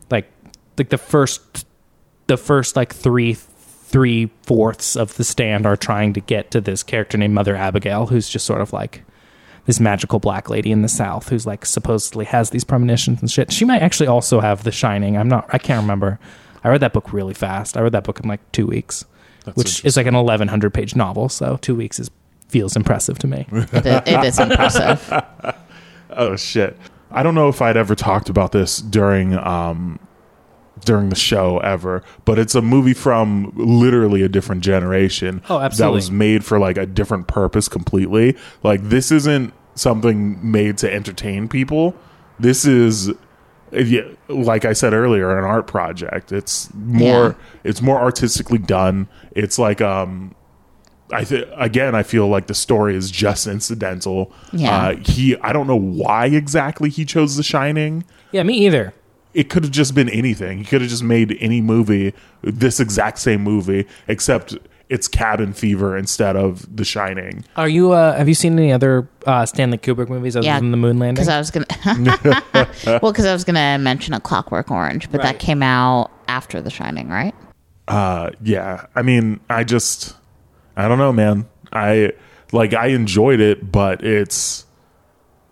like, 0.10 0.30
like 0.78 0.90
the 0.90 0.98
first, 0.98 1.66
the 2.28 2.38
first 2.38 2.76
like 2.76 2.94
three, 2.94 3.34
three 3.36 4.32
fourths 4.44 4.96
of 4.96 5.16
The 5.18 5.24
Stand 5.24 5.66
are 5.66 5.78
trying 5.78 6.14
to 6.14 6.20
get 6.20 6.52
to 6.52 6.62
this 6.62 6.84
character 6.84 7.18
named 7.18 7.34
Mother 7.34 7.56
Abigail, 7.56 8.08
who's 8.08 8.28
just 8.30 8.46
sort 8.46 8.62
of 8.62 8.74
like 8.74 9.04
this 9.66 9.80
magical 9.80 10.20
black 10.20 10.50
lady 10.50 10.72
in 10.72 10.82
the 10.82 10.88
South, 10.90 11.30
who's 11.30 11.46
like 11.46 11.66
supposedly 11.66 12.26
has 12.26 12.50
these 12.50 12.64
premonitions 12.64 13.22
and 13.22 13.30
shit. 13.30 13.52
She 13.52 13.66
might 13.66 13.82
actually 13.82 14.08
also 14.08 14.40
have 14.40 14.64
The 14.64 14.72
Shining. 14.72 15.18
I'm 15.18 15.28
not. 15.28 15.46
I 15.54 15.58
can't 15.58 15.82
remember. 15.82 16.20
I 16.64 16.70
read 16.70 16.82
that 16.82 16.94
book 16.94 17.12
really 17.14 17.34
fast. 17.34 17.78
I 17.78 17.82
read 17.82 17.92
that 17.94 18.04
book 18.04 18.20
in 18.20 18.28
like 18.30 18.40
two 18.52 18.68
weeks, 18.68 19.06
which 19.56 19.84
is 19.86 19.98
like 19.98 20.06
an 20.08 20.16
1100 20.16 20.74
page 20.74 20.96
novel. 20.96 21.30
So 21.30 21.58
two 21.58 21.76
weeks 21.76 22.00
is 22.00 22.10
feels 22.48 22.76
impressive 22.76 23.18
to 23.20 23.28
me. 23.28 23.48
It 23.52 23.86
is, 23.86 24.02
it 24.08 24.24
is 24.26 24.40
impressive. 24.40 25.24
Oh 26.14 26.36
shit. 26.36 26.78
I 27.10 27.24
don't 27.24 27.36
know 27.36 27.48
if 27.48 27.62
I'd 27.62 27.78
ever 27.78 27.96
talked 27.96 28.28
about 28.28 28.52
this 28.52 28.80
during 28.80 29.34
um 29.38 29.98
during 30.86 31.10
the 31.10 31.16
show 31.16 31.60
ever, 31.60 32.04
but 32.26 32.40
it's 32.40 32.56
a 32.56 32.62
movie 32.62 32.94
from 32.94 33.52
literally 33.56 34.22
a 34.24 34.30
different 34.30 34.64
generation. 34.64 35.42
Oh, 35.50 35.60
absolutely. 35.60 35.92
That 35.92 35.96
was 35.96 36.12
made 36.12 36.44
for 36.46 36.60
like 36.60 36.78
a 36.78 36.86
different 36.86 37.28
purpose 37.28 37.68
completely. 37.68 38.36
Like 38.64 38.82
this 38.84 39.12
isn't 39.12 39.54
something 39.76 40.40
made 40.52 40.78
to 40.80 40.92
entertain 40.94 41.48
people. 41.48 41.96
This 42.40 42.66
is 42.66 43.12
like 44.28 44.66
I 44.66 44.74
said 44.74 44.94
earlier, 44.94 45.38
an 45.38 45.46
art 45.46 45.68
project. 45.68 46.32
It's 46.32 46.74
more 46.74 47.28
Yeah. 47.28 47.34
it's 47.64 47.82
more 47.82 48.00
artistically 48.02 48.58
done. 48.58 49.08
It's 49.32 49.58
like 49.58 49.82
um 49.82 50.36
I 51.14 51.24
th- 51.26 51.48
again, 51.58 51.94
I 51.94 52.04
feel 52.04 52.28
like 52.28 52.48
the 52.48 52.54
story 52.54 52.96
is 52.96 53.12
just 53.12 53.46
incidental. 53.46 54.32
Yeah. 54.54 54.88
Uh, 54.88 54.96
he, 54.96 55.36
I 55.38 55.52
don't 55.52 55.68
know 55.68 55.76
why 55.80 56.28
exactly 56.28 56.90
he 56.90 57.04
chose 57.04 57.36
The 57.36 57.44
Shining. 57.44 58.06
yeah, 58.32 58.44
me 58.44 58.54
either. 58.66 58.94
It 59.34 59.50
could 59.50 59.64
have 59.64 59.72
just 59.72 59.96
been 59.96 60.10
anything. 60.10 60.58
He 60.60 60.66
could 60.66 60.82
have 60.82 60.90
just 60.90 61.04
made 61.04 61.38
any 61.40 61.62
movie, 61.62 62.14
this 62.42 62.80
exact 62.80 63.18
same 63.20 63.42
movie, 63.42 63.88
except 64.08 64.58
it's 64.90 65.08
Cabin 65.08 65.54
Fever 65.54 65.96
instead 65.98 66.36
of 66.36 66.76
The 66.76 66.84
Shining. 66.84 67.46
Are 67.56 67.70
you? 67.70 67.94
Uh, 67.94 68.14
have 68.18 68.28
you 68.28 68.34
seen 68.34 68.60
any 68.60 68.74
other 68.74 69.08
uh, 69.26 69.46
Stanley 69.46 69.78
Kubrick 69.78 70.10
movies 70.10 70.36
other 70.36 70.46
Yeah, 70.46 70.60
than 70.60 70.72
the 70.72 70.78
Moon 70.78 71.00
Landing? 71.00 71.14
Because 71.16 71.30
I 71.30 71.38
was 71.38 71.50
gonna, 71.50 71.66
well, 73.02 73.12
because 73.14 73.26
I 73.26 73.32
was 73.32 73.46
gonna 73.46 73.78
mention 73.80 74.14
a 74.14 74.20
Clockwork 74.20 74.70
Orange, 74.70 75.10
but 75.10 75.20
Right. 75.20 75.28
that 75.34 75.40
came 75.40 75.64
out 75.64 76.12
after 76.28 76.62
The 76.62 76.70
Shining, 76.70 77.08
right? 77.08 77.34
Uh, 77.88 78.32
yeah. 78.44 78.86
I 78.96 79.02
mean, 79.02 79.40
I 79.50 79.64
just, 79.64 80.16
I 80.76 80.90
don't 80.90 80.98
know, 80.98 81.14
man. 81.14 81.48
I 81.72 82.12
like, 82.52 82.74
I 82.74 82.88
enjoyed 82.88 83.40
it, 83.40 83.72
but 83.72 84.04
it's 84.04 84.66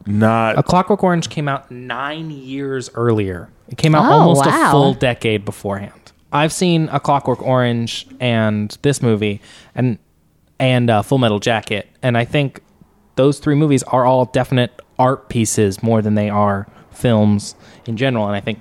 not. 0.05 0.57
A 0.59 0.63
Clockwork 0.63 1.01
Orange 1.03 1.29
came 1.29 1.47
out 1.47 1.69
nine 1.71 2.29
years 2.29 2.89
earlier. 2.93 3.49
It 3.69 3.77
came 3.77 3.95
out 3.95 4.05
Oh, 4.11 4.13
almost 4.29 4.45
a 4.45 4.71
full 4.71 4.93
decade 4.93 5.45
beforehand. 5.45 5.93
I've 6.31 6.53
seen 6.53 6.89
A 6.91 6.99
Clockwork 6.99 7.41
Orange 7.41 8.07
and 8.19 8.77
this 8.81 9.01
movie 9.01 9.41
and 9.75 9.97
and 10.59 10.89
uh, 10.89 11.01
Full 11.01 11.17
Metal 11.19 11.39
Jacket, 11.39 11.87
and 12.03 12.17
I 12.17 12.25
think 12.25 12.61
those 13.15 13.39
three 13.39 13.55
movies 13.55 13.81
are 13.83 14.05
all 14.05 14.25
definite 14.25 14.81
art 14.97 15.29
pieces 15.29 15.81
more 15.81 16.01
than 16.01 16.15
they 16.15 16.29
are 16.29 16.67
films 16.91 17.55
in 17.85 17.95
general. 17.97 18.27
And 18.27 18.35
I 18.35 18.41
think 18.41 18.59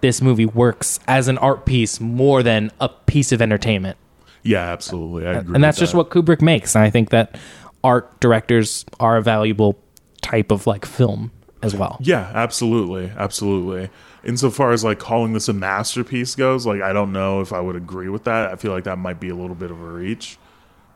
this 0.00 0.20
movie 0.20 0.46
works 0.46 0.98
as 1.08 1.28
an 1.28 1.38
art 1.38 1.64
piece 1.64 2.00
more 2.00 2.42
than 2.42 2.70
a 2.80 2.88
piece 2.88 3.30
of 3.32 3.40
entertainment. 3.40 3.96
yeah, 4.42 4.60
absolutely. 4.72 5.26
I 5.26 5.34
agree. 5.34 5.54
and 5.54 5.62
that's 5.64 5.76
with 5.78 5.88
just 5.90 5.94
what 5.94 6.10
Kubrick 6.10 6.42
makes. 6.42 6.74
And 6.74 6.84
I 6.84 6.90
think 6.90 7.10
that 7.10 7.36
art 7.84 8.18
directors 8.20 8.84
are 9.00 9.16
a 9.16 9.22
valuable 9.22 9.78
type 10.22 10.50
of 10.50 10.66
like 10.66 10.84
film 10.84 11.30
as 11.62 11.74
well. 11.74 11.98
Yeah, 12.00 12.30
absolutely, 12.34 13.12
absolutely. 13.16 13.90
Insofar 14.24 14.72
as 14.72 14.84
like 14.84 14.98
calling 14.98 15.32
this 15.32 15.48
a 15.48 15.52
masterpiece 15.52 16.34
goes, 16.34 16.66
like 16.66 16.82
I 16.82 16.92
don't 16.92 17.12
know 17.12 17.40
if 17.40 17.52
I 17.52 17.60
would 17.60 17.76
agree 17.76 18.08
with 18.08 18.24
that. 18.24 18.50
I 18.50 18.56
feel 18.56 18.72
like 18.72 18.84
that 18.84 18.98
might 18.98 19.20
be 19.20 19.28
a 19.28 19.34
little 19.34 19.54
bit 19.54 19.70
of 19.70 19.80
a 19.80 19.84
reach. 19.86 20.38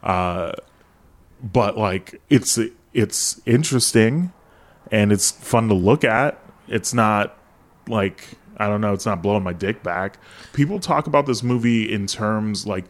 Uh, 0.03 0.53
but 1.43 1.77
like 1.77 2.21
it's 2.29 2.59
it's 2.93 3.41
interesting 3.47 4.33
and 4.91 5.13
it's 5.13 5.31
fun 5.31 5.69
to 5.69 5.75
look 5.75 6.05
at. 6.05 6.39
It's 6.69 6.93
not 6.93 7.37
like 7.89 8.37
I 8.59 8.69
don't 8.69 8.81
know, 8.81 8.93
it's 8.93 9.07
not 9.07 9.23
blowing 9.23 9.43
my 9.43 9.53
dick 9.53 9.83
back. 9.83 10.19
People 10.53 10.79
talk 10.79 11.07
about 11.07 11.27
this 11.27 11.43
movie 11.43 11.93
in 11.93 12.07
terms 12.07 12.67
like 12.67 12.85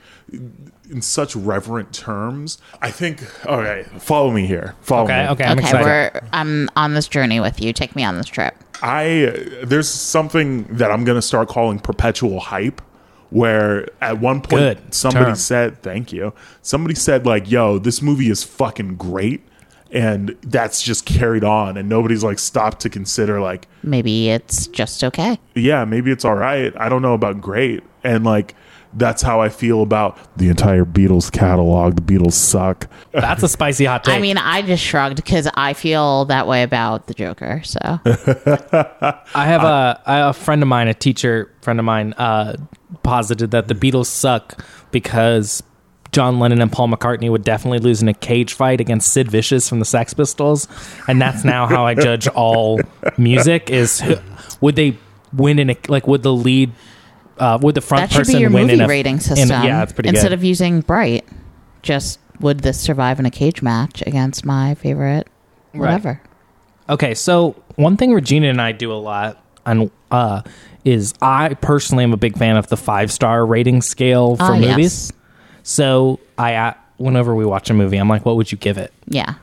in 0.90 1.00
such 1.02 1.34
reverent 1.36 1.92
terms. 1.92 2.58
I 2.80 2.90
think 2.90 3.22
okay, 3.46 3.84
follow 3.98 4.30
me 4.30 4.46
here. 4.46 4.74
Follow 4.80 5.04
Okay, 5.04 5.22
me. 5.24 5.28
okay, 5.30 5.44
I'm 5.44 5.58
okay, 5.58 5.66
excited. 5.66 5.84
we're 6.14 6.28
I'm 6.32 6.68
on 6.76 6.94
this 6.94 7.08
journey 7.08 7.40
with 7.40 7.60
you. 7.60 7.72
Take 7.72 7.94
me 7.96 8.04
on 8.04 8.16
this 8.16 8.26
trip. 8.26 8.54
I 8.82 9.32
there's 9.62 9.88
something 9.88 10.64
that 10.64 10.90
I'm 10.90 11.04
gonna 11.04 11.22
start 11.22 11.48
calling 11.48 11.78
perpetual 11.78 12.40
hype, 12.40 12.82
where 13.30 13.88
at 14.00 14.18
one 14.20 14.40
point 14.40 14.50
Good 14.80 14.94
somebody 14.94 15.24
term. 15.26 15.34
said, 15.36 15.82
"Thank 15.82 16.12
you." 16.12 16.34
Somebody 16.62 16.94
said 16.96 17.24
like, 17.24 17.50
"Yo, 17.50 17.78
this 17.78 18.02
movie 18.02 18.28
is 18.28 18.42
fucking 18.42 18.96
great," 18.96 19.46
and 19.92 20.36
that's 20.42 20.82
just 20.82 21.04
carried 21.04 21.44
on, 21.44 21.76
and 21.76 21.88
nobody's 21.88 22.24
like 22.24 22.38
stopped 22.38 22.80
to 22.80 22.90
consider 22.90 23.40
like, 23.40 23.68
Maybe 23.82 24.30
it's 24.30 24.66
just 24.68 25.04
okay. 25.04 25.38
yeah, 25.54 25.84
maybe 25.84 26.10
it's 26.10 26.24
all 26.24 26.34
right. 26.34 26.72
I 26.76 26.88
don't 26.88 27.02
know 27.02 27.14
about 27.14 27.40
great, 27.40 27.82
and 28.02 28.24
like 28.24 28.54
that's 28.94 29.22
how 29.22 29.40
I 29.40 29.48
feel 29.48 29.82
about 29.82 30.18
the 30.36 30.48
entire 30.48 30.84
Beatles 30.84 31.30
catalog. 31.32 31.96
The 31.96 32.02
Beatles 32.02 32.32
suck. 32.34 32.88
That's 33.12 33.42
a 33.42 33.48
spicy 33.48 33.84
hot 33.86 34.04
take. 34.04 34.14
I 34.16 34.20
mean, 34.20 34.36
I 34.36 34.62
just 34.62 34.82
shrugged 34.82 35.16
because 35.16 35.48
I 35.54 35.72
feel 35.72 36.26
that 36.26 36.46
way 36.46 36.62
about 36.62 37.06
the 37.06 37.14
Joker. 37.14 37.62
So 37.64 37.78
I 37.84 39.46
have 39.46 39.62
a, 39.62 40.02
I 40.04 40.16
have 40.16 40.36
a 40.36 40.38
friend 40.38 40.62
of 40.62 40.68
mine, 40.68 40.88
a 40.88 40.94
teacher 40.94 41.50
friend 41.62 41.78
of 41.78 41.84
mine, 41.84 42.12
uh, 42.14 42.56
posited 43.02 43.50
that 43.52 43.68
the 43.68 43.74
Beatles 43.74 44.06
suck 44.06 44.62
because 44.90 45.62
John 46.12 46.38
Lennon 46.38 46.60
and 46.60 46.70
Paul 46.70 46.88
McCartney 46.88 47.30
would 47.30 47.42
definitely 47.42 47.78
lose 47.78 48.02
in 48.02 48.08
a 48.08 48.14
cage 48.14 48.52
fight 48.52 48.80
against 48.80 49.12
Sid 49.12 49.30
Vicious 49.30 49.68
from 49.68 49.78
the 49.78 49.84
Sex 49.86 50.12
Pistols, 50.14 50.68
and 51.08 51.20
that's 51.20 51.42
now 51.44 51.66
how 51.66 51.86
I 51.86 51.94
judge 51.94 52.28
all 52.28 52.80
music. 53.16 53.70
Is 53.70 54.02
would 54.60 54.76
they 54.76 54.98
win 55.32 55.58
in 55.58 55.70
a 55.70 55.76
like 55.88 56.06
would 56.06 56.22
the 56.22 56.32
lead 56.32 56.70
uh, 57.38 57.58
would 57.62 57.74
the 57.74 57.80
front 57.80 58.02
that 58.10 58.12
should 58.12 58.18
person 58.20 58.34
be 58.34 58.40
your 58.42 58.50
win 58.50 58.62
movie 58.64 58.74
in 58.74 58.80
a 58.82 58.86
rating 58.88 59.14
in- 59.14 59.20
system. 59.20 59.48
yeah, 59.64 59.78
that's 59.80 59.92
pretty 59.94 60.08
good. 60.08 60.14
Instead 60.16 60.28
good. 60.28 60.34
of 60.34 60.44
using 60.44 60.80
Bright, 60.82 61.26
just 61.80 62.18
would 62.40 62.60
this 62.60 62.78
survive 62.78 63.18
in 63.18 63.24
a 63.26 63.30
cage 63.30 63.62
match 63.62 64.02
against 64.06 64.44
my 64.44 64.74
favorite 64.74 65.28
whatever? 65.72 66.20
Okay, 66.90 67.14
so 67.14 67.52
one 67.76 67.96
thing 67.96 68.12
Regina 68.12 68.48
and 68.48 68.60
I 68.60 68.72
do 68.72 68.92
a 68.92 69.00
lot 69.00 69.42
and 69.64 69.90
uh, 70.10 70.42
is 70.84 71.14
I 71.22 71.54
personally 71.54 72.04
am 72.04 72.12
a 72.12 72.16
big 72.18 72.36
fan 72.36 72.56
of 72.58 72.66
the 72.66 72.76
five 72.76 73.10
star 73.10 73.46
rating 73.46 73.80
scale 73.80 74.36
for 74.36 74.42
Ah, 74.42 74.54
movies. 74.56 75.10
yes. 75.10 75.12
So 75.62 76.18
I, 76.38 76.54
uh, 76.54 76.74
whenever 76.96 77.34
we 77.34 77.44
watch 77.44 77.70
a 77.70 77.74
movie, 77.74 77.96
I'm 77.96 78.08
like, 78.08 78.24
what 78.26 78.36
would 78.36 78.50
you 78.52 78.58
give 78.58 78.78
it? 78.78 78.92
Yeah. 79.06 79.34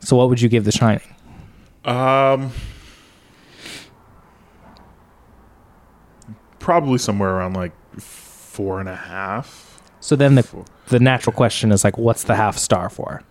So 0.00 0.16
what 0.16 0.28
would 0.28 0.40
you 0.40 0.48
give 0.48 0.64
The 0.64 0.72
Shining? 0.72 1.00
Um, 1.84 2.52
probably 6.58 6.98
somewhere 6.98 7.30
around 7.30 7.54
like 7.54 7.72
four 8.00 8.80
and 8.80 8.88
a 8.88 8.96
half. 8.96 9.82
So 10.00 10.16
then 10.16 10.34
the 10.36 10.46
the 10.88 11.00
natural 11.00 11.32
question 11.34 11.72
is 11.72 11.84
like, 11.84 11.98
what's 11.98 12.24
the 12.24 12.36
half 12.36 12.56
star 12.58 12.88
for? 12.88 13.22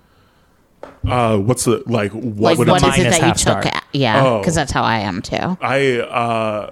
Uh, 1.07 1.37
what's 1.37 1.65
the 1.65 1.81
like? 1.85 2.11
What 2.11 2.35
Like, 2.37 2.57
would 2.57 2.67
what 2.67 2.83
it 2.83 2.87
is 2.87 2.95
take? 2.95 2.99
it 2.99 3.03
minus 3.03 3.17
that 3.17 3.21
you 3.21 3.27
half 3.27 3.37
took? 3.63 3.71
star. 3.71 3.81
a- 3.93 3.97
Yeah, 3.97 4.23
Oh. 4.25 4.39
because 4.39 4.55
that's 4.55 4.71
how 4.71 4.83
I 4.83 4.99
am 4.99 5.21
too. 5.21 5.57
I 5.61 5.99
uh, 5.99 6.71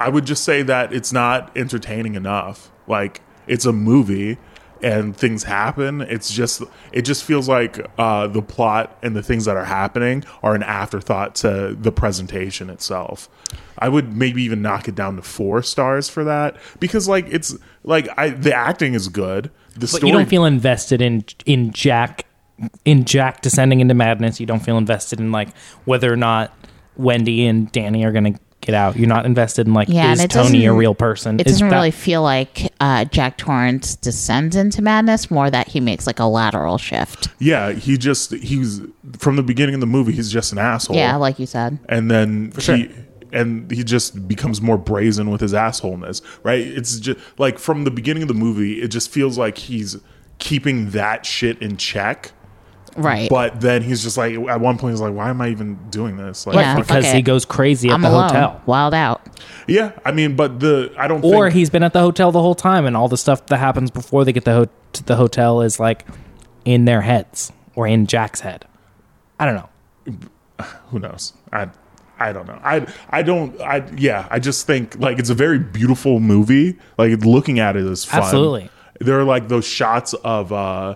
I 0.00 0.08
would 0.08 0.24
just 0.26 0.44
say 0.44 0.62
that 0.62 0.92
it's 0.92 1.12
not 1.12 1.54
entertaining 1.56 2.14
enough. 2.14 2.70
Like 2.86 3.20
it's 3.46 3.64
a 3.66 3.72
movie, 3.72 4.38
and 4.82 5.16
things 5.16 5.44
happen, 5.44 6.00
it's 6.00 6.32
just 6.32 6.62
it 6.92 7.02
just 7.02 7.24
feels 7.24 7.48
like 7.48 7.84
uh, 7.98 8.26
the 8.26 8.42
plot 8.42 8.98
and 9.02 9.16
the 9.16 9.22
things 9.22 9.44
that 9.46 9.56
are 9.56 9.64
happening 9.64 10.24
are 10.42 10.54
an 10.54 10.62
afterthought 10.62 11.34
to 11.36 11.76
the 11.78 11.92
presentation 11.92 12.70
itself. 12.70 13.28
I 13.78 13.88
would 13.88 14.16
maybe 14.16 14.42
even 14.42 14.62
knock 14.62 14.88
it 14.88 14.94
down 14.94 15.16
to 15.16 15.22
four 15.22 15.62
stars 15.62 16.08
for 16.08 16.24
that 16.24 16.56
because 16.80 17.08
like 17.08 17.26
it's 17.28 17.56
like 17.84 18.08
I 18.16 18.30
the 18.30 18.54
acting 18.54 18.94
is 18.94 19.08
good. 19.08 19.50
The 19.74 19.80
But 19.80 19.88
story 19.88 20.08
you 20.08 20.12
don't 20.18 20.28
feel 20.28 20.44
invested 20.44 21.00
in 21.00 21.24
in 21.44 21.72
Jack 21.72 22.26
in 22.84 23.04
Jack 23.04 23.42
descending 23.42 23.80
into 23.80 23.94
madness. 23.94 24.40
You 24.40 24.46
don't 24.46 24.60
feel 24.60 24.78
invested 24.78 25.20
in 25.20 25.32
like 25.32 25.56
whether 25.84 26.12
or 26.12 26.16
not 26.16 26.56
Wendy 26.96 27.46
and 27.46 27.70
Danny 27.72 28.04
are 28.04 28.12
going 28.12 28.34
to 28.34 28.40
get 28.66 28.74
out. 28.74 28.96
You're 28.96 29.08
not 29.08 29.24
invested 29.24 29.66
in 29.66 29.72
like 29.72 29.88
Yeah, 29.88 30.12
is 30.12 30.20
and 30.20 30.30
it 30.30 30.34
Tony 30.34 30.66
a 30.66 30.72
real 30.74 30.94
person? 30.94 31.40
It 31.40 31.46
Is 31.46 31.54
doesn't 31.54 31.68
that- 31.70 31.74
really 31.76 31.90
feel 31.90 32.22
like 32.22 32.72
uh, 32.80 33.04
Jack 33.06 33.38
Torrance 33.38 33.96
descends 33.96 34.54
into 34.56 34.82
madness, 34.82 35.30
more 35.30 35.48
that 35.50 35.68
he 35.68 35.80
makes 35.80 36.06
like 36.06 36.18
a 36.18 36.26
lateral 36.26 36.76
shift. 36.78 37.28
yeah 37.38 37.72
he 37.72 37.96
just 37.96 38.32
he's 38.34 38.80
from 39.18 39.36
the 39.36 39.42
beginning 39.42 39.74
of 39.74 39.80
the 39.80 39.86
movie 39.86 40.12
he's 40.12 40.30
just 40.30 40.52
an 40.52 40.58
asshole 40.58 40.96
Yeah, 40.96 41.16
like 41.16 41.38
you 41.38 41.46
said. 41.46 41.78
and 41.88 42.10
then 42.10 42.52
sure. 42.58 42.76
he 42.76 42.90
and 43.32 43.70
he 43.70 43.82
just 43.84 44.26
becomes 44.28 44.60
more 44.60 44.76
brazen 44.78 45.30
with 45.30 45.40
his 45.40 45.52
assholeness 45.52 46.22
right 46.44 46.60
it's 46.66 46.98
just 47.00 47.18
like 47.38 47.58
from 47.58 47.84
the 47.84 47.90
beginning 47.90 48.22
of 48.22 48.28
the 48.28 48.34
movie 48.34 48.80
it 48.82 48.88
just 48.88 49.10
feels 49.10 49.36
like 49.36 49.58
he's 49.58 49.96
keeping 50.38 50.90
that 50.90 51.24
shit 51.26 51.60
in 51.62 51.76
check 51.76 52.32
Right. 52.96 53.28
but 53.30 53.60
then 53.60 53.82
he's 53.82 54.02
just 54.02 54.16
like 54.16 54.34
at 54.34 54.60
one 54.60 54.78
point 54.78 54.92
he's 54.92 55.00
like 55.00 55.12
why 55.14 55.30
am 55.30 55.40
i 55.40 55.48
even 55.48 55.78
doing 55.90 56.16
this 56.16 56.46
like 56.46 56.56
Yeah. 56.56 56.76
because 56.78 57.04
he 57.10 57.22
goes 57.22 57.44
crazy 57.44 57.88
at 57.88 57.94
I'm 57.94 58.02
the 58.02 58.08
alone. 58.08 58.28
hotel. 58.28 58.62
Wild 58.66 58.94
out. 58.94 59.26
yeah 59.66 59.92
i 60.04 60.12
mean 60.12 60.36
but 60.36 60.60
the 60.60 60.92
i 60.98 61.06
don't 61.06 61.20
think 61.20 61.34
Or 61.34 61.46
think, 61.46 61.56
he's 61.56 61.70
been 61.70 61.82
at 61.82 61.92
the 61.92 62.00
hotel 62.00 62.32
the 62.32 62.40
whole 62.40 62.54
time, 62.54 62.86
and 62.86 62.96
all 62.96 63.08
the 63.08 63.16
stuff 63.16 63.46
that 63.46 63.58
happens 63.58 63.90
before 63.90 64.24
they 64.24 64.32
get 64.32 64.44
the 64.44 64.52
ho- 64.52 64.68
to 64.94 65.04
the 65.04 65.16
hotel 65.16 65.60
is 65.60 65.78
like 65.78 66.04
in 66.64 66.84
their 66.86 67.02
heads 67.02 67.52
or 67.74 67.86
in 67.86 68.06
Jack's 68.06 68.40
head. 68.40 68.64
I 69.38 69.44
don't 69.46 69.54
know. 69.56 69.68
who 70.90 70.98
knows 70.98 71.34
i 71.52 71.68
i 72.18 72.32
don't 72.32 72.46
know 72.46 72.58
i 72.64 72.86
i 73.10 73.22
don't 73.22 73.60
i 73.60 73.84
yeah 73.98 74.26
i 74.30 74.38
just 74.38 74.66
think 74.66 74.98
like 74.98 75.18
it's 75.18 75.28
a 75.28 75.34
very 75.34 75.58
beautiful 75.58 76.18
movie 76.18 76.78
like 76.96 77.10
looking 77.26 77.58
at 77.58 77.76
it 77.76 77.84
is 77.84 78.04
fun 78.06 78.22
Absolutely. 78.22 78.70
there 79.00 79.18
are 79.20 79.24
like 79.24 79.48
those 79.48 79.66
shots 79.66 80.14
of 80.24 80.50
uh 80.52 80.94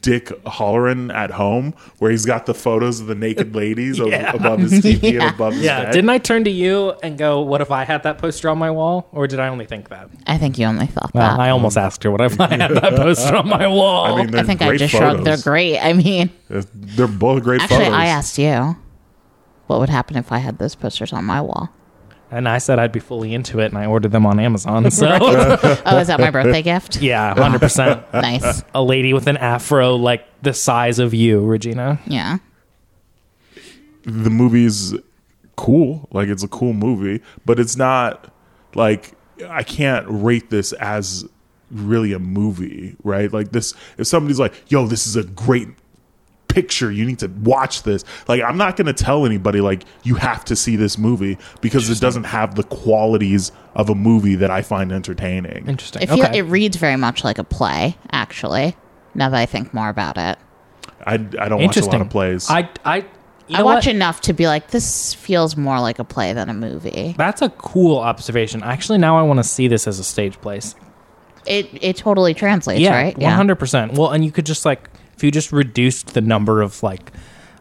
Dick 0.00 0.28
Hallorann 0.44 1.12
at 1.14 1.30
home, 1.32 1.74
where 1.98 2.10
he's 2.10 2.24
got 2.26 2.46
the 2.46 2.54
photos 2.54 2.98
of 3.00 3.06
the 3.08 3.14
naked 3.14 3.54
ladies 3.54 4.00
of- 4.00 4.08
above 4.12 4.60
his 4.60 4.72
TV 4.80 5.20
and 5.20 5.34
above 5.34 5.52
his 5.52 5.62
Yeah, 5.64 5.84
bed. 5.84 5.92
didn't 5.92 6.10
I 6.10 6.18
turn 6.18 6.44
to 6.44 6.50
you 6.50 6.94
and 7.02 7.16
go, 7.18 7.40
"What 7.42 7.60
if 7.60 7.70
I 7.70 7.84
had 7.84 8.02
that 8.04 8.18
poster 8.18 8.48
on 8.48 8.58
my 8.58 8.70
wall?" 8.70 9.06
Or 9.12 9.26
did 9.26 9.38
I 9.38 9.48
only 9.48 9.66
think 9.66 9.90
that? 9.90 10.08
I 10.26 10.38
think 10.38 10.58
you 10.58 10.66
only 10.66 10.86
thought 10.86 11.12
Well, 11.14 11.28
that. 11.36 11.38
I 11.40 11.50
almost 11.50 11.76
asked 11.76 12.02
her, 12.04 12.10
"What 12.10 12.22
if 12.22 12.40
I 12.40 12.48
had 12.56 12.70
that 12.72 12.96
poster 12.96 13.36
on 13.36 13.48
my 13.48 13.66
wall?" 13.68 14.06
I 14.18 14.24
mean, 14.24 14.34
I 14.34 14.42
think 14.42 14.62
I 14.62 14.76
just 14.76 14.92
photos. 14.94 15.10
shrugged. 15.12 15.24
They're 15.26 15.36
great. 15.36 15.78
I 15.78 15.92
mean, 15.92 16.30
They're 16.48 17.06
both 17.06 17.42
great 17.44 17.60
actually, 17.60 17.76
photos. 17.84 17.94
I 17.94 18.06
asked 18.06 18.38
you 18.38 18.76
what 19.66 19.78
would 19.78 19.90
happen 19.90 20.16
if 20.16 20.32
I 20.32 20.38
had 20.38 20.58
those 20.58 20.74
posters 20.74 21.12
on 21.12 21.24
my 21.24 21.40
wall. 21.40 21.68
And 22.30 22.48
I 22.48 22.58
said 22.58 22.78
I'd 22.78 22.92
be 22.92 23.00
fully 23.00 23.32
into 23.34 23.60
it, 23.60 23.66
and 23.66 23.78
I 23.78 23.86
ordered 23.86 24.12
them 24.12 24.26
on 24.26 24.38
Amazon. 24.40 24.90
So 24.90 25.06
Oh, 25.20 25.98
is 25.98 26.08
that 26.08 26.18
my 26.18 26.30
birthday 26.30 26.62
gift? 26.62 27.00
yeah, 27.00 27.34
hundred 27.34 27.60
percent. 27.60 28.02
Nice. 28.12 28.62
A 28.74 28.82
lady 28.82 29.12
with 29.12 29.26
an 29.26 29.36
afro 29.36 29.94
like 29.96 30.26
the 30.42 30.52
size 30.52 30.98
of 30.98 31.14
you, 31.14 31.44
Regina. 31.44 31.98
Yeah. 32.06 32.38
the 34.04 34.30
movie's 34.30 34.94
cool. 35.56 36.08
Like 36.12 36.28
it's 36.28 36.42
a 36.42 36.48
cool 36.48 36.72
movie, 36.72 37.22
but 37.44 37.58
it's 37.58 37.76
not 37.76 38.32
like 38.74 39.12
I 39.48 39.62
can't 39.62 40.06
rate 40.08 40.50
this 40.50 40.72
as 40.74 41.24
really 41.70 42.12
a 42.12 42.18
movie, 42.18 42.96
right? 43.02 43.32
Like 43.32 43.52
this 43.52 43.74
if 43.98 44.06
somebody's 44.06 44.38
like, 44.38 44.54
"Yo, 44.68 44.86
this 44.86 45.06
is 45.06 45.16
a 45.16 45.24
great 45.24 45.68
picture. 46.56 46.90
You 46.90 47.04
need 47.04 47.18
to 47.20 47.28
watch 47.28 47.82
this." 47.82 48.04
Like 48.28 48.42
I'm 48.42 48.56
not 48.56 48.76
going 48.76 48.86
to 48.86 49.04
tell 49.04 49.26
anybody 49.26 49.60
like 49.60 49.84
you 50.02 50.14
have 50.16 50.44
to 50.46 50.56
see 50.56 50.76
this 50.76 50.98
movie 50.98 51.38
because 51.60 51.90
it 51.90 52.00
doesn't 52.00 52.24
have 52.24 52.54
the 52.54 52.64
qualities 52.64 53.52
of 53.74 53.90
a 53.90 53.94
movie 53.94 54.36
that 54.36 54.50
I 54.50 54.62
find 54.62 54.92
entertaining. 54.92 55.68
Interesting. 55.68 56.02
I 56.02 56.06
feel 56.06 56.24
okay. 56.24 56.38
it 56.38 56.42
reads 56.42 56.76
very 56.76 56.96
much 56.96 57.24
like 57.24 57.38
a 57.38 57.44
play, 57.44 57.96
actually, 58.10 58.76
now 59.14 59.28
that 59.28 59.38
I 59.38 59.46
think 59.46 59.74
more 59.74 59.88
about 59.88 60.16
it. 60.16 60.38
I, 61.06 61.14
I 61.14 61.48
don't 61.48 61.62
watch 61.62 61.76
a 61.76 61.84
lot 61.84 62.00
of 62.00 62.10
plays. 62.10 62.50
I 62.50 62.68
I 62.84 63.04
you 63.48 63.58
I 63.58 63.62
watch 63.62 63.86
what? 63.86 63.94
enough 63.94 64.20
to 64.22 64.32
be 64.32 64.46
like, 64.46 64.70
this 64.70 65.14
feels 65.14 65.56
more 65.56 65.78
like 65.78 66.00
a 66.00 66.04
play 66.04 66.32
than 66.32 66.48
a 66.48 66.54
movie. 66.54 67.14
That's 67.16 67.42
a 67.42 67.50
cool 67.50 67.98
observation. 67.98 68.62
Actually, 68.62 68.98
now 68.98 69.16
I 69.16 69.22
want 69.22 69.38
to 69.38 69.44
see 69.44 69.68
this 69.68 69.86
as 69.86 70.00
a 70.00 70.04
stage 70.04 70.40
place. 70.40 70.74
It 71.46 71.68
it 71.80 71.96
totally 71.96 72.34
translates, 72.34 72.80
yeah, 72.80 72.96
right? 72.96 73.16
one 73.16 73.32
hundred 73.32 73.56
percent. 73.56 73.92
Well, 73.92 74.10
and 74.10 74.24
you 74.24 74.32
could 74.32 74.46
just 74.46 74.64
like 74.64 74.90
if 75.16 75.24
you 75.24 75.30
just 75.30 75.52
reduced 75.52 76.14
the 76.14 76.20
number 76.20 76.62
of 76.62 76.82
like 76.82 77.12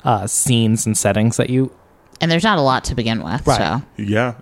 uh, 0.03 0.27
scenes 0.27 0.85
and 0.85 0.97
settings 0.97 1.37
that 1.37 1.49
you. 1.49 1.71
And 2.21 2.31
there's 2.31 2.43
not 2.43 2.57
a 2.57 2.61
lot 2.61 2.83
to 2.85 2.95
begin 2.95 3.23
with, 3.23 3.45
Right. 3.45 3.57
so 3.57 3.81
Yeah. 3.97 4.35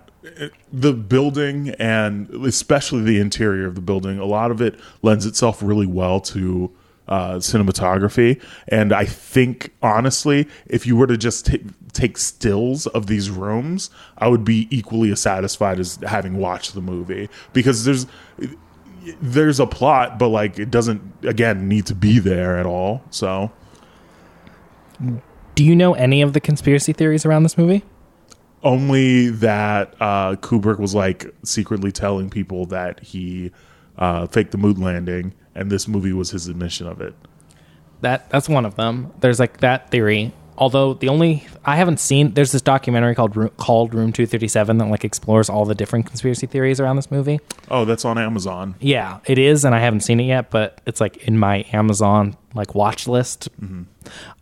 The 0.72 0.92
building 0.92 1.70
and 1.78 2.30
especially 2.46 3.02
the 3.02 3.20
interior 3.20 3.66
of 3.66 3.74
the 3.74 3.80
building, 3.80 4.18
a 4.18 4.24
lot 4.24 4.50
of 4.50 4.60
it 4.62 4.78
lends 5.02 5.26
itself 5.26 5.62
really 5.62 5.86
well 5.86 6.20
to 6.20 6.70
uh, 7.06 7.34
cinematography. 7.34 8.40
And 8.68 8.92
I 8.92 9.04
think, 9.04 9.70
honestly, 9.82 10.48
if 10.66 10.86
you 10.86 10.96
were 10.96 11.06
to 11.06 11.18
just 11.18 11.46
ta 11.46 11.58
take 11.92 12.18
stills 12.18 12.86
of 12.88 13.06
these 13.06 13.30
rooms, 13.30 13.90
I 14.18 14.26
would 14.28 14.44
be 14.44 14.66
equally 14.70 15.12
as 15.12 15.20
satisfied 15.20 15.78
as 15.78 15.96
having 16.06 16.38
watched 16.38 16.74
the 16.74 16.80
movie 16.80 17.28
because 17.52 17.84
there's. 17.84 18.06
There's 19.20 19.60
a 19.60 19.66
plot, 19.66 20.18
but 20.18 20.28
like 20.28 20.58
it 20.58 20.70
doesn't 20.70 21.02
again 21.24 21.68
need 21.68 21.86
to 21.86 21.94
be 21.94 22.18
there 22.18 22.56
at 22.58 22.66
all. 22.66 23.02
So 23.10 23.50
Do 25.54 25.64
you 25.64 25.76
know 25.76 25.94
any 25.94 26.22
of 26.22 26.32
the 26.32 26.40
conspiracy 26.40 26.92
theories 26.92 27.24
around 27.26 27.42
this 27.42 27.58
movie? 27.58 27.84
only 28.64 29.28
that 29.28 29.94
uh, 30.00 30.34
Kubrick 30.36 30.78
was 30.78 30.94
like 30.94 31.32
secretly 31.44 31.92
telling 31.92 32.30
people 32.30 32.64
that 32.66 32.98
he 33.00 33.52
uh, 33.98 34.26
faked 34.26 34.50
the 34.50 34.58
moon 34.58 34.80
landing, 34.80 35.34
and 35.54 35.70
this 35.70 35.86
movie 35.86 36.12
was 36.12 36.30
his 36.30 36.48
admission 36.48 36.86
of 36.88 37.00
it. 37.00 37.14
That 38.00 38.28
that's 38.30 38.48
one 38.48 38.64
of 38.64 38.74
them. 38.74 39.12
There's 39.20 39.38
like 39.38 39.58
that 39.58 39.90
theory. 39.90 40.32
Although 40.56 40.94
the 40.94 41.08
only 41.08 41.46
I 41.64 41.76
haven't 41.76 41.98
seen 41.98 42.34
there's 42.34 42.52
this 42.52 42.62
documentary 42.62 43.14
called 43.14 43.36
Room, 43.36 43.50
called 43.56 43.92
Room 43.92 44.12
237 44.12 44.78
that 44.78 44.86
like 44.86 45.04
explores 45.04 45.50
all 45.50 45.64
the 45.64 45.74
different 45.74 46.06
conspiracy 46.06 46.46
theories 46.46 46.78
around 46.78 46.96
this 46.96 47.10
movie. 47.10 47.40
Oh, 47.70 47.84
that's 47.84 48.04
on 48.04 48.18
Amazon. 48.18 48.76
Yeah, 48.78 49.18
it 49.26 49.38
is, 49.38 49.64
and 49.64 49.74
I 49.74 49.80
haven't 49.80 50.00
seen 50.00 50.20
it 50.20 50.24
yet, 50.24 50.50
but 50.50 50.80
it's 50.86 51.00
like 51.00 51.16
in 51.28 51.38
my 51.38 51.64
Amazon 51.72 52.36
like 52.54 52.74
watch 52.74 53.08
list. 53.08 53.48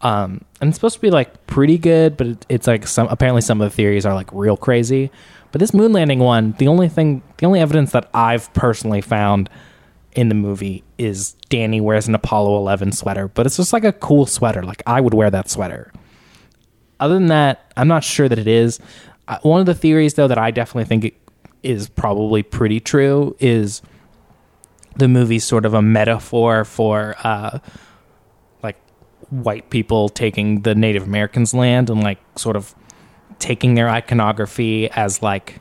Um, 0.02 0.44
and 0.60 0.68
it's 0.68 0.76
supposed 0.76 0.96
to 0.96 1.00
be 1.00 1.10
like 1.10 1.46
pretty 1.46 1.78
good, 1.78 2.16
but 2.16 2.26
it, 2.26 2.46
it's 2.48 2.66
like 2.66 2.86
some 2.86 3.08
apparently 3.08 3.40
some 3.40 3.60
of 3.60 3.70
the 3.70 3.74
theories 3.74 4.04
are 4.04 4.14
like 4.14 4.28
real 4.32 4.56
crazy. 4.56 5.10
But 5.50 5.60
this 5.60 5.74
moon 5.74 5.92
landing 5.92 6.18
one, 6.18 6.52
the 6.58 6.68
only 6.68 6.88
thing, 6.88 7.22
the 7.38 7.46
only 7.46 7.60
evidence 7.60 7.92
that 7.92 8.08
I've 8.14 8.52
personally 8.54 9.00
found 9.00 9.48
in 10.14 10.28
the 10.28 10.34
movie 10.34 10.82
is 10.98 11.32
Danny 11.48 11.80
wears 11.80 12.08
an 12.08 12.14
Apollo 12.14 12.56
11 12.58 12.92
sweater, 12.92 13.28
but 13.28 13.46
it's 13.46 13.56
just 13.56 13.72
like 13.72 13.84
a 13.84 13.92
cool 13.92 14.26
sweater. 14.26 14.62
Like 14.62 14.82
I 14.86 15.00
would 15.00 15.14
wear 15.14 15.30
that 15.30 15.48
sweater. 15.48 15.92
Other 17.02 17.14
than 17.14 17.26
that, 17.26 17.72
I'm 17.76 17.88
not 17.88 18.04
sure 18.04 18.28
that 18.28 18.38
it 18.38 18.46
is. 18.46 18.78
Uh, 19.26 19.38
one 19.42 19.58
of 19.58 19.66
the 19.66 19.74
theories, 19.74 20.14
though, 20.14 20.28
that 20.28 20.38
I 20.38 20.52
definitely 20.52 20.84
think 20.84 21.04
it 21.04 21.14
is 21.64 21.88
probably 21.88 22.44
pretty 22.44 22.78
true 22.78 23.34
is 23.40 23.82
the 24.96 25.08
movie's 25.08 25.42
sort 25.42 25.64
of 25.66 25.74
a 25.74 25.82
metaphor 25.82 26.64
for 26.64 27.16
uh, 27.24 27.58
like 28.62 28.76
white 29.30 29.68
people 29.68 30.10
taking 30.10 30.62
the 30.62 30.76
Native 30.76 31.02
Americans' 31.02 31.52
land 31.52 31.90
and 31.90 32.04
like 32.04 32.20
sort 32.36 32.54
of 32.54 32.72
taking 33.40 33.74
their 33.74 33.88
iconography 33.88 34.88
as 34.90 35.22
like 35.22 35.60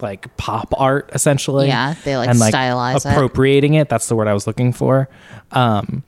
like 0.00 0.36
pop 0.36 0.74
art 0.78 1.10
essentially. 1.14 1.68
Yeah, 1.68 1.94
they, 2.04 2.14
like, 2.18 2.28
and 2.28 2.38
like 2.38 2.52
stylize 2.52 3.06
it. 3.06 3.06
appropriating 3.06 3.72
it. 3.72 3.88
That's 3.88 4.06
the 4.06 4.16
word 4.16 4.28
I 4.28 4.34
was 4.34 4.46
looking 4.46 4.74
for. 4.74 5.08
Um, 5.50 6.04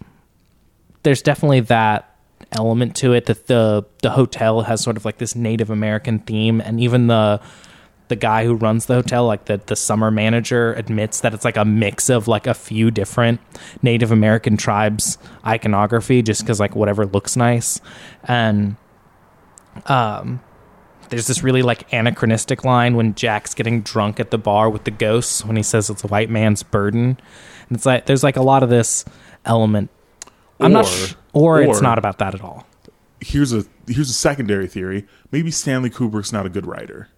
there's 1.03 1.23
definitely 1.23 1.61
that 1.61 2.14
element 2.57 2.97
to 2.97 3.13
it 3.13 3.27
that 3.27 3.47
the 3.47 3.85
the 4.03 4.11
hotel 4.11 4.63
has 4.63 4.81
sort 4.83 4.97
of 4.97 5.05
like 5.05 5.19
this 5.19 5.35
Native 5.35 5.71
American 5.71 6.19
theme, 6.21 6.61
and 6.61 6.81
even 6.81 7.07
the 7.07 7.41
the 8.09 8.17
guy 8.17 8.45
who 8.45 8.55
runs 8.55 8.87
the 8.87 8.95
hotel, 8.95 9.27
like 9.27 9.47
the 9.47 9.61
the 9.67 9.77
summer 9.77 10.11
manager, 10.11 10.75
admits 10.75 11.21
that 11.21 11.35
it's 11.35 11.45
like 11.45 11.57
a 11.57 11.65
mix 11.65 12.11
of 12.11 12.29
like 12.29 12.47
a 12.47 12.55
few 12.55 12.91
different 12.91 13.41
Native 13.83 14.13
American 14.13 14.57
tribes 14.57 15.19
iconography, 15.47 16.23
just 16.23 16.43
because 16.43 16.61
like 16.61 16.75
whatever 16.77 17.07
looks 17.07 17.37
nice, 17.37 17.81
and 18.25 18.77
um. 19.87 20.41
There's 21.11 21.27
this 21.27 21.43
really 21.43 21.61
like 21.61 21.93
anachronistic 21.93 22.65
line 22.65 22.97
when 22.97 23.15
Jack's 23.15 23.55
getting 23.55 23.83
drunk 23.83 24.19
at 24.19 24.31
the 24.31 24.39
bar 24.39 24.71
with 24.71 24.85
the 24.85 24.91
ghosts 24.91 25.45
when 25.45 25.55
he 25.55 25.63
says 25.63 25.91
it's 25.91 26.03
a 26.03 26.09
white 26.09 26.31
man's 26.31 26.63
burden. 26.63 27.21
And 27.69 27.77
it's 27.77 27.85
like 27.85 28.07
there's 28.07 28.25
like 28.25 28.37
a 28.37 28.43
lot 28.43 28.63
of 28.63 28.71
this 28.71 29.05
element 29.45 29.91
I'm 30.61 30.73
not, 30.73 30.85
Or- 30.85 30.89
sh- 30.89 31.15
or, 31.33 31.63
it's 31.63 31.81
not 31.81 31.99
about 31.99 32.19
that 32.19 32.35
at 32.35 32.43
all. 32.43 32.67
Here's 33.21 33.53
a 33.53 33.65
here's 33.89 34.11
a 34.11 34.15
secondary 34.15 34.67
theory. 34.67 35.07
Maybe 35.33 35.51
Stanley 35.51 35.91
Kubrick's 35.91 36.33
not 36.33 36.45
a 36.47 36.51
good 36.51 36.67
writer. 36.67 37.09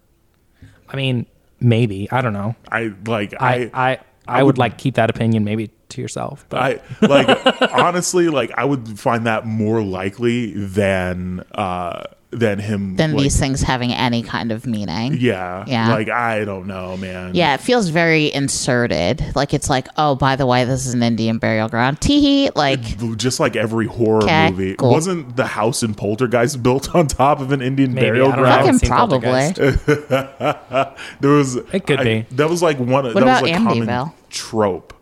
I 0.89 0.95
mean, 0.95 1.25
maybe 1.59 2.09
I 2.11 2.21
don't 2.21 2.33
know. 2.33 2.55
I 2.71 2.93
like 3.05 3.33
I 3.39 3.69
I 3.73 3.91
I, 3.91 3.99
I, 4.27 4.43
would, 4.43 4.53
would- 4.53 4.57
like 4.57 4.77
keep 4.77 4.95
that 4.95 5.09
opinion 5.09 5.43
maybe 5.43 5.69
to 5.89 6.01
yourself. 6.01 6.45
But 6.49 6.61
I 6.61 7.05
like 7.05 7.61
honestly, 7.73 8.29
like 8.29 8.51
I 8.57 8.63
would 8.63 8.97
find 8.99 9.25
that 9.27 9.45
more 9.45 9.83
likely 9.83 10.53
than 10.53 11.43
uh 11.53 12.03
than 12.31 12.59
him 12.59 12.97
Than 12.97 13.13
like, 13.13 13.23
these 13.23 13.39
things 13.39 13.61
having 13.61 13.93
any 13.93 14.21
kind 14.21 14.51
of 14.51 14.67
meaning. 14.67 15.15
Yeah, 15.17 15.63
Yeah. 15.65 15.93
Like 15.93 16.09
I 16.09 16.43
don't 16.43 16.67
know, 16.67 16.97
man. 16.97 17.33
Yeah, 17.35 17.53
it 17.53 17.61
feels 17.61 17.87
very 17.87 18.33
inserted. 18.33 19.23
Like 19.33 19.53
it's 19.53 19.69
like, 19.69 19.87
oh, 19.97 20.15
by 20.15 20.35
the 20.35 20.45
way, 20.45 20.65
this 20.65 20.85
is 20.85 20.93
an 20.93 21.03
Indian 21.03 21.37
burial 21.37 21.69
ground. 21.69 22.01
Teehee. 22.01 22.51
Like, 22.53 22.81
just 23.17 23.39
like 23.39 23.55
every 23.55 23.85
horror 23.85 24.23
Okay, 24.23 24.49
movie. 24.51 24.75
cool. 24.75 24.91
Wasn't 24.91 25.37
the 25.37 25.45
house 25.47 25.83
in 25.83 25.93
Poltergeist 25.93 26.61
built 26.63 26.93
on 26.93 27.07
top 27.07 27.39
of 27.39 27.53
an 27.53 27.61
Indian 27.61 27.93
Maybe, 27.93 28.07
burial 28.07 28.33
I 28.33 28.35
don't 28.35 28.43
ground? 28.43 28.65
haven't 28.65 28.79
fucking 28.79 28.89
probably. 28.89 30.97
There 31.21 31.31
was 31.31 31.55
It 31.55 31.87
could 31.87 32.01
I- 32.01 32.03
be. 32.03 32.25
That 32.31 32.49
was 32.49 32.61
like 32.61 32.77
one. 32.77 33.05
Of, 33.05 33.15
What 33.15 33.23
that 33.23 33.23
about 33.23 33.43
was 33.43 33.51
a 33.51 33.55
common 33.55 33.87
Amityville? 33.87 34.11
trope. 34.29 34.93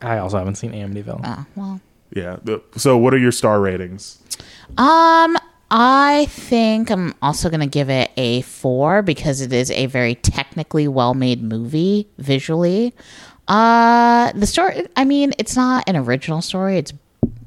I 0.00 0.18
also 0.18 0.38
haven't 0.38 0.54
seen 0.56 0.72
Amityville. 0.72 1.20
Oh, 1.24 1.46
well. 1.54 1.80
Yeah. 2.14 2.36
so, 2.76 2.96
what 2.96 3.12
are 3.14 3.18
your 3.18 3.32
star 3.32 3.60
ratings? 3.60 4.18
Um, 4.78 5.36
I 5.70 6.26
think 6.30 6.90
I'm 6.90 7.14
also 7.20 7.50
going 7.50 7.60
to 7.60 7.66
give 7.66 7.90
it 7.90 8.10
a 8.16 8.42
four 8.42 9.02
because 9.02 9.40
it 9.40 9.52
is 9.52 9.70
a 9.72 9.86
very 9.86 10.14
technically 10.14 10.86
well 10.86 11.14
made 11.14 11.42
movie 11.42 12.08
visually. 12.18 12.94
Uh, 13.48 14.32
the 14.32 14.46
story, 14.46 14.86
I 14.96 15.04
mean, 15.04 15.32
it's 15.38 15.56
not 15.56 15.84
an 15.88 15.96
original 15.96 16.40
story, 16.40 16.78
it's, 16.78 16.92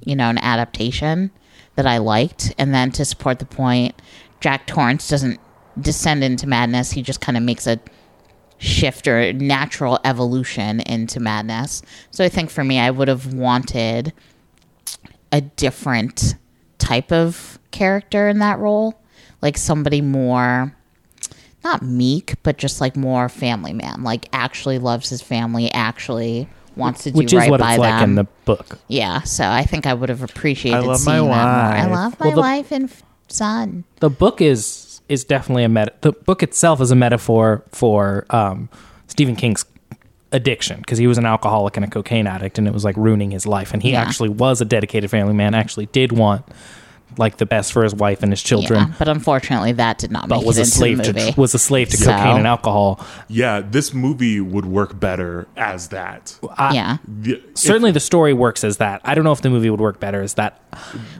you 0.05 0.15
know, 0.15 0.29
an 0.29 0.37
adaptation 0.37 1.31
that 1.75 1.85
I 1.85 1.97
liked. 1.97 2.53
And 2.57 2.73
then 2.73 2.91
to 2.93 3.05
support 3.05 3.39
the 3.39 3.45
point, 3.45 4.01
Jack 4.41 4.67
Torrance 4.67 5.07
doesn't 5.07 5.39
descend 5.79 6.23
into 6.23 6.47
madness, 6.47 6.91
he 6.91 7.01
just 7.01 7.21
kind 7.21 7.37
of 7.37 7.43
makes 7.43 7.67
a 7.67 7.79
shift 8.57 9.07
or 9.07 9.31
natural 9.31 9.99
evolution 10.03 10.81
into 10.81 11.19
madness. 11.21 11.81
So 12.11 12.25
I 12.25 12.29
think 12.29 12.49
for 12.49 12.63
me, 12.63 12.79
I 12.79 12.91
would 12.91 13.07
have 13.07 13.33
wanted 13.33 14.11
a 15.31 15.39
different 15.41 16.35
type 16.77 17.11
of 17.11 17.58
character 17.71 18.27
in 18.27 18.39
that 18.39 18.59
role, 18.59 18.99
like 19.41 19.57
somebody 19.57 20.01
more 20.01 20.75
not 21.63 21.81
meek, 21.81 22.35
but 22.43 22.57
just 22.57 22.79
like 22.79 22.95
more 22.95 23.27
family 23.27 23.73
man, 23.73 24.03
like 24.03 24.27
actually 24.31 24.79
loves 24.79 25.09
his 25.09 25.21
family, 25.21 25.69
actually 25.73 26.47
wants 26.77 27.03
to 27.03 27.11
do 27.11 27.17
Which 27.17 27.33
right 27.33 27.45
is 27.45 27.49
what 27.51 27.59
by 27.59 27.73
it's 27.73 27.79
like 27.79 27.99
them. 27.99 28.11
in 28.11 28.15
the 28.15 28.23
book. 28.45 28.79
yeah, 28.87 29.21
so 29.23 29.45
I 29.45 29.63
think 29.63 29.85
I 29.85 29.93
would 29.93 30.07
have 30.09 30.23
appreciated 30.23 30.77
I 30.77 30.87
love 30.87 30.99
seeing 30.99 31.27
my 31.27 31.35
that 31.35 31.43
more. 31.43 31.75
I 31.75 31.87
wife. 31.87 31.91
love 31.95 32.19
my 32.19 32.25
Well, 32.27 32.35
the- 32.35 32.41
wife 32.41 32.71
and 32.71 32.83
f- 32.85 33.03
son. 33.27 33.83
The 33.99 34.09
book 34.09 34.39
is 34.41 35.01
is 35.09 35.23
definitely 35.25 35.63
a 35.65 35.69
meta. 35.69 35.91
The 36.01 36.11
book 36.13 36.43
itself 36.43 36.79
is 36.79 36.91
a 36.91 36.95
metaphor 36.95 37.63
for 37.71 38.25
um, 38.29 38.69
Stephen 39.07 39.35
King's 39.35 39.65
addiction 40.31 40.77
because 40.77 40.99
he 40.99 41.07
was 41.07 41.17
an 41.17 41.25
alcoholic 41.25 41.75
and 41.75 41.83
a 41.83 41.89
cocaine 41.89 42.27
addict, 42.27 42.57
and 42.57 42.67
it 42.67 42.73
was 42.73 42.85
like 42.85 42.95
ruining 42.95 43.31
his 43.31 43.45
life. 43.47 43.73
And 43.73 43.81
he 43.83 43.91
Yeah. 43.91 44.01
actually 44.01 44.29
was 44.29 44.61
a 44.61 44.65
dedicated 44.65 45.09
family 45.09 45.33
man. 45.33 45.53
Actually, 45.55 45.87
did 45.87 46.11
want 46.13 46.45
like 47.17 47.37
the 47.37 47.45
best 47.45 47.73
for 47.73 47.83
his 47.83 47.93
wife 47.93 48.23
and 48.23 48.31
his 48.31 48.41
children. 48.41 48.79
Yeah, 48.79 48.93
but 48.99 49.07
unfortunately, 49.07 49.71
that 49.73 49.97
did 49.97 50.11
not 50.11 50.27
But 50.29 50.37
make 50.39 50.45
was 50.47 50.57
it 50.57 50.61
a 50.61 50.63
into 50.63 50.71
slave 50.75 51.01
to 51.33 51.33
was 51.41 51.53
a 51.53 51.59
slave 51.59 51.89
to 51.89 51.97
So- 51.97 52.11
cocaine 52.11 52.37
and 52.37 52.47
alcohol. 52.47 53.05
Yeah, 53.27 53.61
this 53.61 53.93
movie 53.93 54.39
would 54.39 54.65
work 54.65 54.99
better 54.99 55.47
as 55.57 55.89
that. 55.89 56.37
yeah. 56.71 56.97
The- 57.07 57.41
Certainly, 57.55 57.91
the 57.91 57.99
story 57.99 58.33
works 58.33 58.63
as 58.63 58.77
that. 58.77 59.01
I 59.03 59.15
don't 59.15 59.23
know 59.23 59.31
if 59.31 59.41
the 59.41 59.49
movie 59.49 59.69
would 59.69 59.81
work 59.81 59.99
better 59.99 60.21
as 60.21 60.35
that. 60.35 60.61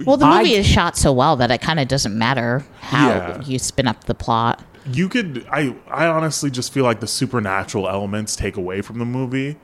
Well, 0.05 0.17
the 0.17 0.25
I- 0.25 0.39
movie 0.39 0.53
is 0.55 0.65
shot 0.67 0.95
so 0.97 1.11
well 1.11 1.35
that 1.37 1.51
it 1.51 1.59
kind 1.61 1.79
of 1.79 1.87
doesn't 1.87 2.17
matter 2.17 2.63
how 2.81 3.07
Yeah. 3.09 3.41
you 3.43 3.59
spin 3.59 3.87
up 3.87 4.05
the 4.05 4.15
plot. 4.15 4.61
you 4.91 5.07
could 5.09 5.45
I 5.51 5.75
I 5.91 6.07
honestly 6.07 6.49
just 6.49 6.73
feel 6.73 6.83
like 6.83 6.99
the 6.99 7.05
supernatural 7.07 7.87
elements 7.87 8.35
take 8.35 8.57
away 8.57 8.81
from 8.81 8.97
the 8.97 9.05
movie. 9.05 9.57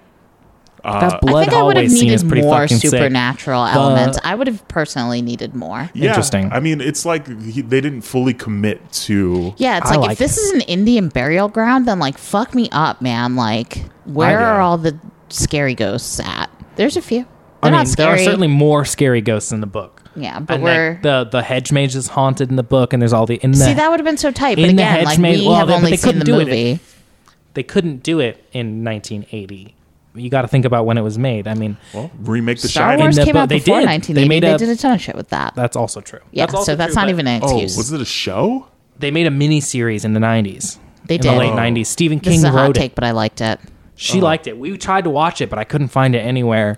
Uh, 0.86 1.00
that 1.00 1.20
I 1.24 1.44
think 1.44 1.54
I 1.54 1.64
would 1.64 1.78
have 1.78 1.86
hallway 1.86 1.88
scene 1.88 2.12
is 2.12 2.24
needed 2.24 2.44
more 2.46 2.60
fucking 2.62 2.78
sick. 2.78 2.90
supernatural 2.92 3.66
elements. 3.66 4.20
I 4.24 4.36
would 4.36 4.48
have 4.48 4.68
personally 4.68 5.22
needed 5.22 5.56
more. 5.56 5.90
Yeah, 5.94 6.10
Interesting. 6.10 6.52
I 6.52 6.60
mean, 6.60 6.80
it's 6.82 7.06
like 7.06 7.28
he, 7.42 7.62
they 7.62 7.82
didn't 7.82 8.02
fully 8.02 8.34
commit 8.34 8.92
to. 9.06 9.54
Yeah, 9.58 9.78
it's 9.80 9.90
like, 9.90 10.00
like 10.00 10.12
if 10.14 10.18
this 10.20 10.38
is 10.38 10.52
an 10.54 10.62
Indian 10.62 11.10
burial 11.10 11.48
ground, 11.50 11.88
then 11.88 12.00
like 12.00 12.18
fuck 12.18 12.54
me 12.54 12.70
up, 12.72 13.02
man. 13.02 13.36
Like, 13.36 13.84
where 14.06 14.40
are 14.40 14.62
all 14.62 14.78
the 14.78 14.98
scary 15.30 15.74
ghosts 15.76 16.20
at? 16.20 16.50
There's 16.76 16.98
a 16.98 17.02
few. 17.02 17.22
I 17.64 17.70
They're 17.70 17.80
mean, 17.80 17.88
not 17.88 17.98
there 17.98 18.10
are 18.10 18.18
certainly 18.18 18.48
more 18.48 18.86
scary 18.86 19.22
ghosts 19.22 19.52
in 19.52 19.60
the 19.62 19.66
book. 19.68 20.04
yeah, 20.16 20.40
but 20.40 20.56
And 20.56 20.64
we're 20.64 20.90
like, 20.92 21.02
the 21.02 21.24
the 21.32 21.42
hedge 21.42 21.72
mage 21.72 21.96
is 21.96 22.08
haunted 22.10 22.50
in 22.52 22.58
the 22.58 22.64
book, 22.64 22.94
and 22.94 23.02
there's 23.02 23.14
all 23.14 23.26
the 23.26 23.36
in 23.38 23.52
the 23.52 23.58
see 23.58 23.74
that 23.74 23.90
would 23.90 24.00
have 24.00 24.06
been 24.06 24.18
so 24.18 24.30
tight. 24.32 24.56
But 24.58 24.70
in 24.70 24.76
the 24.76 24.84
hedge 24.84 25.06
like 25.06 25.18
maze- 25.20 25.40
we 25.42 25.48
well, 25.48 25.56
have 25.58 25.68
they- 25.70 25.74
only 25.74 25.90
they 25.92 25.98
seen 25.98 26.20
the 26.20 26.26
do 26.26 26.40
it. 26.40 26.46
movie. 26.46 26.80
they 27.56 27.64
couldn't 27.64 28.04
do 28.04 28.20
it 28.20 28.44
in 28.52 28.84
1980. 28.84 29.75
You 30.16 30.30
got 30.30 30.44
to 30.44 30.48
think 30.48 30.66
about 30.66 30.86
when 30.86 30.98
it 30.98 31.02
was 31.02 31.18
made. 31.18 31.48
I 31.48 31.54
mean, 31.56 31.78
Well, 31.94 32.10
remake 32.22 32.60
The 32.62 32.68
Star 32.68 32.92
Shining. 32.92 33.04
Wars 33.06 33.18
came 33.18 33.26
book- 33.28 33.36
out 33.36 33.50
they 33.50 33.60
before 33.60 33.80
did. 33.82 33.88
1980. 33.88 34.14
They 34.14 34.28
made 34.28 34.44
They 34.44 34.58
did 34.66 34.70
a 34.70 34.80
ton 34.80 34.94
of 34.94 35.02
shit 35.02 35.16
with 35.16 35.30
that. 35.30 35.54
that's 35.56 35.76
also 35.76 36.02
true. 36.02 36.20
yeah, 36.32 36.46
also 36.46 36.64
so 36.64 36.76
that's 36.76 36.94
true, 36.94 37.02
not 37.02 37.06
but 37.08 37.10
even 37.12 37.28
an 37.28 37.42
Oh, 37.44 37.48
excuse. 37.48 37.78
was 37.78 37.92
it 37.92 38.02
a 38.02 38.06
show? 38.06 38.68
They 38.98 39.12
made 39.12 39.28
a 39.28 39.32
mini 39.32 39.60
series 39.62 40.06
in 40.06 40.14
the 40.14 40.20
90s. 40.20 40.78
They 41.08 41.18
did. 41.18 41.28
in 41.28 41.34
the 41.34 41.40
late 41.40 41.52
Oh. 41.52 41.56
90s. 41.58 41.88
Stephen 41.88 42.20
this 42.20 42.28
King 42.30 42.38
is 42.40 42.44
a 42.46 42.52
hot 42.52 42.62
wrote 42.68 42.76
take, 42.76 42.92
it. 42.92 42.96
but 42.96 43.04
I 43.04 43.12
liked 43.12 43.42
it. 43.42 43.60
She 43.96 44.18
uh-huh. 44.18 44.26
liked 44.26 44.48
it. 44.48 44.58
We 44.58 44.78
tried 44.78 45.04
to 45.06 45.10
watch 45.10 45.42
it, 45.42 45.50
but 45.50 45.60
I 45.60 45.64
couldn't 45.64 45.88
find 45.90 46.16
it 46.16 46.20
anywhere 46.20 46.78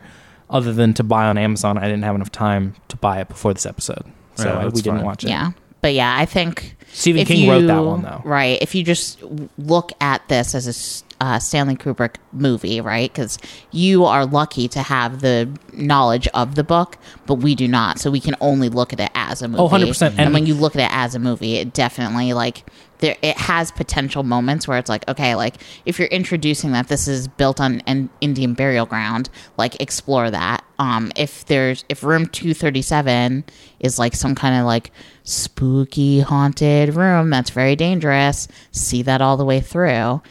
other 0.49 0.71
than 0.73 0.93
to 0.95 1.03
buy 1.03 1.25
on 1.25 1.37
Amazon. 1.37 1.77
I 1.77 1.81
didn't 1.83 2.03
have 2.03 2.15
enough 2.15 2.31
time 2.31 2.75
to 2.89 2.97
buy 2.97 3.19
it 3.21 3.27
before 3.27 3.53
this 3.53 3.65
episode, 3.65 4.03
so 4.35 4.45
Yeah, 4.47 4.53
I- 4.53 4.57
we 4.59 4.63
that's 4.65 4.81
didn't 4.81 4.97
fine. 4.99 5.05
watch 5.05 5.23
it. 5.23 5.29
Yeah. 5.29 5.51
But 5.81 5.93
yeah, 5.93 6.15
I 6.17 6.25
think 6.25 6.76
Stephen 6.97 7.25
King 7.25 7.47
wrote 7.47 7.67
that 7.67 7.79
one, 7.79 8.01
though. 8.01 8.21
Right. 8.25 8.59
If 8.61 8.73
you 8.73 8.83
just 8.83 9.21
look 9.57 9.91
at 10.01 10.27
this 10.29 10.55
as 10.55 10.67
a 10.67 11.23
uh, 11.23 11.39
Stanley 11.39 11.75
Kubrick 11.75 12.15
movie, 12.31 12.81
right? 12.81 13.11
Because 13.11 13.37
you 13.71 14.05
are 14.05 14.25
lucky 14.25 14.67
to 14.69 14.81
have 14.81 15.21
the 15.21 15.49
knowledge 15.73 16.27
of 16.33 16.55
the 16.55 16.63
book, 16.63 16.97
but 17.27 17.35
we 17.35 17.53
do 17.55 17.67
not. 17.67 17.99
So 17.99 18.09
we 18.09 18.19
can 18.19 18.35
only 18.41 18.69
look 18.69 18.93
at 18.93 18.99
it 18.99 19.11
as 19.13 19.41
a 19.41 19.47
movie. 19.47 19.61
Oh, 19.61 19.69
100%. 19.69 20.09
And, 20.09 20.19
And- 20.19 20.33
when 20.33 20.45
you 20.45 20.55
look 20.55 20.75
at 20.75 20.81
it 20.81 20.93
as 20.95 21.13
a 21.15 21.19
movie, 21.19 21.55
it 21.55 21.73
definitely 21.73 22.33
like 22.33 22.63
there 22.99 23.15
it 23.21 23.37
has 23.37 23.71
potential 23.71 24.23
moments 24.23 24.67
where 24.67 24.77
it's 24.77 24.89
like 24.89 25.07
okay 25.07 25.35
like 25.35 25.55
if 25.85 25.99
you're 25.99 26.07
introducing 26.09 26.71
that 26.71 26.87
this 26.87 27.07
is 27.07 27.27
built 27.27 27.59
on 27.59 27.81
an 27.81 28.09
indian 28.21 28.53
burial 28.53 28.85
ground 28.85 29.29
like 29.57 29.79
explore 29.81 30.29
that. 30.31 30.63
Um 30.79 31.11
if 31.15 31.45
there's 31.45 31.83
if 31.89 32.03
room 32.03 32.27
237 32.27 33.43
is 33.79 33.99
like 33.99 34.15
some 34.15 34.35
kind 34.35 34.59
of 34.59 34.65
like 34.65 34.91
spooky 35.23 36.21
haunted 36.21 36.95
room 36.95 37.29
that's 37.29 37.49
very 37.49 37.75
dangerous. 37.75 38.47
See 38.71 39.01
that 39.03 39.21
all 39.21 39.37
the 39.37 39.45
way 39.45 39.59
through 39.59 40.21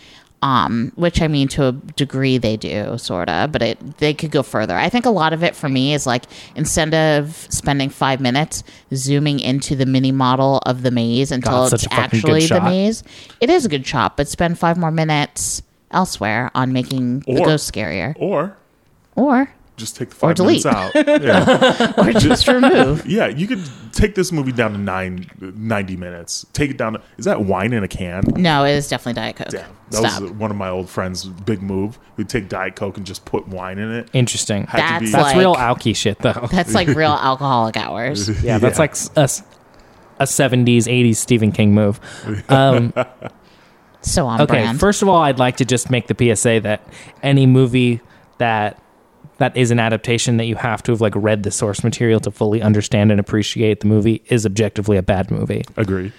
um 0.42 0.92
which 0.96 1.22
i 1.22 1.28
mean 1.28 1.48
to 1.48 1.64
a 1.66 1.72
degree 1.72 2.36
they 2.36 2.56
do 2.56 2.98
sort 2.98 3.28
of 3.28 3.50
but 3.52 3.62
it 3.62 3.96
they 3.98 4.12
could 4.12 4.30
go 4.30 4.42
further. 4.42 4.76
I 4.76 4.88
think 4.88 5.06
a 5.06 5.10
lot 5.10 5.32
of 5.32 5.42
it 5.42 5.56
for 5.56 5.68
me 5.68 5.94
is 5.94 6.06
like 6.06 6.24
instead 6.54 6.92
of 6.94 7.34
spending 7.50 7.88
five 7.88 8.20
minutes 8.20 8.62
zooming 8.94 9.40
into 9.40 9.74
the 9.74 9.86
mini 9.86 10.12
model 10.12 10.58
of 10.66 10.82
the 10.82 10.90
maze 10.90 11.32
until 11.32 11.52
God, 11.52 11.72
it's 11.72 11.82
such 11.82 11.92
a 11.92 11.96
fucking 11.96 12.20
good 12.20 12.42
actually 12.42 12.46
the 12.46 12.60
maze 12.60 13.04
it 13.40 13.48
is 13.48 13.64
a 13.64 13.68
good 13.68 13.86
shot 13.86 14.16
but 14.16 14.28
spend 14.28 14.58
five 14.58 14.76
more 14.76 14.90
minutes 14.90 15.62
elsewhere 15.90 16.50
on 16.54 16.72
making 16.72 17.20
the 17.20 17.42
ghost 17.42 17.72
scarier. 17.72 18.14
Or 18.18 18.56
or 19.14 19.50
just 19.76 19.96
take 19.96 20.08
the 20.10 20.14
five 20.14 20.34
delete. 20.36 20.64
minutes 20.64 20.66
out. 20.66 20.94
Yeah. 21.22 21.92
or 21.98 22.12
just 22.12 22.46
remove 22.48 23.06
yeah, 23.06 23.26
you 23.28 23.46
could 23.46 23.62
take 23.92 24.14
this 24.14 24.32
movie 24.32 24.52
down 24.52 24.72
to 24.72 24.78
nine, 24.78 25.28
90 25.40 25.96
minutes. 25.96 26.44
Take 26.52 26.70
it 26.70 26.76
down 26.76 26.94
to. 26.94 27.02
Is 27.18 27.24
that 27.26 27.42
wine 27.42 27.72
in 27.72 27.82
a 27.84 27.88
can? 27.88 28.24
no 28.36 28.64
it 28.64 28.72
is 28.72 28.88
definitely 28.88 29.14
diet 29.20 29.36
coke 29.36 29.48
Damn. 29.48 29.70
That 29.90 29.98
stop 30.10 30.22
was 30.22 30.30
one 30.32 30.50
of 30.50 30.56
my 30.56 30.68
old 30.68 30.88
friends' 30.90 31.24
big 31.26 31.62
move. 31.62 31.98
We'd 32.16 32.28
take 32.28 32.48
Diet 32.48 32.74
Coke 32.74 32.96
and 32.96 33.06
just 33.06 33.24
put 33.24 33.46
wine 33.46 33.78
in 33.78 33.92
it. 33.92 34.08
Interesting. 34.12 34.66
Had 34.66 34.78
to 34.78 34.82
That's 34.82 35.00
be. 35.04 35.10
That's 35.12 35.22
like- 35.28 35.36
real 35.36 35.54
alky 35.54 35.94
shit, 35.94 36.18
though. 36.18 36.48
that's 36.50 36.74
like 36.74 36.88
real 36.88 37.12
alcoholic 37.22 37.76
hours 37.76 38.42
Yeah, 38.42 38.58
that's 38.58 38.80
like 38.80 38.90
s- 38.90 39.10
a, 39.16 39.20
s- 39.20 39.42
a 40.18 40.24
70s, 40.24 40.86
80s 40.88 41.14
Stephen 41.16 41.52
King 41.52 41.72
move. 41.72 42.00
Um, 42.50 42.92
so 44.00 44.26
on 44.26 44.40
okay, 44.40 44.52
brand 44.62 44.80
first 44.80 45.02
of 45.02 45.08
all, 45.08 45.22
I'd 45.22 45.38
like 45.38 45.58
to 45.58 45.64
just 45.64 45.88
make 45.90 46.08
the 46.08 46.34
PSA 46.36 46.60
that 46.62 46.86
any 47.22 47.46
movie 47.46 48.00
that 48.38 48.82
that 49.38 49.56
is 49.56 49.70
an 49.70 49.78
adaptation 49.78 50.36
that 50.38 50.46
you 50.46 50.56
have 50.56 50.82
to 50.84 50.92
have 50.92 51.00
like 51.00 51.14
read 51.16 51.42
the 51.42 51.50
source 51.50 51.84
material 51.84 52.20
to 52.20 52.30
fully 52.30 52.62
understand 52.62 53.10
and 53.10 53.20
appreciate 53.20 53.80
the 53.80 53.86
movie 53.86 54.22
is 54.26 54.46
objectively 54.46 54.96
a 54.96 55.02
bad 55.02 55.30
movie. 55.30 55.64
Agree. 55.76 56.12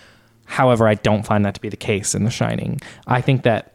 However, 0.46 0.88
I 0.88 0.96
don't 0.96 1.26
find 1.26 1.44
that 1.46 1.56
to 1.56 1.62
be 1.62 1.70
the 1.70 1.78
case 1.78 2.16
in 2.16 2.24
The 2.24 2.32
Shining. 2.32 2.80
I 3.06 3.22
think 3.22 3.44
that 3.44 3.74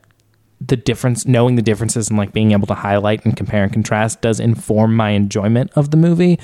the 0.60 0.76
difference, 0.76 1.26
knowing 1.26 1.56
the 1.56 1.62
differences 1.62 2.08
and 2.08 2.16
like 2.16 2.32
being 2.32 2.52
able 2.52 2.66
to 2.68 2.74
highlight 2.74 3.24
and 3.24 3.36
compare 3.36 3.64
and 3.64 3.72
contrast 3.72 4.20
does 4.20 4.40
inform 4.40 4.94
my 4.94 5.10
enjoyment 5.10 5.70
of 5.74 5.90
the 5.90 5.96
movie. 5.96 6.38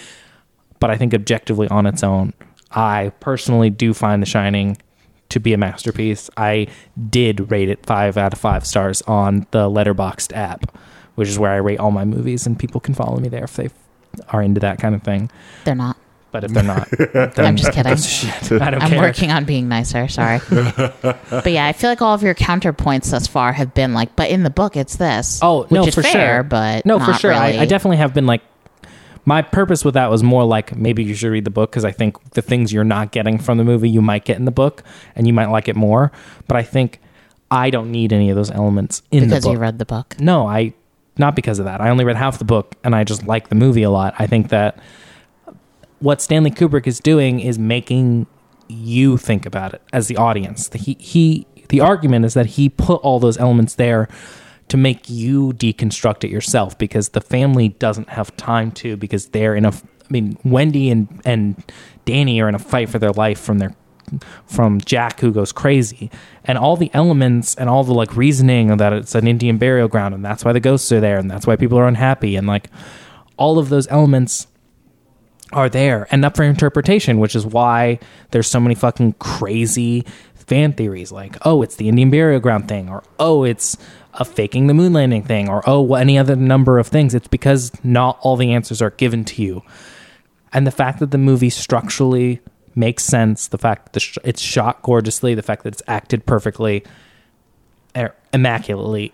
But 0.80 0.90
I 0.90 0.96
think 0.96 1.14
objectively 1.14 1.68
on 1.68 1.86
its 1.86 2.02
own, 2.02 2.34
I 2.72 3.12
personally 3.20 3.70
do 3.70 3.94
find 3.94 4.20
The 4.20 4.26
Shining 4.26 4.76
to 5.30 5.40
be 5.40 5.52
a 5.52 5.58
masterpiece. 5.58 6.30
I 6.36 6.68
did 7.08 7.50
rate 7.50 7.68
it 7.68 7.84
five 7.86 8.16
out 8.16 8.32
of 8.32 8.38
five 8.38 8.66
stars 8.66 9.02
on 9.02 9.46
the 9.50 9.68
Letterboxd 9.70 10.34
app, 10.34 10.76
which 11.18 11.28
is 11.28 11.38
where 11.38 11.50
I 11.50 11.56
rate 11.56 11.80
all 11.80 11.90
my 11.90 12.04
movies, 12.04 12.46
and 12.46 12.56
people 12.56 12.80
can 12.80 12.94
follow 12.94 13.18
me 13.18 13.28
there 13.28 13.44
if 13.44 13.56
they 13.56 13.70
are 14.30 14.40
into 14.40 14.60
that 14.60 14.78
kind 14.78 14.94
of 14.94 15.02
thing. 15.02 15.30
they're 15.64 15.74
not 15.74 15.96
but 16.30 16.44
if 16.44 16.52
they're 16.52 16.62
not, 16.62 16.88
I'm 17.38 17.56
just 17.56 17.72
kidding. 17.74 17.96
shit. 17.96 18.52
I 18.62 18.70
don't 18.70 18.82
I'm 18.82 18.90
care. 18.90 19.00
working 19.00 19.30
on 19.30 19.44
being 19.44 19.68
nicer. 19.68 20.08
Sorry. 20.08 20.40
but 20.50 21.46
yeah, 21.46 21.66
I 21.66 21.72
feel 21.72 21.88
like 21.90 22.02
all 22.02 22.14
of 22.14 22.22
your 22.22 22.34
counterpoints 22.34 23.10
thus 23.10 23.26
far 23.26 23.52
have 23.52 23.72
been 23.74 23.94
like, 23.94 24.14
but 24.14 24.30
in 24.30 24.42
the 24.42 24.50
book, 24.50 24.76
it's 24.76 24.96
this. 24.96 25.40
Oh 25.42 25.62
which 25.62 25.70
no, 25.70 25.86
is 25.86 25.94
for 25.94 26.02
fair, 26.02 26.36
sure. 26.36 26.42
but 26.42 26.84
no, 26.84 26.98
for 27.00 27.14
sure. 27.14 27.30
Really. 27.30 27.58
I, 27.58 27.62
I 27.62 27.64
definitely 27.64 27.96
have 27.98 28.14
been 28.14 28.26
like. 28.26 28.42
My 29.24 29.42
purpose 29.42 29.84
with 29.84 29.92
that 29.94 30.10
was 30.10 30.22
more 30.22 30.44
like 30.44 30.74
maybe 30.74 31.04
you 31.04 31.14
should 31.14 31.30
read 31.30 31.44
the 31.44 31.50
book 31.50 31.70
because 31.70 31.84
I 31.84 31.92
think 31.92 32.30
the 32.30 32.40
things 32.40 32.72
you're 32.72 32.82
not 32.84 33.12
getting 33.12 33.38
from 33.38 33.58
the 33.58 33.64
movie 33.64 33.90
you 33.90 34.00
might 34.00 34.24
get 34.24 34.38
in 34.38 34.46
the 34.46 34.50
book 34.50 34.82
and 35.14 35.26
you 35.26 35.34
might 35.34 35.50
like 35.50 35.68
it 35.68 35.76
more. 35.76 36.12
But 36.46 36.56
I 36.56 36.62
think 36.62 36.98
I 37.50 37.68
don't 37.68 37.90
need 37.90 38.12
any 38.14 38.30
of 38.30 38.36
those 38.36 38.50
elements 38.50 39.02
in 39.10 39.24
because 39.24 39.28
the 39.28 39.34
book. 39.34 39.42
Because 39.42 39.52
you 39.52 39.58
read 39.58 39.78
the 39.78 39.84
book. 39.84 40.16
No, 40.18 40.46
I 40.46 40.72
not 41.18 41.34
because 41.34 41.58
of 41.58 41.64
that. 41.64 41.80
I 41.80 41.90
only 41.90 42.04
read 42.04 42.16
half 42.16 42.38
the 42.38 42.44
book 42.44 42.74
and 42.84 42.94
I 42.94 43.04
just 43.04 43.26
like 43.26 43.48
the 43.48 43.54
movie 43.54 43.82
a 43.82 43.90
lot. 43.90 44.14
I 44.18 44.26
think 44.26 44.48
that 44.48 44.78
what 46.00 46.22
Stanley 46.22 46.50
Kubrick 46.50 46.86
is 46.86 47.00
doing 47.00 47.40
is 47.40 47.58
making 47.58 48.26
you 48.68 49.16
think 49.16 49.46
about 49.46 49.74
it 49.74 49.82
as 49.92 50.08
the 50.08 50.16
audience. 50.16 50.70
He 50.72 50.96
he 51.00 51.46
the 51.68 51.80
argument 51.80 52.24
is 52.24 52.34
that 52.34 52.46
he 52.46 52.68
put 52.68 53.00
all 53.02 53.18
those 53.20 53.38
elements 53.38 53.74
there 53.74 54.08
to 54.68 54.76
make 54.76 55.08
you 55.08 55.52
deconstruct 55.54 56.24
it 56.24 56.30
yourself 56.30 56.76
because 56.76 57.10
the 57.10 57.20
family 57.20 57.70
doesn't 57.70 58.10
have 58.10 58.34
time 58.36 58.70
to 58.72 58.96
because 58.96 59.28
they're 59.28 59.54
in 59.54 59.64
a 59.64 59.70
I 59.70 60.10
mean 60.10 60.38
Wendy 60.44 60.90
and 60.90 61.20
and 61.24 61.62
Danny 62.04 62.40
are 62.40 62.48
in 62.48 62.54
a 62.54 62.58
fight 62.58 62.88
for 62.88 62.98
their 62.98 63.12
life 63.12 63.40
from 63.40 63.58
their 63.58 63.74
from 64.46 64.80
Jack 64.80 65.20
who 65.20 65.32
goes 65.32 65.52
crazy 65.52 66.10
and 66.44 66.58
all 66.58 66.76
the 66.76 66.90
elements 66.94 67.54
and 67.54 67.68
all 67.68 67.84
the 67.84 67.94
like 67.94 68.16
reasoning 68.16 68.76
that 68.76 68.92
it's 68.92 69.14
an 69.14 69.26
Indian 69.26 69.58
burial 69.58 69.88
ground 69.88 70.14
and 70.14 70.24
that's 70.24 70.44
why 70.44 70.52
the 70.52 70.60
ghosts 70.60 70.90
are 70.92 71.00
there 71.00 71.18
and 71.18 71.30
that's 71.30 71.46
why 71.46 71.56
people 71.56 71.78
are 71.78 71.88
unhappy 71.88 72.36
and 72.36 72.46
like 72.46 72.70
all 73.36 73.58
of 73.58 73.68
those 73.68 73.86
elements 73.88 74.46
are 75.52 75.68
there 75.68 76.06
and 76.10 76.24
up 76.24 76.36
for 76.36 76.42
interpretation, 76.42 77.18
which 77.18 77.34
is 77.34 77.46
why 77.46 77.98
there's 78.30 78.46
so 78.46 78.60
many 78.60 78.74
fucking 78.74 79.14
crazy 79.14 80.04
fan 80.34 80.72
theories 80.72 81.12
like, 81.12 81.36
oh, 81.42 81.62
it's 81.62 81.76
the 81.76 81.88
Indian 81.88 82.10
burial 82.10 82.40
ground 82.40 82.68
thing, 82.68 82.88
or 82.88 83.02
oh, 83.18 83.44
it's 83.44 83.76
a 84.14 84.24
faking 84.24 84.66
the 84.66 84.74
moon 84.74 84.92
landing 84.92 85.22
thing, 85.22 85.48
or 85.48 85.62
oh, 85.66 85.94
any 85.94 86.18
other 86.18 86.36
number 86.36 86.78
of 86.78 86.88
things. 86.88 87.14
It's 87.14 87.28
because 87.28 87.72
not 87.84 88.18
all 88.20 88.36
the 88.36 88.52
answers 88.52 88.82
are 88.82 88.90
given 88.90 89.24
to 89.26 89.42
you. 89.42 89.62
And 90.52 90.66
the 90.66 90.70
fact 90.70 90.98
that 91.00 91.10
the 91.10 91.18
movie 91.18 91.50
structurally 91.50 92.40
makes 92.78 93.04
sense, 93.04 93.48
the 93.48 93.58
fact 93.58 93.92
that 93.92 94.00
the 94.00 94.20
it's 94.24 94.40
shot 94.40 94.82
gorgeously, 94.82 95.34
the 95.34 95.42
fact 95.42 95.64
that 95.64 95.74
it's 95.74 95.82
acted 95.86 96.24
perfectly, 96.24 96.84
er, 97.96 98.14
immaculately, 98.32 99.12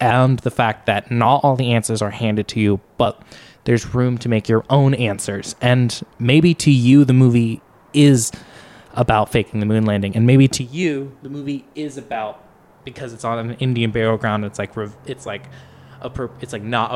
and 0.00 0.38
the 0.40 0.50
fact 0.50 0.86
that 0.86 1.10
not 1.10 1.44
all 1.44 1.54
the 1.54 1.72
answers 1.72 2.02
are 2.02 2.10
handed 2.10 2.48
to 2.48 2.60
you, 2.60 2.80
but 2.98 3.22
there's 3.64 3.94
room 3.94 4.18
to 4.18 4.28
make 4.28 4.48
your 4.48 4.64
own 4.70 4.94
answers. 4.94 5.54
And 5.60 6.02
maybe 6.18 6.54
to 6.54 6.70
you, 6.70 7.04
the 7.04 7.12
movie 7.12 7.62
is 7.92 8.32
about 8.94 9.30
faking 9.30 9.60
the 9.60 9.66
moon 9.66 9.84
landing, 9.84 10.16
and 10.16 10.26
maybe 10.26 10.48
to 10.48 10.64
you, 10.64 11.16
the 11.22 11.28
movie 11.28 11.64
is 11.74 11.96
about 11.96 12.42
because 12.84 13.12
it's 13.12 13.24
on 13.24 13.38
an 13.38 13.56
Indian 13.58 13.90
burial 13.90 14.16
ground. 14.16 14.44
It's 14.44 14.58
like 14.58 14.72
it's 15.06 15.26
like 15.26 15.46
appro- 16.02 16.30
it's 16.40 16.52
like 16.52 16.62
not 16.62 16.92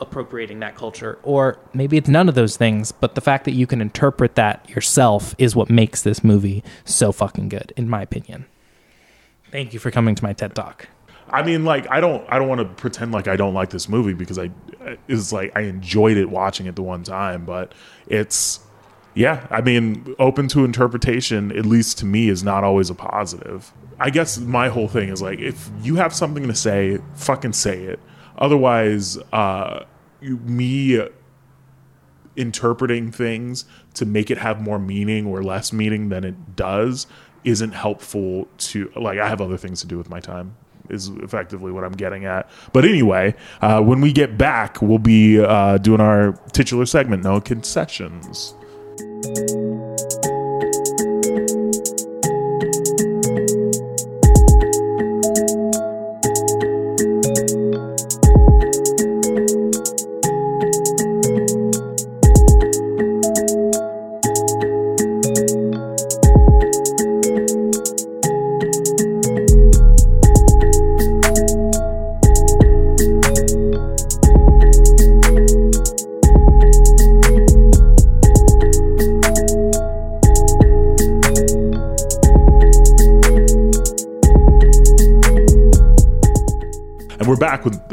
appropriating 0.00 0.60
that 0.60 0.74
culture, 0.74 1.18
or 1.22 1.58
maybe 1.72 1.96
it's 1.96 2.08
none 2.08 2.28
of 2.28 2.34
those 2.34 2.56
things. 2.56 2.92
But 2.92 3.14
the 3.14 3.20
fact 3.20 3.44
that 3.44 3.52
you 3.52 3.66
can 3.66 3.80
interpret 3.80 4.34
that 4.34 4.68
yourself 4.68 5.34
is 5.38 5.54
what 5.54 5.70
makes 5.70 6.02
this 6.02 6.24
movie 6.24 6.64
so 6.84 7.12
fucking 7.12 7.48
good, 7.48 7.72
in 7.76 7.88
my 7.88 8.02
opinion. 8.02 8.46
Thank 9.50 9.72
you 9.72 9.78
for 9.78 9.90
coming 9.90 10.14
to 10.14 10.24
my 10.24 10.32
TED 10.32 10.54
Talk. 10.54 10.88
I 11.30 11.42
mean, 11.42 11.64
like, 11.64 11.90
I 11.90 12.00
don't, 12.00 12.26
I 12.28 12.38
don't 12.38 12.48
want 12.48 12.60
to 12.60 12.66
pretend 12.66 13.12
like 13.12 13.26
I 13.26 13.36
don't 13.36 13.54
like 13.54 13.70
this 13.70 13.88
movie 13.88 14.12
because 14.12 14.38
I, 14.38 14.50
it's 15.08 15.32
like 15.32 15.52
I 15.56 15.62
enjoyed 15.62 16.16
it 16.16 16.28
watching 16.28 16.66
it 16.66 16.76
the 16.76 16.82
one 16.82 17.04
time, 17.04 17.44
but 17.44 17.72
it's, 18.06 18.60
yeah, 19.14 19.46
I 19.50 19.60
mean, 19.60 20.14
open 20.18 20.48
to 20.48 20.64
interpretation, 20.64 21.56
at 21.56 21.64
least 21.64 21.98
to 21.98 22.06
me, 22.06 22.28
is 22.28 22.42
not 22.42 22.64
always 22.64 22.90
a 22.90 22.94
positive. 22.94 23.72
I 23.98 24.10
guess 24.10 24.38
my 24.38 24.68
whole 24.68 24.88
thing 24.88 25.08
is 25.08 25.22
like, 25.22 25.38
if 25.38 25.70
you 25.82 25.96
have 25.96 26.14
something 26.14 26.48
to 26.48 26.54
say, 26.54 26.98
fucking 27.14 27.52
say 27.52 27.84
it. 27.84 28.00
Otherwise, 28.42 29.16
uh, 29.32 29.84
you, 30.20 30.36
me 30.38 31.00
interpreting 32.36 33.12
things 33.12 33.64
to 33.94 34.04
make 34.04 34.30
it 34.30 34.38
have 34.38 34.60
more 34.60 34.78
meaning 34.78 35.26
or 35.26 35.42
less 35.42 35.72
meaning 35.72 36.08
than 36.08 36.24
it 36.24 36.56
does 36.56 37.06
isn't 37.44 37.72
helpful 37.72 38.48
to 38.56 38.90
like 38.96 39.18
i 39.18 39.28
have 39.28 39.40
other 39.40 39.58
things 39.58 39.80
to 39.80 39.86
do 39.86 39.98
with 39.98 40.08
my 40.08 40.18
time 40.18 40.54
is 40.88 41.08
effectively 41.08 41.70
what 41.70 41.84
i'm 41.84 41.92
getting 41.92 42.24
at. 42.24 42.48
But 42.72 42.84
anyway 42.84 43.34
uh, 43.60 43.82
when 43.82 44.00
we 44.00 44.12
get 44.12 44.38
back 44.38 44.80
we'll 44.80 44.98
be 44.98 45.38
uh, 45.38 45.76
doing 45.78 46.00
our 46.00 46.32
titular 46.52 46.86
segment 46.86 47.22
no 47.22 47.38
concessions 47.40 48.54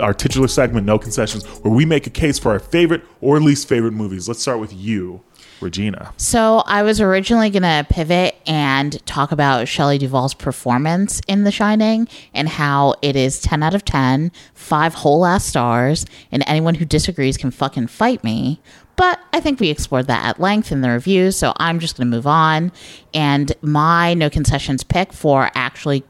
our 0.09 0.13
titular 0.15 0.47
segment, 0.47 0.87
No 0.87 0.97
Concessions, 0.97 1.45
where 1.61 1.71
we 1.71 1.85
make 1.85 2.07
a 2.07 2.09
case 2.09 2.39
for 2.39 2.49
our 2.51 2.57
favorite 2.57 3.03
or 3.21 3.39
least 3.39 3.69
favorite 3.69 3.91
movies. 3.91 4.27
Let's 4.27 4.41
start 4.41 4.59
with 4.59 4.73
you, 4.73 5.21
Regina. 5.61 6.11
So 6.17 6.63
I 6.65 6.81
was 6.81 6.99
originally 6.99 7.51
going 7.51 7.61
to 7.61 7.85
pivot 7.87 8.35
and 8.47 9.05
talk 9.05 9.31
about 9.31 9.67
Shelley 9.67 9.99
Duvall's 9.99 10.33
performance 10.33 11.21
in 11.27 11.43
The 11.43 11.51
Shining 11.51 12.07
and 12.33 12.49
how 12.49 12.95
it 13.03 13.15
is 13.15 13.39
10 13.39 13.61
out 13.61 13.75
of 13.75 13.85
10, 13.85 14.31
five 14.55 14.95
whole 14.95 15.27
ass 15.27 15.45
stars, 15.45 16.07
and 16.31 16.43
anyone 16.47 16.73
who 16.73 16.85
disagrees 16.85 17.37
can 17.37 17.51
fucking 17.51 17.85
fight 17.85 18.23
me. 18.23 18.59
But 18.95 19.19
I 19.31 19.39
think 19.39 19.59
we 19.59 19.69
explored 19.69 20.07
that 20.07 20.25
at 20.25 20.39
length 20.39 20.71
in 20.71 20.81
the 20.81 20.89
review, 20.89 21.29
so 21.29 21.53
I'm 21.57 21.79
just 21.79 21.97
going 21.97 22.09
to 22.09 22.17
move 22.17 22.25
on. 22.25 22.71
And 23.13 23.53
my 23.61 24.15
no 24.15 24.31
concessions 24.31 24.83
pick 24.83 25.13
for 25.13 25.51
actually 25.53 26.03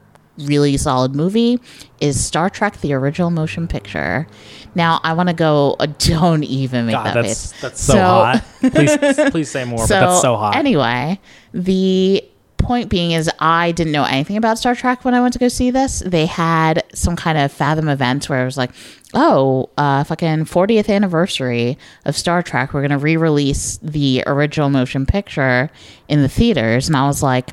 really 0.46 0.76
solid 0.76 1.14
movie 1.14 1.58
is 2.00 2.22
Star 2.22 2.50
Trek: 2.50 2.80
The 2.80 2.92
Original 2.92 3.30
Motion 3.30 3.68
Picture. 3.68 4.26
Now 4.74 5.00
I 5.02 5.12
want 5.12 5.28
to 5.28 5.34
go. 5.34 5.76
Uh, 5.78 5.86
don't 5.98 6.44
even 6.44 6.86
make 6.86 6.94
God, 6.94 7.06
that 7.06 7.14
that's 7.14 7.52
face. 7.52 7.62
that's 7.62 7.80
so, 7.80 7.94
hot. 7.94 8.44
Please, 8.60 9.30
please 9.30 9.50
say 9.50 9.64
more. 9.64 9.78
but 9.78 9.88
that's 9.88 10.20
so 10.20 10.36
hot. 10.36 10.56
Anyway, 10.56 11.18
the 11.52 12.24
point 12.60 12.88
being 12.88 13.12
is 13.12 13.28
I 13.40 13.72
didn't 13.72 13.92
know 13.92 14.04
anything 14.04 14.36
about 14.36 14.58
Star 14.58 14.74
Trek 14.74 15.04
when 15.04 15.14
I 15.14 15.20
went 15.20 15.32
to 15.32 15.38
go 15.38 15.48
see 15.48 15.70
this. 15.70 16.02
They 16.06 16.26
had 16.26 16.84
some 16.94 17.16
kind 17.16 17.36
of 17.38 17.50
Fathom 17.50 17.88
event 17.88 18.28
where 18.28 18.42
it 18.42 18.44
was 18.44 18.56
like, 18.56 18.70
oh, 19.14 19.70
uh, 19.76 20.04
fucking 20.04 20.44
40th 20.44 20.88
anniversary 20.88 21.78
of 22.04 22.16
Star 22.16 22.42
Trek. 22.42 22.72
We're 22.72 22.82
going 22.82 22.90
to 22.90 22.98
re 22.98 23.16
release 23.16 23.78
the 23.78 24.22
original 24.26 24.70
motion 24.70 25.06
picture 25.06 25.70
in 26.08 26.22
the 26.22 26.28
theaters. 26.28 26.86
And 26.86 26.96
I 26.96 27.06
was 27.06 27.22
like, 27.22 27.50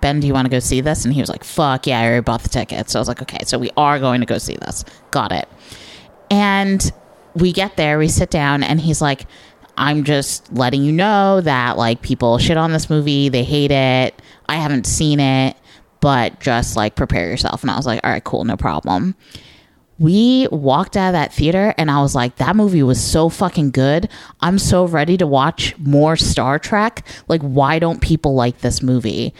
Ben, 0.00 0.20
do 0.20 0.26
you 0.26 0.32
want 0.32 0.46
to 0.46 0.50
go 0.50 0.60
see 0.60 0.80
this? 0.80 1.04
And 1.04 1.12
he 1.12 1.20
was 1.20 1.28
like, 1.28 1.44
fuck 1.44 1.86
yeah, 1.86 2.00
I 2.00 2.06
already 2.06 2.22
bought 2.22 2.42
the 2.42 2.48
ticket. 2.48 2.88
So 2.90 2.98
I 2.98 3.00
was 3.00 3.08
like, 3.08 3.22
okay, 3.22 3.44
so 3.44 3.58
we 3.58 3.70
are 3.76 3.98
going 3.98 4.20
to 4.20 4.26
go 4.26 4.38
see 4.38 4.56
this. 4.56 4.84
Got 5.10 5.32
it. 5.32 5.48
And 6.30 6.92
we 7.34 7.52
get 7.52 7.76
there, 7.76 7.98
we 7.98 8.08
sit 8.08 8.30
down, 8.30 8.62
and 8.62 8.80
he's 8.80 9.00
like, 9.00 9.26
I'm 9.78 10.02
just 10.02 10.52
letting 10.52 10.82
you 10.82 10.92
know 10.92 11.40
that 11.40 11.78
like 11.78 12.02
people 12.02 12.38
shit 12.38 12.56
on 12.56 12.72
this 12.72 12.90
movie, 12.90 13.28
they 13.28 13.44
hate 13.44 13.70
it. 13.70 14.20
I 14.48 14.56
haven't 14.56 14.86
seen 14.86 15.20
it, 15.20 15.56
but 16.00 16.40
just 16.40 16.76
like 16.76 16.96
prepare 16.96 17.28
yourself. 17.28 17.62
And 17.62 17.70
I 17.70 17.76
was 17.76 17.86
like, 17.86 18.00
all 18.02 18.10
right, 18.10 18.24
cool, 18.24 18.44
no 18.44 18.56
problem. 18.56 19.14
We 20.00 20.48
walked 20.50 20.96
out 20.96 21.08
of 21.08 21.12
that 21.14 21.32
theater 21.32 21.74
and 21.78 21.90
I 21.90 22.00
was 22.00 22.14
like, 22.14 22.36
that 22.36 22.56
movie 22.56 22.82
was 22.82 23.02
so 23.02 23.28
fucking 23.28 23.70
good. 23.70 24.08
I'm 24.40 24.58
so 24.58 24.84
ready 24.84 25.16
to 25.16 25.26
watch 25.26 25.76
more 25.78 26.16
Star 26.16 26.58
Trek. 26.58 27.04
Like, 27.28 27.42
why 27.42 27.78
don't 27.78 28.00
people 28.00 28.34
like 28.34 28.58
this 28.58 28.82
movie? 28.82 29.32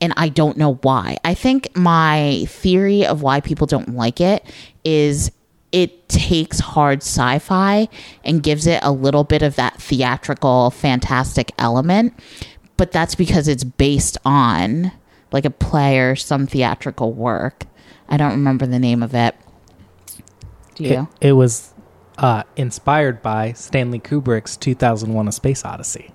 And 0.00 0.12
I 0.16 0.28
don't 0.28 0.56
know 0.56 0.74
why. 0.82 1.18
I 1.24 1.34
think 1.34 1.68
my 1.76 2.44
theory 2.48 3.04
of 3.06 3.22
why 3.22 3.40
people 3.40 3.66
don't 3.66 3.94
like 3.94 4.20
it 4.20 4.44
is 4.84 5.30
it 5.70 6.08
takes 6.08 6.60
hard 6.60 7.02
sci 7.02 7.38
fi 7.40 7.88
and 8.24 8.42
gives 8.42 8.66
it 8.66 8.80
a 8.82 8.90
little 8.92 9.24
bit 9.24 9.42
of 9.42 9.56
that 9.56 9.80
theatrical, 9.80 10.70
fantastic 10.70 11.52
element. 11.58 12.18
But 12.76 12.92
that's 12.92 13.14
because 13.14 13.48
it's 13.48 13.64
based 13.64 14.16
on 14.24 14.92
like 15.32 15.44
a 15.44 15.50
play 15.50 15.98
or 15.98 16.16
some 16.16 16.46
theatrical 16.46 17.12
work. 17.12 17.64
I 18.08 18.16
don't 18.16 18.30
remember 18.30 18.66
the 18.66 18.78
name 18.78 19.02
of 19.02 19.14
it. 19.14 19.34
Do 20.76 20.84
It, 20.84 20.90
you? 20.92 21.08
it 21.20 21.32
was 21.32 21.74
uh, 22.16 22.44
inspired 22.56 23.20
by 23.20 23.52
Stanley 23.52 24.00
Kubrick's 24.00 24.56
2001: 24.56 25.28
A 25.28 25.32
Space 25.32 25.64
Odyssey. 25.64 26.12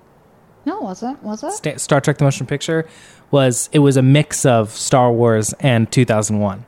No, 0.65 0.77
it 0.77 0.83
wasn't. 0.83 1.23
Was 1.23 1.43
it? 1.43 1.51
Sta- 1.51 1.77
Star 1.77 2.01
Trek: 2.01 2.17
The 2.17 2.23
Motion 2.23 2.45
Picture 2.47 2.87
was 3.31 3.69
it 3.71 3.79
was 3.79 3.97
a 3.97 4.01
mix 4.01 4.45
of 4.45 4.69
Star 4.71 5.11
Wars 5.11 5.53
and 5.59 5.91
2001. 5.91 6.65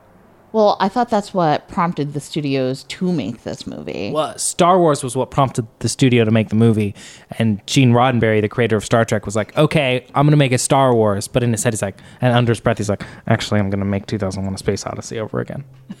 Well, 0.52 0.78
I 0.80 0.88
thought 0.88 1.10
that's 1.10 1.34
what 1.34 1.68
prompted 1.68 2.14
the 2.14 2.20
studios 2.20 2.84
to 2.84 3.12
make 3.12 3.42
this 3.42 3.66
movie. 3.66 4.10
Well, 4.10 4.38
Star 4.38 4.78
Wars 4.78 5.04
was 5.04 5.14
what 5.14 5.30
prompted 5.30 5.66
the 5.80 5.88
studio 5.88 6.24
to 6.24 6.30
make 6.30 6.48
the 6.48 6.54
movie, 6.56 6.94
and 7.38 7.64
Gene 7.66 7.92
Roddenberry, 7.92 8.40
the 8.40 8.48
creator 8.48 8.76
of 8.76 8.84
Star 8.84 9.04
Trek, 9.04 9.26
was 9.26 9.36
like, 9.36 9.56
"Okay, 9.58 10.06
I'm 10.14 10.24
gonna 10.24 10.36
make 10.38 10.52
a 10.52 10.58
Star 10.58 10.94
Wars," 10.94 11.28
but 11.28 11.42
in 11.42 11.52
his 11.52 11.62
head, 11.62 11.74
he's 11.74 11.82
like, 11.82 11.98
and 12.22 12.34
under 12.34 12.52
his 12.52 12.60
breath, 12.60 12.78
he's 12.78 12.88
like, 12.88 13.02
"Actually, 13.26 13.60
I'm 13.60 13.68
gonna 13.68 13.84
make 13.84 14.06
2001: 14.06 14.54
A 14.54 14.58
Space 14.58 14.86
Odyssey 14.86 15.18
over 15.20 15.40
again." 15.40 15.64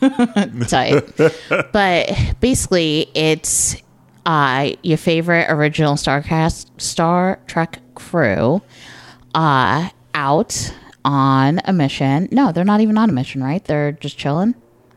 Tight. 0.68 1.04
but 1.72 2.10
basically, 2.40 3.10
it's 3.14 3.76
uh, 4.26 4.72
your 4.82 4.98
favorite 4.98 5.46
original 5.48 5.94
Starcast 5.94 6.80
Star 6.80 7.38
Trek 7.46 7.80
crew 7.94 8.60
uh, 9.34 9.88
out 10.14 10.74
on 11.04 11.60
a 11.64 11.72
mission. 11.72 12.28
No, 12.32 12.52
they're 12.52 12.64
not 12.64 12.80
even 12.80 12.98
on 12.98 13.08
a 13.08 13.12
mission, 13.12 13.42
right? 13.42 13.64
They're 13.64 13.92
just 13.92 14.18
chilling. 14.18 14.54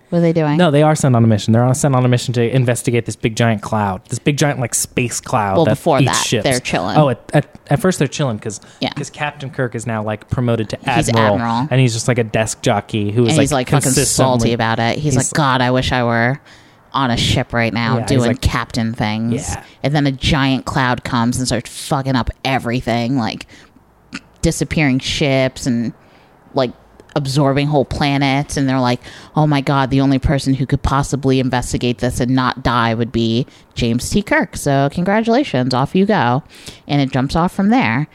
What 0.10 0.18
are 0.18 0.22
they 0.22 0.34
doing? 0.34 0.58
No, 0.58 0.72
they 0.72 0.82
are 0.82 0.96
sent 0.96 1.16
on 1.16 1.24
a 1.24 1.28
mission. 1.28 1.54
They're 1.54 1.64
on 1.64 1.76
sent 1.76 1.96
on 1.96 2.04
a 2.04 2.08
mission 2.08 2.34
to 2.34 2.42
investigate 2.56 3.06
this 3.06 3.16
big 3.16 3.36
giant 3.36 3.62
cloud, 3.62 4.04
this 4.06 4.18
big 4.18 4.38
giant 4.38 4.60
like 4.60 4.74
space 4.74 5.22
cloud. 5.22 5.58
Well, 5.58 5.66
that 5.66 5.72
before 5.76 6.02
that, 6.02 6.14
ships. 6.14 6.44
they're 6.44 6.60
chilling. 6.60 6.98
Oh, 6.98 7.10
at, 7.10 7.22
at, 7.36 7.60
at 7.68 7.80
first 7.80 8.00
they're 8.00 8.08
chilling 8.08 8.38
because 8.38 8.60
Yeah. 8.80 8.90
Captain 8.90 9.52
Kirk 9.52 9.76
is 9.76 9.86
now 9.86 10.02
like 10.02 10.28
promoted 10.32 10.70
to 10.70 10.78
He's 10.78 11.10
admiral, 11.10 11.36
admiral. 11.36 11.68
and 11.70 11.80
he's 11.80 11.94
just 11.94 12.08
like 12.08 12.18
a 12.18 12.24
desk 12.24 12.64
jockey 12.64 13.12
who 13.12 13.26
is 13.26 13.30
and 13.30 13.38
like 13.38 13.44
he's 13.44 13.52
like 13.52 13.70
fucking 13.70 13.92
salty 13.92 14.54
about 14.54 14.80
it. 14.80 14.96
He's, 14.96 15.14
he's- 15.14 15.16
like, 15.32 15.34
God, 15.38 15.62
I 15.62 15.70
wish 15.70 15.92
I 15.92 16.04
were 16.04 16.42
on 16.94 17.12
a 17.12 17.18
ship 17.18 17.54
right 17.54 17.74
now 17.74 18.00
Yeah, 18.00 18.06
doing 18.06 18.28
like- 18.30 18.42
captain 18.42 18.94
things. 18.94 19.50
Yeah. 19.50 19.64
And 19.84 19.94
then 19.96 20.08
a 20.08 20.12
giant 20.12 20.66
cloud 20.66 21.04
comes 21.04 21.38
and 21.38 21.48
starts 21.48 21.70
fucking 21.88 22.16
up 22.16 22.30
everything, 22.44 23.18
like 23.18 23.46
disappearing 24.42 25.00
ships 25.00 25.66
and 25.66 25.94
like 26.54 26.72
absorbing 27.16 27.68
whole 27.68 27.86
planets. 27.86 28.58
And 28.58 28.68
they're 28.70 28.80
like, 28.80 29.02
oh 29.36 29.46
my 29.48 29.62
God, 29.62 29.90
the 29.90 30.02
only 30.02 30.20
person 30.20 30.54
who 30.54 30.66
could 30.66 30.82
possibly 30.82 31.40
investigate 31.40 31.98
this 32.00 32.20
and 32.20 32.32
not 32.36 32.64
die 32.64 32.94
would 32.94 33.12
be 33.12 33.46
James 33.76 34.10
T. 34.10 34.22
Kirk. 34.22 34.56
So 34.56 34.90
congratulations, 34.92 35.74
off 35.74 35.96
you 35.96 36.06
go. 36.06 36.44
And 36.88 37.02
it 37.02 37.12
jumps 37.12 37.36
off 37.36 37.54
from 37.54 37.70
there. 37.70 38.08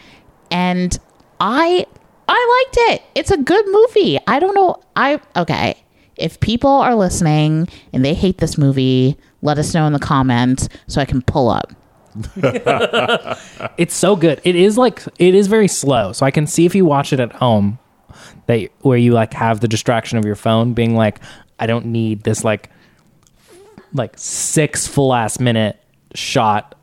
And 0.51 0.99
I 1.41 1.87
I 2.27 2.65
liked 2.65 2.93
it. 2.93 3.03
It's 3.15 3.31
a 3.31 3.37
good 3.37 3.67
movie. 3.69 4.19
I 4.27 4.39
don't 4.39 4.55
know. 4.55 4.77
I 4.97 5.21
okay. 5.37 5.77
If 6.17 6.41
people 6.41 6.71
are 6.71 6.95
listening 6.95 7.69
and 7.93 8.05
they 8.05 8.15
hate 8.15 8.39
this 8.39 8.57
movie, 8.57 9.17
let 9.43 9.59
us 9.59 9.75
know 9.75 9.87
in 9.87 9.93
the 9.93 9.99
comments 9.99 10.69
so 10.87 11.01
I 11.01 11.05
can 11.05 11.23
pull 11.23 11.49
up. 11.49 11.73
It's 13.77 13.95
so 13.95 14.15
good. 14.15 14.41
It 14.45 14.55
is 14.55 14.79
like 14.79 15.03
it 15.19 15.35
is 15.35 15.49
very 15.49 15.67
slow. 15.69 16.13
So 16.13 16.25
I 16.25 16.31
can 16.31 16.47
see 16.47 16.65
if 16.65 16.75
you 16.75 16.85
watch 16.85 17.13
it 17.13 17.19
at 17.19 17.33
home, 17.33 17.79
that 18.47 18.71
where 18.81 18.99
you 18.99 19.13
like 19.13 19.33
have 19.35 19.61
the 19.61 19.69
distraction 19.69 20.17
of 20.19 20.25
your 20.25 20.37
phone, 20.37 20.75
being 20.75 20.95
like, 20.95 21.19
I 21.59 21.67
don't 21.67 21.87
need 21.87 22.23
this 22.23 22.45
like 22.45 22.71
like 23.93 24.13
six 24.17 24.87
full 24.87 25.13
ass 25.13 25.41
minute 25.41 25.83
shot 26.15 26.75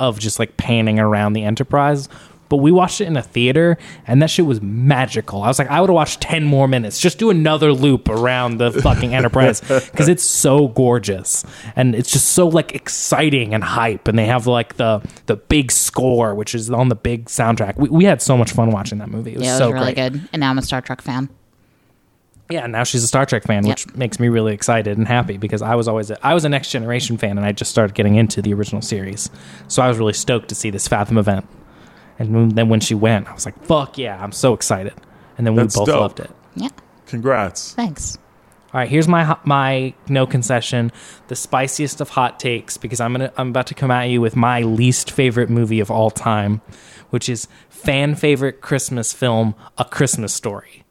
of 0.00 0.18
just 0.18 0.38
like 0.38 0.56
panning 0.56 0.98
around 0.98 1.34
the 1.34 1.44
Enterprise. 1.44 2.08
But 2.50 2.58
we 2.58 2.70
watched 2.70 3.00
it 3.00 3.06
in 3.06 3.16
a 3.16 3.22
theater, 3.22 3.78
and 4.06 4.20
that 4.20 4.28
shit 4.28 4.44
was 4.44 4.60
magical. 4.60 5.42
I 5.42 5.46
was 5.48 5.58
like, 5.58 5.68
I 5.70 5.80
would 5.80 5.88
have 5.88 5.94
watched 5.94 6.20
ten 6.20 6.44
more 6.44 6.68
minutes. 6.68 7.00
Just 7.00 7.18
do 7.18 7.30
another 7.30 7.72
loop 7.72 8.08
around 8.10 8.58
the 8.58 8.70
fucking 8.72 9.14
Enterprise 9.14 9.60
because 9.62 10.08
it's 10.08 10.22
so 10.24 10.68
gorgeous 10.68 11.44
and 11.76 11.94
it's 11.94 12.10
just 12.12 12.30
so 12.32 12.46
like 12.48 12.74
exciting 12.74 13.54
and 13.54 13.64
hype. 13.64 14.06
And 14.08 14.18
they 14.18 14.26
have 14.26 14.46
like 14.46 14.74
the 14.76 15.00
the 15.26 15.36
big 15.36 15.72
score, 15.72 16.34
which 16.34 16.54
is 16.54 16.70
on 16.70 16.88
the 16.90 16.94
big 16.96 17.24
soundtrack. 17.26 17.76
We, 17.78 17.88
we 17.88 18.04
had 18.04 18.20
so 18.20 18.36
much 18.36 18.50
fun 18.52 18.70
watching 18.70 18.98
that 18.98 19.08
movie. 19.08 19.32
It 19.32 19.38
was 19.38 19.46
Yeah, 19.46 19.50
it 19.52 19.52
was 19.54 19.58
so 19.60 19.70
really 19.70 19.94
great. 19.94 20.12
good. 20.12 20.28
And 20.32 20.40
now 20.40 20.50
I'm 20.50 20.58
a 20.58 20.62
Star 20.62 20.80
Trek 20.82 21.00
fan. 21.00 21.30
Yeah, 22.50 22.66
now 22.66 22.82
she's 22.82 23.04
a 23.04 23.06
Star 23.06 23.24
Trek 23.26 23.44
fan, 23.44 23.64
which 23.64 23.86
Yep. 23.86 23.96
makes 23.96 24.18
me 24.18 24.26
really 24.28 24.52
excited 24.52 24.98
and 24.98 25.06
happy 25.06 25.36
because 25.36 25.62
I 25.62 25.76
was 25.76 25.86
always 25.86 26.10
a, 26.10 26.26
I 26.26 26.34
was 26.34 26.44
a 26.44 26.48
Next 26.48 26.70
Generation 26.72 27.16
fan, 27.16 27.38
and 27.38 27.46
I 27.46 27.52
just 27.52 27.70
started 27.70 27.94
getting 27.94 28.16
into 28.16 28.42
the 28.42 28.52
original 28.54 28.82
series, 28.82 29.30
so 29.68 29.82
I 29.82 29.88
was 29.88 29.98
really 29.98 30.14
stoked 30.14 30.48
to 30.48 30.56
see 30.56 30.68
this 30.70 30.88
Fathom 30.88 31.16
event. 31.16 31.46
And 32.20 32.52
then 32.52 32.68
when 32.68 32.80
she 32.80 32.94
went, 32.94 33.28
I 33.28 33.32
was 33.34 33.46
like, 33.46 33.60
"Fuck 33.64 33.98
yeah!" 33.98 34.22
I'm 34.22 34.30
so 34.30 34.52
excited. 34.54 34.94
And 35.38 35.46
then 35.46 35.54
we 35.54 35.62
both 35.62 35.74
dope. 35.86 35.88
loved 36.00 36.20
it. 36.20 36.30
Yeah. 36.54 36.68
Congrats. 37.06 37.72
Thanks. 37.72 38.18
All 38.72 38.78
right, 38.78 38.88
here's 38.88 39.08
my 39.08 39.36
my 39.42 39.94
no 40.08 40.26
concession, 40.26 40.92
the 41.26 41.34
spiciest 41.34 42.00
of 42.00 42.10
hot 42.10 42.38
takes 42.38 42.76
because 42.76 43.00
I'm 43.00 43.12
gonna 43.12 43.32
I'm 43.36 43.48
about 43.48 43.66
to 43.68 43.74
come 43.74 43.90
at 43.90 44.04
you 44.04 44.20
with 44.20 44.36
my 44.36 44.60
least 44.60 45.10
favorite 45.10 45.50
movie 45.50 45.80
of 45.80 45.90
all 45.90 46.10
time, 46.10 46.60
which 47.08 47.28
is 47.28 47.48
fan 47.68 48.14
favorite 48.14 48.60
Christmas 48.60 49.12
film, 49.12 49.56
A 49.78 49.84
Christmas 49.84 50.32
Story. 50.32 50.84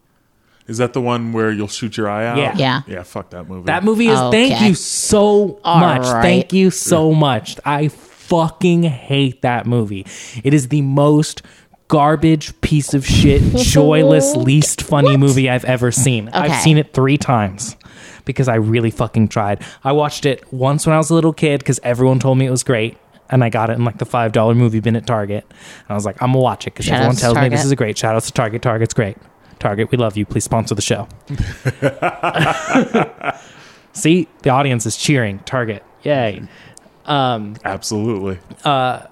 Is 0.66 0.78
that 0.78 0.92
the 0.92 1.00
one 1.00 1.32
where 1.32 1.50
you'll 1.50 1.68
shoot 1.68 1.96
your 1.96 2.08
eye 2.10 2.26
out? 2.26 2.36
Yeah. 2.38 2.54
Yeah. 2.56 2.82
Yeah, 2.86 3.02
fuck 3.02 3.30
that 3.30 3.48
movie. 3.48 3.66
That 3.66 3.82
movie 3.82 4.08
is 4.08 4.18
thank 4.30 4.60
you 4.60 4.74
so 4.74 5.58
All 5.64 5.80
much. 5.80 6.02
right. 6.02 6.22
Thank 6.22 6.52
you 6.52 6.70
so 6.70 7.12
much. 7.14 7.58
I 7.64 7.88
fucking 8.30 8.84
hate 8.84 9.42
that 9.42 9.66
movie. 9.66 10.06
It 10.42 10.54
is 10.54 10.68
the 10.68 10.80
most 10.82 11.42
garbage 11.88 12.58
piece 12.60 12.94
of 12.94 13.04
shit, 13.04 13.42
joyless, 13.56 14.36
least 14.36 14.82
funny 14.82 15.16
movie 15.16 15.50
I've 15.50 15.64
ever 15.64 15.90
seen. 15.92 16.28
I've 16.32 16.62
seen 16.62 16.78
it 16.78 16.94
3 16.94 17.18
times 17.18 17.76
because 18.24 18.46
I 18.48 18.54
really 18.54 18.92
fucking 18.92 19.28
tried. 19.28 19.62
I 19.82 19.90
watched 19.92 20.24
it 20.24 20.50
once 20.52 20.86
when 20.86 20.94
I 20.94 20.98
was 20.98 21.10
a 21.10 21.14
little 21.14 21.32
kid 21.32 21.64
cuz 21.64 21.80
everyone 21.82 22.20
told 22.20 22.38
me 22.38 22.46
it 22.46 22.50
was 22.50 22.62
great. 22.62 22.96
And 23.28 23.42
I 23.44 23.48
got 23.48 23.70
it 23.70 23.74
in 23.74 23.84
like 23.84 23.98
the 23.98 24.04
five 24.04 24.32
dollar 24.32 24.54
movie 24.54 24.80
bin 24.80 24.96
at 24.96 25.06
Target. 25.06 25.44
And 25.48 25.90
I 25.90 25.94
was 25.94 26.04
like, 26.04 26.20
I'm 26.22 26.32
gonna 26.32 26.42
watch 26.42 26.66
it 26.66 26.74
because 26.74 26.88
everyone 26.88 27.14
tells 27.16 27.36
me 27.36 27.48
this 27.48 27.64
is 27.64 27.70
a 27.70 27.76
great. 27.76 27.96
Shout 27.98 28.16
out 28.16 28.22
to 28.24 28.32
Target. 28.32 28.62
Target's 28.62 28.94
great. 28.94 29.16
Target, 29.60 29.90
we 29.92 29.98
love 29.98 30.16
you. 30.16 30.26
Please 30.26 30.42
sponsor 30.44 30.74
the 30.74 30.82
show. 30.82 31.06
See, 33.92 34.28
the 34.42 34.50
audience 34.50 34.86
is 34.86 34.96
cheering. 34.96 35.40
Target, 35.40 35.84
yay! 36.02 36.42
Absolutely. 37.06 38.38
Uh, 38.64 39.06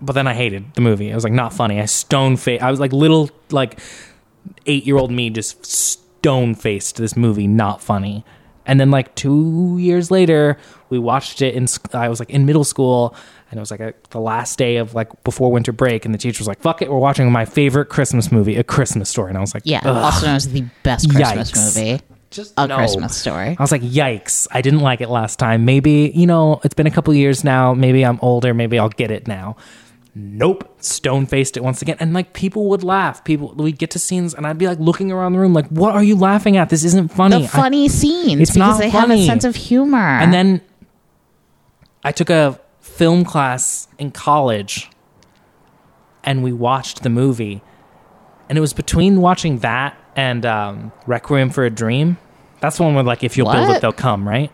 But 0.00 0.12
then 0.14 0.26
I 0.26 0.34
hated 0.34 0.74
the 0.74 0.80
movie. 0.80 1.08
It 1.10 1.14
was 1.14 1.24
like 1.24 1.32
not 1.32 1.52
funny. 1.52 1.80
I 1.80 1.86
stone 1.86 2.36
face. 2.36 2.60
I 2.60 2.70
was 2.70 2.80
like 2.80 2.92
little 2.92 3.30
like 3.50 3.78
eight 4.66 4.84
year 4.84 4.96
old 4.98 5.10
me 5.10 5.30
just 5.30 5.64
stone 5.64 6.54
faced 6.54 6.96
this 6.96 7.16
movie. 7.16 7.46
Not 7.46 7.80
funny. 7.82 8.24
And 8.66 8.78
then 8.80 8.90
like 8.90 9.14
two 9.14 9.76
years 9.78 10.10
later, 10.10 10.58
we 10.90 10.98
watched 10.98 11.40
it 11.42 11.54
in. 11.54 11.66
I 11.92 12.08
was 12.08 12.18
like 12.18 12.30
in 12.30 12.44
middle 12.46 12.64
school, 12.64 13.14
and 13.50 13.58
it 13.58 13.60
was 13.60 13.70
like 13.70 13.80
a, 13.80 13.92
the 14.10 14.20
last 14.20 14.58
day 14.58 14.76
of 14.76 14.94
like 14.94 15.10
before 15.24 15.52
winter 15.52 15.72
break, 15.72 16.04
and 16.06 16.14
the 16.14 16.18
teacher 16.18 16.40
was 16.40 16.48
like, 16.48 16.60
"Fuck 16.60 16.80
it, 16.82 16.90
we're 16.90 16.98
watching 16.98 17.30
my 17.30 17.44
favorite 17.44 17.86
Christmas 17.90 18.32
movie, 18.32 18.56
A 18.56 18.64
Christmas 18.64 19.08
Story." 19.10 19.28
And 19.30 19.36
I 19.38 19.42
was 19.42 19.52
like, 19.54 19.64
Yeah. 19.66 19.80
"Ugh." 19.84 19.96
Also 19.96 20.26
known 20.26 20.36
as 20.36 20.48
the 20.50 20.64
best 20.82 21.10
Christmas 21.10 21.50
Yikes. 21.50 21.76
movie. 21.76 22.00
Just 22.34 22.54
A 22.56 22.66
no. 22.66 22.76
Christmas 22.76 23.16
story. 23.16 23.56
I 23.58 23.62
was 23.62 23.72
like, 23.72 23.82
yikes. 23.82 24.46
I 24.50 24.60
didn't 24.60 24.80
like 24.80 25.00
it 25.00 25.08
last 25.08 25.38
time. 25.38 25.64
Maybe, 25.64 26.12
you 26.14 26.26
know, 26.26 26.60
it's 26.64 26.74
been 26.74 26.86
a 26.86 26.90
couple 26.90 27.14
years 27.14 27.44
now. 27.44 27.74
Maybe 27.74 28.04
I'm 28.04 28.18
older. 28.20 28.52
Maybe 28.52 28.78
I'll 28.78 28.88
get 28.88 29.10
it 29.10 29.26
now. 29.26 29.56
Nope. 30.14 30.76
Stone 30.82 31.26
faced 31.26 31.56
it 31.56 31.62
once 31.64 31.82
again. 31.82 31.96
And 31.98 32.12
like 32.12 32.32
people 32.34 32.68
would 32.68 32.84
laugh. 32.84 33.24
People, 33.24 33.54
we'd 33.54 33.78
get 33.78 33.90
to 33.92 33.98
scenes 33.98 34.34
and 34.34 34.46
I'd 34.46 34.58
be 34.58 34.66
like 34.66 34.78
looking 34.78 35.10
around 35.10 35.32
the 35.32 35.38
room, 35.38 35.54
like, 35.54 35.68
what 35.68 35.94
are 35.94 36.04
you 36.04 36.16
laughing 36.16 36.56
at? 36.56 36.68
This 36.70 36.84
isn't 36.84 37.12
funny. 37.12 37.42
The 37.42 37.48
funny 37.48 37.88
scenes 37.88 38.40
It's 38.40 38.50
because 38.50 38.78
not 38.78 38.80
they 38.80 38.90
have 38.90 39.10
a 39.10 39.26
sense 39.26 39.44
of 39.44 39.56
humor. 39.56 39.98
And 39.98 40.32
then 40.32 40.60
I 42.04 42.12
took 42.12 42.30
a 42.30 42.60
film 42.80 43.24
class 43.24 43.88
in 43.98 44.10
college 44.10 44.90
and 46.22 46.42
we 46.42 46.52
watched 46.52 47.02
the 47.02 47.10
movie. 47.10 47.62
And 48.48 48.58
it 48.58 48.60
was 48.60 48.72
between 48.72 49.20
watching 49.20 49.58
that 49.60 49.96
and 50.14 50.46
um, 50.46 50.92
Requiem 51.06 51.50
for 51.50 51.64
a 51.64 51.70
Dream. 51.70 52.18
That's 52.64 52.76
the 52.78 52.82
one 52.84 52.94
where, 52.94 53.04
like, 53.04 53.22
if 53.24 53.36
you'll 53.36 53.50
build 53.52 53.68
What? 53.68 53.76
it, 53.76 53.80
they'll 53.82 53.92
come, 53.92 54.26
right? 54.26 54.50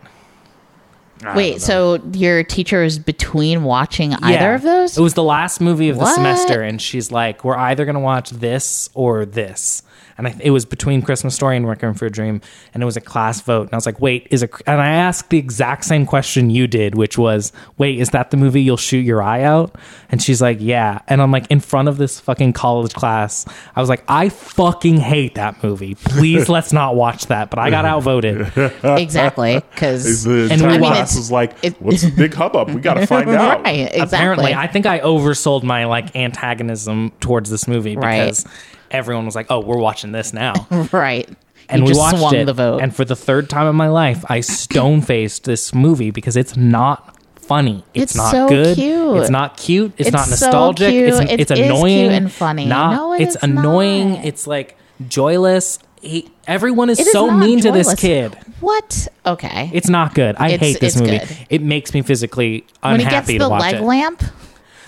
I 1.23 1.35
Wait, 1.35 1.59
don't 1.59 2.01
know. 2.03 2.11
so 2.11 2.17
your 2.17 2.43
teacher 2.43 2.83
is 2.83 2.97
between 2.97 3.63
watching 3.63 4.13
either 4.15 4.53
of 4.55 4.63
those? 4.63 4.97
It 4.97 5.01
was 5.01 5.13
the 5.13 5.23
last 5.23 5.61
movie 5.61 5.89
of 5.89 5.97
the 5.97 6.03
What? 6.03 6.15
semester, 6.15 6.61
and 6.61 6.81
she's 6.81 7.11
like, 7.11 7.43
"We're 7.43 7.55
either 7.57 7.85
gonna 7.85 7.99
watch 7.99 8.31
this 8.31 8.89
or 8.95 9.25
this." 9.25 9.83
And 10.23 10.27
I, 10.27 10.35
it 10.39 10.51
was 10.51 10.65
between 10.65 11.01
Christmas 11.01 11.33
Story 11.33 11.57
and 11.57 11.67
Requiem 11.67 11.95
for 11.95 12.05
a 12.05 12.11
Dream, 12.11 12.41
and 12.75 12.83
it 12.83 12.85
was 12.85 12.95
a 12.95 13.01
class 13.01 13.41
vote. 13.41 13.63
And 13.63 13.73
I 13.73 13.75
was 13.77 13.87
like, 13.87 13.99
"Wait, 13.99 14.27
is 14.29 14.43
it?" 14.43 14.51
And 14.67 14.79
I 14.79 14.89
asked 14.89 15.31
the 15.31 15.39
exact 15.39 15.83
same 15.85 16.05
question 16.05 16.51
you 16.51 16.67
did, 16.67 16.93
which 16.93 17.17
was, 17.17 17.51
"Wait, 17.79 17.99
is 17.99 18.11
that 18.11 18.29
the 18.29 18.37
movie 18.37 18.61
you'll 18.61 18.77
shoot 18.77 18.99
your 19.03 19.23
eye 19.23 19.41
out?" 19.41 19.75
And 20.11 20.21
she's 20.21 20.39
like, 20.39 20.57
"Yeah." 20.59 20.99
And 21.07 21.23
I'm 21.23 21.31
like, 21.31 21.47
in 21.49 21.59
front 21.59 21.87
of 21.87 21.97
this 21.97 22.19
fucking 22.19 22.53
college 22.53 22.93
class, 22.93 23.45
I 23.75 23.79
was 23.79 23.89
like, 23.89 24.03
"I 24.07 24.29
fucking 24.29 24.97
hate 24.97 25.33
that 25.35 25.63
movie. 25.63 25.95
Please, 25.95 26.47
let's 26.55 26.71
not 26.71 26.95
watch 26.95 27.25
that." 27.25 27.49
But 27.49 27.57
I 27.57 27.71
got 27.71 27.85
outvoted. 27.85 28.51
exactly 28.83 29.59
because 29.71 30.23
the 30.23 30.49
And 30.51 30.61
we 30.61 30.77
class 30.77 30.81
watched- 30.81 31.15
was 31.15 31.31
like, 31.31 31.53
it- 31.63 31.81
"What's 31.81 32.03
the 32.03 32.11
big 32.11 32.33
hubbub? 32.35 32.69
We 32.69 32.81
got 32.81 32.93
to 32.95 33.07
find 33.07 33.27
out." 33.31 33.63
right, 33.63 33.79
exactly. 33.91 34.01
Apparently, 34.01 34.53
I 34.53 34.67
think 34.67 34.85
I 34.85 34.99
oversold 34.99 35.63
my 35.63 35.85
like 35.85 36.15
antagonism 36.15 37.11
towards 37.21 37.49
this 37.49 37.67
movie 37.67 37.95
Right. 37.95 38.43
Everyone 38.91 39.25
was 39.25 39.35
like, 39.35 39.47
"Oh, 39.49 39.59
we're 39.59 39.77
watching 39.79 40.11
this 40.11 40.33
now." 40.33 40.53
right. 40.91 41.27
and 41.69 41.87
you 41.87 41.93
we 41.93 41.97
watched 41.97 42.17
swung 42.19 42.35
it. 42.35 42.45
the 42.45 42.53
vote. 42.53 42.81
And 42.81 42.95
for 42.95 43.05
the 43.05 43.15
third 43.15 43.49
time 43.49 43.67
in 43.67 43.75
my 43.75 43.87
life, 43.87 44.23
I 44.29 44.41
stone 44.41 45.01
faced 45.01 45.45
this 45.45 45.73
movie 45.73 46.11
because 46.11 46.35
it's 46.37 46.55
not 46.57 47.15
funny. 47.37 47.83
It's, 47.93 48.03
It's 48.11 48.15
not 48.15 48.31
so 48.31 48.47
good. 48.49 48.75
cute. 48.75 49.17
It's 49.17 49.29
not 49.29 49.57
cute. 49.57 49.93
It's, 49.97 50.07
It's 50.07 50.11
not 50.15 50.25
so 50.25 50.31
nostalgic. 50.45 50.89
cute. 50.91 51.09
It's 51.09 51.19
It 51.31 51.39
it's 51.41 51.51
annoying 51.51 51.99
cute 51.99 52.11
and 52.11 52.31
funny. 52.31 52.65
Not, 52.65 52.95
No, 52.95 53.13
it 53.13 53.21
it's 53.21 53.35
annoying. 53.41 54.13
not. 54.13 54.25
It's 54.25 54.47
like 54.47 54.77
joyless. 55.07 55.79
He, 56.01 56.31
everyone 56.47 56.89
is 56.89 56.99
is 56.99 57.11
so 57.11 57.29
mean 57.29 57.61
to 57.61 57.71
this 57.71 57.93
kid. 57.93 58.35
What? 58.59 59.07
Okay. 59.25 59.69
It's 59.73 59.87
not 59.89 60.13
good. 60.15 60.35
I 60.37 60.57
hate 60.57 60.79
this 60.79 60.99
movie. 60.99 61.19
good. 61.19 61.37
It 61.49 61.61
makes 61.61 61.93
me 61.93 62.01
physically 62.01 62.65
unhappy 62.81 62.89
when 62.91 62.99
he 62.99 63.05
gets 63.09 63.27
the 63.45 63.49
watch 63.49 63.61
leg 63.61 63.75
it. 63.75 63.81
lamp, 63.83 64.23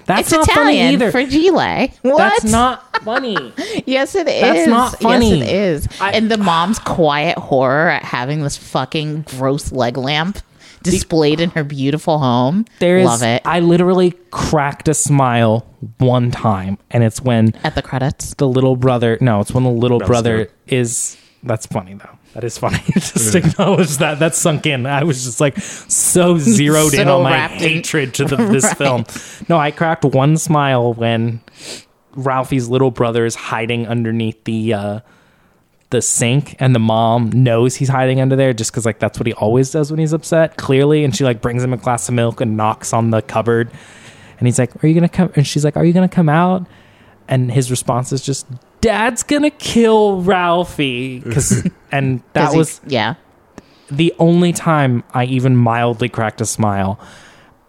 That's 0.05 0.21
it's 0.27 0.31
not 0.31 0.47
Italian 0.49 0.85
funny 0.85 0.93
either. 0.93 1.11
fragile. 1.11 1.87
What? 2.01 2.17
That's 2.17 2.43
not 2.45 3.03
funny. 3.03 3.53
Yes, 3.85 4.15
it 4.15 4.27
is. 4.27 4.41
That's 4.41 4.67
not 4.67 4.99
funny. 4.99 5.39
Yes, 5.39 5.49
it 5.49 5.53
is. 5.53 5.87
I- 6.01 6.11
and 6.13 6.29
the 6.31 6.37
mom's 6.37 6.79
quiet 6.79 7.37
horror 7.37 7.89
at 7.89 8.03
having 8.03 8.41
this 8.43 8.55
fucking 8.57 9.23
gross 9.23 9.71
leg 9.71 9.97
lamp 9.97 10.39
displayed 10.83 11.39
in 11.39 11.49
her 11.51 11.63
beautiful 11.63 12.19
home. 12.19 12.65
There's, 12.79 13.05
Love 13.05 13.23
it. 13.23 13.41
I 13.45 13.59
literally 13.61 14.11
cracked 14.31 14.87
a 14.89 14.93
smile 14.93 15.65
one 15.97 16.29
time, 16.31 16.77
and 16.91 17.03
it's 17.03 17.21
when 17.21 17.53
at 17.63 17.75
the 17.75 17.81
credits. 17.81 18.33
the 18.35 18.47
little 18.47 18.75
brother. 18.75 19.17
No, 19.21 19.39
it's 19.39 19.51
when 19.51 19.63
the 19.63 19.69
little 19.69 19.99
That's 19.99 20.09
brother 20.09 20.37
good. 20.45 20.51
is. 20.67 21.17
That's 21.41 21.65
funny 21.65 21.93
though. 21.93 22.17
That 22.33 22.43
is 22.43 22.57
funny. 22.57 22.79
Just 22.93 23.35
acknowledge 23.35 23.97
that. 23.97 24.17
That's 24.19 24.37
sunk 24.37 24.65
in. 24.65 24.85
I 24.87 25.03
was 25.03 25.23
just 25.23 25.39
like 25.39 25.57
so 25.59 26.37
zeroed 26.39 26.93
in 26.95 27.05
So 27.05 27.17
on 27.17 27.23
my 27.23 27.31
wrapped 27.31 27.61
in- 27.61 27.69
hatred 27.69 28.13
to 28.15 28.25
the, 28.25 28.35
this 28.37 28.63
Right. 28.63 28.77
film. 28.77 29.05
No, 29.49 29.57
I 29.59 29.69
cracked 29.69 30.03
one 30.03 30.37
smile 30.37 30.93
when 30.93 31.41
Ralphie's 32.15 32.67
little 32.69 32.89
brother 32.91 33.25
is 33.25 33.35
hiding 33.35 33.87
underneath 33.87 34.43
the 34.45 34.73
uh, 34.73 34.99
the 35.91 36.01
sink, 36.01 36.55
and 36.59 36.73
the 36.73 36.79
mom 36.79 37.29
knows 37.31 37.75
he's 37.75 37.89
hiding 37.89 38.19
under 38.19 38.35
there 38.35 38.51
just 38.53 38.71
because 38.71 38.85
like 38.85 38.97
that's 38.97 39.19
what 39.19 39.27
he 39.27 39.33
always 39.33 39.69
does 39.69 39.91
when 39.91 39.99
he's 39.99 40.13
upset. 40.13 40.57
Clearly, 40.57 41.03
and 41.03 41.15
she 41.15 41.23
like 41.23 41.39
brings 41.39 41.63
him 41.63 41.71
a 41.71 41.77
glass 41.77 42.09
of 42.09 42.15
milk 42.15 42.41
and 42.41 42.57
knocks 42.57 42.93
on 42.93 43.11
the 43.11 43.21
cupboard, 43.21 43.69
and 44.39 44.47
he's 44.47 44.57
like, 44.57 44.83
"Are 44.83 44.87
you 44.87 44.95
gonna 44.95 45.07
come?" 45.09 45.31
And 45.35 45.45
she's 45.45 45.63
like, 45.63 45.77
"Are 45.77 45.85
you 45.85 45.93
gonna 45.93 46.09
come 46.09 46.29
out?" 46.29 46.65
And 47.27 47.51
his 47.51 47.69
response 47.69 48.11
is 48.11 48.21
just, 48.23 48.47
"Dad's 48.83 49.23
gonna 49.23 49.49
kill 49.49 50.21
Ralphie," 50.21 51.19
because 51.19 51.67
and 51.91 52.19
'Cause 52.19 52.29
that 52.33 52.51
he- 52.51 52.57
was 52.57 52.81
yeah. 52.85 53.15
the 53.89 54.13
only 54.19 54.53
time 54.53 55.03
I 55.13 55.25
even 55.25 55.55
mildly 55.55 56.09
cracked 56.09 56.41
a 56.41 56.45
smile. 56.45 56.99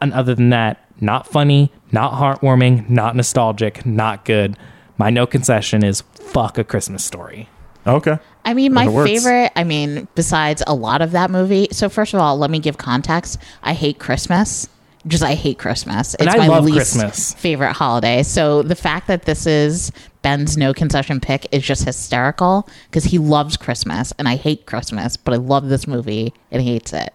And 0.01 0.13
other 0.13 0.35
than 0.35 0.51
that, 0.51 0.85
not 1.01 1.27
funny, 1.27 1.73
not 1.93 2.13
heartwarming, 2.15 2.89
not 2.91 3.17
nostalgic, 3.17 3.87
not 3.87 4.25
good. 4.25 4.57
My 4.99 5.11
no 5.11 5.27
concession 5.27 5.83
is 5.85 6.03
fuck 6.21 6.59
a 6.59 6.65
Christmas 6.65 7.05
story. 7.05 7.49
Okay. 7.87 8.19
I 8.45 8.55
mean, 8.55 8.73
my 8.73 8.85
It 8.87 8.91
works. 8.93 9.11
favorite, 9.11 9.53
I 9.57 9.65
mean, 9.65 10.09
besides 10.15 10.63
a 10.67 10.75
lot 10.75 11.01
of 11.03 11.13
that 11.13 11.31
movie. 11.31 11.69
So, 11.73 11.89
first 11.89 12.15
of 12.15 12.21
all, 12.21 12.37
let 12.39 12.51
me 12.51 12.59
give 12.59 12.77
context. 12.79 13.39
I 13.63 13.73
hate 13.75 13.99
Christmas. 13.99 14.69
Just, 15.07 15.23
I 15.23 15.35
hate 15.35 15.59
Christmas. 15.59 16.15
And 16.15 16.27
It's 16.29 16.35
I 16.35 16.39
my 16.39 16.47
love 16.49 16.65
least 16.65 16.77
Christmas. 16.95 17.35
favorite 17.35 17.73
holiday. 17.75 18.23
So, 18.23 18.63
the 18.63 18.75
fact 18.75 19.07
that 19.09 19.25
this 19.25 19.47
is 19.47 19.93
Ben's 20.23 20.57
no 20.57 20.73
concession 20.73 21.21
pick 21.21 21.47
is 21.53 21.63
just 21.63 21.85
hysterical 21.85 22.67
because 22.87 23.05
he 23.05 23.19
loves 23.19 23.57
Christmas 23.59 24.13
and 24.19 24.27
I 24.29 24.37
hate 24.37 24.65
Christmas, 24.67 25.17
but 25.19 25.35
I 25.35 25.37
love 25.37 25.69
this 25.69 25.87
movie 25.87 26.33
and 26.51 26.63
he 26.63 26.73
hates 26.73 26.93
it. 26.95 27.13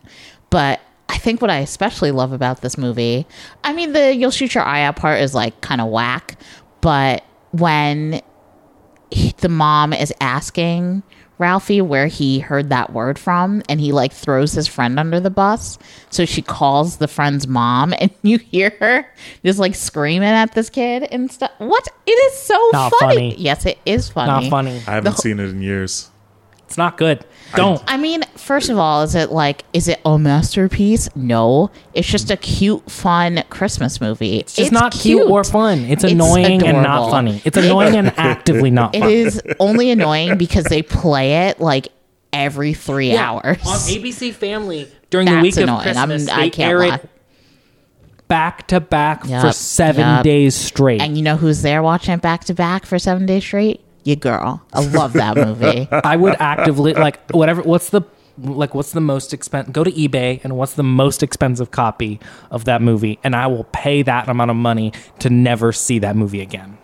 But 0.52 0.80
I 1.10 1.18
think 1.18 1.42
what 1.42 1.50
I 1.50 1.58
especially 1.60 2.12
love 2.12 2.32
about 2.32 2.62
this 2.62 2.78
movie, 2.78 3.26
I 3.64 3.74
mean, 3.74 3.94
the 3.94 4.14
you'll 4.14 4.30
shoot 4.30 4.54
your 4.54 4.64
eye 4.64 4.84
out 4.84 4.96
part 4.96 5.20
is 5.22 5.34
like 5.34 5.60
kind 5.62 5.82
of 5.82 5.88
whack, 5.90 6.40
but 6.82 7.24
when 7.52 8.22
he- 9.10 9.34
the 9.40 9.50
mom 9.50 9.92
is 9.94 10.14
asking 10.22 11.02
Ralphie 11.40 11.82
where 11.82 12.08
he 12.08 12.40
heard 12.40 12.70
that 12.70 12.92
word 12.94 13.18
from, 13.18 13.64
and 13.70 13.80
he 13.80 13.92
like 13.92 14.12
throws 14.14 14.52
his 14.52 14.68
friend 14.68 15.00
under 15.00 15.20
the 15.20 15.30
bus. 15.30 15.80
So 16.10 16.26
she 16.26 16.42
calls 16.42 16.98
the 16.98 17.08
friend's 17.08 17.48
mom, 17.48 17.94
and 18.00 18.12
you 18.22 18.38
hear 18.38 18.74
her 18.80 19.06
just 19.44 19.58
like 19.58 19.74
screaming 19.76 20.28
at 20.30 20.54
this 20.54 20.70
kid 20.70 21.04
and 21.12 21.32
stuff. 21.32 21.52
What? 21.58 21.88
It 22.06 22.12
is 22.12 22.40
so 22.40 22.56
Not 22.74 22.92
funny. 23.00 23.16
funny. 23.32 23.36
Yes, 23.38 23.66
it 23.66 23.80
is 23.86 24.10
funny. 24.10 24.28
Not 24.46 24.50
funny. 24.50 24.78
I 24.86 24.92
haven't 24.96 25.16
The- 25.16 25.22
seen 25.22 25.40
it 25.40 25.50
in 25.50 25.62
years. 25.62 26.10
It's 26.70 26.78
not 26.78 26.98
good. 26.98 27.26
Don't. 27.56 27.82
I 27.88 27.98
mean, 27.98 28.22
first 28.38 28.70
of 28.70 28.78
all, 28.78 29.02
is 29.02 29.16
it 29.16 29.32
like, 29.32 29.66
is 29.74 29.88
it 29.88 30.00
a 30.06 30.20
masterpiece? 30.20 31.10
No, 31.16 31.72
it's 31.96 32.08
just 32.08 32.30
a 32.30 32.38
cute, 32.38 32.90
fun 32.92 33.44
Christmas 33.50 34.00
movie. 34.00 34.38
It's 34.38 34.54
just 34.54 34.72
not 34.72 34.92
cute. 34.92 35.28
or 35.28 35.44
fun. 35.44 35.80
It's, 35.86 36.04
It's 36.04 36.14
annoying 36.14 36.64
and 36.64 36.84
not 36.84 37.10
funny. 37.10 37.42
It's 37.44 37.58
annoying 37.58 37.96
and 37.96 38.10
actively 38.18 38.70
not 38.70 38.94
It 38.94 39.00
fun. 39.00 39.10
is 39.10 39.42
only 39.60 39.90
annoying 39.90 40.38
because 40.38 40.66
they 40.66 40.84
play 40.84 41.48
it 41.48 41.60
like 41.60 41.88
every 42.32 42.76
three 42.76 43.18
hours. 43.18 43.58
On 43.66 43.78
ABC 43.78 44.32
Family 44.32 44.88
during 45.10 45.26
the 45.26 45.32
That's 45.32 45.42
week 45.42 45.58
annoying. 45.58 45.88
of 45.88 45.98
I'm- 45.98 46.10
Christmas, 46.10 46.30
I 46.30 46.50
can't 46.50 46.72
air 46.72 46.84
it 46.84 47.10
back 48.28 48.68
to 48.68 48.80
back 48.80 49.26
for 49.26 49.52
seven 49.52 50.02
yup. 50.02 50.24
days 50.24 50.54
straight. 50.56 51.02
And 51.02 51.18
you 51.18 51.24
know 51.24 51.36
who's 51.36 51.64
there 51.64 51.82
watching 51.82 52.14
it 52.14 52.22
back 52.22 52.44
to 52.46 52.54
back 52.54 52.86
for 52.86 53.00
seven 53.00 53.26
days 53.26 53.44
straight? 53.44 53.82
Your 54.04 54.16
girl. 54.16 54.62
I 54.74 54.86
love 54.86 55.14
that 55.14 55.36
movie. 55.36 55.88
I 55.92 56.16
would 56.16 56.36
actively 56.40 56.94
like 56.94 57.32
whatever. 57.32 57.62
What's 57.62 57.90
the 57.90 58.02
like? 58.38 58.74
What's 58.74 58.92
the 58.92 59.02
most 59.02 59.34
expensive? 59.34 59.74
Go 59.74 59.84
to 59.84 59.92
eBay 59.92 60.44
and 60.44 60.56
what's 60.56 60.74
the 60.74 60.84
most 60.84 61.22
expensive 61.22 61.72
copy 61.72 62.20
of 62.50 62.66
that 62.66 62.82
movie, 62.82 63.20
and 63.24 63.36
I 63.36 63.48
will 63.48 63.66
pay 63.66 64.02
that 64.04 64.30
amount 64.30 64.52
of 64.52 64.58
money 64.58 64.94
to 65.20 65.30
never 65.30 65.72
see 65.72 66.00
that 66.00 66.16
movie 66.16 66.42
again. 66.42 66.78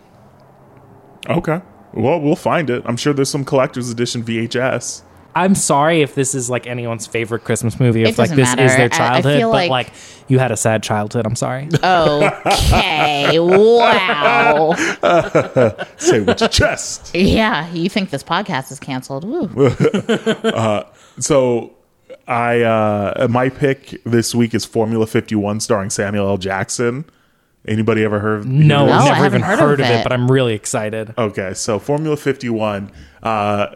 Okay. 1.28 1.60
Well, 1.92 2.20
we'll 2.20 2.36
find 2.36 2.68
it. 2.68 2.82
I'm 2.84 2.96
sure 2.96 3.12
there's 3.12 3.30
some 3.30 3.44
collector's 3.44 3.90
edition 3.90 4.22
VHS. 4.22 5.02
I'm 5.36 5.54
sorry 5.54 6.00
if 6.02 6.14
this 6.14 6.34
is 6.34 6.48
like 6.50 6.66
anyone's 6.66 7.06
favorite 7.06 7.44
Christmas 7.44 7.78
movie. 7.78 8.02
If 8.02 8.08
It 8.10 8.18
like 8.18 8.30
doesn't 8.30 8.36
this 8.36 8.48
is 8.50 8.56
matter. 8.56 8.66
their 8.76 8.82
I- 8.82 8.86
I 8.86 8.88
childhood, 9.10 9.38
feel 9.38 9.50
but 9.52 9.56
like- 9.68 9.70
like 9.70 9.92
you 10.28 10.38
had 10.40 10.50
a 10.50 10.56
sad 10.56 10.82
childhood. 10.82 11.26
I'm 11.26 11.36
sorry. 11.36 11.68
Okay. 11.74 13.38
wow. 13.38 14.72
Say 15.98 16.16
it 16.18 16.26
with 16.26 16.40
your 16.40 16.48
chest. 16.48 17.14
Yeah. 17.14 17.70
You 17.72 17.88
think 17.88 18.10
this 18.10 18.24
podcast 18.24 18.72
is 18.72 18.80
canceled? 18.80 19.24
Woo. 19.24 19.48
So, 21.18 21.72
I 22.28 22.60
uh 22.62 23.26
my 23.30 23.48
pick 23.48 24.02
this 24.04 24.34
week 24.34 24.54
is 24.54 24.64
Formula 24.64 25.06
51, 25.06 25.60
starring 25.60 25.90
Samuel 25.90 26.28
L. 26.28 26.36
Jackson. 26.38 27.04
Anybody 27.66 28.04
ever 28.04 28.20
heard? 28.20 28.46
No, 28.46 28.86
No, 28.86 28.92
I 28.92 28.96
I've 28.98 29.12
never 29.14 29.26
even 29.26 29.42
heard 29.42 29.58
heard, 29.58 29.80
of 29.80 29.86
of 29.86 29.92
it. 29.92 29.98
it. 30.00 30.02
but 30.04 30.12
I'm 30.12 30.30
really 30.30 30.54
excited. 30.54 31.14
Okay, 31.18 31.54
so 31.54 31.78
Formula 31.78 32.16
51. 32.16 32.92
Uh, 33.22 33.66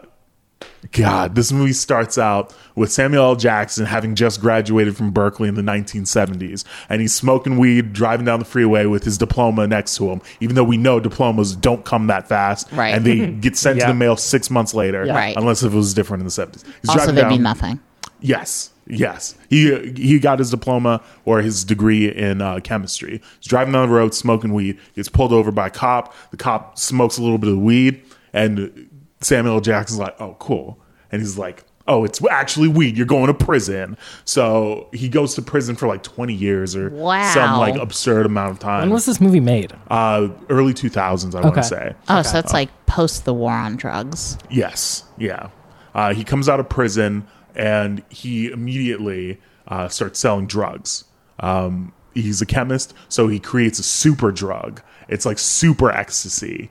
God, 0.91 1.35
this 1.35 1.51
movie 1.53 1.71
starts 1.73 2.17
out 2.17 2.53
with 2.75 2.91
Samuel 2.91 3.23
L. 3.23 3.35
Jackson 3.37 3.85
having 3.85 4.13
just 4.15 4.41
graduated 4.41 4.97
from 4.97 5.11
Berkeley 5.11 5.47
in 5.47 5.55
the 5.55 5.61
1970s, 5.61 6.65
and 6.89 6.99
he's 7.01 7.13
smoking 7.13 7.57
weed, 7.57 7.93
driving 7.93 8.25
down 8.25 8.39
the 8.39 8.45
freeway 8.45 8.85
with 8.85 9.03
his 9.05 9.17
diploma 9.17 9.67
next 9.67 9.95
to 9.97 10.09
him. 10.09 10.21
Even 10.41 10.55
though 10.55 10.63
we 10.65 10.75
know 10.77 10.99
diplomas 10.99 11.55
don't 11.55 11.85
come 11.85 12.07
that 12.07 12.27
fast, 12.27 12.69
Right. 12.73 12.93
And 12.93 13.05
they 13.05 13.27
get 13.41 13.55
sent 13.55 13.77
Yeah. 13.79 13.87
to 13.87 13.93
the 13.93 13.97
mail 13.97 14.17
six 14.17 14.49
months 14.49 14.73
later, 14.73 15.05
Right. 15.05 15.35
Unless 15.37 15.63
if 15.63 15.71
it 15.73 15.75
was 15.77 15.93
different 15.93 16.21
in 16.21 16.25
the 16.25 16.31
70s. 16.31 16.63
He's 16.81 16.89
Also, 16.89 16.99
driving 16.99 17.15
they 17.15 17.21
down- 17.21 17.29
mean 17.31 17.43
nothing. 17.43 17.79
Yes, 18.23 18.69
yes. 18.85 19.33
He 19.49 19.93
he 19.97 20.19
got 20.19 20.37
his 20.39 20.51
diploma 20.51 21.01
or 21.25 21.41
his 21.41 21.63
degree 21.63 22.07
in 22.13 22.39
uh, 22.41 22.59
chemistry. 22.59 23.21
He's 23.39 23.47
driving 23.47 23.73
down 23.73 23.89
the 23.89 23.95
road 23.95 24.13
smoking 24.13 24.53
weed. 24.53 24.77
Gets 24.95 25.09
pulled 25.09 25.33
over 25.33 25.51
by 25.51 25.67
a 25.67 25.69
cop. 25.71 26.13
The 26.29 26.37
cop 26.37 26.77
smokes 26.77 27.17
a 27.17 27.23
little 27.23 27.39
bit 27.39 27.49
of 27.49 27.57
weed, 27.57 28.03
and 28.31 28.87
Samuel 29.21 29.61
Jackson's 29.61 29.99
like, 29.99 30.19
"Oh, 30.19 30.35
cool," 30.39 30.79
and 31.11 31.21
he's 31.21 31.37
like. 31.37 31.63
Oh, 31.87 32.05
it's 32.05 32.23
actually 32.29 32.67
weed. 32.67 32.95
You're 32.95 33.07
going 33.07 33.25
to 33.25 33.33
prison. 33.33 33.97
So 34.23 34.87
he 34.93 35.09
goes 35.09 35.33
to 35.33 35.41
prison 35.41 35.75
for 35.75 35.87
like 35.87 36.03
20 36.03 36.31
years 36.31 36.75
or 36.75 36.91
Wow. 36.91 37.33
some 37.33 37.59
like 37.59 37.75
absurd 37.75 38.27
amount 38.27 38.51
of 38.51 38.59
time. 38.59 38.81
When 38.81 38.91
was 38.91 39.07
this 39.07 39.19
movie 39.19 39.39
made? 39.39 39.73
uh, 39.89 40.29
early 40.49 40.75
2000s, 40.75 41.33
I 41.33 41.41
want 41.41 41.55
to 41.55 41.63
say. 41.63 41.95
Oh, 42.07 42.21
so 42.21 42.33
that's 42.33 42.53
like 42.53 42.69
post 42.85 43.25
the 43.25 43.33
war 43.33 43.51
on 43.51 43.77
drugs. 43.77 44.37
Yes, 44.51 45.05
yeah. 45.17 45.49
Uh, 45.95 46.13
he 46.13 46.23
comes 46.23 46.47
out 46.47 46.59
of 46.59 46.69
prison 46.69 47.25
and 47.55 48.03
he 48.09 48.51
immediately 48.51 49.41
uh, 49.67 49.87
starts 49.89 50.19
selling 50.19 50.45
drugs. 50.45 51.05
Um, 51.39 51.93
he's 52.13 52.41
a 52.43 52.45
chemist, 52.45 52.93
so 53.09 53.27
he 53.27 53.39
creates 53.39 53.79
a 53.79 53.83
super 53.83 54.31
drug. 54.31 54.81
It's 55.09 55.25
like 55.25 55.39
super 55.39 55.89
ecstasy, 55.89 56.69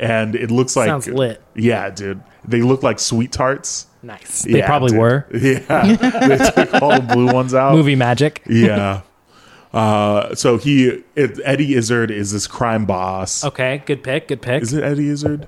and 0.00 0.34
it 0.34 0.50
looks 0.50 0.74
like 0.74 0.88
Sounds 0.88 1.06
lit. 1.06 1.40
Yeah, 1.54 1.90
dude, 1.90 2.20
they 2.44 2.62
look 2.62 2.82
like 2.82 2.98
sweet 2.98 3.30
tarts. 3.30 3.86
Nice. 4.02 4.42
They 4.42 4.58
Yeah, 4.58 4.66
probably 4.66 4.90
dude. 4.90 4.98
were. 4.98 5.26
Yeah, 5.32 6.26
they 6.26 6.50
took 6.64 6.82
all 6.82 7.00
the 7.00 7.06
blue 7.14 7.32
ones 7.32 7.54
out. 7.54 7.74
Movie 7.74 7.94
magic. 7.96 8.42
Yeah. 8.48 9.02
Uh, 9.72 10.34
so 10.34 10.56
he, 10.58 11.04
it, 11.14 11.38
Eddie 11.44 11.74
Izzard 11.74 12.10
is 12.10 12.32
this 12.32 12.46
crime 12.48 12.86
boss. 12.86 13.44
Okay, 13.44 13.82
good 13.86 14.02
pick. 14.02 14.26
Good 14.28 14.42
pick. 14.42 14.62
Is 14.62 14.72
it 14.72 14.82
Eddie 14.82 15.10
Izzard? 15.10 15.46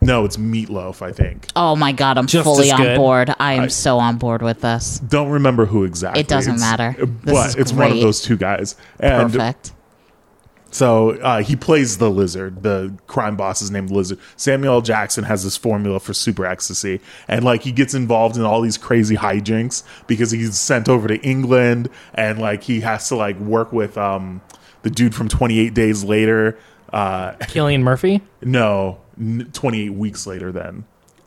No, 0.00 0.24
it's 0.24 0.38
Meatloaf. 0.38 1.02
I 1.02 1.12
think. 1.12 1.46
Oh 1.54 1.76
my 1.76 1.92
God, 1.92 2.16
I'm 2.18 2.26
Just 2.26 2.42
fully 2.44 2.70
on 2.72 2.96
board. 2.96 3.32
I 3.38 3.52
am 3.52 3.68
so 3.68 3.98
on 3.98 4.16
board 4.16 4.40
with 4.42 4.62
this. 4.62 4.98
Don't 5.00 5.28
remember 5.28 5.66
who 5.66 5.84
exactly. 5.84 6.20
It 6.22 6.26
doesn't 6.26 6.54
It's- 6.54 6.70
matter. 6.70 6.96
This 6.98 7.34
But 7.34 7.48
is 7.50 7.54
it's 7.56 7.72
one 7.72 7.92
of 7.92 8.00
those 8.00 8.22
two 8.22 8.36
guys. 8.38 8.76
And 8.98 9.30
Perfect. 9.30 9.72
So 10.72 11.10
uh, 11.20 11.42
he 11.42 11.56
plays 11.56 11.98
the 11.98 12.08
lizard. 12.10 12.62
The 12.62 12.94
crime 13.08 13.36
boss 13.36 13.60
is 13.60 13.70
named 13.72 13.90
Lizard. 13.90 14.18
Samuel 14.36 14.74
L. 14.74 14.80
Jackson 14.82 15.24
has 15.24 15.42
this 15.42 15.56
formula 15.56 15.98
for 15.98 16.14
super 16.14 16.46
ecstasy, 16.46 17.00
and 17.26 17.44
like 17.44 17.62
he 17.62 17.72
gets 17.72 17.92
involved 17.92 18.36
in 18.36 18.42
all 18.42 18.60
these 18.60 18.78
crazy 18.78 19.16
hijinks 19.16 19.82
because 20.06 20.30
he's 20.30 20.56
sent 20.58 20.88
over 20.88 21.08
to 21.08 21.16
England, 21.22 21.88
and 22.14 22.38
like 22.38 22.62
he 22.62 22.80
has 22.80 23.08
to 23.08 23.16
like 23.16 23.36
work 23.40 23.72
with 23.72 23.98
um, 23.98 24.40
the 24.82 24.90
dude 24.90 25.14
from 25.14 25.28
Twenty 25.28 25.58
Eight 25.58 25.74
Days 25.74 26.04
Later. 26.04 26.56
Uh, 26.92 27.32
Cillian 27.40 27.82
Murphy. 27.82 28.22
no, 28.42 29.00
Twenty 29.52 29.82
Eight 29.86 29.94
Weeks 29.94 30.26
Later. 30.26 30.52
Then 30.52 30.84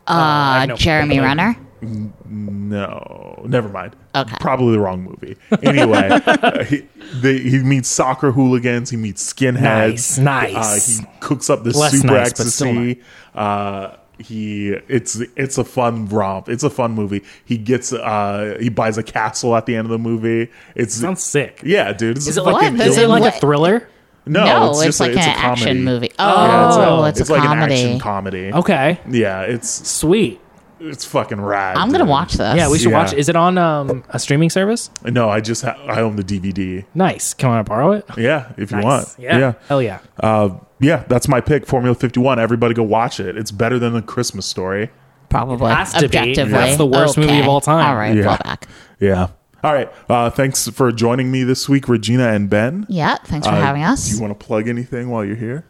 Uh, 0.08 0.60
have 0.62 0.70
no 0.70 0.76
Jeremy 0.78 1.16
clue. 1.16 1.24
Renner. 1.26 1.58
No, 1.84 3.44
never 3.48 3.70
mind. 3.70 3.96
Okay. 4.16 4.36
Probably 4.40 4.74
the 4.74 4.80
wrong 4.80 5.04
movie. 5.04 5.38
Anyway, 5.62 6.08
uh, 6.10 6.64
he, 6.66 6.88
they, 7.16 7.40
he 7.40 7.60
meets 7.60 7.90
soccer 7.90 8.32
hooligans. 8.32 8.90
He 8.90 8.98
meets 8.98 9.34
skinheads. 9.34 9.60
Nice, 9.62 10.18
nice. 10.18 11.00
Uh, 11.00 11.04
he 11.04 11.08
cooks 11.20 11.50
up 11.50 11.64
this 11.64 11.76
Less 11.76 11.92
super 11.94 12.14
nice, 12.14 12.28
ecstasy. 12.30 13.02
Uh, 13.34 13.96
he 14.20 14.70
it's 14.88 15.20
it's 15.36 15.58
a 15.58 15.64
fun 15.64 16.08
romp. 16.08 16.48
It's 16.48 16.64
a 16.64 16.70
fun 16.70 16.92
movie. 16.92 17.24
He 17.46 17.58
gets 17.58 17.92
uh 17.92 18.58
he 18.60 18.70
buys 18.70 18.98
a 18.98 19.04
castle 19.04 19.56
at 19.56 19.66
the 19.66 19.76
end 19.76 19.86
of 19.86 19.92
the 19.92 19.98
movie. 19.98 20.52
It's 20.76 20.94
Sounds 20.94 21.24
sick. 21.24 21.62
yeah, 21.66 21.92
dude. 21.94 22.18
It's 22.18 22.28
Is 22.28 22.38
a 22.38 22.42
it 22.42 22.44
like 22.44 22.62
fucking 22.62 22.78
What? 22.78 22.88
is 22.88 22.98
it 23.00 23.10
like 23.10 23.22
What? 23.24 23.36
a 23.36 23.40
thriller? 23.40 23.90
no, 24.26 24.46
No, 24.46 24.70
it's, 24.70 24.78
it's, 24.78 24.86
just 24.86 25.00
like 25.02 25.12
a, 25.12 25.18
it's 25.18 25.26
an 25.26 25.32
a 25.32 25.36
comedy. 25.36 25.62
action 25.62 25.84
movie. 25.84 26.12
Yeah, 26.20 26.68
it's, 26.68 26.78
Oh, 26.78 27.04
a, 27.04 27.10
it's, 27.10 27.20
it's 27.22 27.30
a 27.30 27.34
like 27.34 27.42
comedy. 27.44 27.74
an 27.74 27.86
action 27.88 28.00
comedy. 28.00 28.54
Okay, 28.54 29.00
Yeah, 29.10 29.42
it's 29.42 29.90
sweet. 29.90 30.40
It's 30.84 31.06
fucking 31.06 31.40
rad. 31.42 31.78
I'm 31.78 31.88
gonna 31.90 32.00
dude. 32.04 32.10
watch 32.10 32.34
this. 32.34 32.56
Yeah, 32.58 32.70
we 32.70 32.78
should 32.78 32.92
Yeah. 32.92 32.98
watch. 33.00 33.14
Is 33.14 33.30
it 33.30 33.36
on 33.36 33.58
um, 33.58 34.04
a 34.10 34.20
streaming 34.20 34.50
service? 34.50 34.90
No, 35.04 35.30
I 35.30 35.40
just 35.42 35.64
ha- 35.64 35.78
I 35.88 36.02
own 36.02 36.16
the 36.16 36.24
DVD. 36.24 36.86
Nice. 36.94 37.34
Can 37.34 37.50
I 37.52 37.62
borrow 37.64 37.92
it? 37.94 38.06
Yeah, 38.18 38.52
if 38.58 38.72
you 38.72 38.80
want. 38.80 39.08
Yeah. 39.18 39.38
yeah. 39.38 39.54
Hell 39.68 39.82
yeah. 39.82 40.00
Uh, 40.20 40.50
yeah, 40.80 41.04
that's 41.08 41.28
my 41.28 41.40
pick. 41.42 41.66
Formula 41.66 41.96
51. 41.96 42.40
Everybody 42.40 42.74
go 42.74 42.84
watch 42.84 43.20
it. 43.20 43.38
It's 43.38 43.52
better 43.52 43.80
than 43.80 43.94
the 43.94 44.02
Christmas 44.02 44.46
story. 44.46 44.90
Probably. 45.30 45.72
It 45.72 45.76
has 45.76 45.94
to 45.94 46.00
be. 46.02 46.06
Objectively. 46.18 46.52
That's 46.54 46.78
the 46.78 46.86
worst 46.86 47.18
movie 47.18 47.40
of 47.40 47.48
all 47.48 47.62
time. 47.62 47.86
All 47.86 47.96
right, 47.96 48.16
Yeah. 48.16 48.24
fall 48.24 48.38
back. 48.44 48.68
Yeah. 49.00 49.28
All 49.64 49.74
right. 49.74 49.90
Uh, 50.10 50.30
thanks 50.30 50.68
for 50.68 50.92
joining 50.92 51.32
me 51.32 51.44
this 51.46 51.70
week, 51.70 51.88
Regina 51.88 52.28
and 52.34 52.50
Ben. 52.50 52.86
Yeah, 52.90 53.16
thanks 53.26 53.48
for 53.48 53.54
Uh, 53.54 53.62
having 53.62 53.82
Do 53.82 53.88
us. 53.88 54.14
you 54.14 54.22
want 54.22 54.38
to 54.38 54.46
plug 54.46 54.68
anything 54.68 55.10
while 55.10 55.24
you're 55.24 55.38
here? 55.38 55.66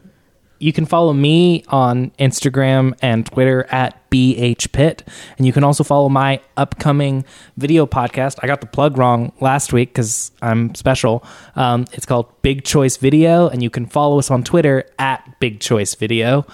You 0.63 0.71
can 0.71 0.85
follow 0.85 1.11
me 1.11 1.65
on 1.67 2.11
Instagram 2.11 2.97
and 3.01 3.25
Twitter 3.25 3.65
at 3.69 4.09
BHPit. 4.09 5.01
And 5.37 5.45
you 5.45 5.51
can 5.51 5.61
also 5.61 5.83
follow 5.83 6.07
my 6.07 6.39
upcoming 6.55 7.25
video 7.57 7.85
podcast. 7.85 8.39
I 8.41 8.47
got 8.47 8.61
the 8.61 8.67
plug 8.67 8.97
wrong 8.97 9.33
last 9.41 9.73
week 9.73 9.89
because 9.89 10.31
I'm 10.41 10.73
special. 10.73 11.25
Um, 11.57 11.83
it's 11.91 12.05
called 12.05 12.41
Big 12.43 12.63
Choice 12.63 12.95
Video. 12.95 13.49
And 13.49 13.61
you 13.61 13.69
can 13.69 13.85
follow 13.85 14.19
us 14.19 14.31
on 14.31 14.41
Twitter 14.41 14.85
at 14.97 15.37
Big 15.41 15.59
Choice 15.59 15.95
Video. 15.95 16.45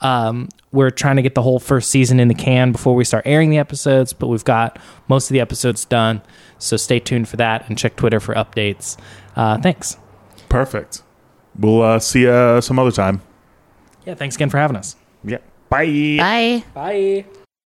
Um, 0.00 0.48
we're 0.72 0.88
trying 0.88 1.16
to 1.16 1.22
get 1.22 1.34
the 1.34 1.42
whole 1.42 1.58
first 1.58 1.90
season 1.90 2.20
in 2.20 2.28
the 2.28 2.34
can 2.34 2.72
before 2.72 2.94
we 2.94 3.04
start 3.04 3.26
airing 3.26 3.50
the 3.50 3.58
episodes, 3.58 4.14
but 4.14 4.28
we've 4.28 4.44
got 4.44 4.78
most 5.06 5.28
of 5.28 5.34
the 5.34 5.40
episodes 5.40 5.84
done. 5.84 6.22
So 6.58 6.78
stay 6.78 6.98
tuned 6.98 7.28
for 7.28 7.36
that 7.36 7.68
and 7.68 7.76
check 7.76 7.96
Twitter 7.96 8.20
for 8.20 8.34
updates. 8.34 8.96
Uh, 9.36 9.58
thanks. 9.58 9.98
Perfect. 10.48 11.02
We'll 11.58 11.82
uh, 11.82 11.98
see 11.98 12.22
you 12.22 12.62
some 12.62 12.78
other 12.78 12.90
time. 12.90 13.20
Yeah, 14.06 14.14
thanks 14.14 14.36
again 14.36 14.50
for 14.50 14.58
having 14.58 14.76
us. 14.76 14.96
Yeah. 15.24 15.38
Bye. 15.68 16.16
Bye. 16.18 16.64
Bye. 16.74 17.24